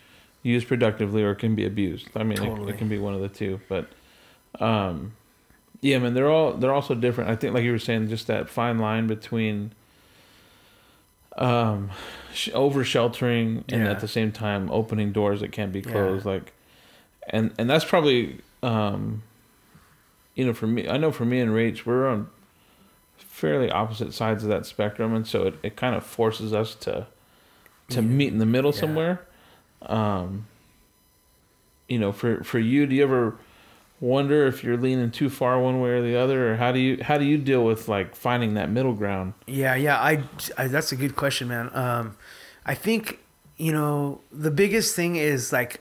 used 0.43 0.69
productively 0.69 1.23
or 1.23 1.31
it 1.31 1.37
can 1.39 1.55
be 1.55 1.65
abused. 1.65 2.09
I 2.15 2.23
mean, 2.23 2.37
it, 2.43 2.69
it 2.69 2.77
can 2.77 2.91
be 2.91 2.99
one 2.99 3.15
of 3.15 3.23
the 3.23 3.31
two. 3.31 3.61
But, 3.67 3.89
um, 4.61 5.13
yeah, 5.81 5.99
man, 5.99 6.15
they're 6.15 6.31
all 6.31 6.53
they're 6.55 6.75
also 6.75 6.95
different. 6.95 7.31
I 7.31 7.37
think, 7.37 7.55
like 7.55 7.65
you 7.65 7.73
were 7.73 7.79
saying, 7.79 8.09
just 8.09 8.27
that 8.27 8.49
fine 8.49 8.79
line 8.79 9.07
between, 9.07 9.73
um, 11.39 11.91
sh- 12.35 12.51
over 12.55 12.85
sheltering 12.85 13.65
and 13.69 13.85
Yeah. 13.85 13.91
at 13.91 14.01
the 14.01 14.09
same 14.09 14.33
time 14.33 14.71
opening 14.71 15.13
doors 15.13 15.41
that 15.41 15.53
can't 15.53 15.73
be 15.73 15.81
Yeah. 15.81 15.91
closed. 15.93 16.27
Like, 16.27 16.53
and 17.29 17.53
and 17.59 17.69
that's 17.71 17.85
probably, 17.85 18.39
um, 18.63 19.23
you 20.35 20.45
know, 20.45 20.53
for 20.53 20.67
me, 20.67 20.89
I 20.89 20.97
know 20.97 21.13
for 21.13 21.25
me 21.25 21.41
and 21.41 21.51
Rach, 21.53 21.85
we're 21.87 22.09
on 22.09 22.29
fairly 23.17 23.71
opposite 23.71 24.13
sides 24.13 24.43
of 24.43 24.51
that 24.51 24.67
spectrum, 24.67 25.15
and 25.15 25.27
so 25.27 25.47
it, 25.47 25.55
it 25.63 25.77
kind 25.77 25.95
of 25.95 26.05
forces 26.05 26.53
us 26.53 26.75
to 26.77 27.07
to 27.89 27.97
Yeah. 27.97 28.07
meet 28.07 28.33
in 28.33 28.39
the 28.39 28.47
middle 28.47 28.73
Yeah. 28.73 28.81
somewhere. 28.81 29.21
Um, 29.83 30.47
you 31.89 31.99
know, 31.99 32.13
for 32.13 32.45
for 32.45 32.59
you, 32.59 32.87
do 32.87 32.95
you 32.95 33.03
ever 33.03 33.37
wonder 34.01 34.47
if 34.47 34.65
you're 34.65 34.77
leaning 34.77 35.11
too 35.11 35.29
far 35.31 35.61
one 35.61 35.81
way 35.81 35.91
or 35.91 36.03
the 36.03 36.17
other, 36.17 36.53
or 36.53 36.57
how 36.57 36.73
do 36.73 36.79
you 36.79 37.03
how 37.03 37.19
do 37.19 37.25
you 37.25 37.39
deal 37.39 37.65
with 37.65 37.89
like 37.89 38.15
finding 38.15 38.55
that 38.55 38.71
middle 38.71 38.95
ground? 38.95 39.35
Yeah, 39.47 39.75
yeah. 39.75 40.01
I, 40.01 40.25
I 40.57 40.69
that's 40.69 40.93
a 40.93 40.97
good 40.97 41.17
question, 41.17 41.49
man. 41.49 41.71
Um, 41.75 42.17
I 42.65 42.75
think 42.75 43.19
you 43.57 43.73
know 43.73 44.21
the 44.33 44.51
biggest 44.51 44.97
thing 44.97 45.17
is 45.17 45.53
like, 45.53 45.81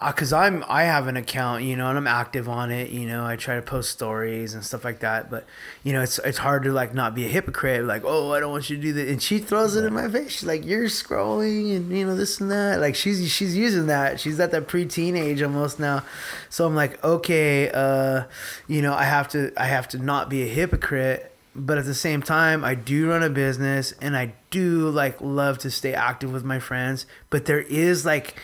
uh, 0.00 0.12
cause 0.12 0.32
I'm 0.32 0.64
I 0.68 0.84
have 0.84 1.08
an 1.08 1.16
account, 1.16 1.64
you 1.64 1.74
know, 1.74 1.88
and 1.88 1.98
I'm 1.98 2.06
active 2.06 2.48
on 2.48 2.70
it. 2.70 2.90
You 2.90 3.04
know, 3.08 3.26
I 3.26 3.34
try 3.34 3.56
to 3.56 3.62
post 3.62 3.90
stories 3.90 4.54
and 4.54 4.64
stuff 4.64 4.84
like 4.84 5.00
that. 5.00 5.28
But 5.28 5.44
you 5.82 5.92
know, 5.92 6.02
it's 6.02 6.20
it's 6.20 6.38
hard 6.38 6.62
to 6.64 6.72
like 6.72 6.94
not 6.94 7.16
be 7.16 7.24
a 7.24 7.28
hypocrite. 7.28 7.84
Like, 7.84 8.02
oh, 8.04 8.32
I 8.32 8.38
don't 8.38 8.52
want 8.52 8.70
you 8.70 8.76
to 8.76 8.82
do 8.82 8.92
that, 8.92 9.08
and 9.08 9.20
she 9.20 9.38
throws 9.38 9.74
it 9.74 9.84
in 9.84 9.92
my 9.92 10.08
face. 10.08 10.30
She's 10.30 10.44
like, 10.44 10.64
you're 10.64 10.84
scrolling 10.84 11.74
and 11.74 11.90
you 11.90 12.06
know 12.06 12.14
this 12.14 12.40
and 12.40 12.48
that. 12.48 12.78
Like 12.78 12.94
she's 12.94 13.28
she's 13.28 13.56
using 13.56 13.86
that. 13.86 14.20
She's 14.20 14.38
at 14.38 14.52
that 14.52 14.68
preteen 14.68 15.18
age 15.18 15.42
almost 15.42 15.80
now. 15.80 16.04
So 16.48 16.64
I'm 16.64 16.76
like, 16.76 17.02
okay, 17.02 17.68
uh, 17.74 18.24
you 18.68 18.82
know, 18.82 18.94
I 18.94 19.02
have 19.02 19.26
to 19.30 19.52
I 19.56 19.66
have 19.66 19.88
to 19.88 19.98
not 19.98 20.28
be 20.28 20.44
a 20.44 20.48
hypocrite 20.48 21.34
but 21.56 21.76
at 21.76 21.84
the 21.86 21.94
same 21.94 22.22
time 22.22 22.62
i 22.62 22.72
do 22.72 23.08
run 23.08 23.22
a 23.22 23.30
business 23.30 23.92
and 24.00 24.16
i 24.16 24.32
do 24.50 24.88
like 24.90 25.20
love 25.20 25.58
to 25.58 25.68
stay 25.70 25.92
active 25.92 26.30
with 26.32 26.44
my 26.44 26.60
friends 26.60 27.04
but 27.30 27.46
there 27.46 27.62
is 27.62 28.06
like 28.06 28.36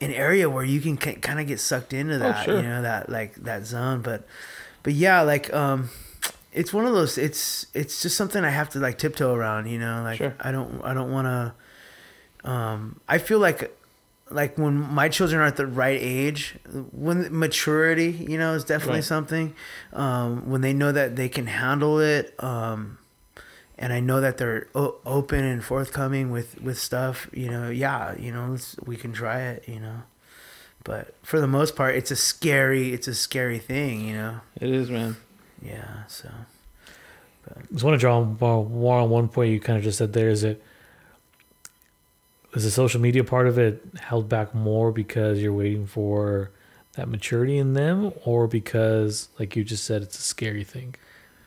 an 0.00 0.10
area 0.12 0.50
where 0.50 0.64
you 0.64 0.80
can 0.80 0.96
kind 0.96 1.40
of 1.40 1.46
get 1.46 1.60
sucked 1.60 1.92
into 1.92 2.18
that 2.18 2.44
sure. 2.44 2.56
you 2.56 2.62
know 2.62 2.82
that 2.82 3.08
like 3.08 3.34
that 3.36 3.64
zone 3.64 4.02
but 4.02 4.26
but 4.82 4.92
yeah 4.92 5.20
like 5.22 5.52
um 5.54 5.88
it's 6.52 6.72
one 6.72 6.84
of 6.86 6.92
those 6.94 7.16
it's 7.18 7.66
it's 7.74 8.02
just 8.02 8.16
something 8.16 8.44
i 8.44 8.50
have 8.50 8.68
to 8.68 8.78
like 8.78 8.98
tiptoe 8.98 9.32
around 9.34 9.66
you 9.66 9.78
know 9.78 10.02
like 10.02 10.18
Sure. 10.18 10.34
i 10.40 10.50
don't 10.52 10.80
i 10.84 10.92
don't 10.94 11.10
want 11.12 11.26
to 11.26 12.48
um 12.50 13.00
i 13.08 13.18
feel 13.18 13.38
like 13.38 13.74
like 14.30 14.58
when 14.58 14.74
my 14.74 15.08
children 15.08 15.40
are 15.40 15.44
at 15.44 15.56
the 15.56 15.66
right 15.66 15.98
age 16.00 16.56
when 16.92 17.36
maturity 17.38 18.10
you 18.10 18.36
know 18.38 18.54
is 18.54 18.64
definitely 18.64 18.96
Right. 18.98 19.04
something 19.04 19.54
um, 19.92 20.48
when 20.50 20.60
they 20.60 20.72
know 20.72 20.90
that 20.92 21.14
they 21.14 21.28
can 21.28 21.46
handle 21.46 22.00
it 22.00 22.34
um, 22.42 22.98
and 23.78 23.92
i 23.92 24.00
know 24.00 24.20
that 24.20 24.38
they're 24.38 24.66
o- 24.74 24.96
open 25.06 25.44
and 25.44 25.64
forthcoming 25.64 26.30
with 26.30 26.60
with 26.60 26.78
stuff 26.78 27.28
you 27.32 27.48
know 27.50 27.68
yeah 27.70 28.14
you 28.18 28.30
know 28.32 28.48
let's, 28.50 28.76
we 28.84 28.96
can 28.96 29.12
try 29.12 29.40
it 29.40 29.68
you 29.68 29.80
know 29.80 30.02
but 30.84 31.14
for 31.22 31.40
the 31.40 31.46
most 31.46 31.74
part 31.76 31.94
it's 31.94 32.10
a 32.10 32.16
scary 32.16 32.92
it's 32.92 33.08
a 33.08 33.14
scary 33.14 33.58
thing 33.58 34.00
you 34.06 34.14
know 34.14 34.40
It 34.60 34.70
is, 34.70 34.90
man. 34.90 35.16
yeah 35.62 36.04
so 36.08 36.28
I 37.56 37.60
just 37.72 37.84
want 37.84 37.94
to 37.94 37.98
draw 37.98 38.22
more 38.24 38.64
more 38.68 39.00
on 39.00 39.10
one 39.10 39.28
point 39.28 39.52
you 39.52 39.60
kind 39.60 39.76
of 39.76 39.84
just 39.84 39.98
said 39.98 40.14
there. 40.14 40.30
Is 40.30 40.44
it 40.44 40.62
is 42.54 42.64
the 42.64 42.70
social 42.70 43.00
media 43.02 43.22
part 43.22 43.46
of 43.46 43.58
it 43.58 43.82
held 44.00 44.30
back 44.30 44.54
more 44.54 44.90
because 44.92 45.42
you're 45.42 45.52
waiting 45.52 45.86
for 45.86 46.50
that 46.92 47.06
maturity 47.08 47.58
in 47.58 47.74
them, 47.74 48.12
or 48.24 48.46
because, 48.46 49.28
like 49.38 49.56
you 49.56 49.62
just 49.64 49.84
said, 49.84 50.00
it's 50.00 50.18
a 50.18 50.22
scary 50.22 50.64
thing? 50.64 50.94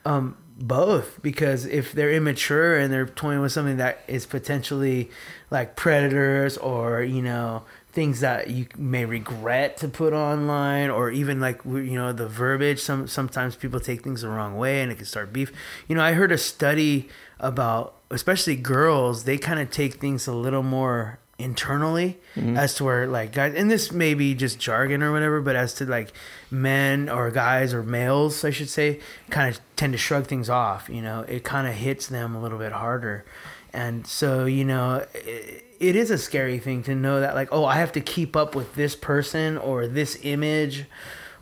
Um, 0.06 0.38
both 0.60 1.22
because 1.22 1.66
if 1.66 1.92
they're 1.92 2.12
immature 2.12 2.78
and 2.78 2.92
they're 2.92 3.06
toying 3.06 3.42
with 3.42 3.52
something 3.52 3.78
that 3.78 4.00
is 4.08 4.26
potentially 4.26 5.10
like 5.52 5.76
predators 5.76 6.58
or 6.58 7.04
you 7.04 7.22
know 7.22 7.64
things 7.92 8.22
that 8.22 8.50
you 8.50 8.66
may 8.76 9.06
regret 9.06 9.78
to 9.78 9.88
put 9.88 10.14
online 10.14 10.90
or 10.90 11.12
even 11.12 11.40
like 11.40 11.64
you 11.66 11.94
know 11.94 12.12
the 12.12 12.28
verbiage 12.28 12.80
some 12.80 13.08
sometimes 13.08 13.56
people 13.56 13.80
take 13.80 14.04
things 14.04 14.24
the 14.24 14.30
wrong 14.30 14.58
way 14.58 14.82
and 14.82 14.92
it 14.92 14.96
can 14.96 15.06
start 15.06 15.32
beef. 15.32 15.52
You 15.88 15.96
know 15.96 16.04
i 16.04 16.14
heard 16.14 16.32
a 16.32 16.38
study 16.38 17.08
about 17.40 17.96
especially 18.10 18.56
girls 18.56 19.26
they 19.26 19.38
kind 19.38 19.60
of 19.60 19.70
take 19.70 19.96
things 19.96 20.26
a 20.26 20.34
little 20.34 20.64
more 20.64 21.20
internally 21.40 22.18
mm-hmm. 22.36 22.58
as 22.58 22.74
to 22.74 22.84
where 22.84 23.06
like 23.06 23.32
guys 23.32 23.54
and 23.56 23.70
this 23.70 23.92
may 23.92 24.16
be 24.16 24.34
just 24.34 24.58
jargon 24.58 25.04
or 25.04 25.12
whatever 25.12 25.40
but 25.40 25.56
as 25.56 25.72
to 25.76 25.86
like 25.86 26.12
men 26.50 27.08
or 27.10 27.30
guys 27.30 27.76
or 27.76 27.84
males 27.84 28.44
i 28.44 28.50
should 28.50 28.70
say 28.70 29.00
kind 29.30 29.54
of 29.54 29.62
tend 29.76 29.94
to 29.94 30.00
shrug 30.00 30.26
things 30.26 30.50
off 30.50 30.90
you 30.90 31.02
know? 31.02 31.22
It 31.22 31.44
kind 31.44 31.68
of 31.68 31.74
hits 31.74 32.08
them 32.08 32.36
a 32.36 32.42
little 32.42 32.58
bit 32.58 32.72
harder. 32.72 33.26
And 33.74 34.08
so 34.08 34.46
you 34.46 34.66
know 34.66 35.06
it, 35.14 35.64
it 35.80 35.96
is 35.96 36.10
a 36.10 36.18
scary 36.18 36.60
thing 36.60 36.84
to 36.84 36.96
know 36.96 37.20
that 37.20 37.36
like 37.36 37.50
oh 37.52 37.66
i 37.66 37.76
have 37.76 37.92
to 37.92 38.02
keep 38.02 38.36
up 38.36 38.56
with 38.56 38.74
this 38.74 38.96
person 38.96 39.58
or 39.58 39.86
this 39.86 40.18
image 40.24 40.86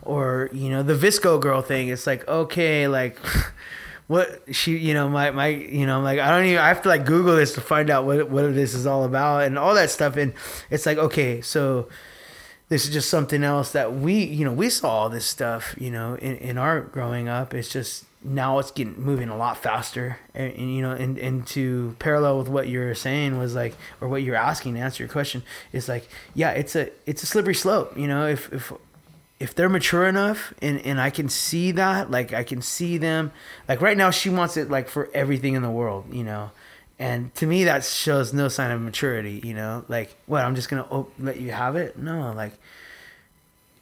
or 0.02 0.50
you 0.52 0.70
know 0.70 0.84
the 0.84 0.94
VSCO 0.94 1.40
girl 1.40 1.62
thing. 1.62 1.88
It's 1.88 2.06
like 2.06 2.28
okay 2.28 2.88
like 2.88 3.20
what 4.08 4.44
she 4.52 4.78
you 4.78 4.94
know 4.94 5.10
my 5.10 5.32
my 5.32 5.48
you 5.48 5.86
know 5.86 5.98
I'm 5.98 6.04
like 6.04 6.20
i 6.20 6.30
don't 6.30 6.46
even 6.46 6.60
i 6.60 6.68
have 6.68 6.82
to 6.84 6.90
like 6.90 7.06
google 7.06 7.36
this 7.36 7.54
to 7.56 7.62
find 7.62 7.90
out 7.90 8.06
what 8.06 8.30
what 8.30 8.54
this 8.54 8.74
is 8.74 8.86
all 8.86 9.04
about 9.04 9.44
and 9.44 9.58
all 9.58 9.74
that 9.76 9.90
stuff. 9.90 10.16
And 10.16 10.34
it's 10.70 10.86
like 10.86 10.98
okay 10.98 11.42
so 11.42 11.88
this 12.70 12.86
is 12.86 12.94
just 12.94 13.10
something 13.10 13.44
else 13.44 13.72
that 13.72 13.94
we 13.94 14.24
you 14.24 14.46
know 14.46 14.54
we 14.54 14.70
saw 14.70 14.90
all 14.90 15.10
this 15.10 15.26
stuff 15.26 15.76
you 15.80 15.92
know 15.92 16.16
in, 16.16 16.38
in 16.38 16.58
our 16.58 16.82
growing 16.82 17.28
up. 17.28 17.54
It's 17.54 17.70
just 17.70 18.06
now 18.24 18.58
it's 18.58 18.72
getting 18.72 19.00
moving 19.00 19.30
a 19.30 19.38
lot 19.38 19.58
faster. 19.58 20.20
And, 20.34 20.54
and 20.54 20.76
you 20.76 20.82
know 20.82 20.92
and, 20.92 21.18
and 21.18 21.46
to 21.48 21.96
parallel 21.98 22.38
with 22.40 22.48
what 22.48 22.68
you're 22.68 22.94
saying 22.96 23.40
was 23.40 23.56
like 23.56 23.76
or 24.02 24.08
what 24.08 24.22
you're 24.22 24.36
asking 24.36 24.76
to 24.76 24.82
answer 24.82 25.04
your 25.04 25.12
question 25.12 25.44
is 25.72 25.88
like 25.88 26.08
yeah 26.34 26.52
it's 26.52 26.76
a 26.76 26.92
it's 27.08 27.24
a 27.24 27.26
slippery 27.26 27.56
slope. 27.56 27.98
You 27.98 28.08
know 28.08 28.28
if 28.28 28.54
if 28.54 28.72
if 29.46 29.54
they're 29.54 29.70
mature 29.70 30.08
enough 30.08 30.56
and, 30.60 30.80
and 30.82 31.00
I 31.00 31.12
can 31.12 31.30
see 31.30 31.72
that, 31.74 32.10
like 32.10 32.34
I 32.34 32.44
can 32.44 32.64
see 32.64 32.98
them, 32.98 33.32
like 33.70 33.80
right 33.80 33.96
now 33.96 34.10
she 34.10 34.28
wants 34.28 34.58
it 34.58 34.72
like 34.72 34.90
for 34.90 35.08
everything 35.14 35.54
in 35.54 35.62
the 35.62 35.70
world, 35.70 36.06
you 36.12 36.24
know, 36.24 36.50
and 36.98 37.32
to 37.36 37.46
me 37.46 37.66
that 37.66 37.84
shows 37.84 38.34
no 38.34 38.48
sign 38.48 38.72
of 38.72 38.82
maturity, 38.82 39.42
you 39.44 39.54
know, 39.54 39.86
like 39.88 40.16
what 40.26 40.44
I'm 40.44 40.56
just 40.56 40.68
gonna 40.68 40.88
op- 40.90 41.14
let 41.20 41.40
you 41.40 41.52
have 41.52 41.76
it? 41.76 41.96
No, 41.96 42.34
like 42.34 42.54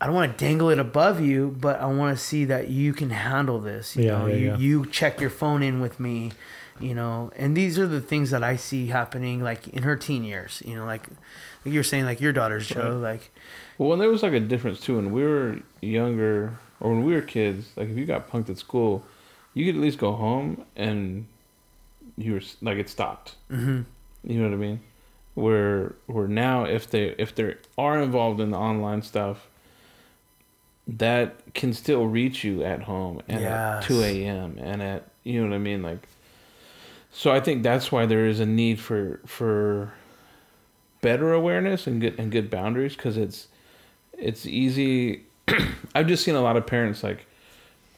I 0.02 0.06
don't 0.06 0.16
want 0.16 0.38
to 0.38 0.46
dangle 0.46 0.70
it 0.70 0.80
above 0.80 1.22
you, 1.22 1.56
but 1.58 1.80
I 1.80 1.86
want 1.86 2.18
to 2.18 2.22
see 2.22 2.44
that 2.44 2.68
you 2.68 2.92
can 2.92 3.12
handle 3.12 3.60
this. 3.60 3.96
You 3.96 4.04
Yeah, 4.04 4.20
know, 4.20 4.26
yeah, 4.28 4.36
you 4.36 4.48
yeah. 4.50 4.58
you 4.58 4.86
check 4.88 5.22
your 5.22 5.30
phone 5.30 5.64
in 5.64 5.80
with 5.80 5.98
me, 5.98 6.34
you 6.80 6.94
know 6.94 7.32
and 7.36 7.56
these 7.56 7.78
are 7.78 7.88
the 7.88 8.02
things 8.02 8.32
that 8.32 8.44
i 8.44 8.56
see 8.56 8.88
happening 8.88 9.42
like 9.44 9.68
in 9.68 9.84
her 9.84 9.96
teen 9.96 10.24
years 10.24 10.62
you 10.66 10.76
know 10.76 10.86
like, 10.86 11.04
like 11.66 11.74
you 11.74 11.80
were 11.80 11.84
saying 11.84 12.06
like 12.06 12.20
your 12.22 12.34
daughter's 12.34 12.66
show 12.66 12.98
like 13.00 13.32
Well, 13.78 13.90
when 13.90 14.00
there 14.00 14.10
was 14.10 14.24
like 14.24 14.34
a 14.34 14.40
difference 14.40 14.80
too, 14.82 14.96
when 14.98 15.12
we 15.12 15.24
were 15.24 15.60
younger 15.82 16.58
or 16.80 16.92
when 16.92 17.04
we 17.04 17.14
were 17.14 17.22
kids, 17.22 17.72
like 17.76 17.90
if 17.90 17.98
you 17.98 18.06
got 18.06 18.30
punked 18.30 18.50
at 18.50 18.58
school, 18.58 19.04
you 19.54 19.66
could 19.66 19.76
at 19.76 19.82
least 19.82 19.98
go 19.98 20.12
home 20.14 20.66
and 20.76 21.26
you 22.18 22.34
were 22.34 22.42
like 22.62 22.78
it 22.78 22.90
stopped. 22.90 23.36
hmm 23.50 23.82
You 24.24 24.38
know 24.40 24.44
what 24.50 24.54
I 24.54 24.58
mean? 24.58 24.80
Where 25.36 25.96
where 26.08 26.28
now 26.28 26.66
if 26.66 26.90
they 26.90 27.16
if 27.18 27.34
they 27.36 27.56
are 27.78 28.00
involved 28.02 28.40
in 28.40 28.52
the 28.52 28.58
online 28.58 29.02
stuff, 29.02 29.48
that 30.88 31.54
can 31.54 31.74
still 31.74 32.06
reach 32.08 32.44
you 32.44 32.64
at 32.64 32.84
home 32.84 33.22
and 33.28 33.44
at 33.78 33.84
two 33.84 34.02
a.m. 34.04 34.58
and 34.60 34.82
at 34.82 35.08
you 35.24 35.42
know 35.42 35.50
what 35.50 35.56
I 35.56 35.60
mean 35.60 35.82
like. 35.82 36.08
So 37.12 37.32
I 37.32 37.40
think 37.40 37.64
that's 37.64 37.92
why 37.92 38.06
there 38.06 38.26
is 38.28 38.40
a 38.40 38.46
need 38.46 38.80
for 38.80 39.20
for 39.26 39.94
better 41.04 41.32
awareness 41.34 41.86
and 41.86 42.02
good 42.02 42.18
and 42.20 42.32
good 42.32 42.50
boundaries 42.50 42.96
because 42.96 43.16
it's 43.18 43.48
it's 44.18 44.48
easy. 44.48 45.22
I've 45.94 46.08
just 46.08 46.24
seen 46.24 46.34
a 46.34 46.42
lot 46.42 46.58
of 46.58 46.66
parents 46.66 47.04
like, 47.04 47.28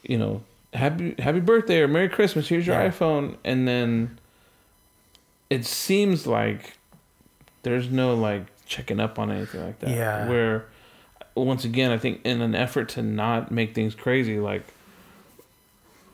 you 0.02 0.18
know, 0.18 0.42
happy 0.74 1.14
happy 1.18 1.40
birthday 1.40 1.80
or 1.80 1.88
Merry 1.88 2.10
Christmas. 2.10 2.48
Here's 2.48 2.66
your 2.66 2.76
Yeah. 2.76 2.90
iPhone, 2.90 3.36
and 3.44 3.66
then 3.66 4.18
it 5.48 5.64
seems 5.64 6.26
like 6.26 6.76
there's 7.62 7.88
no 7.90 8.14
like 8.14 8.44
checking 8.66 9.00
up 9.00 9.18
on 9.18 9.30
anything 9.30 9.64
like 9.64 9.78
that. 9.78 9.90
Yeah. 9.90 10.28
Where 10.28 10.66
once 11.34 11.64
again, 11.64 11.90
I 11.92 11.98
think 11.98 12.20
in 12.24 12.42
an 12.42 12.54
effort 12.54 12.88
to 12.90 13.02
not 13.02 13.50
make 13.50 13.74
things 13.74 13.94
crazy, 13.94 14.38
like 14.40 14.64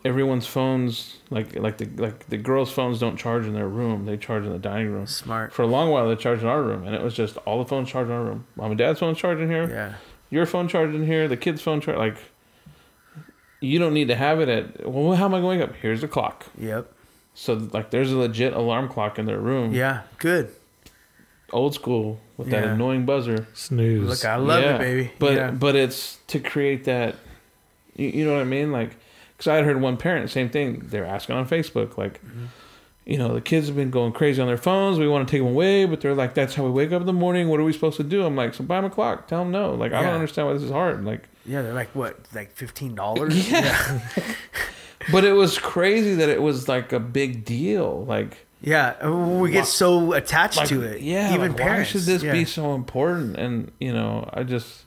everyone's 0.04 0.46
phones, 0.46 1.18
like 1.30 1.54
like 1.56 1.78
the 1.78 1.86
like 2.02 2.28
the 2.28 2.36
girls' 2.36 2.70
phones 2.72 2.98
don't 2.98 3.16
charge 3.16 3.46
in 3.46 3.54
their 3.54 3.68
room; 3.68 4.04
they 4.06 4.16
charge 4.16 4.44
in 4.44 4.52
the 4.52 4.58
dining 4.58 4.90
room. 4.92 5.06
smart 5.06 5.52
For 5.52 5.62
a 5.62 5.66
long 5.66 5.90
while, 5.90 6.08
they 6.08 6.16
charged 6.16 6.42
in 6.42 6.48
our 6.48 6.62
room, 6.62 6.84
and 6.86 6.94
it 6.94 7.02
was 7.02 7.14
just 7.14 7.36
all 7.38 7.58
the 7.58 7.68
phones 7.68 7.88
charged 7.88 8.10
in 8.10 8.16
our 8.16 8.24
room. 8.24 8.46
Mom 8.56 8.70
and 8.72 8.78
dad's 8.78 9.00
phone 9.00 9.14
charged 9.14 9.40
in 9.40 9.48
here, 9.50 9.68
yeah 9.68 9.94
your 10.30 10.46
phone 10.46 10.66
charged 10.66 10.94
in 10.94 11.04
here, 11.06 11.28
the 11.28 11.36
kid's 11.36 11.60
phone 11.60 11.80
charged. 11.82 11.98
Like, 11.98 12.16
you 13.60 13.78
don't 13.78 13.92
need 13.94 14.08
to 14.08 14.14
have 14.16 14.40
it 14.40 14.48
at. 14.48 14.88
Well, 14.90 15.14
how 15.14 15.26
am 15.26 15.34
I 15.34 15.40
going 15.40 15.60
up? 15.62 15.74
Here's 15.76 16.00
the 16.00 16.08
clock. 16.08 16.46
yep 16.58 16.90
So 17.34 17.54
like, 17.54 17.90
there's 17.90 18.10
a 18.12 18.16
legit 18.16 18.52
alarm 18.54 18.88
clock 18.88 19.18
in 19.18 19.26
their 19.26 19.38
room. 19.38 19.72
yeah 19.74 20.02
good 20.18 20.50
Old 21.52 21.74
school 21.74 22.18
with 22.38 22.48
that 22.48 22.64
annoying 22.64 23.04
buzzer. 23.04 23.46
Snooze. 23.52 24.08
look 24.08 24.24
i 24.24 24.36
love 24.36 24.62
Yeah, 24.62 24.76
it 24.76 24.78
baby 24.78 25.12
But 25.18 25.32
yeah. 25.34 25.50
but 25.50 25.76
it's 25.76 26.16
to 26.28 26.40
create 26.40 26.84
that. 26.84 27.16
You, 27.94 28.08
you 28.08 28.24
know 28.24 28.32
what 28.32 28.40
I 28.40 28.44
mean? 28.44 28.72
Like, 28.72 28.96
because 29.42 29.50
I 29.50 29.56
had 29.56 29.64
heard 29.64 29.80
one 29.80 29.96
parent 29.96 30.30
same 30.30 30.48
thing. 30.48 30.82
They're 30.84 31.04
asking 31.04 31.36
on 31.36 31.48
Facebook 31.48 31.96
like. 31.98 32.24
Mm-hmm. 32.24 32.44
You 33.04 33.18
know, 33.18 33.34
the 33.34 33.40
kids 33.40 33.66
have 33.66 33.74
been 33.74 33.90
going 33.90 34.12
crazy 34.12 34.40
on 34.40 34.46
their 34.46 34.56
phones. 34.56 34.96
We 34.96 35.08
want 35.08 35.26
to 35.26 35.32
take 35.32 35.40
them 35.40 35.50
away, 35.50 35.86
but 35.86 36.00
they're 36.00 36.14
like, 36.14 36.34
"That's 36.34 36.54
how 36.54 36.62
we 36.62 36.70
wake 36.70 36.92
up 36.92 37.00
in 37.00 37.06
the 37.08 37.12
morning. 37.12 37.48
What 37.48 37.58
are 37.58 37.64
we 37.64 37.72
supposed 37.72 37.96
to 37.96 38.04
do?" 38.04 38.24
I'm 38.24 38.36
like, 38.36 38.54
"So 38.54 38.62
buy 38.62 38.76
them 38.76 38.84
a 38.84 38.90
clock. 38.90 39.26
Tell 39.26 39.40
them 39.40 39.50
no. 39.50 39.74
Like, 39.74 39.92
I 39.92 40.04
don't 40.04 40.14
understand 40.14 40.46
why 40.46 40.54
this 40.54 40.62
is 40.62 40.70
hard. 40.70 41.04
Like, 41.04 41.28
yeah 41.44 41.62
they're 41.62 41.74
like 41.74 41.94
what 41.94 42.16
like 42.32 42.54
$15 42.56 43.50
Yeah. 43.50 44.00
But 45.10 45.24
it 45.24 45.32
was 45.32 45.58
crazy 45.58 46.14
that 46.14 46.28
it 46.28 46.40
was 46.40 46.68
like 46.68 46.92
a 46.92 47.00
big 47.00 47.44
deal. 47.44 48.04
Like, 48.04 48.46
Yeah, 48.60 49.08
we 49.08 49.50
get 49.50 49.66
so 49.66 50.12
attached 50.12 50.58
like 50.58 50.68
to 50.68 50.82
it. 50.82 51.00
yeah, 51.00 51.34
even 51.34 51.48
like, 51.48 51.60
parents. 51.60 51.92
Why 51.92 52.00
should 52.00 52.06
this 52.06 52.22
yeah. 52.22 52.30
be 52.30 52.44
so 52.44 52.74
important? 52.74 53.36
And 53.36 53.72
you 53.80 53.92
know, 53.92 54.30
I 54.32 54.44
just 54.44 54.84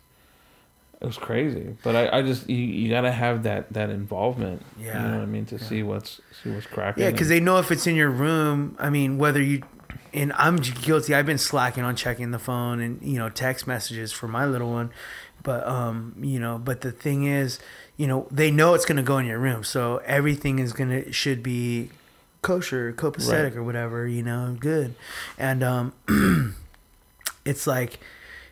it 1.05 1.07
was 1.07 1.17
crazy. 1.17 1.75
But 1.83 1.95
I, 1.95 2.17
I 2.17 2.21
just 2.21 2.49
you, 2.49 2.57
you 2.57 2.89
got 2.89 3.01
to 3.01 3.11
have 3.11 3.43
that 3.43 3.71
that 3.73 3.89
involvement. 3.89 4.61
Yeah. 4.79 5.01
you 5.03 5.07
know 5.11 5.17
what 5.17 5.23
I 5.23 5.27
mean 5.27 5.45
to 5.47 5.59
see 5.59 5.83
what's 5.83 6.19
see 6.43 6.49
what's 6.51 6.65
cracking. 6.67 7.03
Yeah, 7.03 7.11
because 7.11 7.29
they 7.29 7.39
know 7.39 7.57
if 7.59 7.71
it's 7.71 7.87
in 7.87 7.95
your 7.95 8.09
room. 8.09 8.75
I 8.79 8.89
mean, 8.89 9.17
whether 9.17 9.41
you 9.41 9.61
and 10.13 10.33
I'm 10.33 10.57
guilty. 10.57 11.13
I've 11.13 11.25
been 11.25 11.37
slacking 11.37 11.83
on 11.83 11.95
checking 11.95 12.31
the 12.31 12.39
phone 12.39 12.79
and 12.79 13.01
you 13.01 13.17
know 13.19 13.29
text 13.29 13.67
messages 13.67 14.11
for 14.11 14.27
my 14.27 14.45
little 14.45 14.71
one, 14.71 14.91
but 15.43 15.65
um 15.67 16.15
you 16.21 16.39
know 16.39 16.57
but 16.57 16.81
the 16.81 16.91
thing 16.91 17.25
is 17.25 17.59
you 17.97 18.07
know 18.07 18.27
they 18.31 18.49
know 18.49 18.73
it's 18.73 18.85
gonna 18.85 19.03
go 19.03 19.17
in 19.17 19.25
your 19.25 19.39
room, 19.39 19.63
so 19.63 19.97
everything 20.05 20.59
is 20.59 20.73
gonna 20.73 21.11
should 21.11 21.43
be 21.43 21.89
kosher, 22.41 22.93
copacetic 22.93 23.43
Right. 23.43 23.55
or 23.57 23.63
whatever. 23.63 24.07
You 24.07 24.23
know, 24.23 24.55
good, 24.59 24.95
and 25.37 25.63
um 25.63 25.93
it's 27.45 27.67
like. 27.67 27.99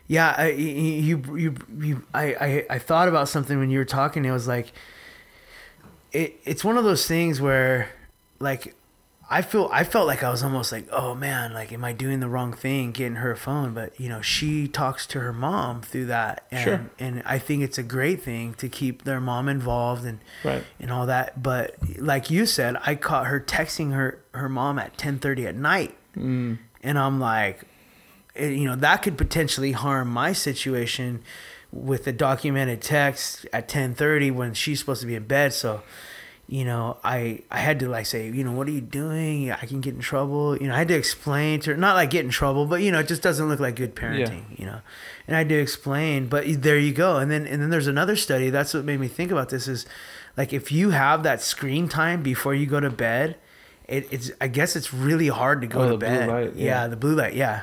Yeah, 0.06 0.34
I, 0.36 0.50
you, 0.50 1.22
you, 1.34 1.54
you, 1.78 2.02
I, 2.12 2.24
I, 2.34 2.66
I 2.70 2.78
thought 2.78 3.08
about 3.08 3.28
something 3.28 3.58
when 3.58 3.70
you 3.70 3.78
were 3.78 3.84
talking. 3.86 4.24
It 4.26 4.32
was 4.32 4.46
like, 4.46 4.72
it, 6.12 6.40
it's 6.44 6.64
one 6.64 6.76
of 6.76 6.84
those 6.84 7.06
things 7.06 7.40
where, 7.40 7.88
like, 8.38 8.74
I 9.30 9.40
feel 9.40 9.70
I 9.72 9.84
felt 9.84 10.06
like 10.06 10.22
I 10.22 10.28
was 10.30 10.42
almost 10.42 10.70
like, 10.70 10.86
oh 10.92 11.14
man, 11.14 11.54
like, 11.54 11.72
am 11.72 11.82
I 11.82 11.94
doing 11.94 12.20
the 12.20 12.28
wrong 12.28 12.52
thing 12.52 12.92
getting 12.92 13.16
her 13.16 13.30
a 13.32 13.36
phone? 13.36 13.72
But 13.72 13.98
you 13.98 14.10
know, 14.10 14.20
she 14.20 14.68
talks 14.68 15.06
to 15.08 15.20
her 15.20 15.32
mom 15.32 15.80
through 15.80 16.06
that, 16.06 16.46
and 16.50 16.62
Sure. 16.62 16.90
and 16.98 17.22
I 17.24 17.38
think 17.38 17.62
it's 17.62 17.78
a 17.78 17.82
great 17.82 18.22
thing 18.22 18.52
to 18.54 18.68
keep 18.68 19.04
their 19.04 19.20
mom 19.20 19.48
involved 19.48 20.04
and 20.04 20.18
right. 20.44 20.62
and 20.78 20.92
all 20.92 21.06
that. 21.06 21.42
But 21.42 21.76
like 21.98 22.30
you 22.30 22.44
said, 22.44 22.76
I 22.84 22.96
caught 22.96 23.26
her 23.28 23.40
texting 23.40 23.94
her 23.94 24.22
her 24.34 24.50
mom 24.50 24.78
at 24.78 24.98
ten 24.98 25.18
thirty 25.18 25.46
at 25.46 25.56
night, 25.56 25.96
Mm. 26.14 26.58
and 26.82 26.98
I'm 26.98 27.18
like, 27.18 27.62
you 28.36 28.64
know, 28.64 28.76
that 28.76 29.02
could 29.02 29.16
potentially 29.18 29.72
harm 29.72 30.08
my 30.08 30.32
situation 30.32 31.22
with 31.72 32.06
a 32.06 32.12
documented 32.12 32.80
text 32.80 33.46
at 33.52 33.68
10:30 33.68 34.30
when 34.32 34.54
she's 34.54 34.78
supposed 34.80 35.00
to 35.00 35.06
be 35.06 35.14
in 35.14 35.24
bed. 35.24 35.52
So, 35.52 35.82
you 36.46 36.64
know, 36.64 36.98
I 37.02 37.40
I 37.50 37.58
had 37.58 37.78
to 37.80 37.88
like 37.88 38.06
say, 38.06 38.28
you 38.30 38.44
know, 38.44 38.52
what 38.52 38.68
are 38.68 38.72
you 38.72 38.80
doing? 38.80 39.50
I 39.50 39.64
can 39.66 39.80
get 39.80 39.94
in 39.94 40.00
trouble. 40.00 40.56
You 40.56 40.68
know, 40.68 40.74
I 40.74 40.78
had 40.78 40.88
to 40.88 40.94
explain 40.94 41.60
to 41.60 41.70
her, 41.70 41.76
not 41.76 41.94
like 41.96 42.10
get 42.10 42.24
in 42.24 42.30
trouble, 42.30 42.66
but 42.66 42.82
you 42.82 42.92
know, 42.92 42.98
it 43.00 43.08
just 43.08 43.22
doesn't 43.22 43.48
look 43.48 43.60
like 43.60 43.76
good 43.76 43.94
parenting. 43.96 44.58
You 44.58 44.66
know, 44.66 44.80
and 45.26 45.34
I 45.34 45.38
had 45.40 45.48
to 45.48 45.54
explain. 45.58 46.26
But 46.26 46.44
there 46.62 46.78
you 46.78 46.92
go. 46.92 47.16
And 47.16 47.30
then 47.30 47.46
and 47.46 47.62
then 47.62 47.70
there's 47.70 47.86
another 47.88 48.14
study. 48.16 48.50
That's 48.50 48.74
what 48.74 48.84
made 48.84 49.00
me 49.00 49.08
think 49.08 49.30
about 49.32 49.48
this 49.48 49.66
is 49.68 49.86
like 50.36 50.52
if 50.52 50.70
you 50.70 50.90
have 50.90 51.22
that 51.22 51.40
screen 51.40 51.88
time 51.88 52.22
before 52.22 52.54
you 52.54 52.66
go 52.66 52.80
to 52.80 52.90
bed. 52.90 53.36
It, 53.86 54.08
it's 54.10 54.30
I 54.40 54.48
guess 54.48 54.76
it's 54.76 54.94
really 54.94 55.28
hard 55.28 55.60
to 55.60 55.66
go 55.66 55.82
Oh, 55.82 55.90
to 55.90 55.98
bed. 55.98 56.26
light, 56.28 56.54
yeah. 56.56 56.64
yeah. 56.84 56.86
the 56.88 56.96
blue 56.96 57.14
light. 57.14 57.34
Yeah, 57.34 57.62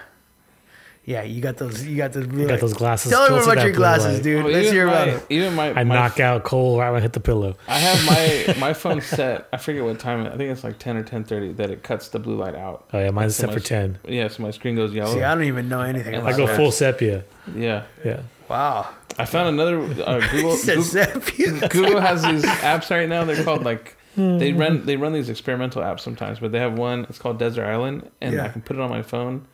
yeah. 1.05 1.23
You 1.23 1.41
got 1.41 1.57
those. 1.57 1.85
You 1.85 1.97
got 1.97 2.13
those 2.13 2.27
blue. 2.27 2.41
You 2.43 2.47
got 2.47 2.59
those 2.59 2.73
glasses. 2.73 3.11
Tell 3.11 3.27
Close 3.27 3.39
everyone 3.39 3.57
about 3.57 3.65
your 3.67 3.75
glasses, 3.75 4.13
light. 4.15 4.23
dude. 4.23 4.43
Well, 4.43 4.53
Let's 4.53 4.63
even 4.67 4.73
hear 4.75 4.87
about 4.87 5.07
my, 5.07 5.13
it. 5.15 5.25
even 5.29 5.55
my 5.55 5.69
I 5.71 5.83
my 5.83 5.95
knock 5.95 6.19
out 6.19 6.43
Cole 6.43 6.79
right 6.79 6.89
when 6.91 6.99
I 6.99 7.01
hit 7.01 7.13
the 7.13 7.19
pillow. 7.19 7.55
I 7.67 7.79
have 7.79 8.05
my 8.05 8.55
my 8.59 8.73
phone 8.73 9.01
set. 9.01 9.47
I 9.51 9.57
forget 9.57 9.83
what 9.83 9.99
time. 9.99 10.25
I 10.25 10.29
think 10.37 10.51
it's 10.51 10.63
like 10.63 10.77
ten 10.79 10.97
or 10.97 11.03
ten 11.03 11.23
thirty 11.23 11.53
that 11.53 11.69
it 11.69 11.83
cuts 11.83 12.09
the 12.09 12.19
blue 12.19 12.35
light 12.35 12.55
out. 12.55 12.87
Oh 12.93 12.99
yeah, 12.99 13.09
mine's 13.11 13.35
So 13.35 13.41
set 13.41 13.47
my- 13.49 13.53
for 13.55 13.59
ten. 13.59 13.97
Yeah, 14.07 14.27
so 14.27 14.43
my 14.43 14.51
screen 14.51 14.75
goes 14.75 14.93
yellow. 14.93 15.13
See, 15.13 15.23
I 15.23 15.33
don't 15.35 15.43
even 15.45 15.69
know 15.69 15.81
anything 15.81 16.15
I 16.15 16.19
about 16.19 16.33
I 16.33 16.37
go 16.37 16.47
that. 16.47 16.55
full 16.55 16.71
sepia. 16.71 17.23
yeah, 17.55 17.83
Yeah. 18.05 18.21
Wow. 18.49 18.89
I 19.17 19.25
found 19.25 19.49
another 19.49 19.79
uh, 19.81 20.19
Google. 20.31 20.55
He 20.57 20.65
Google, 20.67 20.83
sepia. 20.83 21.67
Google 21.69 21.99
has 22.01 22.21
these 22.23 22.43
apps 22.43 22.89
right 22.89 23.07
now. 23.09 23.23
They're 23.25 23.43
called 23.43 23.63
like 23.63 23.95
they 24.15 24.51
run 24.53 24.85
they 24.85 24.97
run 24.97 25.13
these 25.13 25.29
experimental 25.29 25.81
apps 25.81 26.01
sometimes, 26.01 26.39
but 26.39 26.51
they 26.51 26.59
have 26.59 26.77
one. 26.77 27.05
It's 27.09 27.17
called 27.17 27.39
Desert 27.39 27.65
Island, 27.65 28.09
and 28.21 28.35
Yeah. 28.35 28.45
I 28.45 28.49
can 28.49 28.61
put 28.61 28.75
it 28.77 28.81
on 28.81 28.89
my 28.89 29.01
phone, 29.01 29.47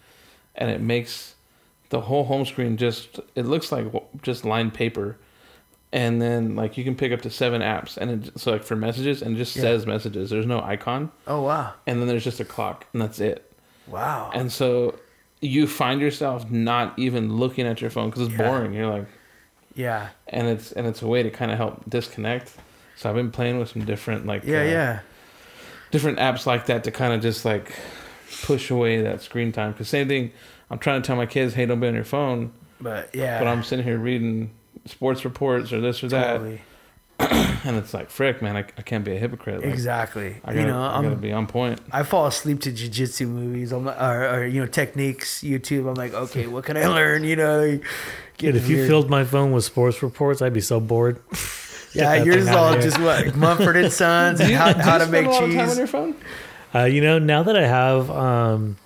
and 0.56 0.70
it 0.70 0.82
makes 0.82 1.36
the 1.90 2.02
whole 2.02 2.24
home 2.26 2.46
screen 2.46 2.78
just. 2.78 3.20
It 3.36 3.46
looks 3.46 3.72
like 3.72 3.86
just 4.22 4.46
lined 4.46 4.74
paper, 4.74 5.18
and 5.92 6.22
then 6.22 6.56
like 6.56 6.78
you 6.78 6.84
can 6.84 6.96
pick 6.96 7.12
up 7.12 7.22
to 7.22 7.30
seven 7.30 7.62
apps, 7.62 7.98
and 7.98 8.26
it 8.26 8.40
so 8.40 8.52
like 8.52 8.64
for 8.64 8.76
messages, 8.76 9.22
and 9.22 9.36
it 9.36 9.38
just 9.38 9.56
Yeah. 9.56 9.64
says 9.64 9.86
messages. 9.86 10.30
There's 10.30 10.46
no 10.46 10.62
icon, 10.62 11.12
Oh 11.28 11.42
wow. 11.44 11.74
and 11.86 12.00
then 12.02 12.08
there's 12.08 12.24
just 12.24 12.40
a 12.40 12.46
clock, 12.46 12.86
and 12.94 13.02
that's 13.02 13.20
it. 13.20 13.52
Wow. 13.88 14.32
And 14.34 14.52
so 14.52 15.00
you 15.40 15.68
find 15.68 16.02
yourself 16.02 16.50
not 16.52 16.98
even 16.98 17.38
looking 17.38 17.66
at 17.68 17.80
your 17.80 17.90
phone 17.90 18.10
because 18.10 18.28
it's 18.28 18.38
Yeah. 18.38 18.50
boring. 18.50 18.74
You're 18.74 18.90
like 18.90 19.06
yeah. 19.76 20.10
and 20.28 20.48
it's 20.48 20.72
and 20.74 20.88
it's 20.88 21.02
a 21.02 21.08
way 21.08 21.24
to 21.24 21.30
kind 21.30 21.52
of 21.52 21.58
help 21.58 21.90
disconnect. 21.90 22.52
So 22.98 23.08
I've 23.10 23.16
been 23.16 23.32
playing 23.32 23.60
with 23.60 23.70
some 23.70 23.86
different 23.86 24.26
like 24.26 24.44
Yeah. 24.44 24.62
uh, 24.62 24.64
yeah. 24.64 25.00
different 25.92 26.18
apps 26.18 26.46
like 26.46 26.66
that 26.66 26.84
to 26.86 26.92
kind 26.92 27.14
of 27.14 27.22
just 27.22 27.46
like 27.46 27.72
push 28.44 28.70
away 28.72 29.02
that 29.04 29.22
screen 29.22 29.52
time. 29.52 29.72
Because 29.72 29.88
same 29.88 30.08
thing, 30.08 30.32
I'm 30.70 30.80
trying 30.80 31.02
to 31.02 31.08
tell 31.08 31.16
my 31.16 31.26
kids, 31.26 31.54
hey, 31.54 31.66
don't 31.66 31.80
be 31.80 31.88
on 31.88 31.96
your 31.96 32.04
phone, 32.04 32.52
But 32.82 33.14
yeah. 33.16 33.40
but 33.40 33.48
I'm 33.48 33.64
sitting 33.64 33.86
here 33.86 33.98
reading 33.98 34.52
sports 34.86 35.24
reports 35.26 35.72
or 35.74 35.80
this 35.82 36.04
or 36.04 36.08
that, 36.10 36.38
totally. 36.38 36.62
and 37.20 37.78
it's 37.78 37.94
like 37.94 38.10
frick, 38.10 38.42
man, 38.42 38.56
I, 38.56 38.60
I 38.78 38.82
can't 38.84 39.04
be 39.04 39.16
a 39.16 39.20
hypocrite. 39.20 39.62
Like, 39.64 39.74
exactly. 39.74 40.36
I 40.46 40.54
gotta, 40.54 40.60
you 40.60 40.68
know, 40.68 40.82
I 40.82 41.02
gotta 41.02 41.16
be 41.16 41.32
on 41.32 41.48
point. 41.48 41.80
I 41.92 42.04
fall 42.04 42.28
asleep 42.28 42.62
to 42.62 42.72
jujitsu 42.72 43.28
movies. 43.28 43.72
I'm 43.72 43.86
like, 43.86 44.00
or, 44.00 44.30
or 44.42 44.46
you 44.46 44.62
know 44.62 44.68
techniques 44.68 45.42
YouTube. 45.42 45.88
I'm 45.90 45.96
like, 45.96 46.14
okay, 46.14 46.46
what 46.48 46.66
can 46.66 46.78
I 46.78 46.86
learn? 46.88 47.24
You 47.24 47.36
know. 47.38 47.72
Dude, 47.72 47.84
Get 48.38 48.56
if 48.56 48.70
you 48.70 48.86
filled 48.86 49.10
my 49.10 49.24
phone 49.24 49.52
with 49.52 49.64
sports 49.64 50.04
reports, 50.04 50.44
I'd 50.44 50.54
be 50.54 50.62
so 50.62 50.80
bored. 50.80 51.20
yeah, 51.94 52.14
yours 52.24 52.44
is 52.44 52.50
all 52.50 52.74
here. 52.74 52.82
just 52.84 53.00
what 53.00 53.36
Mumford 53.36 53.78
and 53.78 53.92
Sons 53.92 54.40
and 54.40 54.48
Do 54.50 54.52
you- 54.54 54.60
how, 54.60 54.74
do 54.74 54.78
you 54.78 54.84
how 54.86 54.98
to 55.00 55.06
spend 55.08 55.12
make 55.12 55.26
a 55.26 55.30
lot 55.30 55.44
of 55.44 55.50
time 55.50 55.60
on 55.62 55.68
cheese. 55.70 55.78
your 55.80 55.88
phone? 55.88 56.16
Uh, 56.76 56.84
you 56.84 57.02
know, 57.02 57.18
now 57.18 57.42
that 57.42 57.58
I 57.58 57.66
have 57.66 58.12
um, 58.12 58.78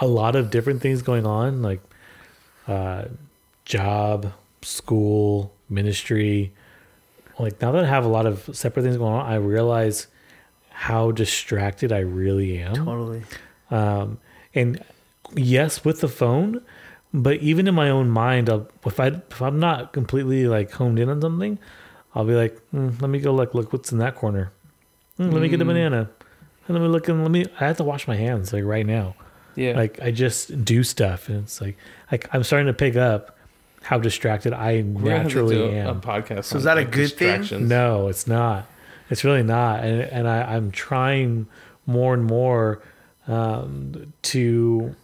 a 0.00 0.06
lot 0.06 0.36
of 0.36 0.50
different 0.50 0.80
things 0.82 1.02
going 1.02 1.26
on, 1.26 1.62
like 1.62 1.80
uh, 2.66 3.04
job, 3.64 4.32
school, 4.62 5.52
ministry, 5.68 6.52
like 7.38 7.60
now 7.62 7.72
that 7.72 7.84
I 7.84 7.86
have 7.88 8.04
a 8.04 8.08
lot 8.08 8.26
of 8.26 8.48
separate 8.56 8.82
things 8.82 8.96
going 8.96 9.12
on, 9.14 9.26
I 9.26 9.36
realize 9.36 10.06
how 10.70 11.10
distracted 11.10 11.92
I 11.92 12.00
really 12.00 12.58
am. 12.58 12.74
Totally. 12.74 13.22
Um, 13.70 14.18
and 14.54 14.82
yes, 15.34 15.84
with 15.84 16.00
the 16.00 16.08
phone, 16.08 16.60
but 17.14 17.38
even 17.38 17.66
in 17.68 17.74
my 17.74 17.88
own 17.90 18.10
mind, 18.10 18.48
I'll, 18.50 18.68
if 18.84 18.98
I 19.00 19.06
if 19.08 19.40
I'm 19.42 19.58
not 19.58 19.92
completely 19.92 20.46
like 20.46 20.70
honed 20.72 20.98
in 20.98 21.08
on 21.08 21.20
something, 21.20 21.58
I'll 22.14 22.24
be 22.24 22.34
like, 22.34 22.58
"Hmm, 22.70 22.90
let 23.00 23.08
me 23.10 23.20
go 23.20 23.32
like 23.34 23.54
look 23.54 23.72
what's 23.72 23.92
in 23.92 23.98
that 23.98 24.16
corner. 24.16 24.52
Hmm, 25.16 25.30
let 25.30 25.40
me 25.42 25.48
get 25.48 25.60
a 25.60 25.64
Mm. 25.64 25.68
banana. 25.68 26.10
And 26.66 26.76
let 26.76 26.82
me 26.82 26.88
look 26.88 27.08
and 27.08 27.22
let 27.22 27.30
me. 27.30 27.46
I 27.60 27.66
have 27.66 27.76
to 27.78 27.84
wash 27.84 28.06
my 28.08 28.16
hands 28.16 28.52
like 28.52 28.64
right 28.64 28.86
now. 28.86 29.14
Yeah. 29.60 29.76
Like 29.76 30.00
I 30.00 30.10
just 30.10 30.64
do 30.64 30.82
stuff, 30.82 31.28
and 31.28 31.44
it's 31.44 31.60
like 31.60 31.76
like 32.10 32.28
I'm 32.32 32.42
starting 32.42 32.66
to 32.68 32.72
pick 32.72 32.96
up 32.96 33.36
how 33.82 33.98
distracted 33.98 34.54
I 34.54 34.82
We're 34.82 35.02
gonna 35.02 35.10
have 35.10 35.22
to 35.22 35.22
naturally 35.22 35.56
do 35.56 35.64
a, 35.64 35.68
a 35.68 35.88
am. 35.90 36.00
podcast. 36.00 36.44
So 36.46 36.54
on, 36.54 36.58
is 36.58 36.64
that 36.64 36.78
a 36.78 36.84
good 36.84 37.12
thing? 37.12 37.68
No, 37.68 38.08
it's 38.08 38.26
not. 38.26 38.66
It's 39.10 39.22
really 39.22 39.42
not. 39.42 39.84
And 39.84 40.00
and 40.00 40.26
I, 40.26 40.54
I'm 40.54 40.70
trying 40.70 41.46
more 41.84 42.14
and 42.14 42.24
more 42.24 42.82
um, 43.28 44.14
to 44.22 44.96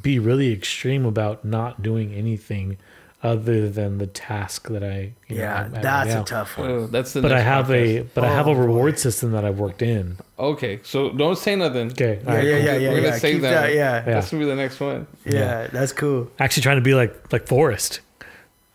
be 0.00 0.18
really 0.18 0.52
extreme 0.52 1.04
about 1.04 1.44
not 1.44 1.82
doing 1.82 2.14
anything 2.14 2.78
other 3.22 3.68
than 3.68 3.98
the 3.98 4.06
task 4.06 4.68
that 4.68 4.82
I 4.82 5.12
you 5.28 5.36
know, 5.36 5.42
Yeah, 5.42 5.54
I'm 5.64 5.74
at 5.76 5.82
that's 5.82 6.08
right 6.08 6.14
now. 6.16 6.22
a 6.22 6.24
tough 6.24 6.58
one. 6.58 6.70
Oh, 6.70 6.86
that's 6.88 7.12
the. 7.12 7.22
But 7.22 7.32
I 7.32 7.36
next 7.36 7.44
have 7.46 7.70
a 7.70 7.72
podcast. 8.02 8.08
but 8.14 8.24
I 8.24 8.28
have 8.34 8.46
a 8.46 8.50
Oh, 8.50 8.54
boy. 8.54 8.60
reward 8.60 8.98
system 8.98 9.30
that 9.32 9.44
I've 9.44 9.58
worked 9.58 9.82
in. 9.82 10.18
Okay, 10.38 10.80
so 10.82 11.10
don't 11.10 11.38
say 11.38 11.54
nothing. 11.56 11.92
Okay, 11.92 12.18
all 12.26 12.32
Yeah, 12.32 12.38
right, 12.38 12.44
yeah, 12.46 12.56
cool. 12.56 12.64
yeah, 12.66 12.76
yeah, 12.76 12.88
We're 12.90 12.96
gonna 12.96 13.08
yeah. 13.08 13.16
save 13.18 13.42
that 13.42 13.50
that. 13.50 13.74
Yeah. 13.74 13.94
Yeah. 13.94 14.00
That's 14.14 14.30
gonna 14.30 14.42
be 14.44 14.50
the 14.50 14.56
next 14.56 14.80
one. 14.80 15.06
yeah, 15.24 15.68
That's 15.72 15.92
cool. 15.92 16.30
Actually, 16.38 16.62
trying 16.64 16.76
to 16.78 16.82
be 16.82 16.94
like 16.94 17.32
like 17.32 17.46
Forrest, 17.46 18.00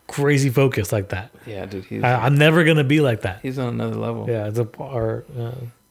crazy 0.06 0.48
focus 0.50 0.92
like 0.92 1.10
that. 1.10 1.30
Yeah, 1.46 1.66
dude. 1.66 1.84
He's 1.84 2.02
I, 2.02 2.14
I'm 2.24 2.36
never 2.36 2.64
gonna 2.64 2.84
be 2.84 3.00
like 3.00 3.20
that. 3.22 3.40
he's 3.42 3.58
on 3.58 3.68
another 3.68 3.96
level. 3.96 4.26
Yeah, 4.28 4.46
it's 4.48 4.58
a 4.58 4.68
our 4.80 5.24
uh, 5.38 5.42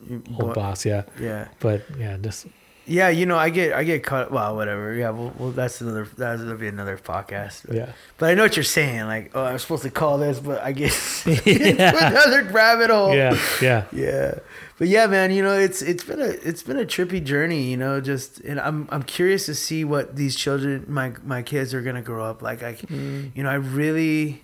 old 0.10 0.26
But- 0.40 0.56
boss. 0.56 0.86
Yeah, 0.86 1.04
Yeah. 1.20 1.48
but 1.60 1.84
yeah, 2.00 2.18
just 2.20 2.48
Yeah, 2.90 3.10
you 3.10 3.26
know, 3.26 3.38
I 3.38 3.50
get 3.50 3.74
I 3.74 3.84
get 3.84 4.04
caught. 4.04 4.32
Well, 4.32 4.56
whatever. 4.56 4.94
Yeah, 4.94 5.10
well, 5.10 5.34
well 5.38 5.52
that's 5.52 5.82
another. 5.82 6.08
That's 6.18 6.42
gonna 6.42 6.56
be 6.56 6.70
another 6.70 6.98
podcast. 6.98 7.72
yeah. 7.74 7.92
But 8.18 8.30
I 8.30 8.34
know 8.34 8.44
what 8.44 8.56
you're 8.56 8.64
saying. 8.64 9.02
Like, 9.08 9.32
oh, 9.36 9.44
I'm 9.44 9.60
supposed 9.60 9.84
to 9.84 9.90
call 9.92 10.18
this, 10.18 10.40
but 10.40 10.62
I 10.64 10.72
guess 10.72 11.26
Yeah. 11.46 12.08
another 12.10 12.44
rabbit 12.46 12.90
hole. 12.90 13.14
Yeah, 13.14 13.38
yeah. 13.62 13.84
Yeah. 13.92 14.36
But 14.80 14.88
yeah, 14.88 15.08
man, 15.08 15.32
you 15.32 15.44
know, 15.44 15.58
it's 15.58 15.82
it's 15.82 16.04
been 16.06 16.22
a 16.22 16.26
it's 16.30 16.64
been 16.64 16.78
a 16.80 16.86
trippy 16.86 17.22
journey, 17.24 17.64
you 17.64 17.76
know, 17.78 18.00
just 18.00 18.40
and 18.42 18.60
I'm 18.60 18.88
I'm 18.92 19.04
curious 19.04 19.48
to 19.48 19.56
see 19.56 19.84
what 19.84 20.16
these 20.16 20.36
children 20.36 20.86
my 20.88 21.14
my 21.26 21.42
kids 21.42 21.74
are 21.74 21.82
gonna 21.82 22.02
grow 22.02 22.24
up 22.24 22.42
like. 22.42 22.64
I 22.64 22.76
Mm. 22.76 23.32
you 23.36 23.44
know, 23.44 23.50
I 23.50 23.56
really 23.56 24.44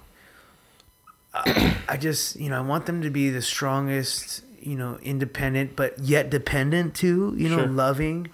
I, 1.34 1.78
I 1.88 1.98
just 1.98 2.36
you 2.36 2.50
know, 2.50 2.58
I 2.58 2.62
want 2.62 2.86
them 2.88 3.02
to 3.04 3.10
be 3.10 3.30
the 3.30 3.42
strongest, 3.42 4.43
you 4.66 4.76
know, 4.76 4.98
independent 5.02 5.76
but 5.76 5.98
yet 6.00 6.30
dependent 6.30 6.96
too, 6.96 7.34
you 7.38 7.50
know, 7.50 7.58
Sure. 7.58 7.68
loving 7.68 8.30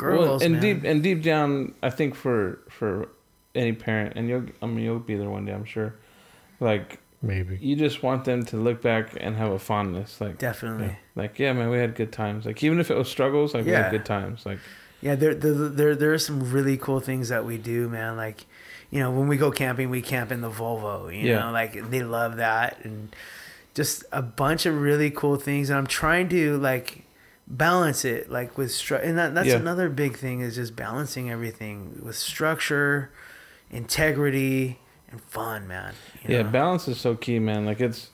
Well, 0.00 0.16
girls. 0.28 0.42
and 0.42 0.52
man. 0.54 0.60
deep 0.62 0.84
and 0.84 1.02
deep 1.02 1.22
down, 1.22 1.74
I 1.82 1.90
think 1.90 2.14
for 2.14 2.58
for 2.68 3.08
any 3.54 3.72
parent, 3.72 4.12
and 4.16 4.28
you'll 4.28 4.44
I 4.62 4.66
mean 4.66 4.84
you'll 4.84 4.98
be 4.98 5.16
there 5.16 5.30
one 5.30 5.44
day, 5.46 5.52
I'm 5.52 5.64
sure. 5.64 5.94
Like 6.60 7.00
Maybe. 7.22 7.56
you 7.60 7.76
just 7.76 8.02
want 8.02 8.24
them 8.24 8.44
to 8.46 8.56
look 8.56 8.82
back 8.82 9.16
and 9.20 9.36
have 9.36 9.50
a 9.50 9.58
fondness, 9.58 10.20
like 10.20 10.38
Definitely. 10.38 10.96
like 11.14 11.38
yeah, 11.38 11.52
man, 11.54 11.70
we 11.70 11.78
had 11.78 11.94
good 11.94 12.12
times. 12.12 12.44
Like 12.46 12.62
even 12.62 12.78
if 12.78 12.90
it 12.90 12.96
was 12.96 13.08
struggles, 13.08 13.54
like 13.54 13.64
we 13.64 13.72
had 13.72 13.90
good 13.90 14.04
times. 14.04 14.44
Like 14.44 14.58
Yeah, 15.00 15.14
there, 15.14 15.34
there, 15.34 15.52
there, 15.52 15.94
there 15.96 16.12
are 16.12 16.18
some 16.18 16.50
really 16.52 16.76
cool 16.76 17.00
things 17.00 17.28
that 17.30 17.44
we 17.44 17.58
do, 17.58 17.88
man. 17.88 18.16
Like, 18.16 18.44
you 18.90 18.98
know, 19.00 19.10
when 19.10 19.28
we 19.28 19.36
go 19.36 19.50
camping, 19.50 19.88
we 19.90 20.00
camp 20.02 20.30
in 20.32 20.40
the 20.42 20.50
Volvo. 20.50 21.08
You 21.14 21.28
Yeah. 21.30 21.40
know, 21.40 21.50
like 21.52 21.90
they 21.90 22.02
love 22.02 22.36
that, 22.36 22.78
and 22.84 23.14
just 23.76 24.02
a 24.10 24.22
bunch 24.22 24.66
of 24.66 24.80
really 24.80 25.10
cool 25.12 25.36
things. 25.36 25.70
And 25.70 25.78
I'm 25.78 25.86
trying 25.86 26.28
to 26.30 26.56
like 26.58 27.04
balance 27.46 28.04
it, 28.04 28.28
like 28.30 28.58
with 28.58 28.70
stru- 28.70 29.04
and 29.04 29.16
that, 29.18 29.34
that's 29.34 29.48
Yeah. 29.48 29.56
another 29.56 29.88
big 29.88 30.16
thing 30.16 30.40
is 30.40 30.56
just 30.56 30.74
balancing 30.74 31.30
everything 31.30 32.00
with 32.02 32.16
structure, 32.16 33.12
integrity, 33.70 34.78
and 35.10 35.20
fun, 35.20 35.68
man. 35.68 35.92
you 36.24 36.34
yeah, 36.34 36.42
know? 36.42 36.50
balance 36.50 36.88
is 36.88 36.98
so 36.98 37.14
key, 37.14 37.38
man. 37.38 37.64
Like 37.66 37.80
it's 37.80 38.10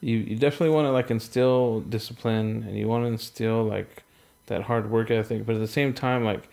you 0.00 0.16
you 0.18 0.36
definitely 0.36 0.74
want 0.74 0.86
to 0.86 0.92
like 0.92 1.10
instill 1.10 1.80
discipline 1.80 2.64
and 2.66 2.76
you 2.78 2.88
want 2.88 3.04
to 3.04 3.08
instill 3.08 3.64
like 3.64 4.02
that 4.46 4.62
hard 4.62 4.90
work 4.90 5.10
ethic, 5.10 5.44
but 5.44 5.56
at 5.56 5.60
the 5.60 5.68
same 5.68 5.92
time, 5.92 6.24
like 6.24 6.48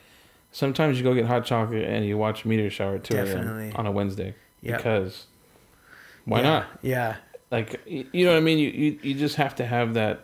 sometimes 0.51 0.97
you 0.97 1.03
go 1.03 1.14
get 1.14 1.26
hot 1.26 1.45
chocolate 1.45 1.86
and 1.86 2.05
you 2.05 2.18
watch 2.18 2.43
meteor 2.45 2.70
shower 2.70 2.95
at 2.95 3.03
two 3.03 3.14
Definitely. 3.14 3.68
a.m. 3.70 3.76
on 3.76 3.86
a 3.86 3.91
Wednesday 3.91 4.36
Yep. 4.62 4.78
because 4.78 5.28
why 6.26 6.39
Yeah, 6.41 6.43
not? 6.49 6.66
Yeah. 6.82 7.16
Like 7.51 7.81
you 7.85 8.25
know 8.25 8.31
what 8.31 8.37
I 8.37 8.41
mean? 8.41 8.57
You, 8.59 8.69
you 8.69 8.99
you 9.01 9.13
just 9.15 9.35
have 9.35 9.55
to 9.55 9.65
have 9.65 9.93
that. 9.93 10.21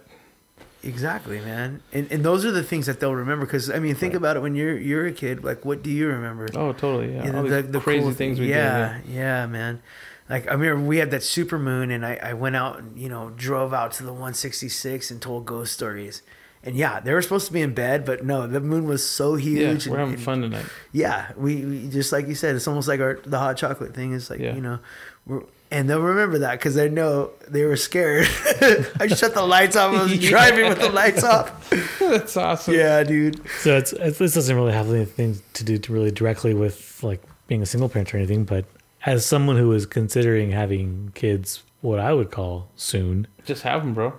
Exactly, 0.83 1.39
man. 1.39 1.81
And 1.93 2.11
and 2.11 2.25
those 2.25 2.43
are 2.43 2.51
the 2.51 2.63
things 2.63 2.87
that 2.87 2.99
they'll 2.99 3.15
remember. 3.15 3.45
Because 3.45 3.69
I 3.69 3.79
mean, 3.79 3.95
think 3.95 4.13
Right. 4.13 4.17
about 4.17 4.35
it. 4.37 4.41
When 4.41 4.55
you're 4.55 4.77
you're 4.77 5.05
a 5.07 5.13
kid, 5.13 5.43
like 5.43 5.63
what 5.63 5.81
do 5.81 5.89
you 5.89 6.07
remember? 6.09 6.49
Oh, 6.55 6.73
totally. 6.73 7.13
Yeah, 7.13 7.25
Yeah, 7.27 7.37
all 7.37 7.43
the, 7.43 7.61
the 7.61 7.79
crazy 7.79 8.01
cool 8.03 8.11
things 8.11 8.39
we 8.39 8.49
yeah, 8.49 8.99
did. 9.05 9.13
Yeah, 9.13 9.45
man. 9.45 9.81
Like 10.29 10.47
I 10.49 10.53
remember 10.53 10.85
we 10.85 10.97
had 10.97 11.11
that 11.11 11.23
super 11.23 11.57
moon, 11.57 11.89
and 11.91 12.05
I, 12.05 12.15
I 12.21 12.33
went 12.33 12.57
out 12.57 12.79
and 12.79 12.97
you 12.99 13.07
know 13.07 13.29
drove 13.37 13.73
out 13.73 13.93
to 13.93 14.03
the 14.03 14.11
166 14.11 15.09
and 15.11 15.21
told 15.21 15.45
ghost 15.45 15.71
stories. 15.73 16.21
And 16.65 16.75
yeah, 16.77 16.99
they 17.01 17.13
were 17.13 17.21
supposed 17.21 17.47
to 17.47 17.53
be 17.53 17.61
in 17.61 17.73
bed, 17.73 18.05
but 18.05 18.23
no, 18.25 18.47
the 18.47 18.61
moon 18.61 18.85
was 18.85 19.05
so 19.07 19.35
huge. 19.35 19.85
Yeah, 19.85 19.91
we're 19.91 19.97
and- 19.99 20.07
having 20.07 20.13
and- 20.15 20.23
fun 20.23 20.41
tonight. 20.41 20.65
Yeah, 20.93 21.31
we, 21.37 21.63
we 21.65 21.87
just 21.89 22.11
like 22.11 22.27
you 22.27 22.35
said, 22.35 22.55
it's 22.57 22.67
almost 22.67 22.87
like 22.89 22.99
our 22.99 23.19
the 23.25 23.39
hot 23.39 23.55
chocolate 23.57 23.93
thing. 23.93 24.11
Is 24.13 24.29
like 24.29 24.39
Yeah. 24.39 24.55
you 24.55 24.61
know, 24.61 24.79
we're, 25.25 25.43
and 25.73 25.89
they'll 25.89 25.99
remember 26.01 26.39
that 26.39 26.51
because 26.59 26.75
they 26.75 26.87
know 26.89 27.31
they 27.49 27.65
were 27.65 27.75
scared. 27.75 28.27
I 28.99 29.07
shut 29.07 29.33
the 29.33 29.43
lights 29.45 29.75
off. 29.75 29.93
I 29.95 30.03
was 30.03 30.13
Yeah. 30.17 30.29
driving 30.29 30.69
with 30.69 30.79
the 30.79 30.89
lights 30.89 31.23
off. 31.23 31.69
That's 31.99 32.37
awesome. 32.37 32.75
Yeah, 32.75 33.03
dude. 33.03 33.41
So 33.59 33.75
it's, 33.77 33.91
it's 33.93 34.19
this 34.19 34.33
doesn't 34.35 34.55
really 34.55 34.73
have 34.73 34.89
anything 34.89 35.41
to 35.53 35.63
do 35.63 35.77
to 35.79 35.91
really 35.93 36.11
directly 36.11 36.53
with 36.53 37.03
like 37.03 37.21
being 37.47 37.61
a 37.61 37.65
single 37.65 37.89
parent 37.89 38.13
or 38.13 38.17
anything, 38.17 38.45
but 38.45 38.65
as 39.05 39.25
someone 39.25 39.57
who 39.57 39.71
is 39.73 39.85
considering 39.85 40.51
having 40.51 41.11
kids, 41.15 41.63
what 41.81 41.99
I 41.99 42.13
would 42.13 42.31
call 42.31 42.69
soon. 42.77 43.27
Just 43.45 43.63
have 43.63 43.81
them, 43.83 43.93
bro. 43.93 44.13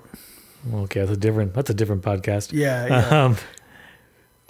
Okay, 0.74 1.00
that's 1.00 1.12
a 1.12 1.16
different 1.16 1.54
that's 1.54 1.70
a 1.70 1.74
different 1.74 2.02
podcast. 2.02 2.52
Yeah, 2.52 2.86
yeah. 2.86 3.24
Um, 3.24 3.36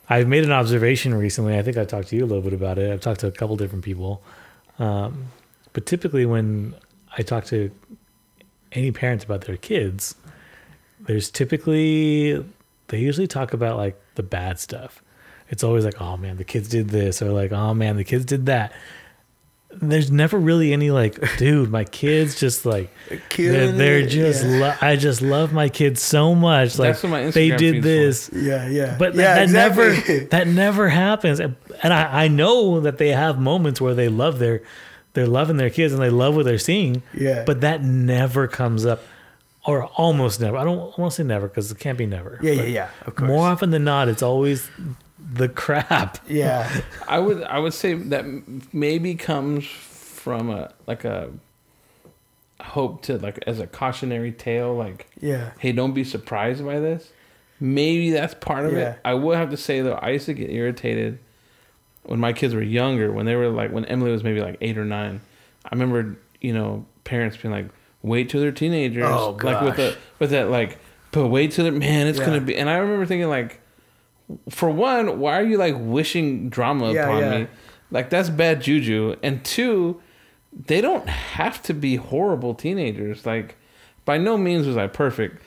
I've 0.09 0.29
made 0.29 0.45
an 0.45 0.53
observation 0.53 1.15
recently. 1.15 1.57
I 1.57 1.63
think 1.63 1.77
I 1.77 1.85
talked 1.85 2.09
to 2.09 2.17
you 2.17 2.25
a 2.25 2.27
little 2.27 2.43
bit 2.43 2.53
about 2.53 2.79
it. 2.79 2.91
I've 2.93 3.01
talked 3.01 3.21
to 3.21 3.27
a 3.27 3.33
couple 3.33 3.57
different 3.57 3.85
people, 3.85 4.23
um, 4.79 5.27
but 5.73 5.87
typically 5.87 6.27
when 6.27 6.75
I 7.17 7.23
talk 7.23 7.45
to 7.47 7.71
any 8.73 8.93
parents 8.93 9.25
about 9.25 9.43
their 9.43 9.57
kids, 9.57 10.17
there's 11.01 11.31
typically 11.31 12.45
they 12.89 12.99
usually 12.99 13.27
talk 13.27 13.53
about 13.53 13.77
like 13.77 14.01
the 14.15 14.23
bad 14.23 14.59
stuff. 14.59 15.03
It's 15.49 15.63
always 15.63 15.85
like, 15.85 16.01
oh 16.01 16.17
man, 16.17 16.37
the 16.37 16.45
kids 16.45 16.69
did 16.69 16.89
this, 16.89 17.23
or 17.23 17.31
like, 17.31 17.53
oh 17.53 17.75
man, 17.75 17.97
the 17.97 18.05
kids 18.05 18.25
did 18.25 18.47
that. 18.47 18.73
There's 19.71 20.11
never 20.11 20.39
really 20.39 20.73
any 20.73 20.91
like, 20.91 21.37
dude, 21.39 21.71
my 21.71 21.85
kids 21.85 22.39
just 22.39 22.65
like 22.65 22.91
they're, 23.37 23.73
they're 23.73 24.07
just 24.07 24.45
yeah. 24.45 24.59
lo- 24.59 24.75
I 24.81 24.97
just 24.97 25.21
love 25.21 25.53
my 25.53 25.69
kids 25.69 26.01
so 26.01 26.35
much. 26.35 26.79
Like 26.79 26.91
That's 26.93 27.03
what 27.03 27.09
my 27.11 27.31
they 27.31 27.51
did 27.51 27.83
feed's 27.83 27.85
this, 27.85 28.31
yeah, 28.33 28.69
yeah. 28.69 28.97
but 28.99 29.15
yeah, 29.15 29.35
that 29.35 29.43
exactly. 29.45 29.85
never 29.85 30.25
that 30.31 30.47
never 30.47 30.89
happens. 30.89 31.41
And 31.41 31.57
I, 31.83 32.25
I 32.25 32.29
know 32.29 32.81
that 32.81 32.99
they 32.99 33.09
have 33.09 33.39
moments 33.39 33.81
where 33.81 33.95
they 33.95 34.09
love 34.09 34.39
their 34.39 34.63
they're 35.15 35.27
loving 35.27 35.57
their 35.57 35.71
kids 35.71 35.93
and 35.95 36.03
they 36.03 36.11
love 36.11 36.37
what 36.37 36.45
they're 36.45 36.59
seeing. 36.59 37.03
Yeah. 37.15 37.45
But 37.47 37.63
that 37.63 37.83
never 37.83 38.47
comes 38.47 38.85
up, 38.85 39.03
or 39.67 39.85
almost 39.97 40.41
never. 40.41 40.57
I 40.57 40.65
don't 40.65 40.97
want 40.99 41.13
to 41.13 41.17
say 41.17 41.23
never 41.23 41.49
because 41.49 41.71
it 41.71 41.79
can't 41.79 41.97
be 41.99 42.07
never. 42.07 42.39
yeah, 42.43 42.53
yeah, 42.53 42.63
yeah. 42.65 42.89
Of 43.07 43.15
course. 43.17 43.29
More 43.29 43.49
often 43.49 43.71
than 43.71 43.85
not, 43.85 44.09
it's 44.09 44.23
always 44.23 44.69
the 45.19 45.49
crap. 45.49 46.19
Yeah, 46.29 46.71
I 47.09 47.19
would 47.19 47.43
I 47.45 47.59
would 47.59 47.73
say 47.75 47.95
that 47.95 48.25
maybe 48.75 49.15
comes 49.15 49.65
from 49.67 50.51
a 50.51 50.73
like 50.87 51.05
a 51.05 51.31
hope 52.61 53.03
to 53.03 53.19
like 53.19 53.39
as 53.47 53.61
a 53.61 53.67
cautionary 53.67 54.33
tale, 54.33 54.75
like 54.75 55.07
yeah. 55.21 55.51
hey, 55.59 55.73
don't 55.73 55.93
be 55.93 56.05
surprised 56.05 56.65
by 56.65 56.81
this. 56.81 57.13
Maybe 57.61 58.11
that's 58.11 58.35
part 58.35 58.67
of 58.67 58.73
Yeah. 58.73 58.93
it. 58.93 58.99
I 59.05 59.15
would 59.15 59.37
have 59.37 59.51
to 59.51 59.57
say 59.57 59.81
though, 59.81 59.95
I 59.95 60.11
used 60.11 60.27
to 60.27 60.35
get 60.35 60.51
irritated 60.51 61.19
when 62.05 62.21
my 62.21 62.33
kids 62.33 62.55
were 62.55 62.63
younger. 62.63 63.13
When 63.13 63.27
they 63.27 63.37
were 63.37 63.49
like 63.49 63.71
when 63.73 63.85
Emily 63.87 64.11
was 64.11 64.23
maybe 64.25 64.41
like 64.41 64.57
eight 64.61 64.79
or 64.79 64.85
nine. 64.85 65.21
I 65.65 65.69
remember 65.75 66.17
you 66.41 66.53
know 66.53 66.85
parents 67.05 67.37
being 67.37 67.53
like, 67.53 67.69
wait 68.03 68.31
till 68.31 68.41
they're 68.41 68.53
teenagers, 68.53 69.05
Oh, 69.07 69.39
like 69.43 69.61
with 69.63 69.77
gosh. 69.77 69.95
with 70.19 70.31
that 70.31 70.51
like, 70.51 70.79
but 71.11 71.29
wait 71.29 71.53
till 71.53 71.65
they're 71.65 71.73
man, 71.73 72.07
it's 72.07 72.19
Yeah. 72.19 72.27
gonna 72.27 72.41
be. 72.41 72.57
And 72.57 72.69
I 72.71 72.77
remember 72.77 73.07
thinking 73.07 73.29
like, 73.29 73.61
for 74.51 74.71
one, 74.71 75.19
why 75.21 75.39
are 75.39 75.43
you 75.45 75.57
like 75.59 75.75
wishing 75.79 76.49
drama 76.49 76.93
Yeah, 76.93 77.05
upon 77.07 77.19
yeah. 77.21 77.39
me? 77.41 77.47
Like 77.91 78.11
that's 78.11 78.29
bad 78.31 78.63
juju. 78.63 79.17
And 79.23 79.45
two, 79.45 80.01
they 80.53 80.81
don't 80.81 81.09
have 81.09 81.63
to 81.63 81.75
be 81.75 81.97
horrible 81.97 82.55
teenagers. 82.55 83.25
Like, 83.27 83.57
by 84.05 84.19
no 84.19 84.37
means 84.39 84.67
was 84.67 84.77
I 84.77 84.87
perfect, 84.87 85.43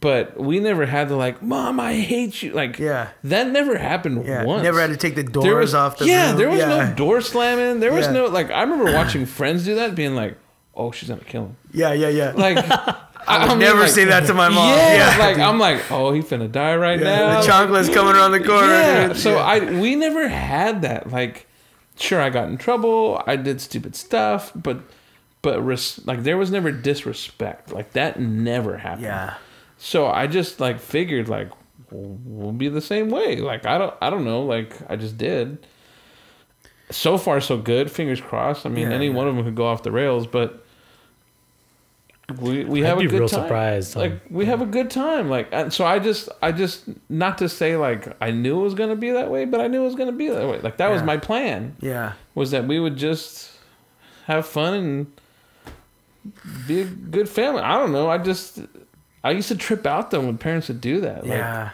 but 0.00 0.38
we 0.38 0.60
never 0.60 0.86
had 0.86 1.08
the 1.08 1.16
like, 1.16 1.42
mom, 1.42 1.80
I 1.80 1.94
hate 1.94 2.42
you. 2.42 2.52
Like, 2.52 2.78
Yeah. 2.78 3.08
that 3.24 3.48
never 3.48 3.76
happened 3.76 4.24
Yeah. 4.26 4.44
once. 4.44 4.62
Never 4.62 4.80
had 4.80 4.90
to 4.90 4.96
take 4.96 5.14
the 5.16 5.24
doors 5.24 5.44
there 5.44 5.56
was, 5.56 5.74
off 5.74 5.98
the 5.98 6.06
yeah, 6.06 6.28
room. 6.30 6.38
there 6.38 6.48
was 6.50 6.58
yeah. 6.60 6.68
no 6.88 6.94
door 6.94 7.20
slamming. 7.20 7.80
There 7.80 7.92
was 7.92 8.06
Yeah. 8.06 8.12
no 8.12 8.26
like. 8.26 8.50
I 8.50 8.62
remember 8.62 8.92
watching 8.92 9.26
friends 9.26 9.64
do 9.64 9.74
that, 9.76 9.94
being 9.94 10.14
like, 10.14 10.36
"Oh, 10.74 10.92
she's 10.92 11.08
gonna 11.08 11.24
kill 11.24 11.46
him." 11.46 11.56
Yeah, 11.72 11.92
yeah, 11.92 12.08
yeah. 12.08 12.32
Like, 12.36 12.58
I 13.26 13.48
would 13.48 13.58
never 13.58 13.80
like- 13.82 13.90
say 13.90 14.04
that 14.04 14.26
to 14.26 14.34
my 14.34 14.48
mom. 14.48 14.68
Yeah, 14.68 15.16
like 15.18 15.34
dude. 15.36 15.44
I'm 15.44 15.58
like, 15.58 15.90
oh, 15.90 16.12
he 16.12 16.20
finna 16.22 16.50
die 16.50 16.76
right 16.76 16.98
Yeah, 17.00 17.04
now. 17.16 17.40
the 17.40 17.46
chocolate's 17.46 17.88
coming 17.88 18.14
around 18.14 18.32
the 18.32 18.40
corner. 18.40 18.66
Yeah. 18.66 19.12
So 19.14 19.34
Yeah. 19.36 19.44
I 19.44 19.80
we 19.80 19.94
never 19.96 20.28
had 20.28 20.82
that. 20.82 21.10
Like, 21.10 21.46
sure, 21.96 22.20
I 22.20 22.30
got 22.30 22.48
in 22.48 22.56
trouble. 22.56 23.20
I 23.26 23.34
did 23.36 23.60
stupid 23.60 23.96
stuff, 23.96 24.52
but 24.54 24.78
but 25.40 25.64
res- 25.64 26.00
like 26.06 26.22
there 26.22 26.36
was 26.36 26.50
never 26.52 26.70
disrespect. 26.70 27.72
Like 27.72 27.92
that 27.94 28.20
never 28.20 28.78
happened. 28.78 29.02
yeah, 29.06 29.34
So 29.84 30.06
I 30.06 30.28
just 30.28 30.60
like 30.60 30.78
figured 30.78 31.28
like 31.28 31.50
we'll, 31.90 32.52
be 32.52 32.68
the 32.68 32.80
same 32.80 33.10
way. 33.10 33.38
Like 33.38 33.66
I 33.66 33.78
don't 33.78 33.94
I 34.00 34.10
don't 34.10 34.24
know. 34.24 34.44
Like 34.44 34.76
I 34.88 34.94
just 34.94 35.18
did. 35.18 35.66
So 36.90 37.18
far 37.18 37.40
so 37.40 37.58
good. 37.58 37.90
Fingers 37.90 38.20
crossed. 38.20 38.64
I 38.64 38.68
mean, 38.68 38.88
Yeah, 38.90 38.94
any 38.94 39.08
yeah. 39.08 39.12
one 39.14 39.26
of 39.26 39.34
them 39.34 39.44
could 39.44 39.56
go 39.56 39.66
off 39.66 39.82
the 39.82 39.90
rails, 39.90 40.28
but 40.28 40.64
we 42.38 42.64
we 42.64 42.84
I'd 42.84 42.90
have 42.90 42.98
a 42.98 43.06
good 43.08 43.12
real 43.20 43.28
time. 43.28 43.42
surprised. 43.42 43.96
Like 43.96 44.20
we 44.30 44.46
have 44.46 44.62
a 44.62 44.66
good 44.66 44.88
time. 44.88 45.28
Like 45.28 45.48
and 45.50 45.72
so 45.72 45.84
I 45.84 45.98
just 45.98 46.28
I 46.40 46.52
just 46.52 46.84
not 47.08 47.38
to 47.38 47.48
say 47.48 47.76
like 47.76 48.06
I 48.22 48.30
knew 48.30 48.60
it 48.60 48.62
was 48.62 48.74
gonna 48.74 48.94
be 48.94 49.10
that 49.10 49.32
way, 49.32 49.46
but 49.46 49.60
I 49.60 49.66
knew 49.66 49.82
it 49.82 49.86
was 49.86 49.96
gonna 49.96 50.12
be 50.12 50.28
that 50.28 50.48
way. 50.48 50.60
Like 50.60 50.76
that 50.76 50.92
was 50.92 51.02
my 51.02 51.16
plan 51.16 51.74
yeah, 51.80 52.12
was 52.36 52.52
that 52.52 52.68
we 52.68 52.78
would 52.78 52.96
just 52.96 53.50
have 54.26 54.46
fun 54.46 54.74
and 54.74 55.12
be 56.68 56.82
a 56.82 56.84
good 56.84 57.28
family. 57.28 57.62
I 57.62 57.76
don't 57.78 57.90
know. 57.90 58.08
I 58.08 58.18
just 58.18 58.60
I 59.24 59.30
used 59.32 59.48
to 59.48 59.56
trip 59.56 59.86
out 59.86 60.10
though 60.10 60.20
when 60.20 60.38
parents 60.38 60.68
would 60.68 60.80
do 60.80 61.00
that. 61.00 61.22
Like, 61.24 61.38
yeah. 61.38 61.70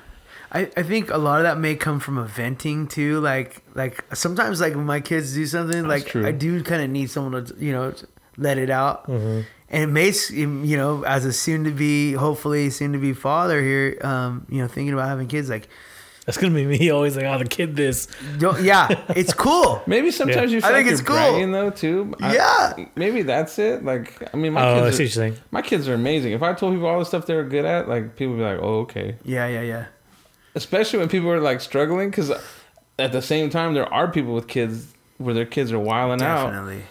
I, 0.51 0.71
I 0.77 0.83
think 0.83 1.11
a 1.11 1.19
lot 1.19 1.39
of 1.39 1.43
that 1.45 1.59
may 1.59 1.75
come 1.75 2.01
from 2.01 2.17
a 2.19 2.25
venting 2.25 2.87
too. 2.87 3.21
Like 3.21 3.63
like 3.75 4.05
sometimes 4.15 4.61
like 4.61 4.75
when 4.75 4.87
my 4.87 5.01
kids 5.01 5.35
do 5.35 5.45
something, 5.47 5.87
like 5.87 6.07
true. 6.07 6.27
I 6.27 6.33
do 6.33 6.63
kind 6.63 6.83
of 6.83 6.91
need 6.91 7.11
someone 7.11 7.45
to 7.45 7.55
you 7.59 7.73
know 7.73 7.93
let 8.37 8.59
it 8.59 8.71
out. 8.71 9.07
Mhm. 9.09 9.45
And 9.71 9.83
it 9.83 9.87
may, 9.89 10.13
you 10.31 10.77
know, 10.79 11.03
as 11.05 11.27
a 11.27 11.33
soon 11.33 11.65
to 11.65 11.71
be, 11.71 12.13
hopefully 12.13 12.71
soon 12.71 12.95
to 12.95 12.99
be 12.99 13.13
father 13.13 13.61
here, 13.63 13.99
um, 14.01 14.47
you 14.49 14.63
know, 14.63 14.67
thinking 14.67 14.95
about 14.95 15.09
having 15.09 15.29
kids, 15.29 15.51
like, 15.51 15.69
That's 16.29 16.37
gonna 16.37 16.55
be 16.55 16.67
me 16.67 16.91
always 16.97 17.17
like, 17.17 17.25
oh, 17.25 17.39
the 17.39 17.47
kid 17.47 17.75
this. 17.75 18.07
don't, 18.39 18.63
yeah, 18.63 18.87
it's 19.17 19.33
cool. 19.33 19.81
Maybe 19.87 20.11
sometimes 20.11 20.51
Yeah. 20.51 20.57
you 20.57 20.61
feel 20.61 20.69
I 20.69 20.73
like 20.73 20.77
think 20.81 20.87
you're 20.89 20.93
it's 20.93 21.03
cool. 21.03 21.17
bragging 21.17 21.53
though 21.53 21.71
too. 21.71 22.15
I- 22.21 22.35
Yeah. 22.35 22.85
maybe 22.97 23.23
that's 23.23 23.59
it. 23.59 23.83
Like 23.83 24.23
I 24.35 24.37
mean, 24.37 24.53
my 24.53 24.63
Oh, 24.63 24.65
I 24.65 24.75
kids 24.75 24.81
are, 24.81 24.85
what 24.91 24.99
you're 24.99 25.09
saying. 25.09 25.37
my 25.51 25.63
kids 25.63 25.89
are 25.89 25.95
amazing. 25.95 26.33
If 26.35 26.43
I 26.43 26.53
told 26.53 26.75
people 26.75 26.87
all 26.87 26.99
the 26.99 27.07
stuff 27.07 27.25
they 27.25 27.35
were 27.35 27.45
good 27.45 27.65
at, 27.65 27.89
like 27.89 28.15
people 28.17 28.35
would 28.35 28.41
be 28.41 28.45
like, 28.45 28.59
"Oh, 28.61 28.81
okay." 28.81 29.17
Yeah, 29.25 29.47
yeah, 29.49 29.63
yeah. 29.63 29.87
Especially 30.55 30.99
when 30.99 31.09
people 31.09 31.31
are 31.31 31.41
like 31.41 31.63
struggling, 31.63 32.11
because 32.11 32.31
at 32.99 33.13
the 33.13 33.23
same 33.23 33.49
time, 33.49 33.73
there 33.73 33.91
are 33.91 34.11
people 34.11 34.35
with 34.35 34.49
kids 34.49 34.89
where 35.17 35.33
their 35.35 35.47
kids 35.47 35.73
are 35.73 35.79
wilding 35.79 36.23
out, 36.25 36.51
Definitely. 36.51 36.83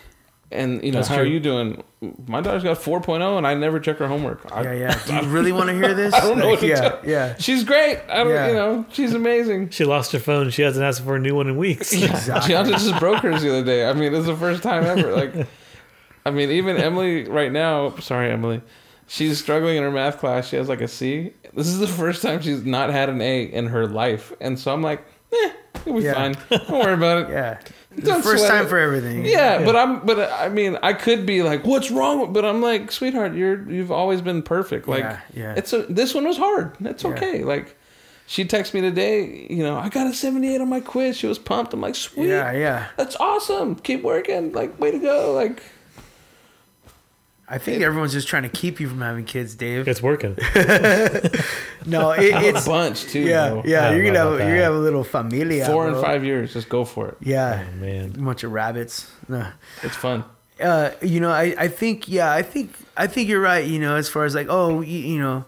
And 0.52 0.84
you 0.84 0.92
know 0.92 0.98
That's 1.00 1.08
how 1.10 1.16
true. 1.16 1.24
are 1.24 1.28
you 1.28 1.40
doing? 1.40 1.84
My 2.28 2.42
daughter's 2.42 2.64
got 2.64 2.78
4.0, 2.78 3.38
and 3.38 3.46
I 3.48 3.54
never 3.56 3.80
check 3.80 3.98
her 3.98 4.08
homework. 4.08 4.50
I, 4.52 4.62
Yeah, 4.64 4.74
yeah. 4.74 5.04
Do 5.06 5.14
you 5.28 5.32
really 5.34 5.52
want 5.52 5.70
to 5.70 5.74
hear 5.76 5.94
this? 5.94 6.14
I 6.14 6.22
don't 6.22 6.38
know 6.38 6.46
Like, 6.46 6.52
what 6.54 6.60
to 6.62 6.68
yeah, 6.68 6.76
tell- 6.90 7.00
yeah. 7.06 7.36
She's 7.38 7.64
great. 7.64 8.00
I 8.10 8.24
don't, 8.24 8.30
Yeah. 8.30 8.48
you 8.48 8.54
know, 8.54 8.86
she's 8.92 9.14
amazing. 9.14 9.70
She 9.72 9.84
lost 9.84 10.12
her 10.12 10.20
phone. 10.20 10.50
She 10.52 10.62
hasn't 10.62 10.86
asked 10.86 11.04
for 11.04 11.16
a 11.16 11.20
new 11.20 11.36
one 11.36 11.48
in 11.48 11.58
weeks. 11.58 11.92
Exactly. 12.04 12.50
Gianna 12.50 12.70
just 12.72 12.98
broke 13.00 13.20
hers 13.24 13.42
the 13.42 13.50
other 13.50 13.64
day. 13.66 13.90
I 13.90 13.94
mean, 13.94 14.14
it's 14.14 14.26
the 14.28 14.36
first 14.38 14.62
time 14.64 14.84
ever. 14.86 15.14
Like, 15.16 15.48
I 16.26 16.32
mean, 16.32 16.52
even 16.52 16.78
Emily 16.78 17.24
right 17.26 17.52
now. 17.52 17.96
Sorry, 17.98 18.30
Emily. 18.32 18.62
She's 19.08 19.40
struggling 19.40 19.78
in 19.78 19.84
her 19.84 19.92
math 19.92 20.18
class. 20.20 20.48
She 20.50 20.56
has 20.58 20.68
like 20.70 20.82
a 20.82 20.88
C. 20.88 21.34
This 21.54 21.68
is 21.68 21.80
the 21.80 21.88
first 21.88 22.22
time 22.22 22.42
she's 22.42 22.64
not 22.66 22.90
had 22.90 23.10
an 23.10 23.22
A 23.22 23.44
in 23.44 23.68
her 23.68 23.88
life, 23.88 24.34
and 24.42 24.60
so 24.60 24.72
I'm 24.74 24.82
like, 24.82 25.04
eh, 25.34 25.52
it'll 25.76 25.94
be 25.98 26.04
Yeah. 26.04 26.14
fine. 26.14 26.36
Don't 26.50 26.70
worry 26.70 26.94
about 26.94 27.24
it. 27.24 27.30
Yeah. 27.32 27.60
Don't 28.04 28.24
first 28.24 28.44
sweat 28.44 28.52
time 28.52 28.66
it. 28.66 28.70
for 28.70 28.78
everything. 28.78 29.26
Yeah, 29.26 29.64
but 29.66 29.76
I'm, 29.76 30.06
but 30.06 30.32
I 30.32 30.50
mean, 30.50 30.78
I 30.84 30.94
could 30.94 31.26
be 31.26 31.42
like, 31.44 31.66
"What's 31.66 31.90
wrong?" 31.92 32.32
But 32.34 32.46
I'm 32.46 32.62
like, 32.62 32.92
"Sweetheart, 32.92 33.34
you're 33.34 33.70
you've 33.70 33.92
always 33.92 34.22
been 34.22 34.42
perfect." 34.44 34.88
Like, 34.88 35.04
Yeah, 35.04 35.20
yeah. 35.34 35.54
it's 35.58 35.74
a 35.74 35.84
this 35.84 36.14
one 36.14 36.26
was 36.28 36.38
hard. 36.38 36.76
That's 36.80 37.04
Yeah. 37.04 37.10
okay. 37.12 37.44
Like, 37.44 37.76
she 38.28 38.46
texted 38.46 38.76
me 38.76 38.82
today. 38.82 39.48
You 39.50 39.64
know, 39.64 39.78
I 39.78 39.90
got 39.90 40.06
a 40.08 40.14
78 40.14 40.62
on 40.62 40.70
my 40.70 40.80
quiz. 40.82 41.18
She 41.18 41.28
was 41.28 41.40
pumped. 41.40 41.74
I'm 41.74 41.82
like, 41.82 41.96
"Sweet, 41.96 42.28
Yeah, 42.28 42.52
yeah. 42.52 42.88
that's 42.98 43.16
awesome. 43.18 43.76
Keep 43.76 44.04
working. 44.04 44.52
Like, 44.54 44.80
way 44.80 44.92
to 44.92 45.00
go." 45.00 45.34
Like, 45.34 45.64
I 47.50 47.58
think 47.60 47.82
everyone's 47.82 48.12
just 48.12 48.28
trying 48.28 48.44
to 48.44 48.50
keep 48.50 48.80
you 48.82 48.90
from 48.90 49.00
having 49.00 49.24
kids, 49.24 49.56
Dave. 49.56 49.88
It's 49.88 50.02
working. 50.02 50.38
No, 51.86 52.12
it, 52.12 52.20
it's 52.44 52.66
a 52.66 52.70
bunch 52.70 53.04
too. 53.06 53.22
yeah, 53.22 53.50
bro. 53.52 53.62
yeah. 53.66 53.92
You're 53.92 54.04
gonna 54.06 54.20
have 54.20 54.28
about 54.34 54.40
you're 54.40 54.56
gonna 54.58 54.64
have 54.64 54.74
a 54.74 54.80
little 54.80 55.06
familia. 55.06 55.66
Four 55.66 55.88
and 55.88 55.96
five 56.02 56.26
years. 56.26 56.52
Just 56.52 56.68
go 56.68 56.84
for 56.84 57.08
it. 57.10 57.18
Yeah, 57.22 57.66
Oh 57.66 57.76
man. 57.78 58.14
a 58.16 58.22
bunch 58.22 58.44
of 58.44 58.52
rabbits. 58.52 59.10
No. 59.30 59.48
It's 59.84 59.96
fun. 59.96 60.26
uh, 60.62 60.92
you 61.02 61.22
know, 61.22 61.32
I, 61.32 61.56
I 61.58 61.68
think, 61.70 62.10
yeah, 62.10 62.34
I 62.34 62.42
think, 62.42 62.74
I 62.98 63.08
think 63.08 63.30
you're 63.30 63.40
right. 63.40 63.66
You 63.66 63.80
know, 63.80 63.96
as 63.96 64.10
far 64.10 64.26
as 64.26 64.36
like, 64.36 64.48
oh, 64.50 64.82
you, 64.82 65.00
you 65.00 65.20
know, 65.20 65.46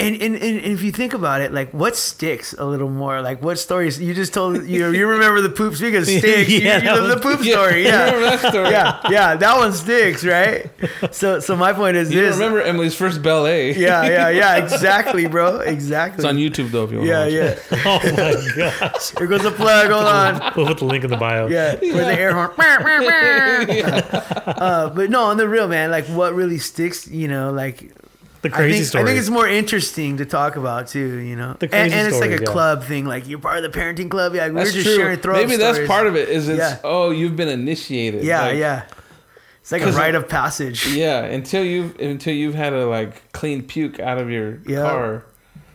and, 0.00 0.22
and, 0.22 0.34
and 0.36 0.60
if 0.64 0.82
you 0.82 0.90
think 0.92 1.14
about 1.14 1.40
it, 1.42 1.52
like, 1.52 1.70
what 1.72 1.94
sticks 1.96 2.54
a 2.58 2.64
little 2.64 2.88
more? 2.88 3.20
Like, 3.22 3.42
what 3.42 3.58
stories 3.58 4.00
you 4.00 4.14
just 4.14 4.32
told? 4.34 4.66
You 4.66 4.80
know, 4.80 4.90
you 4.90 5.06
remember 5.06 5.40
the 5.40 5.50
poop. 5.50 5.74
Speaking 5.74 5.96
of 5.98 6.04
sticks, 6.06 6.48
you- 6.50 6.60
Yeah, 6.60 6.78
you, 6.78 6.84
know, 6.84 7.06
the 7.06 7.16
poop 7.20 7.44
Yeah, 7.44 7.52
story. 7.54 7.84
Yeah, 7.84 8.36
story. 8.50 8.70
yeah, 8.70 9.00
yeah. 9.10 9.36
That 9.36 9.56
one 9.56 9.72
sticks, 9.72 10.24
right? 10.24 10.70
So, 11.12 11.40
so 11.40 11.56
my 11.56 11.72
point 11.72 11.96
is 11.96 12.12
You 12.12 12.20
this. 12.22 12.36
remember 12.36 12.60
Emily's 12.62 12.94
first 12.94 13.22
ballet? 13.22 13.74
Yeah, 13.76 14.04
yeah, 14.04 14.28
yeah. 14.30 14.56
Exactly, 14.56 15.26
bro. 15.26 15.60
Exactly. 15.60 16.16
It's 16.24 16.24
on 16.24 16.36
YouTube 16.36 16.70
though. 16.70 16.84
If 16.84 16.90
you 16.92 16.98
want. 16.98 17.08
Yeah, 17.10 17.26
yeah. 17.26 17.58
Oh 17.84 18.00
my 18.04 18.46
gosh. 18.56 19.10
Here 19.18 19.26
goes 19.26 19.42
the 19.42 19.50
plug. 19.50 19.90
Hold 19.90 20.06
on. 20.06 20.52
We'll 20.56 20.66
put 20.66 20.78
the 20.78 20.84
link 20.84 21.04
in 21.04 21.10
the 21.10 21.16
bio. 21.16 21.46
Yeah, 21.48 21.72
with 21.74 21.92
the 21.92 22.18
air 22.18 22.32
horn. 22.34 22.50
uh, 24.46 24.90
but 24.90 25.10
no, 25.10 25.24
on 25.24 25.36
the 25.36 25.48
real 25.48 25.68
man, 25.68 25.90
like 25.90 26.06
what 26.06 26.34
really 26.34 26.58
sticks, 26.58 27.06
you 27.08 27.28
know, 27.28 27.52
like 27.52 27.92
The 28.42 28.48
I 28.54 28.70
think, 28.70 28.84
story. 28.86 29.04
I 29.04 29.06
think 29.06 29.18
it's 29.18 29.28
more 29.28 29.46
interesting 29.46 30.16
to 30.16 30.24
talk 30.24 30.56
about 30.56 30.88
too, 30.88 31.18
you 31.18 31.36
know. 31.36 31.54
The 31.58 31.66
and, 31.66 31.70
crazy 31.72 31.94
and 31.94 32.08
it's 32.08 32.18
like 32.20 32.30
a 32.30 32.42
yeah. 32.42 32.50
club 32.50 32.84
thing, 32.84 33.04
like 33.04 33.28
you're 33.28 33.38
part 33.38 33.62
of 33.62 33.70
the 33.70 33.78
parenting 33.78 34.10
club. 34.10 34.34
Yeah, 34.34 34.48
we're 34.48 34.54
That's 34.54 34.72
just 34.72 34.86
true. 34.86 34.96
sharing 34.96 35.18
throw 35.18 35.34
Maybe 35.34 35.56
that's 35.56 35.86
part 35.86 36.06
of 36.06 36.16
it. 36.16 36.30
Is 36.30 36.48
it's 36.48 36.58
Yeah. 36.58 36.78
oh 36.82 37.10
you've 37.10 37.36
been 37.36 37.48
initiated. 37.50 38.24
Yeah, 38.24 38.42
Like, 38.46 38.56
yeah. 38.58 38.84
It's 39.60 39.70
like 39.72 39.82
a 39.82 39.92
rite 39.92 40.14
of 40.14 40.26
passage. 40.28 40.86
Yeah, 40.94 41.22
until 41.22 41.62
you've 41.62 42.00
until 42.00 42.34
you've 42.34 42.54
had 42.54 42.72
a 42.72 42.86
like 42.86 43.30
clean 43.32 43.62
puke 43.62 44.00
out 44.00 44.16
of 44.18 44.30
your 44.30 44.58
Yeah. 44.66 44.82
car. 44.82 45.24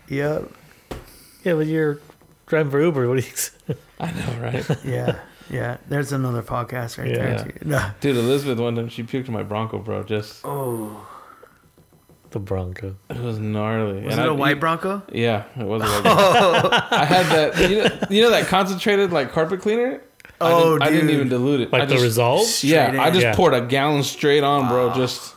Yeah, 0.07 0.39
yeah, 1.43 1.53
but 1.53 1.67
you're 1.67 1.99
driving 2.47 2.71
for 2.71 2.81
Uber. 2.81 3.07
What 3.07 3.19
do 3.21 3.27
you? 3.27 3.75
I 3.99 4.11
know, 4.11 4.41
right? 4.41 4.69
yeah, 4.83 5.19
yeah. 5.51 5.77
There's 5.87 6.11
another 6.11 6.41
podcast 6.41 6.97
right 6.97 7.09
Yeah. 7.11 7.15
there. 7.17 7.45
Too. 7.45 7.51
No. 7.69 7.89
Dude, 8.01 8.17
Elizabeth 8.17 8.57
one 8.59 8.75
time 8.75 8.89
she 8.89 9.03
puked 9.03 9.27
in 9.27 9.33
my 9.33 9.43
Bronco, 9.43 9.77
bro. 9.77 10.01
Just 10.03 10.41
Oh, 10.43 11.07
The 12.35 12.39
Bronco. 12.41 12.97
It 13.09 13.17
was 13.21 13.39
gnarly. 13.39 14.01
was 14.01 14.11
And 14.11 14.19
it 14.19 14.23
I- 14.23 14.25
a 14.25 14.33
white 14.33 14.59
Bronco? 14.59 15.01
Yeah, 15.09 15.45
it 15.57 15.63
was 15.65 15.81
a 15.81 15.85
white. 15.85 16.03
Bronco. 16.03 16.69
I 16.91 17.05
had 17.05 17.25
that. 17.27 17.69
You 17.69 17.77
know, 17.83 18.07
you 18.09 18.21
know 18.23 18.29
that 18.31 18.47
concentrated 18.47 19.13
like 19.13 19.31
carpet 19.31 19.61
cleaner. 19.61 20.01
I 20.41 20.51
Oh, 20.51 20.73
didn't, 20.77 20.81
I 20.81 20.89
didn't 20.91 21.09
even 21.11 21.29
dilute 21.29 21.61
it. 21.61 21.71
Like 21.71 21.83
I 21.83 21.85
the 21.85 21.93
just, 21.93 22.03
result? 22.03 22.41
Yeah, 22.61 22.87
Straight 22.87 22.99
I 22.99 23.09
just 23.11 23.21
Yeah. 23.21 23.35
poured 23.35 23.53
a 23.53 23.61
gallon 23.61 24.03
straight 24.03 24.43
on, 24.43 24.67
bro. 24.67 24.93
Just 24.93 25.33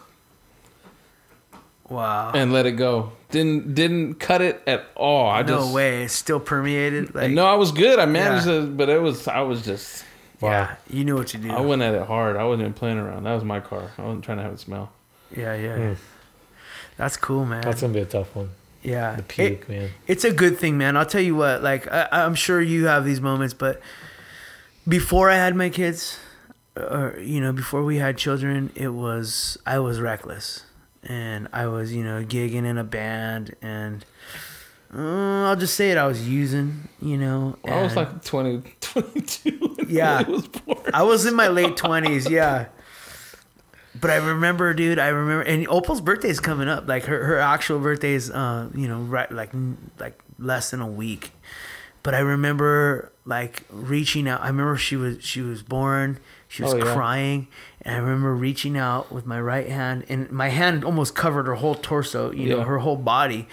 Wow. 1.89 2.33
and 2.35 2.53
let 2.53 2.67
it 2.67 2.73
go. 2.73 3.13
Didn't 3.31 3.77
didn't 3.77 4.15
cut 4.15 4.43
it 4.43 4.61
at 4.67 4.87
all. 4.97 5.31
I 5.31 5.43
no 5.43 5.59
just 5.61 5.73
way. 5.73 6.03
It's 6.03 6.15
still 6.15 6.41
permeated. 6.41 7.15
Like 7.15 7.31
no, 7.31 7.47
I 7.47 7.55
was 7.55 7.71
good. 7.71 8.01
I 8.01 8.07
managed 8.07 8.49
Yeah. 8.49 8.55
it, 8.65 8.77
but 8.77 8.89
it 8.89 9.01
was 9.01 9.29
I 9.29 9.43
was 9.43 9.63
just 9.65 10.05
Wow. 10.41 10.51
yeah, 10.51 10.75
you 10.91 11.05
knew 11.05 11.15
what 11.15 11.33
you 11.33 11.39
did. 11.39 11.53
I 11.53 11.61
went 11.61 11.81
at 11.83 11.95
it 11.95 12.03
hard. 12.09 12.37
I 12.37 12.43
wasn't 12.43 12.63
even 12.63 12.73
playing 12.73 12.99
around. 12.99 13.23
That 13.23 13.35
was 13.35 13.45
my 13.45 13.61
car. 13.61 13.93
I 13.99 14.03
wasn't 14.03 14.25
trying 14.25 14.39
to 14.39 14.43
have 14.43 14.53
it 14.55 14.59
smell. 14.59 14.91
yeah, 15.37 15.55
yeah. 15.55 15.77
Mm. 15.77 15.97
That's 16.99 17.17
cool, 17.17 17.47
man. 17.47 17.63
That's 17.63 17.81
gonna 17.81 17.95
be 17.95 18.01
a 18.01 18.05
tough 18.05 18.35
one. 18.37 18.51
yeah. 18.83 19.17
The 19.37 19.43
It- 19.43 19.69
man. 19.69 19.91
it's 20.07 20.25
a 20.25 20.33
good 20.33 20.59
thing, 20.59 20.77
man. 20.77 20.97
I'll 20.99 21.07
tell 21.07 21.21
you 21.23 21.35
what. 21.37 21.63
Like 21.63 21.91
I, 21.91 22.09
I'm 22.13 22.35
sure 22.35 22.61
you 22.61 22.87
have 22.87 23.05
these 23.07 23.21
moments, 23.21 23.55
but 23.55 23.81
before 24.87 25.31
I 25.31 25.37
had 25.37 25.55
my 25.57 25.71
kids, 25.71 26.19
or 26.77 27.17
you 27.21 27.41
know, 27.41 27.53
before 27.53 27.83
we 27.85 27.97
had 27.99 28.17
children, 28.19 28.71
it 28.75 28.89
was 28.89 29.57
I 29.67 29.79
was 29.79 30.01
reckless, 30.01 30.65
and 31.03 31.49
I 31.53 31.67
was 31.67 31.93
you 31.93 32.03
know 32.05 32.25
gigging 32.25 32.65
in 32.65 32.79
a 32.79 32.85
band, 32.85 33.55
and 33.63 34.05
uh, 34.95 35.45
I'll 35.49 35.57
just 35.57 35.75
say 35.75 35.91
it. 35.91 35.99
I 35.99 36.07
was 36.07 36.27
using, 36.29 36.89
you 37.03 37.17
know. 37.19 37.57
I 37.67 37.83
was 37.83 37.95
like 37.95 38.25
20, 38.25 38.63
22 38.81 39.51
when 39.77 39.87
Yeah. 39.91 40.19
I 40.27 40.31
was 40.31 40.47
born. 40.49 40.79
I 40.95 41.03
was 41.03 41.27
in 41.27 41.35
my 41.35 41.49
late 41.49 41.77
twenties, 41.77 42.29
yeah. 42.31 42.67
But 44.01 44.11
I 44.11 44.17
remember, 44.17 44.73
dude. 44.75 44.99
I 44.99 45.09
remember, 45.09 45.43
and 45.43 45.67
Opal's 45.69 46.01
birthday 46.01 46.29
is 46.29 46.41
coming 46.41 46.69
up. 46.69 46.87
Like 46.89 47.05
her, 47.05 47.25
her 47.25 47.39
actual 47.39 47.79
birthday 47.79 48.13
is, 48.15 48.31
uh, 48.31 48.69
you 48.75 48.87
know, 48.89 49.01
right, 49.01 49.31
like, 49.31 49.51
like 49.99 50.19
less 50.39 50.71
than 50.71 50.81
a 50.81 50.87
week. 50.87 51.33
But 52.03 52.15
I 52.15 52.21
remember, 52.21 53.13
like, 53.25 53.65
reaching 53.71 54.29
out. 54.29 54.41
I 54.43 54.47
remember 54.49 54.77
she 54.77 54.97
was, 54.97 55.23
she 55.25 55.41
was 55.41 55.63
born. 55.63 56.19
She 56.47 56.63
was 56.63 56.73
Oh, 56.75 56.77
yeah. 56.79 56.95
crying, 56.95 57.49
and 57.83 57.95
I 57.95 57.99
remember 57.99 58.35
reaching 58.35 58.79
out 58.79 59.13
with 59.13 59.27
my 59.27 59.39
right 59.39 59.69
hand, 59.69 60.07
and 60.09 60.31
my 60.31 60.49
hand 60.49 60.83
almost 60.83 61.15
covered 61.15 61.47
her 61.47 61.57
whole 61.57 61.75
torso. 61.75 62.31
You 62.33 62.49
know, 62.49 62.63
her 62.63 62.79
whole 62.79 62.97
body. 62.97 63.47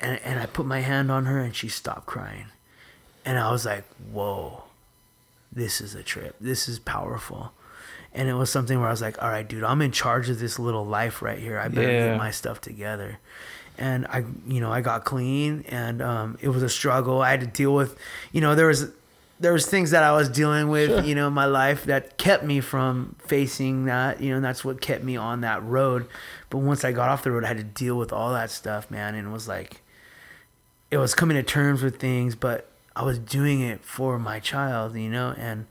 And 0.00 0.18
and 0.24 0.40
I 0.40 0.46
put 0.46 0.66
my 0.66 0.80
hand 0.80 1.12
on 1.12 1.26
her, 1.26 1.38
and 1.38 1.54
she 1.54 1.68
stopped 1.68 2.06
crying. 2.06 2.46
And 3.24 3.38
I 3.38 3.50
was 3.52 3.64
like, 3.64 3.84
whoa 4.12 4.62
this 5.56 5.80
is 5.80 5.94
a 5.94 6.02
trip. 6.02 6.34
This 6.40 6.68
is 6.68 6.80
powerful. 6.80 7.52
And 8.14 8.28
it 8.28 8.34
was 8.34 8.48
something 8.50 8.78
where 8.78 8.88
I 8.88 8.90
was 8.92 9.02
like, 9.02 9.20
all 9.22 9.28
right, 9.28 9.46
dude, 9.46 9.64
I'm 9.64 9.82
in 9.82 9.90
charge 9.92 10.28
of 10.30 10.38
this 10.38 10.58
little 10.58 10.86
life 10.86 11.20
right 11.22 11.38
here. 11.38 11.58
I 11.58 11.68
better 11.68 11.90
Yeah. 11.92 12.08
get 12.10 12.16
my 12.18 12.30
stuff 12.30 12.60
together. 12.60 13.18
And 13.76 14.06
I, 14.06 14.24
you 14.46 14.60
know, 14.60 14.70
I 14.72 14.80
got 14.82 15.04
clean, 15.04 15.64
and 15.68 16.00
um, 16.00 16.38
it 16.40 16.48
was 16.48 16.62
a 16.62 16.68
struggle. 16.68 17.20
I 17.22 17.30
had 17.30 17.40
to 17.40 17.46
deal 17.48 17.74
with, 17.74 17.98
you 18.32 18.40
know, 18.40 18.54
there 18.54 18.68
was 18.68 18.90
there 19.40 19.52
was 19.52 19.66
things 19.66 19.90
that 19.90 20.04
I 20.04 20.12
was 20.12 20.28
dealing 20.28 20.68
with, 20.68 20.90
Sure. 20.90 21.00
you 21.02 21.14
know, 21.16 21.26
in 21.26 21.32
my 21.32 21.44
life 21.46 21.84
that 21.86 22.16
kept 22.18 22.44
me 22.44 22.60
from 22.60 23.16
facing 23.26 23.86
that, 23.86 24.20
you 24.20 24.30
know, 24.30 24.36
and 24.36 24.44
that's 24.44 24.64
what 24.64 24.80
kept 24.80 25.02
me 25.02 25.16
on 25.16 25.40
that 25.40 25.60
road. 25.64 26.06
But 26.50 26.58
once 26.58 26.84
I 26.84 26.92
got 26.92 27.08
off 27.08 27.24
the 27.24 27.32
road, 27.32 27.42
I 27.44 27.48
had 27.48 27.56
to 27.56 27.64
deal 27.64 27.96
with 27.98 28.12
all 28.12 28.32
that 28.32 28.52
stuff, 28.52 28.92
man, 28.92 29.16
and 29.16 29.26
it 29.26 29.30
was 29.32 29.48
like 29.48 29.80
it 30.92 30.98
was 30.98 31.14
coming 31.16 31.36
to 31.36 31.42
terms 31.42 31.82
with 31.82 31.98
things, 31.98 32.36
but 32.36 32.68
I 32.94 33.02
was 33.02 33.18
doing 33.18 33.60
it 33.60 33.84
for 33.84 34.20
my 34.20 34.38
child, 34.38 34.94
you 34.96 35.10
know, 35.10 35.34
and 35.36 35.66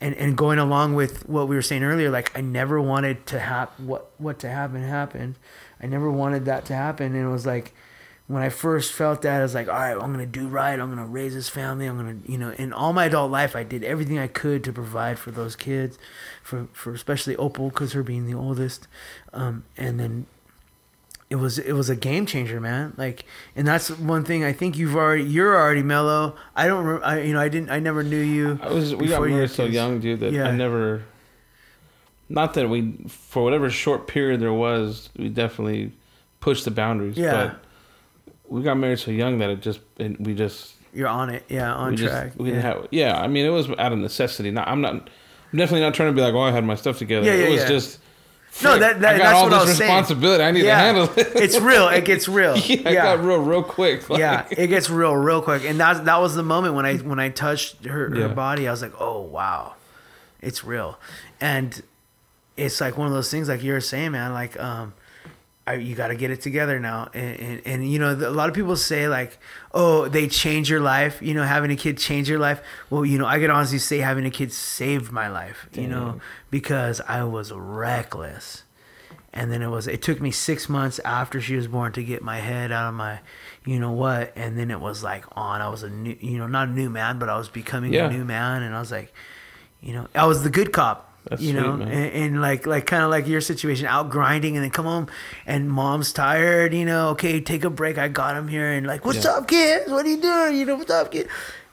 and 0.00 0.14
and 0.16 0.36
going 0.36 0.58
along 0.58 0.94
with 0.94 1.28
what 1.28 1.48
we 1.48 1.56
were 1.56 1.62
saying 1.62 1.82
earlier, 1.82 2.10
like 2.10 2.36
I 2.36 2.40
never 2.40 2.80
wanted 2.80 3.26
to 3.26 3.38
have 3.38 3.70
what 3.78 4.10
what 4.18 4.38
to 4.40 4.48
happen 4.48 4.82
happened. 4.82 5.36
I 5.80 5.86
never 5.86 6.10
wanted 6.10 6.44
that 6.46 6.64
to 6.66 6.74
happen, 6.74 7.14
and 7.14 7.26
it 7.26 7.30
was 7.30 7.46
like 7.46 7.74
when 8.28 8.42
I 8.42 8.50
first 8.50 8.92
felt 8.92 9.22
that, 9.22 9.40
I 9.40 9.42
was 9.42 9.54
like, 9.54 9.68
all 9.68 9.74
right, 9.74 9.92
I'm 9.92 10.12
gonna 10.12 10.26
do 10.26 10.48
right. 10.48 10.78
I'm 10.78 10.90
gonna 10.90 11.06
raise 11.06 11.34
this 11.34 11.48
family. 11.48 11.86
I'm 11.86 11.96
gonna, 11.96 12.18
you 12.26 12.36
know, 12.36 12.50
in 12.50 12.72
all 12.72 12.92
my 12.92 13.06
adult 13.06 13.30
life, 13.30 13.56
I 13.56 13.62
did 13.62 13.82
everything 13.82 14.18
I 14.18 14.26
could 14.26 14.62
to 14.64 14.72
provide 14.72 15.18
for 15.18 15.30
those 15.30 15.56
kids, 15.56 15.98
for 16.42 16.68
for 16.72 16.92
especially 16.92 17.36
Opal, 17.36 17.70
because 17.70 17.94
her 17.94 18.02
being 18.02 18.26
the 18.26 18.34
oldest, 18.34 18.86
um, 19.32 19.64
and 19.76 19.98
then 19.98 20.26
it 21.30 21.36
was 21.36 21.58
it 21.58 21.72
was 21.72 21.90
a 21.90 21.96
game 21.96 22.26
changer, 22.26 22.60
man. 22.60 22.94
Like, 22.96 23.24
and 23.54 23.66
that's 23.66 23.90
one 23.90 24.24
thing 24.24 24.44
I 24.44 24.52
think 24.52 24.78
you've 24.78 24.96
already 24.96 25.24
you're 25.24 25.56
already 25.56 25.82
mellow. 25.82 26.36
I 26.56 26.66
don't, 26.66 27.02
I 27.02 27.20
you 27.22 27.34
know, 27.34 27.40
I 27.40 27.48
didn't, 27.48 27.70
I 27.70 27.80
never 27.80 28.02
knew 28.02 28.20
you. 28.20 28.58
I 28.62 28.70
was 28.70 28.94
we 28.94 29.08
got 29.08 29.22
you 29.22 29.34
married 29.34 29.50
so 29.50 29.64
kids. 29.64 29.74
young, 29.74 30.00
dude, 30.00 30.20
that 30.20 30.32
Yeah. 30.32 30.48
I 30.48 30.52
never. 30.52 31.04
Not 32.30 32.52
that 32.54 32.68
we, 32.68 32.92
for 33.08 33.42
whatever 33.42 33.70
short 33.70 34.06
period 34.06 34.40
there 34.40 34.52
was, 34.52 35.08
we 35.16 35.30
definitely 35.30 35.92
pushed 36.40 36.66
the 36.66 36.70
boundaries. 36.70 37.16
Yeah. 37.16 37.32
But 37.32 37.64
we 38.48 38.62
got 38.62 38.76
married 38.76 38.98
so 38.98 39.10
young 39.10 39.38
that 39.38 39.48
it 39.48 39.62
just, 39.62 39.80
it, 39.96 40.20
we 40.20 40.34
just, 40.34 40.74
You're 40.92 41.08
on 41.08 41.30
it, 41.30 41.44
yeah, 41.48 41.72
on 41.72 41.92
we 41.92 41.96
track. 41.96 42.26
just, 42.26 42.36
we 42.38 42.48
yeah. 42.48 42.54
didn't 42.56 42.64
have. 42.66 42.88
Yeah, 42.90 43.18
I 43.18 43.28
mean, 43.28 43.46
it 43.46 43.48
was 43.48 43.70
out 43.78 43.92
of 43.92 43.98
necessity. 43.98 44.50
Not, 44.50 44.68
I'm 44.68 44.82
not, 44.82 44.92
I'm 44.92 45.58
definitely 45.58 45.80
not 45.80 45.94
trying 45.94 46.10
to 46.10 46.14
be 46.14 46.20
like, 46.20 46.34
oh, 46.34 46.40
I 46.40 46.50
had 46.50 46.66
my 46.66 46.74
stuff 46.74 46.98
together. 46.98 47.24
Yeah, 47.24 47.34
yeah, 47.34 47.46
it 47.46 47.50
was 47.50 47.62
yeah. 47.62 47.68
just. 47.68 47.98
No, 48.62 48.78
that- 48.78 49.00
that- 49.00 49.14
I 49.14 49.18
got 49.18 49.24
that's 49.24 49.34
all 49.36 49.44
what 49.44 49.52
I 49.52 49.58
this 49.60 49.68
was 49.68 49.78
saying. 49.78 49.90
responsibility. 49.90 50.44
I 50.44 50.50
need 50.50 50.64
Yeah. 50.64 50.76
to 50.76 50.80
handle 50.82 51.04
it. 51.16 51.28
it's 51.36 51.58
real. 51.60 51.88
It 51.88 52.04
gets 52.04 52.28
real. 52.28 52.56
yeah, 52.56 52.76
it 52.88 52.94
got 52.94 53.24
real, 53.24 53.38
real 53.38 53.62
quick. 53.62 54.08
Like, 54.10 54.18
yeah, 54.20 54.46
it 54.50 54.66
gets 54.68 54.90
real 54.90 55.14
real 55.16 55.42
quick, 55.42 55.64
and 55.64 55.78
that 55.80 56.04
that 56.04 56.20
was 56.20 56.34
the 56.34 56.42
moment 56.42 56.74
when 56.74 56.84
I 56.86 56.96
when 57.10 57.20
I 57.20 57.28
touched 57.28 57.84
her, 57.84 58.14
her 58.14 58.28
body. 58.28 58.66
I 58.68 58.70
was 58.70 58.82
like, 58.82 58.94
oh 59.00 59.20
wow, 59.20 59.74
it's 60.40 60.64
real, 60.64 60.98
and 61.40 61.82
it's 62.56 62.80
like 62.80 62.96
one 62.96 63.06
of 63.06 63.12
those 63.12 63.30
things 63.30 63.48
like 63.48 63.62
you're 63.62 63.80
saying, 63.80 64.12
man. 64.12 64.32
Like, 64.32 64.58
um, 64.58 64.92
I, 65.68 65.74
you 65.74 65.94
got 65.94 66.08
to 66.08 66.14
get 66.16 66.30
it 66.30 66.40
together 66.40 66.80
now, 66.80 67.10
and, 67.14 67.40
and 67.40 67.62
and 67.66 67.90
you 67.92 67.98
know 67.98 68.12
a 68.12 68.30
lot 68.40 68.48
of 68.48 68.54
people 68.54 68.76
say 68.76 69.08
like, 69.08 69.38
oh, 69.72 70.08
they 70.08 70.26
change 70.28 70.70
your 70.70 70.80
life. 70.80 71.20
You 71.20 71.34
know, 71.34 71.44
having 71.44 71.70
a 71.70 71.76
kid 71.76 71.98
change 71.98 72.28
your 72.28 72.38
life. 72.38 72.60
Well, 72.90 73.04
you 73.04 73.18
know, 73.18 73.26
I 73.26 73.38
could 73.38 73.50
honestly 73.50 73.78
say 73.78 73.98
having 73.98 74.24
a 74.24 74.30
kid 74.30 74.52
saved 74.52 75.12
my 75.12 75.28
life. 75.28 75.68
You 75.72 75.88
know, 75.88 76.20
because 76.50 77.00
I 77.06 77.24
was 77.24 77.52
reckless 77.52 78.64
and 79.34 79.52
then 79.52 79.60
it 79.60 79.68
was 79.68 79.86
it 79.86 80.00
took 80.00 80.20
me 80.22 80.30
six 80.30 80.70
months 80.70 80.98
after 81.04 81.38
she 81.38 81.54
was 81.54 81.68
born 81.68 81.92
to 81.92 82.02
get 82.02 82.22
my 82.22 82.38
head 82.38 82.72
out 82.72 82.88
of 82.88 82.94
my 82.94 83.20
you 83.66 83.78
know 83.78 83.92
what 83.92 84.32
and 84.36 84.58
then 84.58 84.70
it 84.70 84.80
was 84.80 85.02
like 85.02 85.22
on 85.36 85.60
i 85.60 85.68
was 85.68 85.82
a 85.82 85.90
new 85.90 86.16
you 86.20 86.38
know 86.38 86.46
not 86.46 86.66
a 86.68 86.70
new 86.70 86.88
man 86.88 87.18
but 87.18 87.28
i 87.28 87.36
was 87.36 87.50
becoming 87.50 87.92
Yeah. 87.92 88.08
a 88.08 88.10
new 88.10 88.24
man 88.24 88.62
and 88.62 88.74
i 88.74 88.80
was 88.80 88.90
like 88.90 89.12
you 89.82 89.92
know 89.92 90.08
i 90.14 90.24
was 90.24 90.42
the 90.44 90.50
good 90.50 90.72
cop 90.72 91.07
That's 91.28 91.42
you 91.42 91.52
sweet, 91.52 91.60
know 91.60 91.72
and, 91.74 91.82
and 91.92 92.40
like 92.40 92.66
like 92.66 92.86
kind 92.86 93.02
of 93.02 93.10
like 93.10 93.26
your 93.26 93.40
situation 93.40 93.86
out 93.86 94.10
grinding 94.10 94.56
and 94.56 94.64
then 94.64 94.70
come 94.70 94.86
home 94.86 95.08
and 95.46 95.70
mom's 95.70 96.12
tired 96.12 96.72
you 96.74 96.84
know 96.84 97.08
okay 97.10 97.40
take 97.40 97.64
a 97.64 97.70
break 97.70 97.98
i 97.98 98.08
got 98.08 98.36
him 98.36 98.48
here 98.48 98.70
and 98.72 98.86
like 98.86 99.04
what's 99.04 99.24
Yeah. 99.24 99.32
up 99.32 99.48
kids 99.48 99.90
what 99.90 100.06
are 100.06 100.08
you 100.08 100.20
doing 100.20 100.56
you 100.58 100.64
know 100.64 100.76
what's 100.76 100.90
up 100.90 101.10
kid 101.12 101.28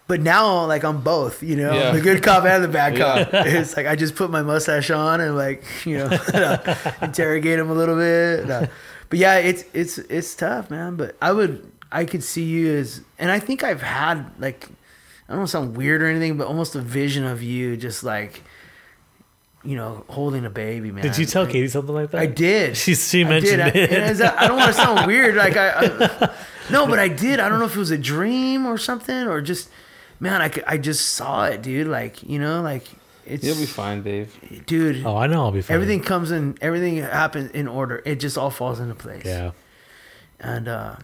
but 0.07 0.22
now 0.22 0.65
like 0.65 0.84
i'm 0.84 1.02
both 1.02 1.41
you 1.41 1.56
know 1.56 1.73
Yeah. 1.73 1.91
the 1.91 2.02
good 2.02 2.22
cop 2.22 2.44
and 2.45 2.64
the 2.64 2.68
bad 2.68 2.98
Yeah. 2.98 3.23
cop 3.26 3.34
it's 3.45 3.76
like 3.77 3.88
i 3.88 3.95
just 3.95 4.15
put 4.15 4.30
my 4.30 4.41
mustache 4.44 4.90
on 4.91 5.22
and 5.22 5.36
like 5.38 5.64
you 5.86 5.98
know 5.99 6.10
interrogate 7.02 7.57
him 7.60 7.69
a 7.69 7.73
little 7.73 7.95
bit 7.95 8.48
but 9.10 9.19
yeah 9.19 9.36
it's 9.38 9.64
it's 9.73 9.98
it's 9.98 10.36
tough 10.36 10.69
man 10.69 10.95
but 10.95 11.15
i 11.22 11.32
would 11.32 11.72
i 11.91 12.03
could 12.06 12.23
see 12.23 12.44
you 12.44 12.76
as 12.76 13.02
and 13.19 13.32
i 13.32 13.40
think 13.40 13.64
i've 13.64 13.82
had 13.82 14.26
like 14.40 14.68
i 15.30 15.34
don't 15.36 15.48
sound 15.48 15.77
weird 15.77 16.02
or 16.02 16.07
anything 16.07 16.38
but 16.38 16.48
almost 16.48 16.76
a 16.76 16.82
vision 16.82 17.23
of 17.26 17.41
you 17.41 17.77
just 17.77 18.03
like 18.03 18.41
you 19.66 19.76
know 19.76 20.04
holding 20.10 20.46
a 20.46 20.50
baby 20.50 20.92
man 20.92 21.04
Did 21.04 21.18
you 21.18 21.26
tell 21.26 21.44
Like, 21.44 21.52
Katie 21.54 21.68
something 21.68 21.94
like 21.96 22.12
that? 22.12 22.22
I 22.22 22.26
did. 22.28 22.78
She 22.78 22.96
she 22.96 23.26
I 23.26 23.30
mentioned 23.30 23.74
did. 23.74 23.76
It. 23.76 23.92
and 23.92 24.12
is 24.12 24.20
that- 24.20 24.40
I 24.40 24.48
don't 24.48 24.58
want 24.58 24.74
to 24.76 24.82
sound 24.82 25.08
weird. 25.12 25.36
Like 25.36 25.58
I, 25.58 25.70
I, 25.86 26.32
no, 26.72 26.88
but 26.88 27.00
I 27.00 27.08
did. 27.08 27.40
I 27.40 27.50
don't 27.50 27.60
know 27.60 27.66
if 27.66 27.76
it 27.76 27.80
was 27.80 27.92
a 27.92 27.98
dream 27.98 28.66
or 28.66 28.78
something, 28.78 29.28
or 29.28 29.42
just, 29.42 29.70
man, 30.20 30.42
I, 30.42 30.52
I 30.68 30.78
just 30.78 31.10
saw 31.12 31.46
it, 31.46 31.62
dude. 31.62 31.88
Like 31.88 32.22
you 32.24 32.40
know, 32.40 32.62
like 32.62 32.84
it's, 33.26 33.44
You'll 33.44 33.56
be 33.56 33.66
fine, 33.66 34.04
Dave. 34.04 34.64
dude. 34.68 35.04
oh, 35.06 35.18
I 35.18 35.26
know. 35.28 35.44
I'll 35.46 35.52
be 35.52 35.62
fine. 35.62 35.74
everything 35.76 36.02
comes 36.02 36.30
in. 36.32 36.58
Everything 36.62 36.98
happens 36.98 37.50
in 37.52 37.68
order. 37.68 38.02
It 38.06 38.20
just 38.20 38.38
all 38.38 38.52
falls 38.52 38.80
into 38.80 38.94
place. 38.96 39.26
Yeah. 39.26 39.52
And 40.40 40.68
uh, 40.68 40.98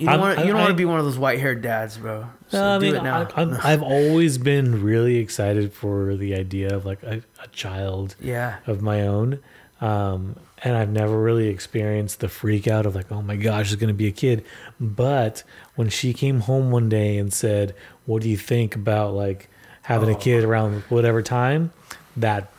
you 0.00 0.06
don't 0.06 0.20
want. 0.20 0.38
You 0.40 0.46
don't 0.46 0.56
want 0.56 0.68
to 0.70 0.74
be 0.74 0.84
one 0.84 0.98
of 0.98 1.04
those 1.04 1.18
white 1.18 1.38
haired 1.40 1.62
dads, 1.62 1.96
bro. 1.98 2.26
So 2.48 2.58
No, 2.58 2.76
I 2.76 2.78
do 2.78 2.86
mean, 2.86 2.96
it 2.96 3.02
now. 3.02 3.28
I, 3.34 3.40
I'm, 3.40 3.58
I've 3.62 3.82
always 3.82 4.38
been 4.38 4.82
really 4.82 5.16
excited 5.16 5.72
for 5.72 6.16
the 6.16 6.34
idea 6.34 6.74
of 6.74 6.84
like 6.84 7.02
a, 7.02 7.22
a 7.42 7.48
child 7.48 8.16
yeah. 8.20 8.56
of 8.66 8.82
my 8.82 9.02
own. 9.02 9.40
Um, 9.80 10.36
and 10.62 10.76
I've 10.76 10.90
never 10.90 11.18
really 11.18 11.48
experienced 11.48 12.20
the 12.20 12.28
freak 12.28 12.68
out 12.68 12.84
of 12.84 12.94
like, 12.94 13.10
oh 13.10 13.22
my 13.22 13.36
gosh, 13.36 13.68
there's 13.68 13.80
going 13.80 13.88
to 13.88 13.94
be 13.94 14.08
a 14.08 14.12
kid. 14.12 14.44
But 14.78 15.42
when 15.74 15.88
she 15.88 16.12
came 16.12 16.40
home 16.40 16.70
one 16.70 16.88
day 16.88 17.16
and 17.16 17.32
said, 17.32 17.74
what 18.04 18.22
do 18.22 18.28
you 18.28 18.36
think 18.36 18.74
about 18.76 19.14
like 19.14 19.48
having 19.82 20.10
a 20.10 20.12
Oh. 20.12 20.16
kid 20.16 20.44
around 20.44 20.82
whatever 20.90 21.22
time? 21.22 21.72
That 22.16 22.52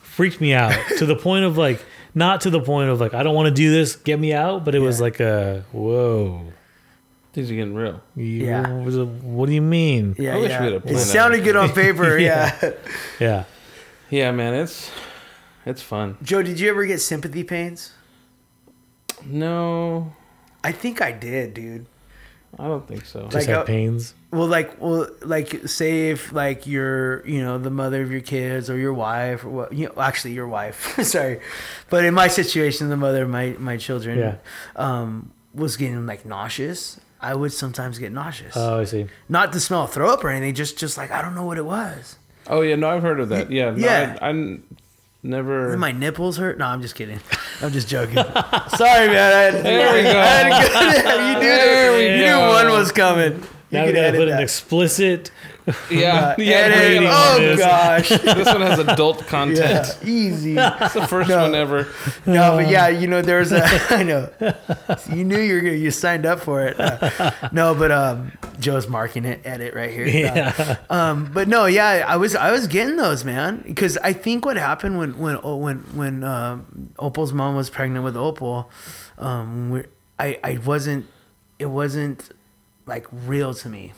freaked 0.00 0.40
me 0.40 0.54
out 0.54 0.72
to 0.98 1.04
the 1.04 1.16
point 1.16 1.44
of 1.44 1.58
like, 1.58 1.84
not 2.14 2.40
to 2.42 2.50
the 2.50 2.60
point 2.60 2.88
of 2.88 2.98
like, 3.00 3.12
I 3.12 3.22
don't 3.22 3.34
want 3.34 3.48
to 3.48 3.54
do 3.54 3.70
this, 3.70 3.96
get 3.96 4.18
me 4.18 4.32
out. 4.32 4.64
But 4.64 4.74
it 4.74 4.80
was 4.80 5.00
like 5.00 5.20
a, 5.20 5.64
whoa. 5.72 6.52
Things 7.34 7.50
are 7.50 7.54
getting 7.54 7.74
real. 7.74 8.00
Yeah. 8.16 8.68
What 8.70 9.46
do 9.46 9.52
you 9.52 9.60
mean? 9.60 10.14
Yeah. 10.18 10.36
I 10.36 10.38
wish 10.38 10.50
yeah. 10.50 10.60
we 10.60 10.64
would've 10.66 10.82
It 10.82 10.86
planned 10.86 10.98
that. 10.98 11.04
sounded 11.04 11.44
good 11.44 11.56
on 11.56 11.70
paper. 11.70 12.16
Yeah. 12.24 12.56
yeah. 12.62 12.70
Yeah. 13.20 13.44
Yeah, 14.10 14.30
man, 14.30 14.54
it's 14.54 14.90
it's 15.66 15.82
fun. 15.82 16.16
Joe, 16.22 16.42
did 16.42 16.60
you 16.60 16.70
ever 16.70 16.84
get 16.86 17.00
sympathy 17.00 17.42
pains? 17.42 17.92
No, 19.24 20.12
I 20.62 20.72
think 20.72 21.00
I 21.00 21.12
did, 21.12 21.54
dude. 21.54 21.86
I 22.58 22.68
don't 22.68 22.86
think 22.86 23.04
so. 23.04 23.22
Just 23.24 23.34
Like, 23.34 23.46
had 23.46 23.56
uh, 23.56 23.64
pains. 23.64 24.14
Well, 24.30 24.46
like, 24.46 24.80
well, 24.80 25.08
like, 25.22 25.66
say 25.66 26.10
if 26.10 26.32
like 26.32 26.66
you're, 26.68 27.26
you 27.26 27.42
know, 27.42 27.58
the 27.58 27.70
mother 27.70 28.02
of 28.02 28.12
your 28.12 28.20
kids 28.20 28.70
or 28.70 28.76
your 28.78 28.92
wife 28.94 29.44
or 29.44 29.48
what, 29.48 29.72
you 29.72 29.86
know, 29.86 30.00
actually 30.00 30.34
your 30.34 30.46
wife, 30.46 30.96
sorry, 31.04 31.40
but 31.90 32.04
in 32.04 32.14
my 32.14 32.28
situation, 32.28 32.90
the 32.90 32.96
mother 32.96 33.24
of 33.24 33.30
my 33.30 33.56
my 33.58 33.76
children, 33.76 34.18
Yeah. 34.18 34.36
um, 34.76 35.32
was 35.52 35.76
getting 35.76 36.06
like 36.06 36.24
nauseous. 36.24 37.00
I 37.24 37.34
would 37.34 37.52
sometimes 37.52 37.98
get 37.98 38.12
nauseous, 38.12 38.52
Oh, 38.56 38.80
I 38.80 38.84
see. 38.84 39.06
not 39.28 39.52
to 39.54 39.60
smell 39.60 39.86
throw 39.86 40.10
up 40.12 40.22
or 40.24 40.28
anything, 40.30 40.54
just 40.54 40.78
just 40.78 40.96
like 40.96 41.10
I 41.10 41.22
don't 41.22 41.34
know 41.34 41.44
what 41.44 41.58
it 41.58 41.64
was. 41.64 42.16
oh 42.48 42.60
yeah, 42.60 42.76
no, 42.76 42.88
I've 42.90 43.02
heard 43.02 43.20
of 43.20 43.28
that. 43.30 43.50
Yeah, 43.50 43.70
no, 43.70 43.76
Yeah. 43.78 44.18
I, 44.20 44.26
I 44.26 44.28
n- 44.30 44.62
never. 45.22 45.70
And 45.72 45.80
my 45.80 45.92
nipples 45.92 46.36
hurt. 46.36 46.58
No, 46.58 46.66
I'm 46.66 46.82
just 46.82 46.94
kidding. 46.94 47.20
I'm 47.62 47.72
just 47.72 47.88
joking. 47.88 48.14
Sorry, 48.76 49.08
man. 49.08 49.32
I 49.32 49.40
had 49.40 49.50
to, 49.52 49.62
There 49.62 49.94
we 49.94 50.02
go. 50.02 50.10
I 50.10 50.12
had 50.12 50.44
to 50.44 50.68
go 50.68 50.80
there. 50.90 51.28
You 51.28 51.34
knew, 51.34 51.40
There 51.40 51.92
we 51.96 52.20
you 52.20 52.26
go. 52.26 52.40
knew 52.40 52.48
one 52.54 52.68
was 52.78 52.92
coming. 52.92 53.32
You 53.70 53.80
Now 53.80 53.86
we 53.86 53.92
gotta 53.92 54.06
edit 54.08 54.20
put 54.20 54.28
an 54.28 54.42
explicit. 54.42 55.30
Yeah, 55.90 56.28
Uh, 56.28 56.34
yeah. 56.38 56.54
edit. 56.56 56.78
rating 56.78 57.06
on 57.06 57.12
oh 57.14 57.38
this. 57.40 57.58
gosh. 57.58 58.08
this 58.08 58.46
one 58.46 58.60
has 58.60 58.78
adult 58.78 59.26
content. 59.26 59.58
Yeah, 60.02 60.08
easy. 60.08 60.56
It's 60.58 60.94
the 60.94 61.06
first 61.06 61.28
No. 61.30 61.42
one 61.42 61.54
ever. 61.54 61.88
No, 62.26 62.56
but 62.56 62.68
yeah, 62.68 62.88
you 62.88 63.06
know, 63.06 63.22
there's 63.22 63.50
a. 63.52 63.64
I 63.90 64.02
know. 64.02 64.28
You 65.12 65.24
knew 65.24 65.38
you 65.38 65.54
were 65.54 65.60
gonna. 65.60 65.72
You 65.74 65.90
signed 65.90 66.26
up 66.26 66.40
for 66.40 66.66
it. 66.66 66.78
Uh, 66.78 67.30
no, 67.52 67.74
but 67.74 67.90
um, 67.90 68.32
Joe's 68.60 68.88
marking 68.88 69.24
it. 69.24 69.40
Edit 69.44 69.74
right 69.74 69.90
here. 69.90 70.06
Yeah. 70.06 70.76
Um, 70.90 71.30
but 71.32 71.48
no, 71.48 71.66
yeah, 71.66 72.04
I 72.06 72.16
was 72.16 72.34
I 72.36 72.50
was 72.52 72.66
getting 72.66 72.96
those, 72.96 73.24
man, 73.24 73.62
because 73.66 73.96
I 73.98 74.12
think 74.12 74.44
what 74.44 74.56
happened 74.56 74.98
when 74.98 75.18
when 75.18 75.38
oh, 75.42 75.56
when 75.56 75.78
when 75.94 76.24
um, 76.24 76.92
Opal's 76.98 77.32
mom 77.32 77.56
was 77.56 77.70
pregnant 77.70 78.04
with 78.04 78.16
Opal, 78.16 78.70
um, 79.18 79.82
I 80.18 80.38
I 80.44 80.58
wasn't. 80.64 81.06
It 81.58 81.66
wasn't 81.66 82.30
like 82.86 83.06
real 83.10 83.54
to 83.54 83.68
me. 83.68 83.92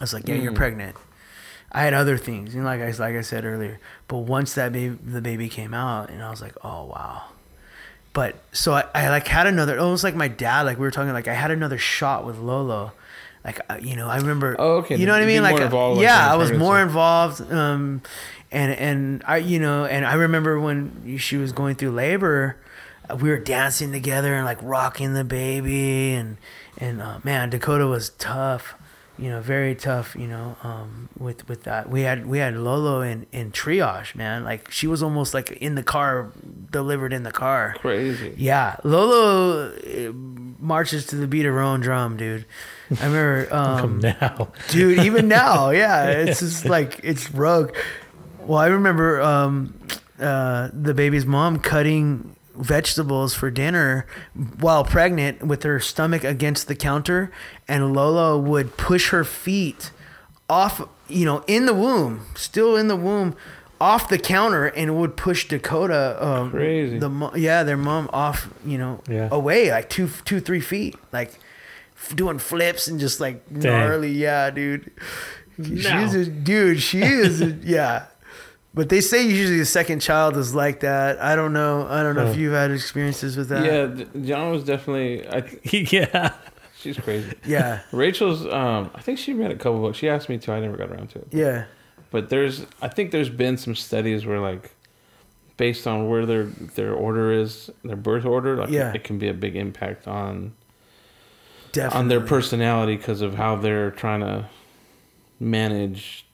I 0.00 0.04
was 0.04 0.12
like, 0.14 0.28
yeah, 0.28 0.36
you're 0.36 0.52
Mm. 0.52 0.56
pregnant. 0.56 0.96
I 1.70 1.82
had 1.82 1.92
other 1.92 2.16
things, 2.16 2.54
you 2.54 2.60
know, 2.62 2.66
like 2.66 2.80
I 2.80 2.90
like 2.92 3.14
I 3.16 3.20
said 3.20 3.44
earlier. 3.44 3.78
But 4.06 4.18
once 4.18 4.54
that 4.54 4.72
baby, 4.72 4.96
the 5.04 5.20
baby 5.20 5.48
came 5.48 5.74
out, 5.74 6.08
and 6.10 6.22
I 6.22 6.30
was 6.30 6.40
like, 6.40 6.54
oh 6.64 6.84
wow. 6.86 7.22
But 8.14 8.36
so 8.52 8.72
I, 8.72 8.84
I 8.94 9.10
like 9.10 9.26
had 9.28 9.46
another, 9.46 9.78
almost 9.78 10.02
like 10.02 10.14
my 10.14 10.28
dad, 10.28 10.62
like 10.62 10.78
we 10.78 10.82
were 10.82 10.90
talking, 10.90 11.12
like 11.12 11.28
I 11.28 11.34
had 11.34 11.50
another 11.50 11.78
shot 11.78 12.24
with 12.24 12.38
Lolo. 12.38 12.92
Like 13.44 13.60
uh, 13.70 13.78
you 13.80 13.96
know, 13.96 14.08
I 14.08 14.16
remember. 14.16 14.56
Oh, 14.58 14.76
okay. 14.78 14.96
You 14.96 15.06
know 15.06 15.12
what 15.12 15.22
I 15.22 15.26
mean? 15.26 15.42
Like, 15.42 15.60
uh, 15.60 15.64
involved, 15.64 15.98
like, 15.98 16.04
yeah, 16.04 16.32
I 16.32 16.36
was 16.36 16.52
more 16.52 16.80
involved. 16.80 17.40
Um, 17.52 18.02
and 18.50 18.72
and 18.72 19.22
I 19.26 19.36
you 19.36 19.58
know 19.60 19.84
and 19.84 20.06
I 20.06 20.14
remember 20.14 20.58
when 20.58 21.18
she 21.18 21.36
was 21.36 21.52
going 21.52 21.76
through 21.76 21.90
labor, 21.90 22.56
uh, 23.10 23.14
we 23.16 23.28
were 23.28 23.38
dancing 23.38 23.92
together 23.92 24.34
and 24.34 24.44
like 24.46 24.58
rocking 24.62 25.12
the 25.12 25.22
baby 25.24 26.14
and 26.14 26.38
and 26.78 27.02
uh, 27.02 27.18
man 27.24 27.50
Dakota 27.50 27.86
was 27.86 28.08
tough, 28.10 28.74
you 29.18 29.28
know 29.28 29.40
very 29.40 29.74
tough 29.74 30.14
you 30.16 30.26
know 30.26 30.56
um, 30.62 31.08
with 31.18 31.48
with 31.48 31.64
that 31.64 31.88
we 31.88 32.02
had 32.02 32.26
we 32.26 32.38
had 32.38 32.56
Lolo 32.56 33.00
in 33.00 33.26
in 33.32 33.50
triage 33.50 34.14
man 34.14 34.44
like 34.44 34.70
she 34.70 34.86
was 34.86 35.02
almost 35.02 35.34
like 35.34 35.50
in 35.52 35.74
the 35.74 35.82
car 35.82 36.32
delivered 36.70 37.12
in 37.12 37.22
the 37.22 37.32
car. 37.32 37.74
Crazy. 37.78 38.34
Yeah, 38.36 38.76
Lolo 38.84 39.72
uh, 39.72 40.12
marches 40.58 41.06
to 41.06 41.16
the 41.16 41.26
beat 41.26 41.46
of 41.46 41.54
her 41.54 41.60
own 41.60 41.80
drum, 41.80 42.16
dude. 42.16 42.46
I 43.00 43.06
remember, 43.06 43.48
um, 43.54 43.98
now. 44.00 44.52
dude. 44.68 45.00
Even 45.00 45.28
now, 45.40 45.70
yeah, 45.70 46.10
it's 46.10 46.40
just 46.40 46.64
like 46.64 47.00
it's 47.02 47.30
rogue. 47.32 47.74
Well, 48.40 48.58
I 48.58 48.66
remember 48.66 49.20
um, 49.20 49.78
uh, 50.20 50.70
the 50.72 50.94
baby's 50.94 51.26
mom 51.26 51.60
cutting 51.60 52.34
vegetables 52.58 53.34
for 53.34 53.50
dinner 53.50 54.06
while 54.60 54.84
pregnant 54.84 55.42
with 55.42 55.62
her 55.62 55.80
stomach 55.80 56.24
against 56.24 56.68
the 56.68 56.74
counter, 56.74 57.30
and 57.66 57.94
Lola 57.94 58.38
would 58.38 58.76
push 58.76 59.10
her 59.10 59.24
feet 59.24 59.90
off, 60.50 60.86
you 61.08 61.24
know, 61.24 61.44
in 61.46 61.66
the 61.66 61.74
womb, 61.74 62.26
still 62.34 62.76
in 62.76 62.88
the 62.88 62.96
womb. 62.96 63.36
Off 63.80 64.08
the 64.08 64.18
counter 64.18 64.66
and 64.66 64.96
would 64.98 65.16
push 65.16 65.46
Dakota, 65.46 66.16
um, 66.20 66.50
Crazy. 66.50 66.98
The 66.98 67.30
yeah, 67.36 67.62
their 67.62 67.76
mom 67.76 68.10
off, 68.12 68.48
you 68.66 68.76
know, 68.76 69.00
Yeah. 69.08 69.28
away 69.30 69.70
like 69.70 69.88
two, 69.88 70.08
two, 70.24 70.40
three 70.40 70.58
feet, 70.60 70.96
like 71.12 71.38
doing 72.16 72.40
flips 72.40 72.88
and 72.88 72.98
just 72.98 73.20
like 73.20 73.46
Dang. 73.48 73.60
gnarly. 73.62 74.10
Yeah, 74.10 74.50
dude. 74.50 74.90
She's 75.62 75.84
No. 75.84 76.20
a 76.20 76.24
dude. 76.24 76.82
She 76.82 77.02
is. 77.02 77.40
A, 77.40 77.46
yeah. 77.62 78.06
But 78.78 78.90
they 78.90 79.00
say 79.00 79.26
usually 79.26 79.58
the 79.58 79.64
second 79.64 79.98
child 79.98 80.36
is 80.36 80.54
like 80.54 80.78
that. 80.80 81.20
I 81.20 81.34
don't 81.34 81.52
know. 81.52 81.88
I 81.88 82.04
don't 82.04 82.14
know 82.14 82.26
if 82.26 82.36
you've 82.36 82.52
had 82.52 82.70
experiences 82.70 83.36
with 83.36 83.48
that. 83.48 83.64
Yeah, 83.64 84.04
John 84.24 84.52
was 84.52 84.62
definitely. 84.62 85.26
I, 85.28 85.42
yeah. 85.64 86.34
she's 86.78 86.96
crazy. 86.96 87.34
Yeah. 87.44 87.80
Rachel's. 87.92 88.46
Um, 88.46 88.92
I 88.94 89.00
think 89.00 89.18
she 89.18 89.34
read 89.34 89.50
a 89.50 89.56
couple 89.56 89.80
books. 89.80 89.98
She 89.98 90.08
asked 90.08 90.28
me 90.28 90.38
to. 90.38 90.52
I 90.52 90.60
never 90.60 90.76
got 90.76 90.92
around 90.92 91.10
to 91.10 91.18
it. 91.18 91.26
Yeah. 91.32 91.64
But 92.12 92.28
there's. 92.28 92.66
I 92.80 92.86
think 92.86 93.10
there's 93.10 93.28
been 93.30 93.56
some 93.56 93.74
studies 93.74 94.24
where 94.24 94.38
like, 94.38 94.70
based 95.56 95.88
on 95.88 96.08
where 96.08 96.24
their 96.24 96.44
their 96.44 96.94
order 96.94 97.32
is, 97.32 97.70
their 97.82 97.96
birth 97.96 98.24
order, 98.24 98.54
like 98.58 98.70
Yeah. 98.70 98.92
it 98.92 99.02
can 99.02 99.18
be 99.18 99.26
a 99.26 99.34
big 99.34 99.56
impact 99.56 100.06
on 100.06 100.52
Definitely. 101.72 101.98
on 101.98 102.06
their 102.06 102.20
personality 102.20 102.94
because 102.96 103.22
of 103.22 103.34
how 103.34 103.56
they're 103.56 103.90
trying 103.90 104.20
to 104.20 104.48
manage 105.40 106.26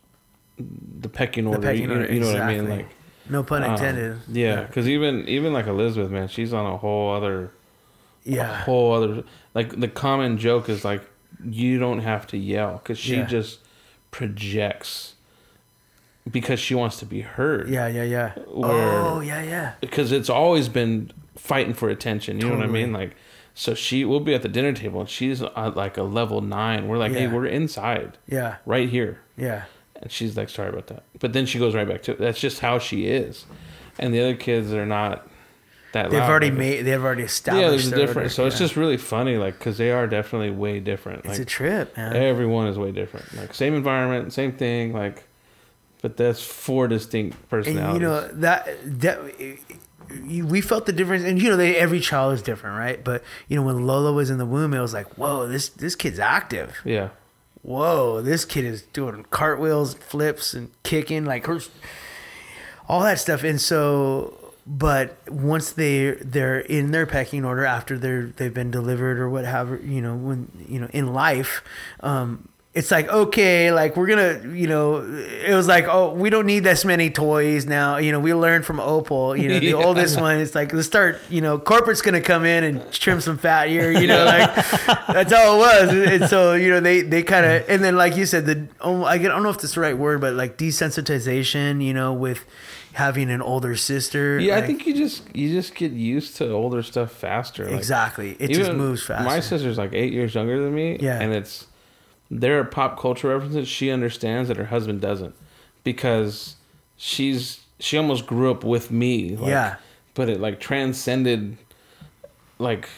the 0.59 1.09
pecking 1.09 1.47
order. 1.47 1.61
pecking 1.63 1.85
you, 1.85 1.93
order, 1.93 2.13
you 2.13 2.21
know 2.21 2.33
what 2.33 2.41
I 2.41 2.55
mean? 2.55 2.69
Like, 2.69 2.87
No 3.29 3.43
pun 3.43 3.63
um, 3.65 3.73
intended. 3.73 4.19
yeah, 4.29 4.63
because 4.63 4.89
even 4.89 5.27
even 5.29 5.53
like 5.53 5.67
Elizabeth, 5.67 6.11
man, 6.11 6.29
she's 6.29 6.53
on 6.53 6.67
a 6.67 6.77
whole 6.77 7.13
other, 7.15 7.51
Yeah. 8.25 8.63
whole 8.63 8.93
other. 8.93 9.25
Like 9.55 9.79
the 9.81 9.89
common 9.89 10.39
joke 10.39 10.69
is 10.69 10.85
like, 10.85 11.03
you 11.45 11.79
don't 11.79 12.01
have 12.01 12.27
to 12.29 12.37
yell 12.39 12.75
because 12.75 12.99
she 12.99 13.17
Yeah. 13.17 13.25
just 13.27 13.61
projects 14.11 15.15
because 16.31 16.59
she 16.61 16.75
wants 16.75 16.99
to 16.99 17.07
be 17.07 17.21
heard. 17.21 17.69
Yeah. 17.69 17.87
Yeah. 17.89 18.05
Yeah. 18.05 18.33
Where- 18.47 18.71
Oh, 19.01 19.21
yeah. 19.21 19.43
Yeah. 19.43 19.73
because 19.81 20.13
it's 20.13 20.31
always 20.31 20.69
been 20.69 21.11
fighting 21.37 21.75
for 21.75 21.89
attention. 21.91 22.39
You 22.41 22.49
know 22.49 22.55
what 22.57 22.65
I 22.65 22.69
mean? 22.69 22.93
Like, 22.93 23.15
so 23.55 23.75
she 23.75 24.05
will 24.05 24.21
be 24.21 24.35
at 24.35 24.43
the 24.43 24.49
dinner 24.49 24.73
table 24.73 25.01
and 25.01 25.09
she's 25.09 25.43
at 25.43 25.77
like 25.77 25.97
a 25.99 26.03
level 26.03 26.41
nine. 26.41 26.89
We're 26.89 26.97
like, 26.99 27.13
hey, 27.13 27.27
we're 27.27 27.47
inside, 27.47 28.17
Yeah. 28.27 28.57
right 28.65 28.89
here, 28.89 29.19
Yeah. 29.37 29.65
And 30.05 30.13
she's 30.13 30.37
like, 30.37 30.49
sorry 30.49 30.69
about 30.69 30.87
that. 30.87 31.03
But 31.19 31.33
then 31.33 31.47
she 31.47 31.59
goes 31.59 31.75
right 31.75 31.89
back 31.89 32.03
to 32.05 32.13
it. 32.13 32.19
That's 32.19 32.39
just 32.41 32.61
how 32.61 32.79
she 32.79 33.07
is, 33.07 33.45
and 33.99 34.15
the 34.15 34.21
other 34.21 34.37
kids 34.37 34.73
are 34.73 34.87
not 34.87 35.27
that. 35.93 36.11
They've 36.11 36.21
loud. 36.21 36.31
already 36.31 36.51
Like, 36.51 36.59
made. 36.59 36.83
They've 36.83 37.03
already 37.03 37.23
established. 37.25 37.63
Yeah, 37.65 37.71
there's 37.71 37.91
a 37.93 37.97
difference. 37.97 38.35
So 38.35 38.47
it's 38.47 38.59
just 38.59 38.77
really 38.77 38.97
funny, 38.97 39.37
like, 39.37 39.59
because 39.59 39.79
they 39.79 39.91
are 39.91 40.07
definitely 40.07 40.51
way 40.51 40.79
different. 40.81 41.25
Like, 41.25 41.33
It's 41.33 41.41
a 41.41 41.45
trip, 41.45 41.97
man. 41.97 42.15
everyone 42.15 42.69
is 42.69 42.79
way 42.79 42.93
different. 42.93 43.33
Like, 43.35 43.55
same 43.55 43.75
environment, 43.75 44.33
same 44.33 44.53
thing. 44.53 44.93
Like, 44.93 45.25
but 46.03 46.17
that's 46.17 46.43
four 46.43 46.87
distinct 46.87 47.35
and 47.37 47.49
personalities. 47.49 47.95
you 47.95 48.07
know 48.07 48.29
that 48.29 48.69
that 49.01 49.19
we 50.27 50.61
felt 50.61 50.85
the 50.85 50.93
difference 50.93 51.25
and 51.25 51.41
you 51.41 51.49
know 51.49 51.57
they 51.57 51.77
every 51.77 51.99
child 51.99 52.35
is 52.35 52.43
different 52.43 52.77
right 52.77 53.03
but 53.03 53.23
you 53.49 53.57
know 53.57 53.63
when 53.63 53.87
lola 53.87 54.13
was 54.13 54.29
in 54.29 54.37
the 54.37 54.45
womb 54.45 54.75
it 54.75 54.81
was 54.81 54.93
like 54.93 55.07
whoa 55.17 55.49
this 55.49 55.71
this 55.71 55.97
kid's 55.97 56.19
active 56.19 56.77
yeah. 56.85 57.09
Whoa 57.65 58.21
this 58.21 58.45
kid 58.45 58.65
is 58.65 58.83
doing 58.83 59.25
cartwheels 59.31 59.95
flips 59.95 60.55
and 60.55 60.71
kicking 60.85 61.25
like 61.25 61.47
her 61.47 61.61
all 62.89 63.01
that 63.01 63.19
stuff. 63.19 63.43
And 63.45 63.61
so 63.61 64.39
but 64.67 65.19
once 65.31 65.73
they 65.73 66.13
they're 66.13 66.61
in 66.61 66.91
their 66.91 67.07
pecking 67.07 67.45
order 67.45 67.65
after 67.65 67.99
they're 67.99 68.27
they've 68.27 68.55
been 68.55 68.71
delivered 68.71 69.19
or 69.19 69.29
whatever 69.29 69.77
you 69.77 70.01
know 70.01 70.17
when 70.17 70.51
you 70.67 70.81
know 70.81 70.89
in 70.93 71.13
life 71.13 71.63
um 72.01 72.49
it's 72.75 72.91
like 72.91 73.09
okay 73.09 73.71
like 73.71 73.97
we're 73.97 74.07
gonna 74.09 74.41
you 74.53 74.67
know 74.67 74.97
it 74.97 75.55
was 75.55 75.69
like 75.69 75.87
oh 75.87 76.13
we 76.13 76.29
don't 76.29 76.45
need 76.47 76.61
this 76.65 76.85
many 76.85 77.09
toys 77.09 77.67
now 77.67 77.99
you 77.99 78.11
know 78.11 78.19
we 78.19 78.35
learned 78.35 78.65
from 78.65 78.81
opal 78.81 79.37
you 79.37 79.49
know 79.49 79.61
the 79.61 79.67
Yeah. 79.75 79.75
oldest 79.75 80.21
one 80.21 80.39
it's 80.39 80.55
like 80.57 80.73
let's 80.73 80.87
start 80.89 81.21
you 81.31 81.41
know 81.41 81.57
corporate's 81.59 82.03
gonna 82.03 82.21
come 82.21 82.45
in 82.45 82.65
and 82.65 82.93
trim 82.93 83.21
some 83.21 83.39
fat 83.39 83.69
here 83.69 83.93
you 83.93 84.09
know 84.09 84.25
like 84.25 84.55
that's 85.07 85.33
how 85.33 85.55
it 85.55 85.59
was 85.59 85.89
and 86.13 86.29
so 86.29 86.55
you 86.55 86.69
know 86.71 86.81
they 86.81 87.03
they 87.03 87.23
kind 87.23 87.47
of 87.47 87.65
and 87.69 87.83
then 87.85 87.95
like 87.97 88.17
you 88.17 88.27
said 88.27 88.45
the 88.45 88.67
oh, 88.81 89.05
I, 89.05 89.19
don't 89.19 89.43
know 89.45 89.51
if 89.51 89.59
that's 89.59 89.75
the 89.75 89.81
right 89.81 89.97
word 89.97 90.21
but 90.21 90.35
like 90.35 90.59
desensitization 90.59 91.83
you 91.83 91.95
know 91.95 92.13
with 92.13 92.45
having 92.95 93.29
an 93.31 93.43
older 93.43 93.75
sister 93.75 94.39
Yeah, 94.39 94.57
I 94.57 94.63
think 94.63 94.87
you 94.87 94.95
just 94.95 95.23
you 95.35 95.51
just 95.51 95.75
get 95.75 95.91
used 95.93 96.37
to 96.37 96.51
older 96.51 96.81
stuff 96.83 97.11
faster. 97.11 97.65
Like, 97.67 97.75
exactly 97.75 98.37
it 98.39 98.51
just 98.51 98.73
moves 98.73 99.03
faster 99.03 99.25
My 99.25 99.41
sister's 99.41 99.79
like 99.79 99.93
eight 99.93 100.13
years 100.13 100.35
younger 100.35 100.63
than 100.63 100.75
me. 100.75 100.99
Yeah. 101.01 101.21
and 101.21 101.33
it's 101.33 101.67
there 102.31 102.59
are 102.59 102.65
pop 102.65 102.99
culture 102.99 103.29
references 103.29 103.69
she 103.69 103.91
understands 103.91 104.49
that 104.49 104.57
her 104.57 104.67
husband 104.67 105.01
doesn't 105.01 105.35
because 105.85 106.57
she's 106.97 107.61
she 107.79 107.97
almost 107.99 108.27
grew 108.27 108.51
up 108.51 108.65
with 108.65 108.91
me. 108.91 109.37
Like, 109.37 109.51
Yeah. 109.51 109.77
but 110.15 110.29
it 110.29 110.41
like 110.41 110.61
transcended 110.61 111.57
like 112.59 112.89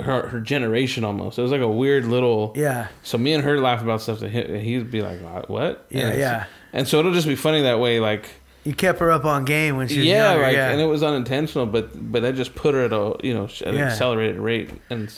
her 0.00 0.28
her 0.28 0.40
generation 0.40 1.04
almost. 1.04 1.38
It 1.38 1.42
was 1.42 1.52
like 1.52 1.60
a 1.60 1.68
weird 1.68 2.04
little 2.04 2.52
yeah 2.56 2.88
So 3.02 3.18
me 3.18 3.32
and 3.32 3.44
her 3.44 3.58
laugh 3.60 3.82
about 3.82 4.00
stuff 4.02 4.20
that 4.20 4.30
he, 4.30 4.58
he'd 4.58 4.90
be 4.90 5.02
like, 5.02 5.20
"What?" 5.48 5.86
Yeah, 5.90 6.08
And 6.08 6.18
yeah. 6.18 6.44
And 6.72 6.88
so 6.88 6.98
it'll 6.98 7.12
just 7.14 7.28
be 7.28 7.36
funny 7.36 7.62
that 7.62 7.78
way, 7.80 8.00
like 8.00 8.28
you 8.64 8.74
kept 8.74 8.98
her 9.00 9.10
up 9.10 9.24
on 9.26 9.44
game 9.44 9.76
when 9.76 9.88
she 9.88 9.98
was 9.98 10.06
yeah, 10.06 10.30
younger 10.30 10.46
like, 10.46 10.56
yeah 10.56 10.70
and 10.70 10.80
it 10.80 10.86
was 10.86 11.02
unintentional, 11.02 11.66
but 11.66 11.90
but 12.12 12.22
that 12.22 12.34
just 12.34 12.54
put 12.54 12.74
her 12.74 12.84
at 12.84 12.92
a 12.92 13.14
you 13.22 13.34
know 13.34 13.44
at 13.44 13.62
an 13.62 13.78
accelerated 13.78 14.36
rate, 14.38 14.70
and 14.90 15.12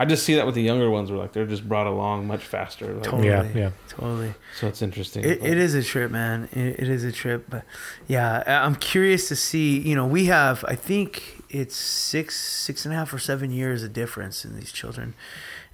I 0.00 0.04
just 0.04 0.22
see 0.24 0.34
that 0.36 0.46
with 0.46 0.54
the 0.54 0.62
younger 0.62 0.88
ones, 0.90 1.10
where 1.10 1.18
like 1.18 1.32
they're 1.32 1.44
just 1.46 1.68
brought 1.68 1.88
along 1.88 2.26
much 2.28 2.44
faster. 2.44 2.94
Like, 2.94 3.02
Totally. 3.02 3.26
Yeah, 3.28 3.48
yeah. 3.54 3.70
totally 3.88 4.32
So 4.58 4.68
it's 4.68 4.80
interesting. 4.80 5.24
It, 5.24 5.42
it 5.42 5.58
is 5.58 5.74
a 5.74 5.82
trip, 5.82 6.10
man. 6.12 6.48
It, 6.52 6.78
it 6.80 6.88
is 6.88 7.02
a 7.02 7.10
trip, 7.10 7.46
but 7.48 7.64
yeah, 8.06 8.44
I- 8.46 8.64
I'm 8.64 8.76
curious 8.76 9.26
to 9.28 9.34
see. 9.36 9.78
You 9.80 9.96
know, 9.96 10.06
we 10.06 10.26
have, 10.26 10.64
I 10.68 10.76
think 10.76 11.42
it's 11.50 11.74
six, 11.74 12.36
six 12.40 12.84
and 12.84 12.94
a 12.94 12.96
half 12.96 13.12
or 13.12 13.18
seven 13.18 13.50
years 13.50 13.82
of 13.82 13.92
difference 13.92 14.44
in 14.44 14.54
these 14.54 14.70
children, 14.70 15.14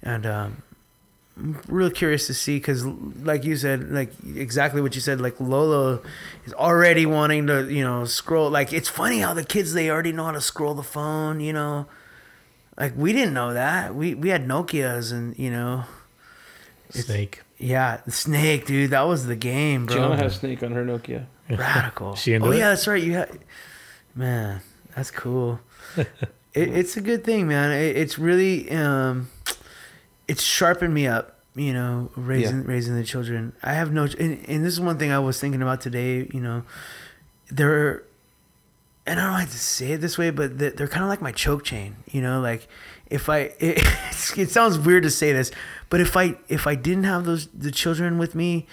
and 0.01 0.25
um, 0.25 0.63
I'm 1.37 1.61
real 1.67 1.91
curious 1.91 2.25
to 2.27 2.33
see 2.33 2.57
because, 2.57 2.83
like 2.85 3.43
you 3.43 3.55
said, 3.57 3.91
like 3.91 4.11
exactly 4.35 4.81
what 4.81 4.95
you 4.95 5.01
said, 5.01 5.21
like 5.21 5.39
Lolo 5.39 6.01
is 6.45 6.53
already 6.53 7.05
wanting 7.05 7.45
to, 7.47 7.71
you 7.71 7.83
know, 7.83 8.05
scroll. 8.05 8.49
Like 8.49 8.73
it's 8.73 8.89
funny 8.89 9.19
how 9.19 9.33
the 9.35 9.43
kids 9.43 9.73
they 9.73 9.89
already 9.89 10.13
know 10.13 10.23
how 10.25 10.31
to 10.31 10.41
scroll 10.41 10.73
the 10.73 10.81
phone. 10.83 11.41
You 11.41 11.51
know, 11.53 11.85
like 12.77 12.93
we 12.95 13.13
didn't 13.13 13.33
know 13.33 13.53
that. 13.53 13.95
We 13.95 14.15
we 14.15 14.29
had 14.29 14.47
Nokia's, 14.47 15.11
and 15.11 15.37
you 15.37 15.49
know, 15.51 15.85
Snake. 16.89 17.41
yeah, 17.57 18.01
snake, 18.07 18.65
dude. 18.65 18.91
That 18.91 19.03
was 19.03 19.25
the 19.25 19.35
game, 19.35 19.85
bro. 19.85 19.95
Gianna 19.95 20.17
has 20.17 20.35
Snake 20.35 20.61
on 20.63 20.71
her 20.71 20.85
Nokia. 20.85 21.25
Radical. 21.49 22.15
She 22.15 22.33
into 22.33 22.47
oh 22.47 22.51
it? 22.51 22.57
yeah, 22.57 22.69
that's 22.69 22.87
right. 22.87 23.01
You 23.01 23.13
had, 23.13 23.39
man, 24.15 24.61
that's 24.95 25.11
cool. 25.11 25.59
it, 25.97 26.07
it's 26.53 26.97
a 26.97 27.01
good 27.01 27.23
thing, 27.23 27.47
man. 27.47 27.71
It, 27.71 27.95
it's 27.95 28.17
really, 28.17 28.69
um, 28.71 29.29
it's 30.27 30.43
sharpened 30.43 30.93
me 30.93 31.07
up. 31.07 31.31
You 31.57 31.71
know, 31.71 32.11
raising 32.17 32.63
raising 32.63 32.95
the 32.97 33.05
children. 33.05 33.53
I 33.63 33.75
have 33.75 33.93
no, 33.93 34.03
and, 34.19 34.43
and 34.49 34.65
this 34.65 34.73
is 34.73 34.81
one 34.81 34.99
thing 34.99 35.11
I 35.11 35.19
was 35.19 35.39
thinking 35.39 35.61
about 35.61 35.79
today. 35.79 36.27
You 36.33 36.41
know, 36.41 36.63
they're, 37.49 38.03
and 39.07 39.19
I 39.19 39.23
don't 39.23 39.33
like 39.33 39.49
to 39.51 39.57
say 39.59 39.91
it 39.93 40.01
this 40.01 40.17
way, 40.17 40.29
but 40.31 40.57
they're, 40.57 40.71
they're 40.71 40.87
kind 40.87 41.03
of 41.03 41.09
like 41.09 41.21
my 41.21 41.31
choke 41.31 41.63
chain. 41.63 41.95
You 42.11 42.21
know, 42.21 42.41
like 42.41 42.67
if 43.09 43.29
I, 43.29 43.37
it, 43.59 43.83
it 44.37 44.49
sounds 44.49 44.77
weird 44.79 45.03
to 45.03 45.11
say 45.11 45.31
this, 45.33 45.51
but 45.89 46.01
if 46.01 46.17
I 46.17 46.37
if 46.47 46.67
I 46.67 46.75
didn't 46.75 47.03
have 47.05 47.25
those 47.25 47.47
the 47.47 47.71
children 47.71 48.17
with 48.17 48.35
me, 48.35 48.65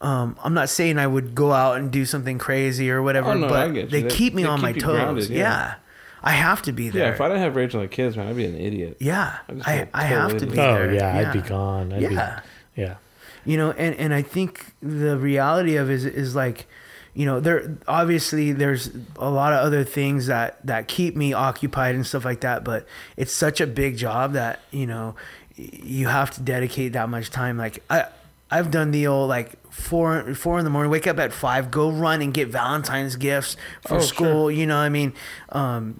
um, 0.00 0.36
I'm 0.44 0.54
not 0.54 0.68
saying 0.68 0.98
I 0.98 1.06
would 1.06 1.34
go 1.34 1.52
out 1.52 1.78
and 1.78 1.90
do 1.90 2.04
something 2.04 2.38
crazy 2.38 2.90
or 2.90 3.02
whatever, 3.02 3.30
Oh, 3.30 3.34
no, 3.34 3.48
but 3.48 3.72
they, 3.72 3.84
They- 4.02 4.08
keep 4.08 4.34
me 4.34 4.42
they 4.42 4.48
on 4.48 4.60
my 4.60 4.72
keep 4.72 4.82
you 4.82 4.88
toes. 4.88 4.94
grounded, 4.96 5.30
yeah. 5.30 5.38
yeah. 5.38 5.74
I 6.22 6.30
have 6.32 6.62
to 6.62 6.72
be 6.72 6.88
there. 6.90 7.06
Yeah, 7.08 7.14
if 7.14 7.20
I 7.20 7.28
didn't 7.28 7.42
have 7.42 7.54
Rachel 7.54 7.80
and 7.80 7.88
the 7.88 7.94
kids, 7.94 8.16
man, 8.16 8.26
I'd 8.26 8.36
be 8.36 8.46
an 8.46 8.56
idiot. 8.58 8.96
yeah, 9.00 9.38
I 9.48 9.52
I, 9.52 9.76
feel 9.78 9.88
I 9.94 10.02
have 10.04 10.36
to 10.38 10.46
be 10.46 10.52
be 10.52 10.58
Oh 10.58 10.74
there. 10.74 10.92
yeah, 10.94 11.18
I'd 11.18 11.32
be 11.32 11.40
gone. 11.48 11.92
I'd 11.92 12.02
yeah, 12.02 12.40
Be, 12.74 12.82
yeah. 12.82 12.94
you 13.44 13.56
know, 13.56 13.70
and 13.72 13.94
and 13.96 14.12
I 14.12 14.22
think 14.22 14.74
the 14.82 15.16
reality 15.18 15.76
of 15.76 15.88
it 15.88 15.94
is 15.94 16.04
is 16.04 16.34
like, 16.34 16.66
you 17.16 17.24
know, 17.26 17.40
there 17.40 17.76
obviously 17.88 18.52
there's 18.52 18.90
a 19.16 19.30
lot 19.30 19.52
of 19.54 19.60
other 19.60 19.82
things 19.84 20.26
that 20.26 20.64
that 20.66 20.86
keep 20.86 21.16
me 21.16 21.32
occupied 21.32 21.94
and 21.96 22.06
stuff 22.06 22.24
like 22.24 22.40
that. 22.42 22.62
But 22.62 22.86
it's 23.16 23.32
such 23.32 23.60
a 23.60 23.66
big 23.66 23.96
job 23.96 24.34
that 24.34 24.60
you 24.70 24.86
know 24.86 25.16
you 25.56 26.08
have 26.08 26.30
to 26.32 26.40
dedicate 26.42 26.92
that 26.92 27.08
much 27.08 27.30
time. 27.30 27.56
Like 27.58 27.82
I. 27.90 28.06
I've 28.48 28.70
done 28.70 28.92
the 28.92 29.08
old 29.08 29.28
like 29.28 29.58
four 29.72 30.32
four 30.36 30.56
in 30.60 30.64
the 30.64 30.70
morning, 30.70 30.88
wake 30.88 31.08
up 31.08 31.18
at 31.18 31.32
five, 31.32 31.68
go 31.72 31.90
run 31.90 32.22
and 32.22 32.32
get 32.32 32.46
Valentine's 32.46 33.16
gifts 33.16 33.56
for 33.88 33.96
Oh, 33.96 34.00
school. 34.00 34.50
You 34.52 34.66
know, 34.68 34.76
what 34.76 34.82
I 34.82 34.88
mean, 34.88 35.14
um, 35.48 35.98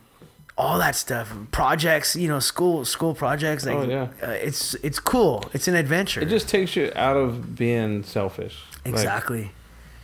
all 0.56 0.78
that 0.78 0.94
stuff, 0.94 1.34
projects. 1.50 2.14
You 2.14 2.28
know, 2.28 2.38
school 2.38 2.84
school 2.84 3.14
projects. 3.14 3.66
Like, 3.66 3.74
Oh, 3.74 3.82
yeah. 3.82 4.08
uh, 4.22 4.30
it's 4.30 4.74
it's 4.74 5.00
cool. 5.00 5.42
It's 5.54 5.66
an 5.66 5.74
adventure. 5.74 6.20
It 6.20 6.28
just 6.28 6.48
takes 6.48 6.76
you 6.76 6.92
out 6.94 7.16
of 7.16 7.56
being 7.56 8.04
selfish. 8.04 8.62
Like, 8.84 8.94
exactly. 8.94 9.50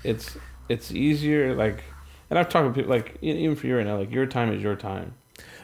it's 0.03 0.37
it's 0.73 0.91
easier 0.93 1.55
like 1.55 1.79
and 2.31 2.39
I've 2.39 2.49
talked 2.49 2.67
to 2.69 2.73
people 2.81 2.91
like 2.97 3.17
even 3.21 3.57
for 3.57 3.67
you 3.67 3.77
right 3.77 3.87
now, 3.87 3.99
like 3.99 4.11
your 4.11 4.27
time 4.27 4.53
is 4.53 4.63
your 4.63 4.77
time. 4.77 5.15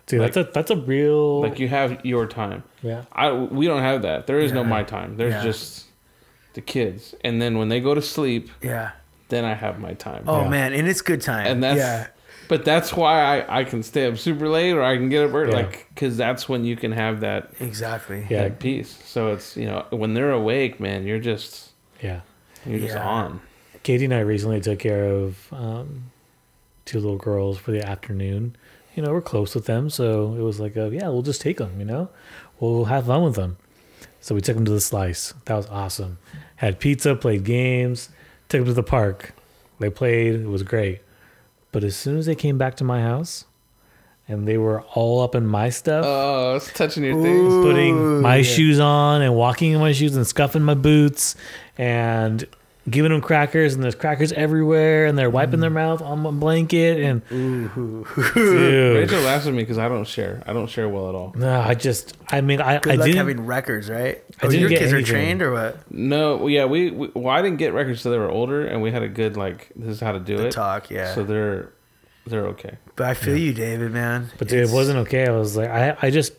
Dude, 0.07 0.21
Like- 0.21 0.33
that's 0.35 0.49
a 0.49 0.53
that's 0.53 0.71
a 0.71 0.77
real 0.77 1.41
Like 1.43 1.59
you 1.59 1.69
have 1.69 2.05
your 2.05 2.27
time. 2.27 2.63
yeah. 2.83 3.03
I 3.13 3.33
we 3.33 3.67
don't 3.67 3.83
have 3.83 4.03
that. 4.03 4.27
There 4.27 4.39
is 4.41 4.53
no 4.53 4.65
my 4.65 4.83
time. 4.83 5.17
There's 5.17 5.35
Yeah. 5.35 5.43
just 5.51 5.87
the 6.55 6.61
kids. 6.61 7.15
And 7.25 7.41
then 7.43 7.59
when 7.59 7.69
they 7.69 7.81
go 7.81 7.95
to 7.95 8.03
sleep, 8.03 8.51
yeah. 8.63 8.91
then 9.29 9.45
I 9.45 9.55
have 9.55 9.79
my 9.81 9.95
time. 9.95 10.25
Oh 10.27 10.43
Yeah. 10.43 10.49
man, 10.49 10.73
and 10.73 10.89
it's 10.89 11.03
good 11.03 11.21
time. 11.23 11.47
and 11.47 11.63
that's 11.63 11.79
yeah. 11.79 12.07
but 12.49 12.65
that's 12.65 12.95
why 12.95 13.15
I, 13.33 13.61
I 13.61 13.65
can 13.65 13.83
stay 13.83 14.07
up 14.07 14.17
super 14.17 14.49
late 14.49 14.73
or 14.73 14.83
I 14.83 14.97
can 14.97 15.09
get 15.11 15.23
up 15.27 15.35
early 15.35 15.53
Yeah. 15.53 15.59
like 15.65 15.87
cuz 15.97 16.17
that's 16.17 16.49
when 16.49 16.65
you 16.65 16.77
can 16.77 16.93
have 16.93 17.21
that 17.21 17.51
Exactly. 17.61 18.27
Yeah. 18.31 18.43
that 18.45 18.59
peace. 18.59 18.91
So 19.05 19.33
it's, 19.35 19.57
you 19.57 19.67
know, 19.67 19.85
when 19.91 20.15
they're 20.15 20.33
awake, 20.33 20.81
man, 20.81 21.07
you're 21.07 21.25
just 21.33 21.71
Yeah. 22.03 22.21
you're 22.67 22.81
just 22.81 22.97
on. 22.97 23.41
Katie 23.89 24.05
and 24.05 24.13
I 24.13 24.21
recently 24.21 24.61
took 24.61 24.81
care 24.81 25.07
of 25.07 25.51
um, 25.51 26.11
two 26.85 27.01
little 27.01 27.17
girls 27.17 27.57
for 27.57 27.71
the 27.71 27.83
afternoon. 27.83 28.55
You 28.95 29.03
know, 29.03 29.15
we're 29.15 29.23
close 29.23 29.55
with 29.55 29.65
them, 29.65 29.89
so 29.89 30.35
it 30.35 30.43
was 30.43 30.61
like, 30.61 30.77
a, 30.77 30.91
yeah, 30.93 31.09
we'll 31.09 31.23
just 31.23 31.41
take 31.41 31.57
them. 31.57 31.79
You 31.79 31.87
know, 31.87 32.11
we'll 32.61 32.85
have 32.85 33.07
fun 33.07 33.23
with 33.25 33.35
them. 33.37 33.57
So 34.21 34.35
we 34.35 34.43
took 34.43 34.57
them 34.57 34.67
to 34.67 34.71
the 34.71 34.83
slice. 34.83 35.33
That 35.47 35.55
was 35.55 35.67
awesome. 35.69 36.19
Had 36.57 36.81
pizza, 36.81 37.17
played 37.17 37.45
games, 37.45 38.11
took 38.51 38.59
them 38.59 38.67
to 38.67 38.75
the 38.75 38.83
park. 38.83 39.33
They 39.79 39.89
played. 39.89 40.35
It 40.35 40.49
was 40.49 40.65
great. 40.65 41.01
But 41.73 41.83
as 41.83 41.97
soon 41.97 42.19
as 42.19 42.27
they 42.27 42.35
came 42.35 42.59
back 42.59 42.77
to 42.77 42.85
my 42.85 43.01
house, 43.01 43.47
and 44.29 44.47
they 44.47 44.59
were 44.59 44.83
all 44.83 45.23
up 45.23 45.35
in 45.35 45.47
my 45.47 45.71
stuff, 45.71 46.05
Oh, 46.07 46.57
it's 46.57 46.71
touching 46.75 47.05
your 47.05 47.23
things. 47.23 47.55
Putting 47.65 48.21
my 48.21 48.37
yeah. 48.37 48.43
shoes 48.43 48.81
on 48.81 49.23
and 49.23 49.35
walking 49.35 49.73
in 49.73 49.81
my 49.81 49.93
shoes 49.93 50.15
and 50.15 50.27
scuffing 50.27 50.63
my 50.63 50.75
boots 50.75 51.37
and 51.79 52.47
giving 52.91 53.11
them 53.13 53.21
crackers 53.21 53.75
and 53.75 53.83
there's 53.83 53.95
crackers 53.95 54.33
everywhere 54.33 55.07
and 55.07 55.19
they're 55.19 55.31
wiping 55.31 55.59
Mm. 55.59 55.63
their 55.63 55.71
mouth 55.71 56.01
on 56.03 56.21
my 56.21 56.31
blanket 56.31 57.01
and 57.03 57.23
Ooh. 57.33 58.07
dude, 58.35 58.97
Rachel 58.97 59.21
laughs 59.23 59.47
at 59.47 59.53
me 59.53 59.63
because 59.63 59.79
I 59.79 59.89
don't 59.89 60.07
share. 60.07 60.43
I 60.47 60.53
don't 60.53 60.69
share 60.69 60.89
well 60.89 61.09
at 61.09 61.15
all. 61.15 61.33
no, 61.37 61.61
I 61.61 61.75
just 61.75 62.17
I 62.31 62.41
mean 62.41 62.61
I, 62.61 62.79
Good 62.79 62.93
I 62.93 62.97
luck 62.97 63.07
didn't 63.07 63.19
having 63.19 63.47
records, 63.47 63.89
right? 63.91 64.23
I 64.43 64.47
Oh, 64.47 64.49
didn't 64.51 64.61
your 64.61 64.71
get 64.71 64.79
kids 64.81 64.93
are 64.93 65.03
trained 65.03 65.43
or 65.43 65.53
what? 65.53 65.91
No, 65.91 66.47
yeah, 66.47 66.65
we, 66.67 66.91
we 66.91 67.11
well, 67.15 67.35
I 67.35 67.43
didn't 67.43 67.59
get 67.59 67.73
records 67.73 68.03
till 68.03 68.13
they 68.13 68.19
were 68.19 68.31
older, 68.31 68.67
and 68.67 68.81
we 68.83 68.91
had 68.93 69.03
a 69.03 69.09
good 69.09 69.37
like 69.37 69.71
this 69.77 69.91
is 69.91 70.01
how 70.01 70.13
to 70.13 70.21
do 70.21 70.37
The 70.37 70.47
it. 70.47 70.53
talk, 70.53 70.91
yeah. 70.91 71.15
So 71.15 71.25
they're 71.25 71.73
they're 72.27 72.47
okay. 72.49 72.77
but 72.97 73.07
I 73.09 73.15
feel 73.15 73.37
you, 73.37 73.53
David, 73.55 73.91
man. 73.93 74.31
but 74.39 74.49
dude, 74.49 74.69
it 74.69 74.71
wasn't 74.73 74.99
okay 75.07 75.27
I 75.27 75.33
was 75.33 75.57
like 75.57 75.71
I 75.71 75.97
I 76.03 76.11
just 76.11 76.33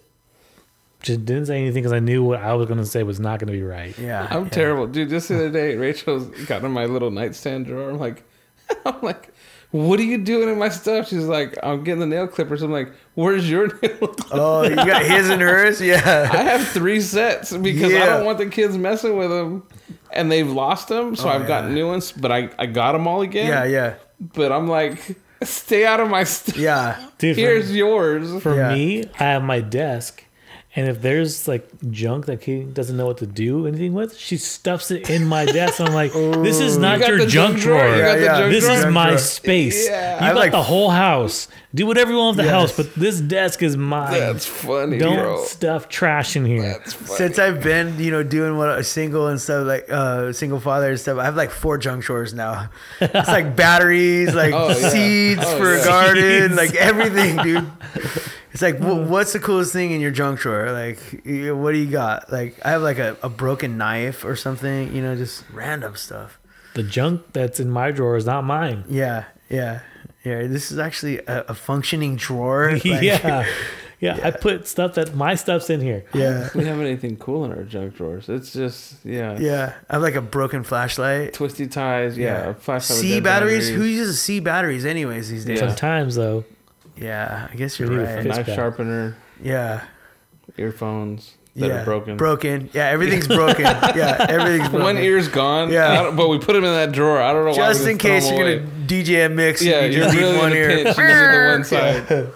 just 1.02 1.26
didn't 1.26 1.46
say 1.46 1.58
anything 1.62 1.82
because 1.82 1.94
I 1.94 2.00
knew 2.00 2.24
what 2.24 2.40
I 2.42 2.54
was 2.54 2.68
going 2.68 2.80
to 2.80 2.86
say 2.86 3.04
was 3.04 3.20
not 3.20 3.40
going 3.40 3.48
to 3.48 3.54
be 3.54 3.64
right 3.64 3.98
Yeah. 3.98 4.28
I'm 4.30 4.44
yeah. 4.46 4.50
terrible, 4.50 4.88
dude. 4.88 5.10
Just 5.10 5.30
the 5.30 5.36
other 5.36 5.50
day, 5.50 5.76
Rachel's 5.76 6.28
got 6.46 6.64
in 6.64 6.72
my 6.72 6.86
little 6.86 7.12
nightstand 7.12 7.66
drawer. 7.68 7.90
I'm 7.90 7.98
like, 8.00 8.24
I'm 8.86 9.02
like, 9.02 9.34
what 9.72 10.00
are 10.00 10.04
you 10.04 10.18
doing 10.18 10.50
in 10.50 10.58
my 10.58 10.70
stuff? 10.70 11.08
She's 11.10 11.26
like, 11.26 11.56
I'm 11.64 11.84
getting 11.84 12.00
the 12.00 12.06
nail 12.08 12.28
clippers. 12.28 12.62
I'm 12.64 12.72
like, 12.72 12.92
where's 13.14 13.50
your 13.50 13.68
nail? 13.82 13.98
clippers? 13.98 14.26
Oh, 14.32 14.64
you 14.64 14.76
got 14.76 15.04
his 15.06 15.30
and 15.30 15.42
hers? 15.42 15.80
Yeah, 15.82 16.30
I 16.32 16.38
have 16.38 16.68
three 16.70 17.00
sets 17.02 17.56
because 17.56 17.94
I 17.94 18.06
don't 18.06 18.26
want 18.26 18.38
the 18.40 18.48
kids 18.48 18.78
messing 18.78 19.16
with 19.16 19.30
them, 19.30 19.64
and 20.12 20.32
they've 20.32 20.50
lost 20.50 20.88
them. 20.88 21.16
So 21.16 21.28
Oh, 21.30 21.32
I've 21.32 21.48
got 21.48 21.70
new 21.70 21.88
ones, 21.88 22.12
but 22.12 22.32
I 22.32 22.50
I 22.58 22.66
got 22.66 22.94
them 22.94 23.08
all 23.08 23.22
again. 23.22 23.48
Yeah, 23.48 23.64
yeah. 23.66 23.96
But 24.20 24.52
I'm 24.52 24.68
like, 24.68 25.18
stay 25.44 25.86
out 25.86 26.00
of 26.00 26.10
my 26.10 26.24
stuff. 26.24 26.58
Yeah. 26.58 27.08
dude 27.20 27.36
for- 27.36 27.40
Here's 27.42 27.74
yours. 27.74 28.42
For 28.42 28.56
Yeah. 28.56 28.74
me, 28.74 29.06
I 29.20 29.24
have 29.24 29.44
my 29.44 29.62
desk, 29.62 30.24
and 30.76 30.88
if 30.88 31.02
there's 31.02 31.48
like 31.48 31.68
junk 31.90 32.28
that 32.28 32.42
Katie 32.42 32.64
doesn't 32.66 32.96
know 32.96 33.08
what 33.08 33.18
to 33.20 33.26
do 33.26 33.66
anything 33.68 33.94
with, 33.94 34.16
she 34.18 34.38
stuffs 34.38 34.92
it 34.92 35.10
in 35.10 35.26
my 35.26 35.46
desk. 35.46 35.82
I'm 35.82 35.94
like, 35.94 36.14
this 36.14 36.60
is 36.60 36.78
not 36.78 37.00
You 37.00 37.16
your 37.18 37.26
junk 37.26 37.58
drawer. 37.60 37.88
You 37.90 37.96
Yeah, 37.98 38.16
yeah. 38.16 38.38
junk 38.40 38.52
This 38.52 38.66
drawer? 38.66 38.78
is 38.78 38.86
my 38.86 39.08
drawer. 39.08 39.18
space. 39.18 39.88
Yeah. 39.90 40.20
You 40.20 40.26
I 40.26 40.34
got 40.34 40.40
like- 40.40 40.52
the 40.52 40.62
whole 40.64 40.90
house. 40.92 41.48
Do 41.74 41.86
whatever 41.86 42.10
you 42.12 42.18
want 42.18 42.36
with 42.38 42.46
the 42.48 42.52
Yes. 42.52 42.62
house, 42.72 42.78
but 42.78 42.96
this 42.96 43.22
desk 43.22 43.62
is 43.62 43.78
mine. 43.78 44.12
That's 44.14 44.44
funny, 44.44 44.98
Don't 44.98 45.18
bro. 45.18 45.44
stuff 45.44 45.88
trash 45.88 46.36
in 46.36 46.44
here. 46.44 46.64
That's 46.64 46.94
funny. 46.94 47.16
Since 47.18 47.38
I've 47.38 47.62
been, 47.62 48.00
you 48.00 48.10
know, 48.10 48.24
doing 48.24 48.58
what 48.58 48.70
a 48.70 48.84
single 48.84 49.28
and 49.28 49.40
stuff 49.40 49.68
like 49.68 49.86
uh 49.92 50.34
single 50.34 50.60
father 50.60 50.90
and 50.90 51.00
stuff, 51.00 51.20
I 51.20 51.26
have 51.26 51.36
like 51.36 51.52
four 51.52 51.78
junk 51.78 52.04
drawers 52.06 52.34
now. 52.34 52.70
It's 53.02 53.28
like 53.28 53.56
batteries, 53.56 54.34
like 54.34 54.52
Oh, 54.56 54.70
yeah. 54.70 54.90
seeds 54.90 55.42
Oh, 55.46 55.58
for 55.60 55.76
a 55.76 55.84
garden, 55.84 56.50
Seeds. 56.50 56.56
like 56.58 56.74
everything, 56.76 57.38
dude. 57.38 57.72
It's 58.60 58.62
like, 58.62 58.78
wh- 58.80 58.88
mm-hmm. 58.88 59.10
what's 59.10 59.32
the 59.32 59.40
coolest 59.40 59.72
thing 59.72 59.92
in 59.92 60.02
your 60.02 60.12
junk 60.12 60.42
drawer? 60.42 60.74
Like, 60.74 61.00
what 61.56 61.72
do 61.72 61.78
you 61.78 61.90
got? 61.90 62.30
Like, 62.30 62.60
I 62.66 62.72
have 62.72 62.82
like 62.82 62.98
a, 63.00 63.16
a 63.24 63.30
broken 63.30 63.78
knife 63.78 64.26
or 64.26 64.36
something, 64.36 64.94
you 64.94 65.02
know, 65.02 65.16
just 65.16 65.46
random 65.54 65.96
stuff. 65.96 66.38
The 66.74 66.84
junk 66.84 67.22
that's 67.32 67.62
in 67.62 67.70
my 67.70 67.92
drawer 67.92 68.18
is 68.18 68.26
not 68.26 68.44
mine. 68.44 68.84
Yeah, 68.90 69.24
yeah, 69.50 69.80
yeah. 70.26 70.46
This 70.48 70.74
is 70.74 70.78
actually 70.78 71.20
a, 71.20 71.46
a 71.48 71.54
functioning 71.54 72.18
drawer. 72.18 72.72
like- 72.74 72.84
yeah. 72.84 73.48
yeah. 74.02 74.20
I 74.22 74.32
put 74.32 74.68
stuff 74.68 74.96
that 74.96 75.16
my 75.16 75.36
stuff's 75.36 75.70
in 75.70 75.80
here. 75.80 76.04
yeah, 76.14 76.50
we 76.54 76.66
have 76.66 76.82
anything 76.82 77.16
cool 77.16 77.46
in 77.46 77.54
our 77.54 77.64
junk 77.64 77.96
drawers. 77.96 78.28
It's 78.28 78.52
just 78.52 79.06
yeah, 79.06 79.40
yeah. 79.40 79.76
I 79.90 79.94
have 79.94 80.02
like 80.02 80.16
a 80.16 80.22
broken 80.22 80.66
flashlight. 80.66 81.32
twisty 81.32 81.66
ties. 81.66 82.18
Yeah, 82.18 82.52
flashlight 82.56 83.00
C 83.00 83.14
dead 83.14 83.24
batteries? 83.24 83.70
Who 83.70 83.84
uses 83.84 84.22
C 84.22 84.42
batteries 84.42 84.84
anyways 84.84 85.30
these 85.30 85.46
days? 85.46 85.62
Yeah. 85.62 85.68
Sometimes 85.70 86.16
though, 86.16 86.44
Yeah, 87.00 87.48
I 87.52 87.56
guess 87.56 87.80
you're 87.80 87.90
We 87.90 87.96
need 87.96 88.02
a 88.04 88.12
A 88.14 88.16
right. 88.18 88.26
knife 88.26 88.46
back. 88.48 88.56
sharpener, 88.56 89.16
Yeah. 89.42 89.82
earphones 90.58 91.36
that 91.56 91.68
yeah. 91.68 91.82
are 91.82 91.86
broken. 91.86 92.18
Broken. 92.18 92.70
Yeah, 92.74 92.88
everything's 92.90 93.28
broken. 93.28 93.62
yeah, 93.64 94.26
everything's 94.30 94.70
broken. 94.70 94.84
One 94.84 94.98
ear's 94.98 95.28
gone. 95.28 95.72
Yeah. 95.72 96.04
Yeah, 96.04 96.12
but 96.12 96.30
we 96.30 96.38
put 96.40 96.54
them 96.54 96.64
in 96.64 96.74
that 96.74 96.92
drawer. 96.92 97.22
I 97.22 97.32
don't 97.34 97.46
know 97.46 97.52
why. 97.52 97.56
Just 97.70 97.86
in 97.88 97.98
case 97.98 98.30
you're 98.30 98.42
away. 98.42 98.60
gonna 98.60 98.72
DJ 98.88 99.26
a 99.26 99.30
mix, 99.30 99.62
Yeah, 99.64 99.82
and 99.82 99.94
you 99.94 100.00
you're 100.00 100.08
just 100.08 100.18
need 100.18 100.24
really 100.24 100.38
one 100.38 100.54
ear. 100.54 100.68
pinch. 100.70 100.80
You 100.80 100.94
just 100.94 100.98
need 100.98 101.06
the 101.06 101.48
one 101.52 101.64
side. 102.28 102.34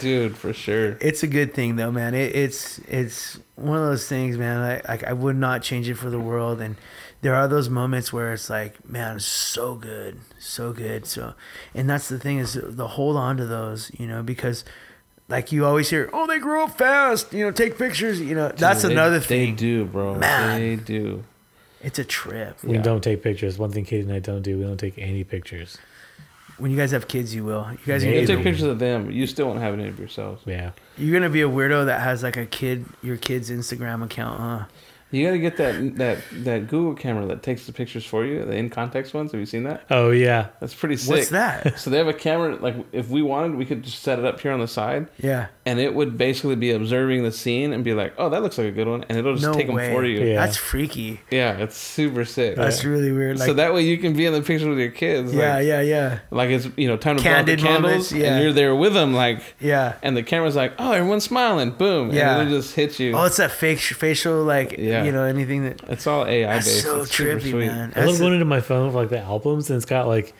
Dude, 0.00 0.36
for 0.36 0.52
sure. 0.52 0.98
It's 1.00 1.22
a 1.22 1.26
good 1.26 1.54
thing 1.54 1.76
though, 1.76 1.90
man. 1.90 2.14
It, 2.14 2.34
it's 2.36 2.78
it's 2.88 3.38
one 3.56 3.78
of 3.78 3.84
those 3.86 4.06
things, 4.08 4.36
man. 4.36 4.58
I, 4.60 4.80
like 4.90 5.04
I 5.04 5.12
would 5.12 5.36
not 5.36 5.62
change 5.62 5.88
it 5.88 5.94
for 5.94 6.10
the 6.10 6.18
world. 6.20 6.60
And 6.60 6.76
there 7.22 7.34
are 7.34 7.48
those 7.48 7.70
moments 7.70 8.12
where 8.12 8.32
it's 8.34 8.50
like, 8.50 8.86
man, 8.88 9.16
it's 9.16 9.24
so 9.24 9.74
good, 9.76 10.18
so 10.46 10.72
good. 10.72 11.06
So, 11.06 11.34
and 11.74 11.88
that's 11.88 12.08
the 12.08 12.18
thing 12.18 12.38
is 12.38 12.58
the 12.62 12.88
hold 12.88 13.16
on 13.16 13.36
to 13.38 13.46
those, 13.46 13.90
you 13.98 14.06
know, 14.06 14.22
because 14.22 14.64
like 15.28 15.52
you 15.52 15.64
always 15.64 15.90
hear, 15.90 16.10
oh, 16.12 16.26
they 16.26 16.38
grow 16.38 16.64
up 16.64 16.76
fast. 16.78 17.32
You 17.32 17.44
know, 17.46 17.50
take 17.50 17.78
pictures. 17.78 18.20
You 18.20 18.34
know, 18.34 18.48
that's 18.48 18.82
Dude, 18.82 18.90
they- 18.90 18.94
another 18.94 19.20
thing. 19.20 19.50
They 19.50 19.56
do, 19.56 19.84
bro. 19.86 20.16
Man. 20.16 20.60
They 20.60 20.76
do. 20.76 21.24
It's 21.82 21.98
a 21.98 22.04
trip. 22.04 22.62
we 22.64 22.76
Yeah. 22.76 22.82
don't 22.82 23.02
take 23.04 23.22
pictures. 23.22 23.58
One 23.58 23.70
thing 23.70 23.84
Katie 23.84 24.02
and 24.04 24.12
I 24.12 24.18
don't 24.18 24.42
do, 24.42 24.56
we 24.58 24.64
don't 24.64 24.78
take 24.78 24.96
any 24.98 25.22
pictures. 25.24 25.76
When 26.56 26.70
you 26.70 26.76
guys 26.76 26.92
have 26.92 27.08
kids, 27.08 27.34
you 27.34 27.44
will. 27.44 27.66
You 27.72 27.78
guys, 27.84 28.04
are 28.04 28.08
You 28.08 28.14
gonna, 28.14 28.26
take 28.28 28.42
pictures 28.44 28.62
of 28.62 28.78
them. 28.78 29.10
You 29.10 29.26
still 29.26 29.48
won't 29.48 29.58
have 29.60 29.74
any 29.74 29.88
of 29.88 29.98
yourselves. 29.98 30.42
Yeah. 30.46 30.70
you're 30.96 31.12
gonna 31.12 31.28
be 31.28 31.42
a 31.42 31.48
weirdo 31.48 31.86
that 31.86 32.00
has 32.00 32.22
like 32.22 32.36
a 32.36 32.46
kid, 32.46 32.86
your 33.02 33.16
kid's 33.16 33.50
Instagram 33.50 34.04
account, 34.04 34.40
huh? 34.40 34.64
You 35.10 35.24
got 35.26 35.32
to 35.32 35.38
get 35.38 35.56
that 35.58 35.96
that 35.98 36.18
that 36.44 36.66
Google 36.66 36.94
camera 36.94 37.24
that 37.26 37.42
takes 37.42 37.66
the 37.66 37.72
pictures 37.72 38.04
for 38.04 38.24
you. 38.24 38.44
The 38.44 38.56
in 38.56 38.68
context 38.68 39.14
ones. 39.14 39.30
Have 39.30 39.38
you 39.38 39.46
seen 39.46 39.62
that? 39.64 39.84
Oh 39.90 40.10
yeah. 40.10 40.48
That's 40.60 40.74
pretty 40.74 40.96
sick. 40.96 41.10
What's 41.10 41.28
that? 41.28 41.78
So 41.84 41.90
they 41.90 41.98
have 41.98 42.08
a 42.08 42.12
camera. 42.14 42.56
Like 42.56 42.74
if 42.92 43.08
we 43.10 43.22
wanted, 43.22 43.54
we 43.56 43.64
could 43.64 43.82
just 43.84 44.02
set 44.02 44.18
it 44.18 44.24
up 44.24 44.40
here 44.40 44.50
on 44.52 44.58
the 44.60 44.66
side, 44.66 45.06
Yeah. 45.18 45.46
and 45.66 45.78
it 45.78 45.94
would 45.94 46.16
basically 46.18 46.56
be 46.56 46.70
observing 46.72 47.22
the 47.22 47.30
scene 47.32 47.72
and 47.72 47.84
be 47.84 47.92
like, 47.94 48.14
"Oh, 48.18 48.28
that 48.30 48.42
looks 48.42 48.58
like 48.58 48.66
a 48.68 48.72
good 48.72 48.88
one," 48.88 49.04
and 49.08 49.16
it'll 49.18 49.34
just 49.34 49.44
No 49.46 49.52
take 49.52 49.66
them 49.68 49.76
for 49.76 50.04
you. 50.04 50.24
Yeah. 50.24 50.34
That's 50.36 50.56
freaky. 50.56 51.20
Yeah, 51.30 51.58
it's 51.58 51.76
super 51.76 52.24
sick. 52.24 52.56
That's 52.56 52.84
really 52.84 53.12
weird. 53.12 53.38
Like, 53.38 53.46
so 53.46 53.54
that 53.54 53.72
way 53.74 53.82
you 53.82 53.98
can 53.98 54.14
be 54.14 54.26
in 54.26 54.32
the 54.32 54.42
picture 54.42 54.68
with 54.68 54.78
your 54.78 54.90
kids. 54.90 55.32
yeah, 55.34 55.56
like, 55.56 55.66
yeah, 55.66 55.80
yeah, 55.80 56.18
Like 56.30 56.50
it's 56.50 56.68
you 56.76 56.88
know 56.88 56.96
time 56.96 57.18
to 57.18 57.22
blow 57.22 57.32
out 57.32 57.46
the 57.46 57.56
candles, 57.56 57.82
moments, 57.82 58.12
yeah. 58.12 58.34
and 58.34 58.42
you're 58.42 58.52
there 58.52 58.74
with 58.74 58.94
them, 58.94 59.12
like, 59.14 59.40
yeah. 59.60 59.94
and 60.02 60.16
the 60.16 60.22
camera's 60.22 60.56
like, 60.56 60.72
"Oh, 60.78 60.92
everyone's 60.92 61.24
smiling," 61.24 61.70
boom, 61.70 62.10
Yeah. 62.12 62.38
and 62.40 62.48
it 62.48 62.52
just 62.52 62.74
hits 62.74 62.98
you. 62.98 63.12
Oh, 63.14 63.24
it's 63.26 63.36
that 63.36 63.52
fake 63.52 63.78
facial, 63.78 64.42
like 64.42 64.76
Yeah. 64.78 65.03
You 65.04 65.12
know, 65.12 65.24
anything 65.24 65.64
that. 65.64 65.80
it's 65.88 66.06
all 66.06 66.26
AI 66.26 66.54
That's 66.54 66.66
based. 66.66 66.82
so 66.84 67.00
it's 67.02 67.10
super 67.14 67.38
trippy, 67.38 67.50
sweet. 67.50 67.66
man. 67.66 67.92
I 67.96 68.04
love 68.04 68.18
going 68.18 68.32
into 68.34 68.44
my 68.44 68.60
phone 68.60 68.90
for 68.90 68.98
like 69.00 69.10
the 69.10 69.20
albums 69.20 69.70
and 69.70 69.76
it's 69.76 69.86
got 69.86 70.06
like 70.06 70.34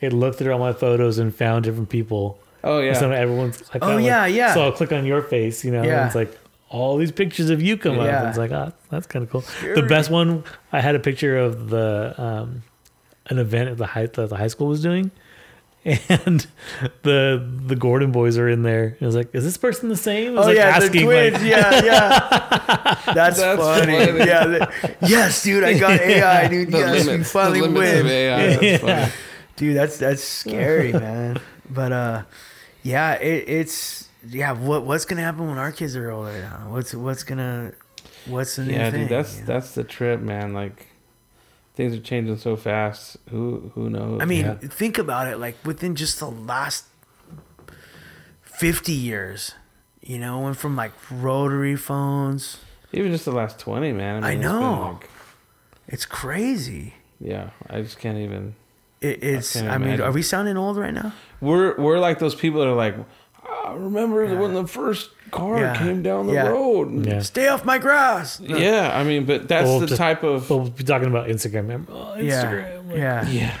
it 0.00 0.12
looked 0.12 0.38
through 0.38 0.52
all 0.52 0.58
my 0.58 0.72
photos 0.72 1.18
and 1.18 1.34
found 1.34 1.64
different 1.64 1.88
people. 1.88 2.38
Oh 2.62 2.80
yeah, 2.80 2.92
So 2.94 3.10
everyone's 3.10 3.62
like, 3.72 3.82
Oh, 3.84 3.96
like- 3.96 4.04
yeah, 4.04 4.26
yeah. 4.26 4.54
So 4.54 4.62
I'll 4.64 4.72
click 4.72 4.92
on 4.92 5.04
your 5.06 5.22
face, 5.22 5.64
you 5.64 5.70
know, 5.72 5.82
Yeah. 5.82 5.98
and 6.00 6.06
it's 6.06 6.14
like 6.14 6.38
all 6.68 6.96
these 6.98 7.10
pictures 7.12 7.50
of 7.50 7.60
you 7.60 7.76
come 7.76 7.98
up. 7.98 8.06
And 8.08 8.28
it's 8.28 8.38
like, 8.38 8.52
ah, 8.52 8.72
that's 8.90 9.06
kind 9.06 9.22
of 9.24 9.30
cool. 9.30 9.40
Scary. 9.40 9.74
The 9.74 9.82
best 9.86 10.10
one, 10.10 10.44
I 10.72 10.80
had 10.80 10.94
a 10.94 11.00
picture 11.00 11.36
of 11.38 11.68
the 11.70 12.14
um, 12.16 12.62
an 13.26 13.38
event 13.38 13.70
at 13.70 13.76
the 13.78 13.86
high 13.86 14.06
that 14.06 14.28
the 14.28 14.36
high 14.36 14.46
school 14.48 14.68
was 14.68 14.80
doing 14.82 15.10
and 15.84 16.46
the 17.02 17.42
the 17.66 17.74
Gordon 17.76 18.12
boys 18.12 18.36
are 18.36 18.48
in 18.48 18.62
there. 18.62 18.84
And 18.98 19.02
I 19.02 19.06
was 19.06 19.14
like, 19.16 19.34
"Is 19.34 19.44
this 19.44 19.56
person 19.56 19.88
the 19.88 19.96
same?" 19.96 20.32
I 20.32 20.40
was 20.40 20.44
Oh 20.44 20.48
like 20.48 20.56
yeah, 20.56 20.78
the 20.80 20.88
twins. 20.90 21.32
like- 21.34 21.42
yeah, 21.42 21.84
yeah. 21.84 22.98
That's, 23.14 23.38
That's 23.40 23.60
funny. 23.60 24.06
funny. 24.06 24.18
Yeah. 24.18 24.46
the- 24.46 24.94
yes, 25.06 25.42
dude. 25.42 25.64
I 25.64 25.78
got 25.78 25.92
AI, 26.00 26.48
dude. 26.48 26.70
The 26.70 26.78
yes, 26.78 27.04
we 27.06 27.10
limits, 27.12 27.32
finally 27.32 27.60
the 27.62 27.70
win. 27.70 28.00
of 28.00 28.06
AI. 28.06 28.46
That's 28.46 28.62
Yeah. 28.62 28.76
funny. 28.78 29.12
Dude, 29.56 29.76
that's 29.76 29.96
that's 29.98 30.22
scary, 30.22 30.92
man. 31.06 31.40
But 31.68 31.92
uh, 31.92 32.22
yeah, 32.82 33.14
it, 33.14 33.48
it's 33.48 34.08
yeah. 34.28 34.52
What 34.52 34.84
what's 34.84 35.04
gonna 35.06 35.22
happen 35.22 35.48
when 35.48 35.58
our 35.58 35.72
kids 35.72 35.96
are 35.96 36.10
older? 36.10 36.32
Now? 36.42 36.66
What's 36.70 36.94
what's 36.94 37.22
gonna 37.24 37.72
what's 38.26 38.56
the 38.56 38.64
new 38.64 38.72
Yeah, 38.74 38.90
thing? 38.90 39.00
dude, 39.02 39.08
that's 39.10 39.34
you 39.36 39.40
know? 39.40 39.46
that's 39.46 39.72
the 39.74 39.84
trip, 39.84 40.20
man. 40.20 40.52
Like 40.52 40.86
things 41.80 41.96
are 41.96 42.00
changing 42.00 42.36
so 42.36 42.56
fast. 42.56 43.16
Who 43.30 43.72
who 43.74 43.88
knows? 43.88 44.20
I 44.20 44.26
mean, 44.26 44.44
Yeah. 44.44 44.54
think 44.56 44.98
about 44.98 45.28
it. 45.28 45.38
Like 45.38 45.56
within 45.64 45.94
just 45.94 46.18
the 46.20 46.30
last 46.30 46.84
fifty 48.42 48.92
years, 48.92 49.54
you 50.02 50.18
know, 50.18 50.40
went 50.40 50.56
from 50.58 50.76
like 50.76 50.92
rotary 51.10 51.76
phones. 51.76 52.58
even 52.92 53.10
just 53.12 53.24
the 53.24 53.32
last 53.32 53.58
twenty, 53.58 53.92
man. 53.92 54.22
I 54.24 54.30
mean, 54.34 54.40
it's 54.40 54.48
been, 54.50 54.60
know. 54.60 54.98
like- 55.00 55.10
It's 55.88 56.04
crazy. 56.06 56.94
yeah, 57.18 57.50
I 57.68 57.80
just 57.80 57.98
can't 57.98 58.18
even. 58.18 58.54
It, 59.00 59.24
it's. 59.24 59.54
can't 59.54 59.70
I, 59.70 59.78
mean, 59.78 60.00
are 60.02 60.12
we 60.12 60.20
sounding 60.22 60.58
old 60.58 60.76
right 60.76 60.92
now? 60.92 61.12
We're 61.40 61.74
we're 61.80 61.98
like 61.98 62.18
those 62.18 62.34
people 62.34 62.60
that 62.60 62.68
are 62.68 62.74
like, 62.74 62.94
I 63.42 63.72
remember 63.72 64.36
when 64.36 64.52
the 64.52 64.66
first 64.66 65.10
car 65.30 65.58
Yeah. 65.58 65.76
came 65.76 66.02
down 66.02 66.26
the 66.26 66.34
Yeah. 66.34 66.48
road. 66.48 67.06
Yeah. 67.06 67.20
Stay 67.20 67.48
off 67.48 67.64
my 67.64 67.78
grass. 67.78 68.40
Yeah, 68.40 68.90
I 68.94 69.04
mean, 69.04 69.24
but 69.24 69.48
that's 69.48 69.66
Well, 69.66 69.80
the 69.80 69.86
just- 69.86 69.98
type 69.98 70.22
of. 70.22 70.48
But 70.48 70.56
we'll 70.58 70.70
be 70.70 70.84
talking 70.84 71.08
about 71.08 71.28
Instagram. 71.28 71.62
Remember? 71.68 71.92
Oh, 71.92 72.14
Yeah. 72.18 72.44
Instagram. 72.44 72.88
like- 72.88 72.96
Yeah. 72.98 73.28
yeah. 73.28 73.52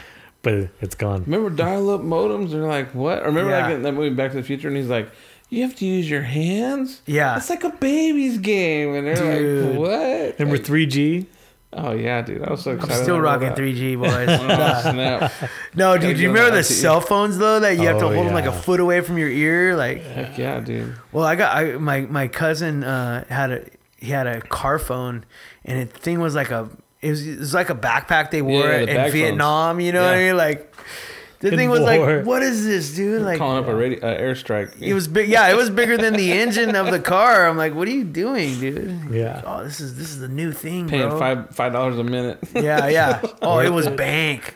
But 0.42 0.68
it's 0.80 0.94
gone. 0.94 1.24
Remember 1.26 1.50
dial-up 1.50 2.00
modems? 2.02 2.50
They're 2.52 2.62
like, 2.66 2.92
what? 2.94 3.18
Or 3.22 3.26
remember 3.26 3.50
Yeah. 3.50 3.66
like 3.66 3.74
in 3.74 3.82
that 3.82 3.92
movie 3.92 4.14
Back 4.14 4.30
to 4.30 4.38
the 4.38 4.42
Future, 4.42 4.68
and 4.68 4.76
he's 4.76 4.88
like, 4.88 5.08
you 5.50 5.62
have 5.62 5.74
to 5.76 5.84
use 5.84 6.08
your 6.08 6.22
hands. 6.22 7.02
Yeah. 7.06 7.36
It's 7.36 7.50
like 7.50 7.64
a 7.64 7.70
baby's 7.70 8.38
game, 8.38 8.94
and 8.94 9.06
they're 9.06 9.16
Dude. 9.16 9.70
like, 9.70 9.78
what? 9.78 10.38
Remember 10.38 10.56
Like, 10.56 10.64
3G? 10.66 11.26
Oh 11.72 11.92
yeah, 11.92 12.20
dude, 12.22 12.42
I 12.42 12.50
was 12.50 12.62
so 12.62 12.72
I'm 12.72 12.90
still 12.90 13.20
rocking 13.20 13.48
that. 13.50 13.56
3G, 13.56 13.96
boys. 14.00 14.28
Oh, 14.28 14.80
snap! 14.90 15.32
no, 15.76 15.96
dude, 15.96 16.16
do 16.16 16.22
you 16.22 16.28
remember 16.28 16.50
the 16.50 16.56
back 16.58 16.66
to 16.66 16.74
you. 16.74 16.80
cell 16.80 17.00
phones 17.00 17.38
though 17.38 17.60
that 17.60 17.76
you 17.78 17.86
have 17.86 17.98
to 18.00 18.06
Oh, 18.06 18.12
hold 18.12 18.26
them 18.26 18.34
like 18.34 18.46
a 18.46 18.52
foot 18.52 18.80
away 18.80 19.00
from 19.02 19.18
your 19.18 19.28
ear? 19.28 19.76
Like, 19.76 20.02
Heck 20.02 20.36
yeah, 20.36 20.58
dude. 20.58 20.96
well, 21.12 21.24
I 21.24 21.36
got 21.36 21.56
I, 21.56 21.72
my 21.78 22.00
my 22.02 22.26
cousin 22.26 22.82
uh, 22.82 23.24
had 23.28 23.52
a 23.52 23.64
he 23.98 24.10
had 24.10 24.26
a 24.26 24.40
car 24.40 24.80
phone, 24.80 25.24
and 25.64 25.78
it 25.78 25.92
thing 25.92 26.18
was 26.18 26.34
like 26.34 26.50
a 26.50 26.68
it 27.02 27.10
was, 27.10 27.24
it 27.26 27.38
was 27.38 27.54
like 27.54 27.70
a 27.70 27.74
backpack 27.76 28.30
they 28.32 28.42
wore 28.42 28.64
Yeah, 28.64 28.78
the 28.78 28.80
in 28.80 28.86
bag 28.88 28.96
phones. 28.96 29.12
Vietnam. 29.12 29.80
You 29.80 29.92
know 29.92 30.02
what 30.02 30.14
I 30.14 30.18
mean? 30.18 30.36
Like, 30.36 30.74
the 31.40 31.48
In 31.48 31.56
thing 31.56 31.70
was 31.70 31.80
war. 31.80 32.16
like, 32.18 32.26
what 32.26 32.42
is 32.42 32.64
this, 32.64 32.94
dude? 32.94 33.22
Like, 33.22 33.38
Calling 33.38 33.62
up 33.64 33.68
a 33.68 33.74
radio 33.74 33.98
uh, 34.00 34.18
airstrike. 34.20 34.80
it 34.80 34.94
was 34.94 35.08
big. 35.08 35.28
Yeah, 35.28 35.48
it 35.48 35.56
was 35.56 35.70
bigger 35.70 35.96
than 35.96 36.12
the 36.14 36.32
engine 36.32 36.76
of 36.76 36.90
the 36.90 37.00
car. 37.00 37.48
I'm 37.48 37.56
like, 37.56 37.74
what 37.74 37.88
are 37.88 37.92
you 37.92 38.04
doing, 38.04 38.60
dude? 38.60 39.10
Yeah. 39.10 39.42
Oh, 39.44 39.64
this 39.64 39.80
is 39.80 39.96
this 39.96 40.10
is 40.10 40.18
the 40.20 40.28
new 40.28 40.52
thing, 40.52 40.88
paying 40.88 41.08
bro. 41.08 41.18
five 41.18 41.50
five 41.56 41.72
dollars 41.72 41.98
a 41.98 42.04
minute. 42.04 42.38
Yeah, 42.54 42.88
yeah. 42.88 43.22
Oh, 43.42 43.58
it 43.58 43.70
was 43.70 43.88
bank. 43.88 44.54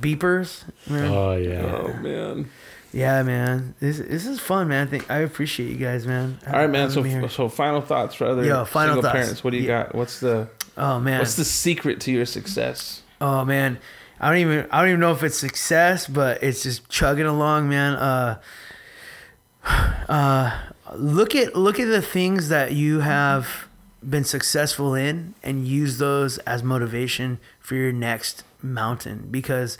Beepers. 0.00 0.64
man. 0.88 1.10
Oh, 1.12 1.36
yeah. 1.36 1.62
oh 1.62 1.92
man. 2.02 2.50
Yeah, 2.92 3.22
man. 3.22 3.74
This 3.80 3.98
this 3.98 4.26
is 4.26 4.38
fun, 4.40 4.68
man. 4.68 4.86
I 4.86 4.90
think 4.90 5.10
I 5.10 5.18
appreciate 5.18 5.70
you 5.70 5.76
guys, 5.76 6.06
man. 6.06 6.38
All 6.46 6.52
right, 6.54 6.70
man. 6.70 6.90
So 6.90 7.02
here. 7.02 7.28
so 7.28 7.48
final 7.48 7.80
thoughts 7.80 8.14
for 8.14 8.26
other 8.26 8.44
Yo, 8.44 8.64
final 8.64 8.94
single 8.94 9.02
thoughts. 9.02 9.12
parents. 9.12 9.44
What 9.44 9.50
do 9.50 9.56
you 9.58 9.64
Yeah. 9.68 9.84
got? 9.84 9.94
What's 9.94 10.20
the 10.20 10.48
oh 10.76 11.00
man. 11.00 11.18
what's 11.18 11.34
the 11.36 11.44
secret 11.44 12.00
to 12.02 12.12
your 12.12 12.26
success? 12.26 13.02
Oh 13.20 13.44
man. 13.44 13.78
I 14.20 14.28
don't 14.30 14.38
even 14.38 14.66
I 14.70 14.80
don't 14.80 14.88
even 14.90 15.00
know 15.00 15.12
if 15.12 15.22
it's 15.22 15.36
success, 15.38 16.06
but 16.06 16.42
it's 16.42 16.62
just 16.62 16.88
chugging 16.88 17.26
along, 17.26 17.68
man. 17.68 17.94
Uh 17.94 18.40
uh 20.08 20.58
look 20.94 21.34
at 21.34 21.56
look 21.56 21.80
at 21.80 21.88
the 21.88 22.02
things 22.02 22.48
that 22.48 22.72
you 22.72 23.00
have 23.00 23.68
been 24.08 24.24
successful 24.24 24.94
in 24.94 25.34
and 25.42 25.66
use 25.66 25.98
those 25.98 26.38
as 26.38 26.62
motivation 26.62 27.38
for 27.58 27.74
your 27.74 27.92
next 27.92 28.44
mountain 28.62 29.28
because 29.30 29.78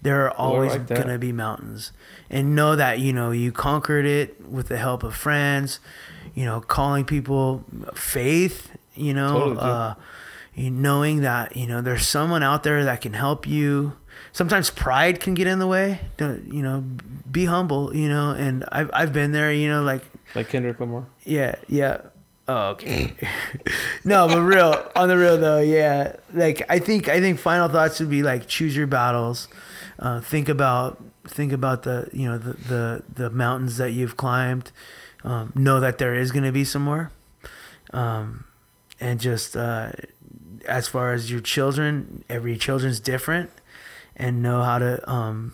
there 0.00 0.24
are 0.24 0.30
always 0.32 0.72
like 0.72 0.86
going 0.86 1.08
to 1.08 1.18
be 1.18 1.32
mountains. 1.32 1.92
And 2.30 2.54
know 2.54 2.74
that 2.76 3.00
you 3.00 3.12
know 3.12 3.30
you 3.30 3.52
conquered 3.52 4.06
it 4.06 4.46
with 4.48 4.68
the 4.68 4.78
help 4.78 5.02
of 5.02 5.14
friends 5.14 5.78
you 6.34 6.44
know 6.44 6.60
calling 6.60 7.04
people 7.04 7.64
faith 7.94 8.70
you 8.94 9.14
know 9.14 9.38
Totally, 9.38 9.58
uh 9.60 9.94
knowing 10.56 11.20
that 11.20 11.56
you 11.56 11.66
know 11.66 11.80
there's 11.82 12.06
someone 12.06 12.42
out 12.42 12.62
there 12.62 12.84
that 12.84 13.00
can 13.00 13.12
help 13.12 13.46
you. 13.46 13.92
Sometimes 14.32 14.70
pride 14.70 15.20
can 15.20 15.34
get 15.34 15.46
in 15.46 15.58
the 15.58 15.66
way. 15.66 16.00
Don't, 16.16 16.52
you 16.52 16.62
know 16.62 16.84
be 17.30 17.44
humble 17.44 17.94
you 17.94 18.08
know 18.08 18.30
and 18.30 18.64
i've, 18.72 18.88
I've 18.94 19.12
been 19.12 19.32
there 19.32 19.52
you 19.52 19.68
know 19.68 19.82
like 19.82 20.02
Like 20.34 20.48
Kendrick 20.48 20.80
Lamar. 20.80 21.06
yeah 21.24 21.56
yeah. 21.68 22.00
Oh 22.48 22.68
okay. 22.70 23.12
No 24.04 24.26
but 24.28 24.40
real 24.40 24.90
on 24.96 25.08
the 25.08 25.16
real 25.18 25.36
though 25.36 25.60
yeah. 25.60 26.16
Like 26.32 26.62
i 26.70 26.78
think 26.78 27.08
i 27.08 27.20
think 27.20 27.38
final 27.38 27.68
thoughts 27.68 28.00
would 28.00 28.08
be 28.10 28.22
like 28.22 28.46
choose 28.46 28.74
your 28.76 28.86
battles. 28.86 29.48
Uh, 29.98 30.20
think 30.20 30.48
about 30.48 31.02
think 31.26 31.52
about 31.52 31.82
the 31.82 32.08
you 32.12 32.26
know 32.28 32.38
the 32.38 32.52
the, 32.54 33.02
the 33.14 33.30
mountains 33.30 33.76
that 33.76 33.90
you've 33.92 34.16
climbed. 34.16 34.70
Um, 35.24 35.52
know 35.56 35.80
that 35.80 35.98
there 35.98 36.14
is 36.14 36.30
going 36.30 36.44
to 36.44 36.52
be 36.52 36.64
some 36.64 36.82
more. 36.82 37.10
Um, 37.92 38.44
and 39.00 39.18
just 39.20 39.56
uh, 39.56 39.90
as 40.68 40.88
far 40.88 41.12
as 41.12 41.30
your 41.30 41.40
children 41.40 42.24
every 42.28 42.56
children's 42.56 43.00
different 43.00 43.50
and 44.16 44.42
know 44.42 44.62
how 44.62 44.78
to 44.78 45.10
um, 45.10 45.52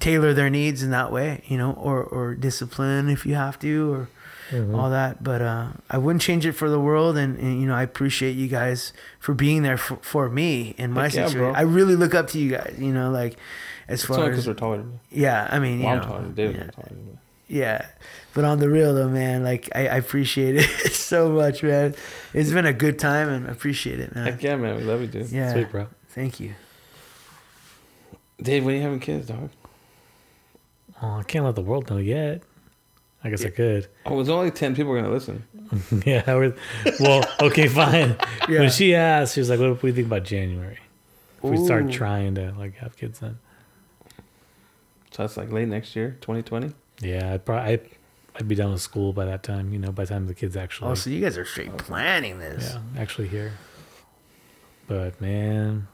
tailor 0.00 0.32
their 0.32 0.50
needs 0.50 0.82
in 0.82 0.90
that 0.90 1.10
way 1.12 1.42
you 1.46 1.56
know 1.58 1.72
or 1.72 2.02
or 2.02 2.34
discipline 2.34 3.08
if 3.08 3.24
you 3.26 3.34
have 3.34 3.58
to 3.58 3.92
or 3.92 4.08
Mhm. 4.52 4.78
all 4.78 4.90
that 4.90 5.24
but 5.24 5.42
uh, 5.42 5.70
i 5.90 5.98
wouldn't 5.98 6.22
change 6.22 6.46
it 6.46 6.52
for 6.52 6.70
the 6.70 6.78
world 6.78 7.16
and, 7.16 7.36
and 7.40 7.60
you 7.60 7.66
know 7.66 7.74
i 7.74 7.82
appreciate 7.82 8.36
you 8.36 8.46
guys 8.46 8.92
for 9.18 9.34
being 9.34 9.62
there 9.64 9.76
for, 9.76 9.96
for 10.02 10.28
me 10.30 10.72
in 10.78 10.92
my 10.92 11.08
Heck 11.08 11.14
yeah, 11.14 11.26
situation 11.26 11.38
bro. 11.40 11.52
i 11.52 11.62
really 11.62 11.96
look 11.96 12.14
up 12.14 12.28
to 12.28 12.38
you 12.38 12.52
guys 12.52 12.76
you 12.78 12.92
know 12.92 13.10
like 13.10 13.36
as 13.88 13.98
It's 14.00 14.04
far 14.04 14.22
as 14.22 14.28
because 14.30 14.46
we're 14.46 14.54
taller 14.54 14.76
than 14.78 14.92
me. 14.92 14.98
yeah 15.10 15.48
i 15.50 15.58
mean 15.58 15.80
you 15.80 15.86
Well, 15.86 15.94
I'm 15.94 16.00
know, 16.00 16.06
taller 16.06 16.22
than 16.22 16.34
David. 16.34 16.56
yeah. 16.58 16.70
Taller 16.70 16.88
than 16.90 17.06
me. 17.06 17.18
Yeah. 17.48 17.86
But 18.34 18.44
on 18.44 18.58
the 18.58 18.68
real 18.68 18.94
though, 18.94 19.08
man, 19.08 19.44
like 19.44 19.68
I, 19.74 19.88
I 19.88 19.96
appreciate 19.96 20.56
it 20.56 20.92
so 20.92 21.30
much, 21.30 21.62
man. 21.62 21.94
It's 22.34 22.50
been 22.50 22.66
a 22.66 22.72
good 22.72 22.98
time 22.98 23.28
and 23.28 23.46
I 23.46 23.50
appreciate 23.50 24.00
it, 24.00 24.14
man. 24.14 24.26
Heck 24.26 24.42
yeah, 24.42 24.56
man. 24.56 24.76
We 24.76 24.82
love 24.82 25.00
you, 25.00 25.06
dude. 25.06 25.30
Yeah. 25.30 25.52
Sweet, 25.52 25.70
bro. 25.70 25.86
Thank 26.08 26.40
you. 26.40 26.54
Dave, 28.42 28.64
when 28.64 28.74
are 28.74 28.76
you 28.78 28.82
having 28.82 29.00
kids, 29.00 29.28
dog? 29.28 29.50
Oh, 31.00 31.18
I 31.18 31.22
can't 31.22 31.44
let 31.44 31.54
the 31.54 31.62
world 31.62 31.88
know 31.90 31.98
yet. 31.98 32.42
I 33.24 33.30
guess 33.30 33.44
I 33.44 33.50
could. 33.50 33.88
Oh, 34.04 34.16
there's 34.16 34.28
only 34.28 34.50
10 34.50 34.76
people 34.76 34.92
going 34.92 35.04
to 35.04 35.10
listen. 35.10 35.44
yeah. 36.06 36.22
We're, 36.26 36.54
well, 37.00 37.24
okay, 37.40 37.68
fine. 37.68 38.16
Yeah. 38.48 38.60
When 38.60 38.70
she 38.70 38.94
asked, 38.94 39.34
she 39.34 39.40
was 39.40 39.50
like, 39.50 39.58
"What 39.58 39.66
do 39.66 39.78
we 39.82 39.90
think 39.90 40.06
about 40.06 40.22
January? 40.22 40.78
If 41.42 41.50
we 41.50 41.56
start 41.56 41.90
trying 41.90 42.36
to 42.36 42.52
like 42.56 42.76
have 42.76 42.96
kids 42.96 43.18
then." 43.18 43.40
So 45.10 45.24
that's 45.24 45.36
like 45.36 45.50
late 45.50 45.66
next 45.66 45.96
year, 45.96 46.16
2020. 46.20 46.72
Yeah, 47.00 47.34
I'd 47.34 47.44
probably 47.44 47.72
I'd, 47.74 47.88
I'd 48.36 48.48
be 48.48 48.54
done 48.54 48.72
with 48.72 48.80
school 48.82 49.12
by 49.12 49.24
that 49.26 49.42
time. 49.42 49.72
You 49.72 49.78
know, 49.78 49.92
by 49.92 50.04
the 50.04 50.10
time 50.14 50.26
the 50.26 50.34
kids 50.34 50.56
actually, 50.56 50.90
Oh, 50.90 50.94
so 50.94 51.10
you 51.10 51.20
guys 51.20 51.36
are 51.38 51.44
straight 51.44 51.76
planning 51.76 52.38
this. 52.38 52.72
yeah, 52.74 53.00
actually 53.00 53.28
here. 53.28 53.52
But 54.86 55.20
man, 55.20 55.88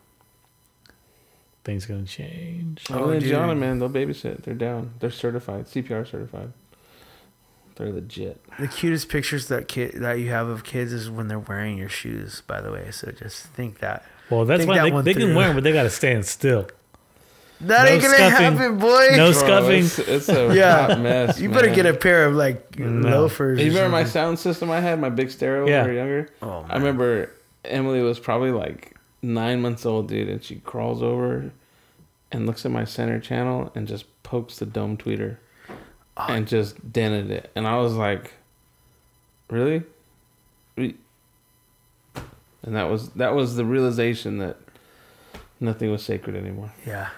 things 1.64 1.86
gonna 1.86 2.04
change. 2.04 2.84
Oh, 2.90 3.04
Oh, 3.04 3.10
and 3.10 3.20
dude. 3.20 3.30
Gianna, 3.30 3.54
man, 3.54 3.78
they'll 3.78 3.88
babysit. 3.90 4.42
They're 4.44 4.54
down. 4.54 4.94
They're 5.00 5.10
certified, 5.10 5.66
CPR 5.66 6.06
certified. 6.08 6.52
They're 7.76 7.90
legit. 7.90 8.38
The 8.60 8.68
cutest 8.68 9.08
pictures 9.08 9.48
that 9.48 9.66
kid 9.66 9.92
that 9.94 10.18
you 10.18 10.28
have 10.28 10.46
of 10.48 10.62
kids 10.62 10.92
is 10.92 11.08
when 11.10 11.28
they're 11.28 11.38
wearing 11.38 11.78
your 11.78 11.88
shoes, 11.88 12.42
by 12.46 12.60
the 12.60 12.70
way. 12.70 12.90
So 12.90 13.10
just 13.12 13.46
think 13.46 13.78
that. 13.78 14.04
Well, 14.28 14.44
that's 14.44 14.60
Think 14.60 14.68
why 14.68 14.90
that 14.90 15.04
they, 15.04 15.12
they 15.14 15.20
can 15.20 15.34
wear 15.34 15.46
them, 15.48 15.56
but 15.56 15.64
they 15.64 15.72
gotta 15.72 15.90
stand 15.90 16.26
still. 16.26 16.68
That 17.62 17.84
No 17.84 17.90
ain't 17.90 18.02
gonna 18.02 18.14
scuffing. 18.16 18.56
happen, 18.56 18.78
boy. 18.78 19.08
No 19.12 19.16
Bro, 19.16 19.32
scuffing. 19.32 19.84
It's, 19.84 19.98
it's 19.98 20.28
a 20.28 20.54
Yeah. 20.54 20.86
hot 20.88 21.00
mess. 21.00 21.40
you 21.40 21.48
better 21.48 21.68
man. 21.68 21.76
get 21.76 21.86
a 21.86 21.94
pair 21.94 22.24
of 22.26 22.34
like 22.34 22.78
No. 22.78 23.08
loafers. 23.10 23.60
You 23.60 23.68
remember 23.68 23.90
my 23.90 24.04
sound 24.04 24.38
system 24.38 24.70
I 24.70 24.80
had, 24.80 24.98
my 25.00 25.10
big 25.10 25.30
stereo 25.30 25.66
Yeah. 25.68 25.82
when 25.82 25.90
we 25.90 25.92
were 25.94 25.98
younger? 25.98 26.28
Oh, 26.42 26.62
man. 26.62 26.70
I 26.70 26.74
remember 26.76 27.30
Emily 27.64 28.02
was 28.02 28.18
probably 28.18 28.50
like 28.50 28.96
nine 29.22 29.60
months 29.62 29.86
old, 29.86 30.08
dude, 30.08 30.28
and 30.28 30.42
she 30.42 30.56
crawls 30.56 31.02
over 31.02 31.50
and 32.32 32.46
looks 32.46 32.64
at 32.64 32.72
my 32.72 32.84
center 32.84 33.20
channel 33.20 33.70
and 33.74 33.86
just 33.86 34.06
pokes 34.24 34.58
the 34.58 34.66
dome 34.66 34.96
tweeter 34.96 35.36
Oh. 36.16 36.26
and 36.28 36.48
just 36.48 36.92
dented 36.92 37.30
it. 37.30 37.50
And 37.54 37.66
I 37.68 37.76
was 37.78 37.94
like, 37.94 38.32
really? 39.50 39.82
And 42.64 42.76
that 42.76 42.88
was 42.90 43.10
that 43.10 43.34
was 43.34 43.56
the 43.56 43.64
realization 43.64 44.38
that 44.38 44.56
nothing 45.60 45.90
was 45.90 46.02
sacred 46.02 46.36
anymore. 46.36 46.72
Yeah, 46.86 47.08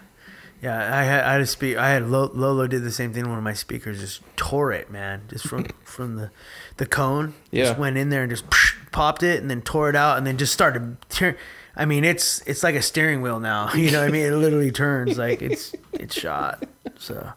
yeah. 0.64 0.98
I 0.98 1.02
had 1.04 1.24
I 1.24 1.32
had 1.32 1.40
a 1.40 1.46
speak. 1.46 1.76
I 1.76 1.90
had 1.90 2.08
Lo- 2.08 2.30
Lolo 2.34 2.66
did 2.66 2.82
the 2.84 2.90
same 2.92 3.12
thing. 3.12 3.28
One 3.28 3.38
of 3.38 3.44
my 3.44 3.52
speakers 3.54 4.00
just 4.00 4.20
tore 4.36 4.72
it, 4.72 4.90
man, 4.90 5.22
just 5.28 5.46
from 5.46 5.64
from 5.84 6.16
the 6.16 6.30
the 6.78 6.86
cone. 6.86 7.34
Yeah. 7.50 7.64
Just 7.66 7.78
went 7.78 7.96
in 7.96 8.08
there 8.08 8.22
and 8.22 8.30
just 8.30 8.44
popped 8.92 9.22
it, 9.22 9.40
and 9.40 9.50
then 9.50 9.62
tore 9.62 9.88
it 9.90 9.96
out, 9.96 10.18
and 10.18 10.26
then 10.26 10.36
just 10.38 10.52
started 10.52 10.96
tear. 11.08 11.36
I 11.76 11.84
mean, 11.86 12.04
it's 12.04 12.40
it's 12.46 12.62
like 12.62 12.74
a 12.76 12.82
steering 12.82 13.20
wheel 13.22 13.40
now. 13.40 13.70
You 13.74 13.90
know, 13.90 14.00
what 14.00 14.08
I 14.08 14.12
mean, 14.12 14.26
it 14.26 14.32
literally 14.36 14.70
turns 14.70 15.18
like 15.18 15.42
it's 15.42 15.74
it's 15.92 16.14
shot. 16.18 16.64
So, 16.98 17.32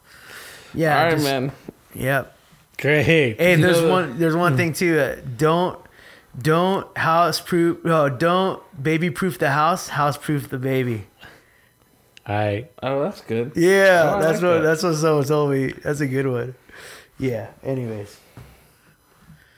yeah, 0.74 0.98
All 0.98 1.04
right, 1.06 1.12
just- 1.14 1.24
man. 1.24 1.52
Yep. 1.96 2.34
Great. 2.80 3.04
Hey, 3.04 3.34
there's 3.34 3.60
know 3.60 3.82
the- 3.82 3.90
one. 3.90 4.20
There's 4.20 4.36
one 4.36 4.56
thing 4.56 4.74
too. 4.74 5.00
Uh, 5.00 5.16
don't 5.38 5.80
don't 6.40 6.96
house 6.96 7.42
proof. 7.42 7.84
No, 7.84 8.08
don't 8.10 8.62
baby 8.82 9.10
proof 9.10 9.40
the 9.40 9.50
house. 9.50 9.88
House 9.90 10.18
proof 10.18 10.50
the 10.50 10.60
baby. 10.60 11.08
I 12.28 12.68
Oh, 12.84 13.04
that's 13.04 13.22
good. 13.22 13.54
Yeah, 13.56 14.14
Oh, 14.16 14.22
that's 14.22 14.42
like 14.42 14.52
what 14.52 14.58
that. 14.60 14.62
that's 14.64 14.84
what 14.84 14.96
someone 14.96 15.24
told 15.24 15.52
me. 15.52 15.72
That's 15.84 16.02
a 16.02 16.08
good 16.08 16.28
one. 16.28 16.56
Yeah. 17.18 17.48
Anyways, 17.64 18.20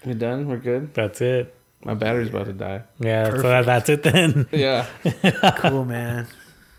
We 0.06 0.14
done? 0.14 0.48
We're 0.48 0.58
good? 0.58 0.94
that's 0.94 1.20
it. 1.22 1.56
My 1.84 1.94
battery's 1.94 2.30
about 2.30 2.46
to 2.46 2.54
die. 2.54 2.84
Yeah, 3.00 3.30
so 3.30 3.42
that, 3.42 3.66
that's 3.66 3.90
it 3.90 4.04
then. 4.04 4.48
Yeah. 4.52 4.86
cool 5.58 5.86
man. 5.86 6.28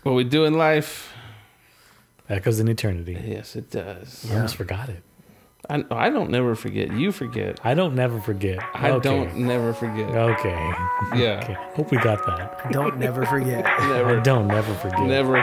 what 0.03 0.13
we 0.13 0.23
do 0.23 0.45
in 0.45 0.53
life? 0.53 1.11
That 2.27 2.43
goes 2.43 2.59
in 2.59 2.67
eternity. 2.69 3.17
Yes, 3.25 3.55
it 3.55 3.69
does. 3.71 4.25
I 4.31 4.35
almost 4.35 4.55
forgot 4.55 4.89
it. 4.89 5.03
I, 5.69 5.83
I 5.91 6.09
don't 6.09 6.29
never 6.31 6.55
forget. 6.55 6.91
You 6.93 7.11
forget. 7.11 7.59
I 7.63 7.73
don't 7.73 7.93
never 7.95 8.19
forget. 8.19 8.59
I 8.73 8.91
okay. 8.91 9.09
don't 9.09 9.35
never 9.37 9.73
forget. 9.73 10.09
Okay. 10.09 10.73
Yeah. 11.15 11.39
Okay. 11.43 11.57
Hope 11.75 11.91
we 11.91 11.97
got 11.97 12.25
that. 12.25 12.71
Don't 12.71 12.97
never 12.97 13.25
forget. 13.25 13.65
I 13.65 13.89
Never. 13.89 14.19
don't 14.21 14.47
never 14.47 14.73
forget. 14.75 15.01
Never. 15.01 15.37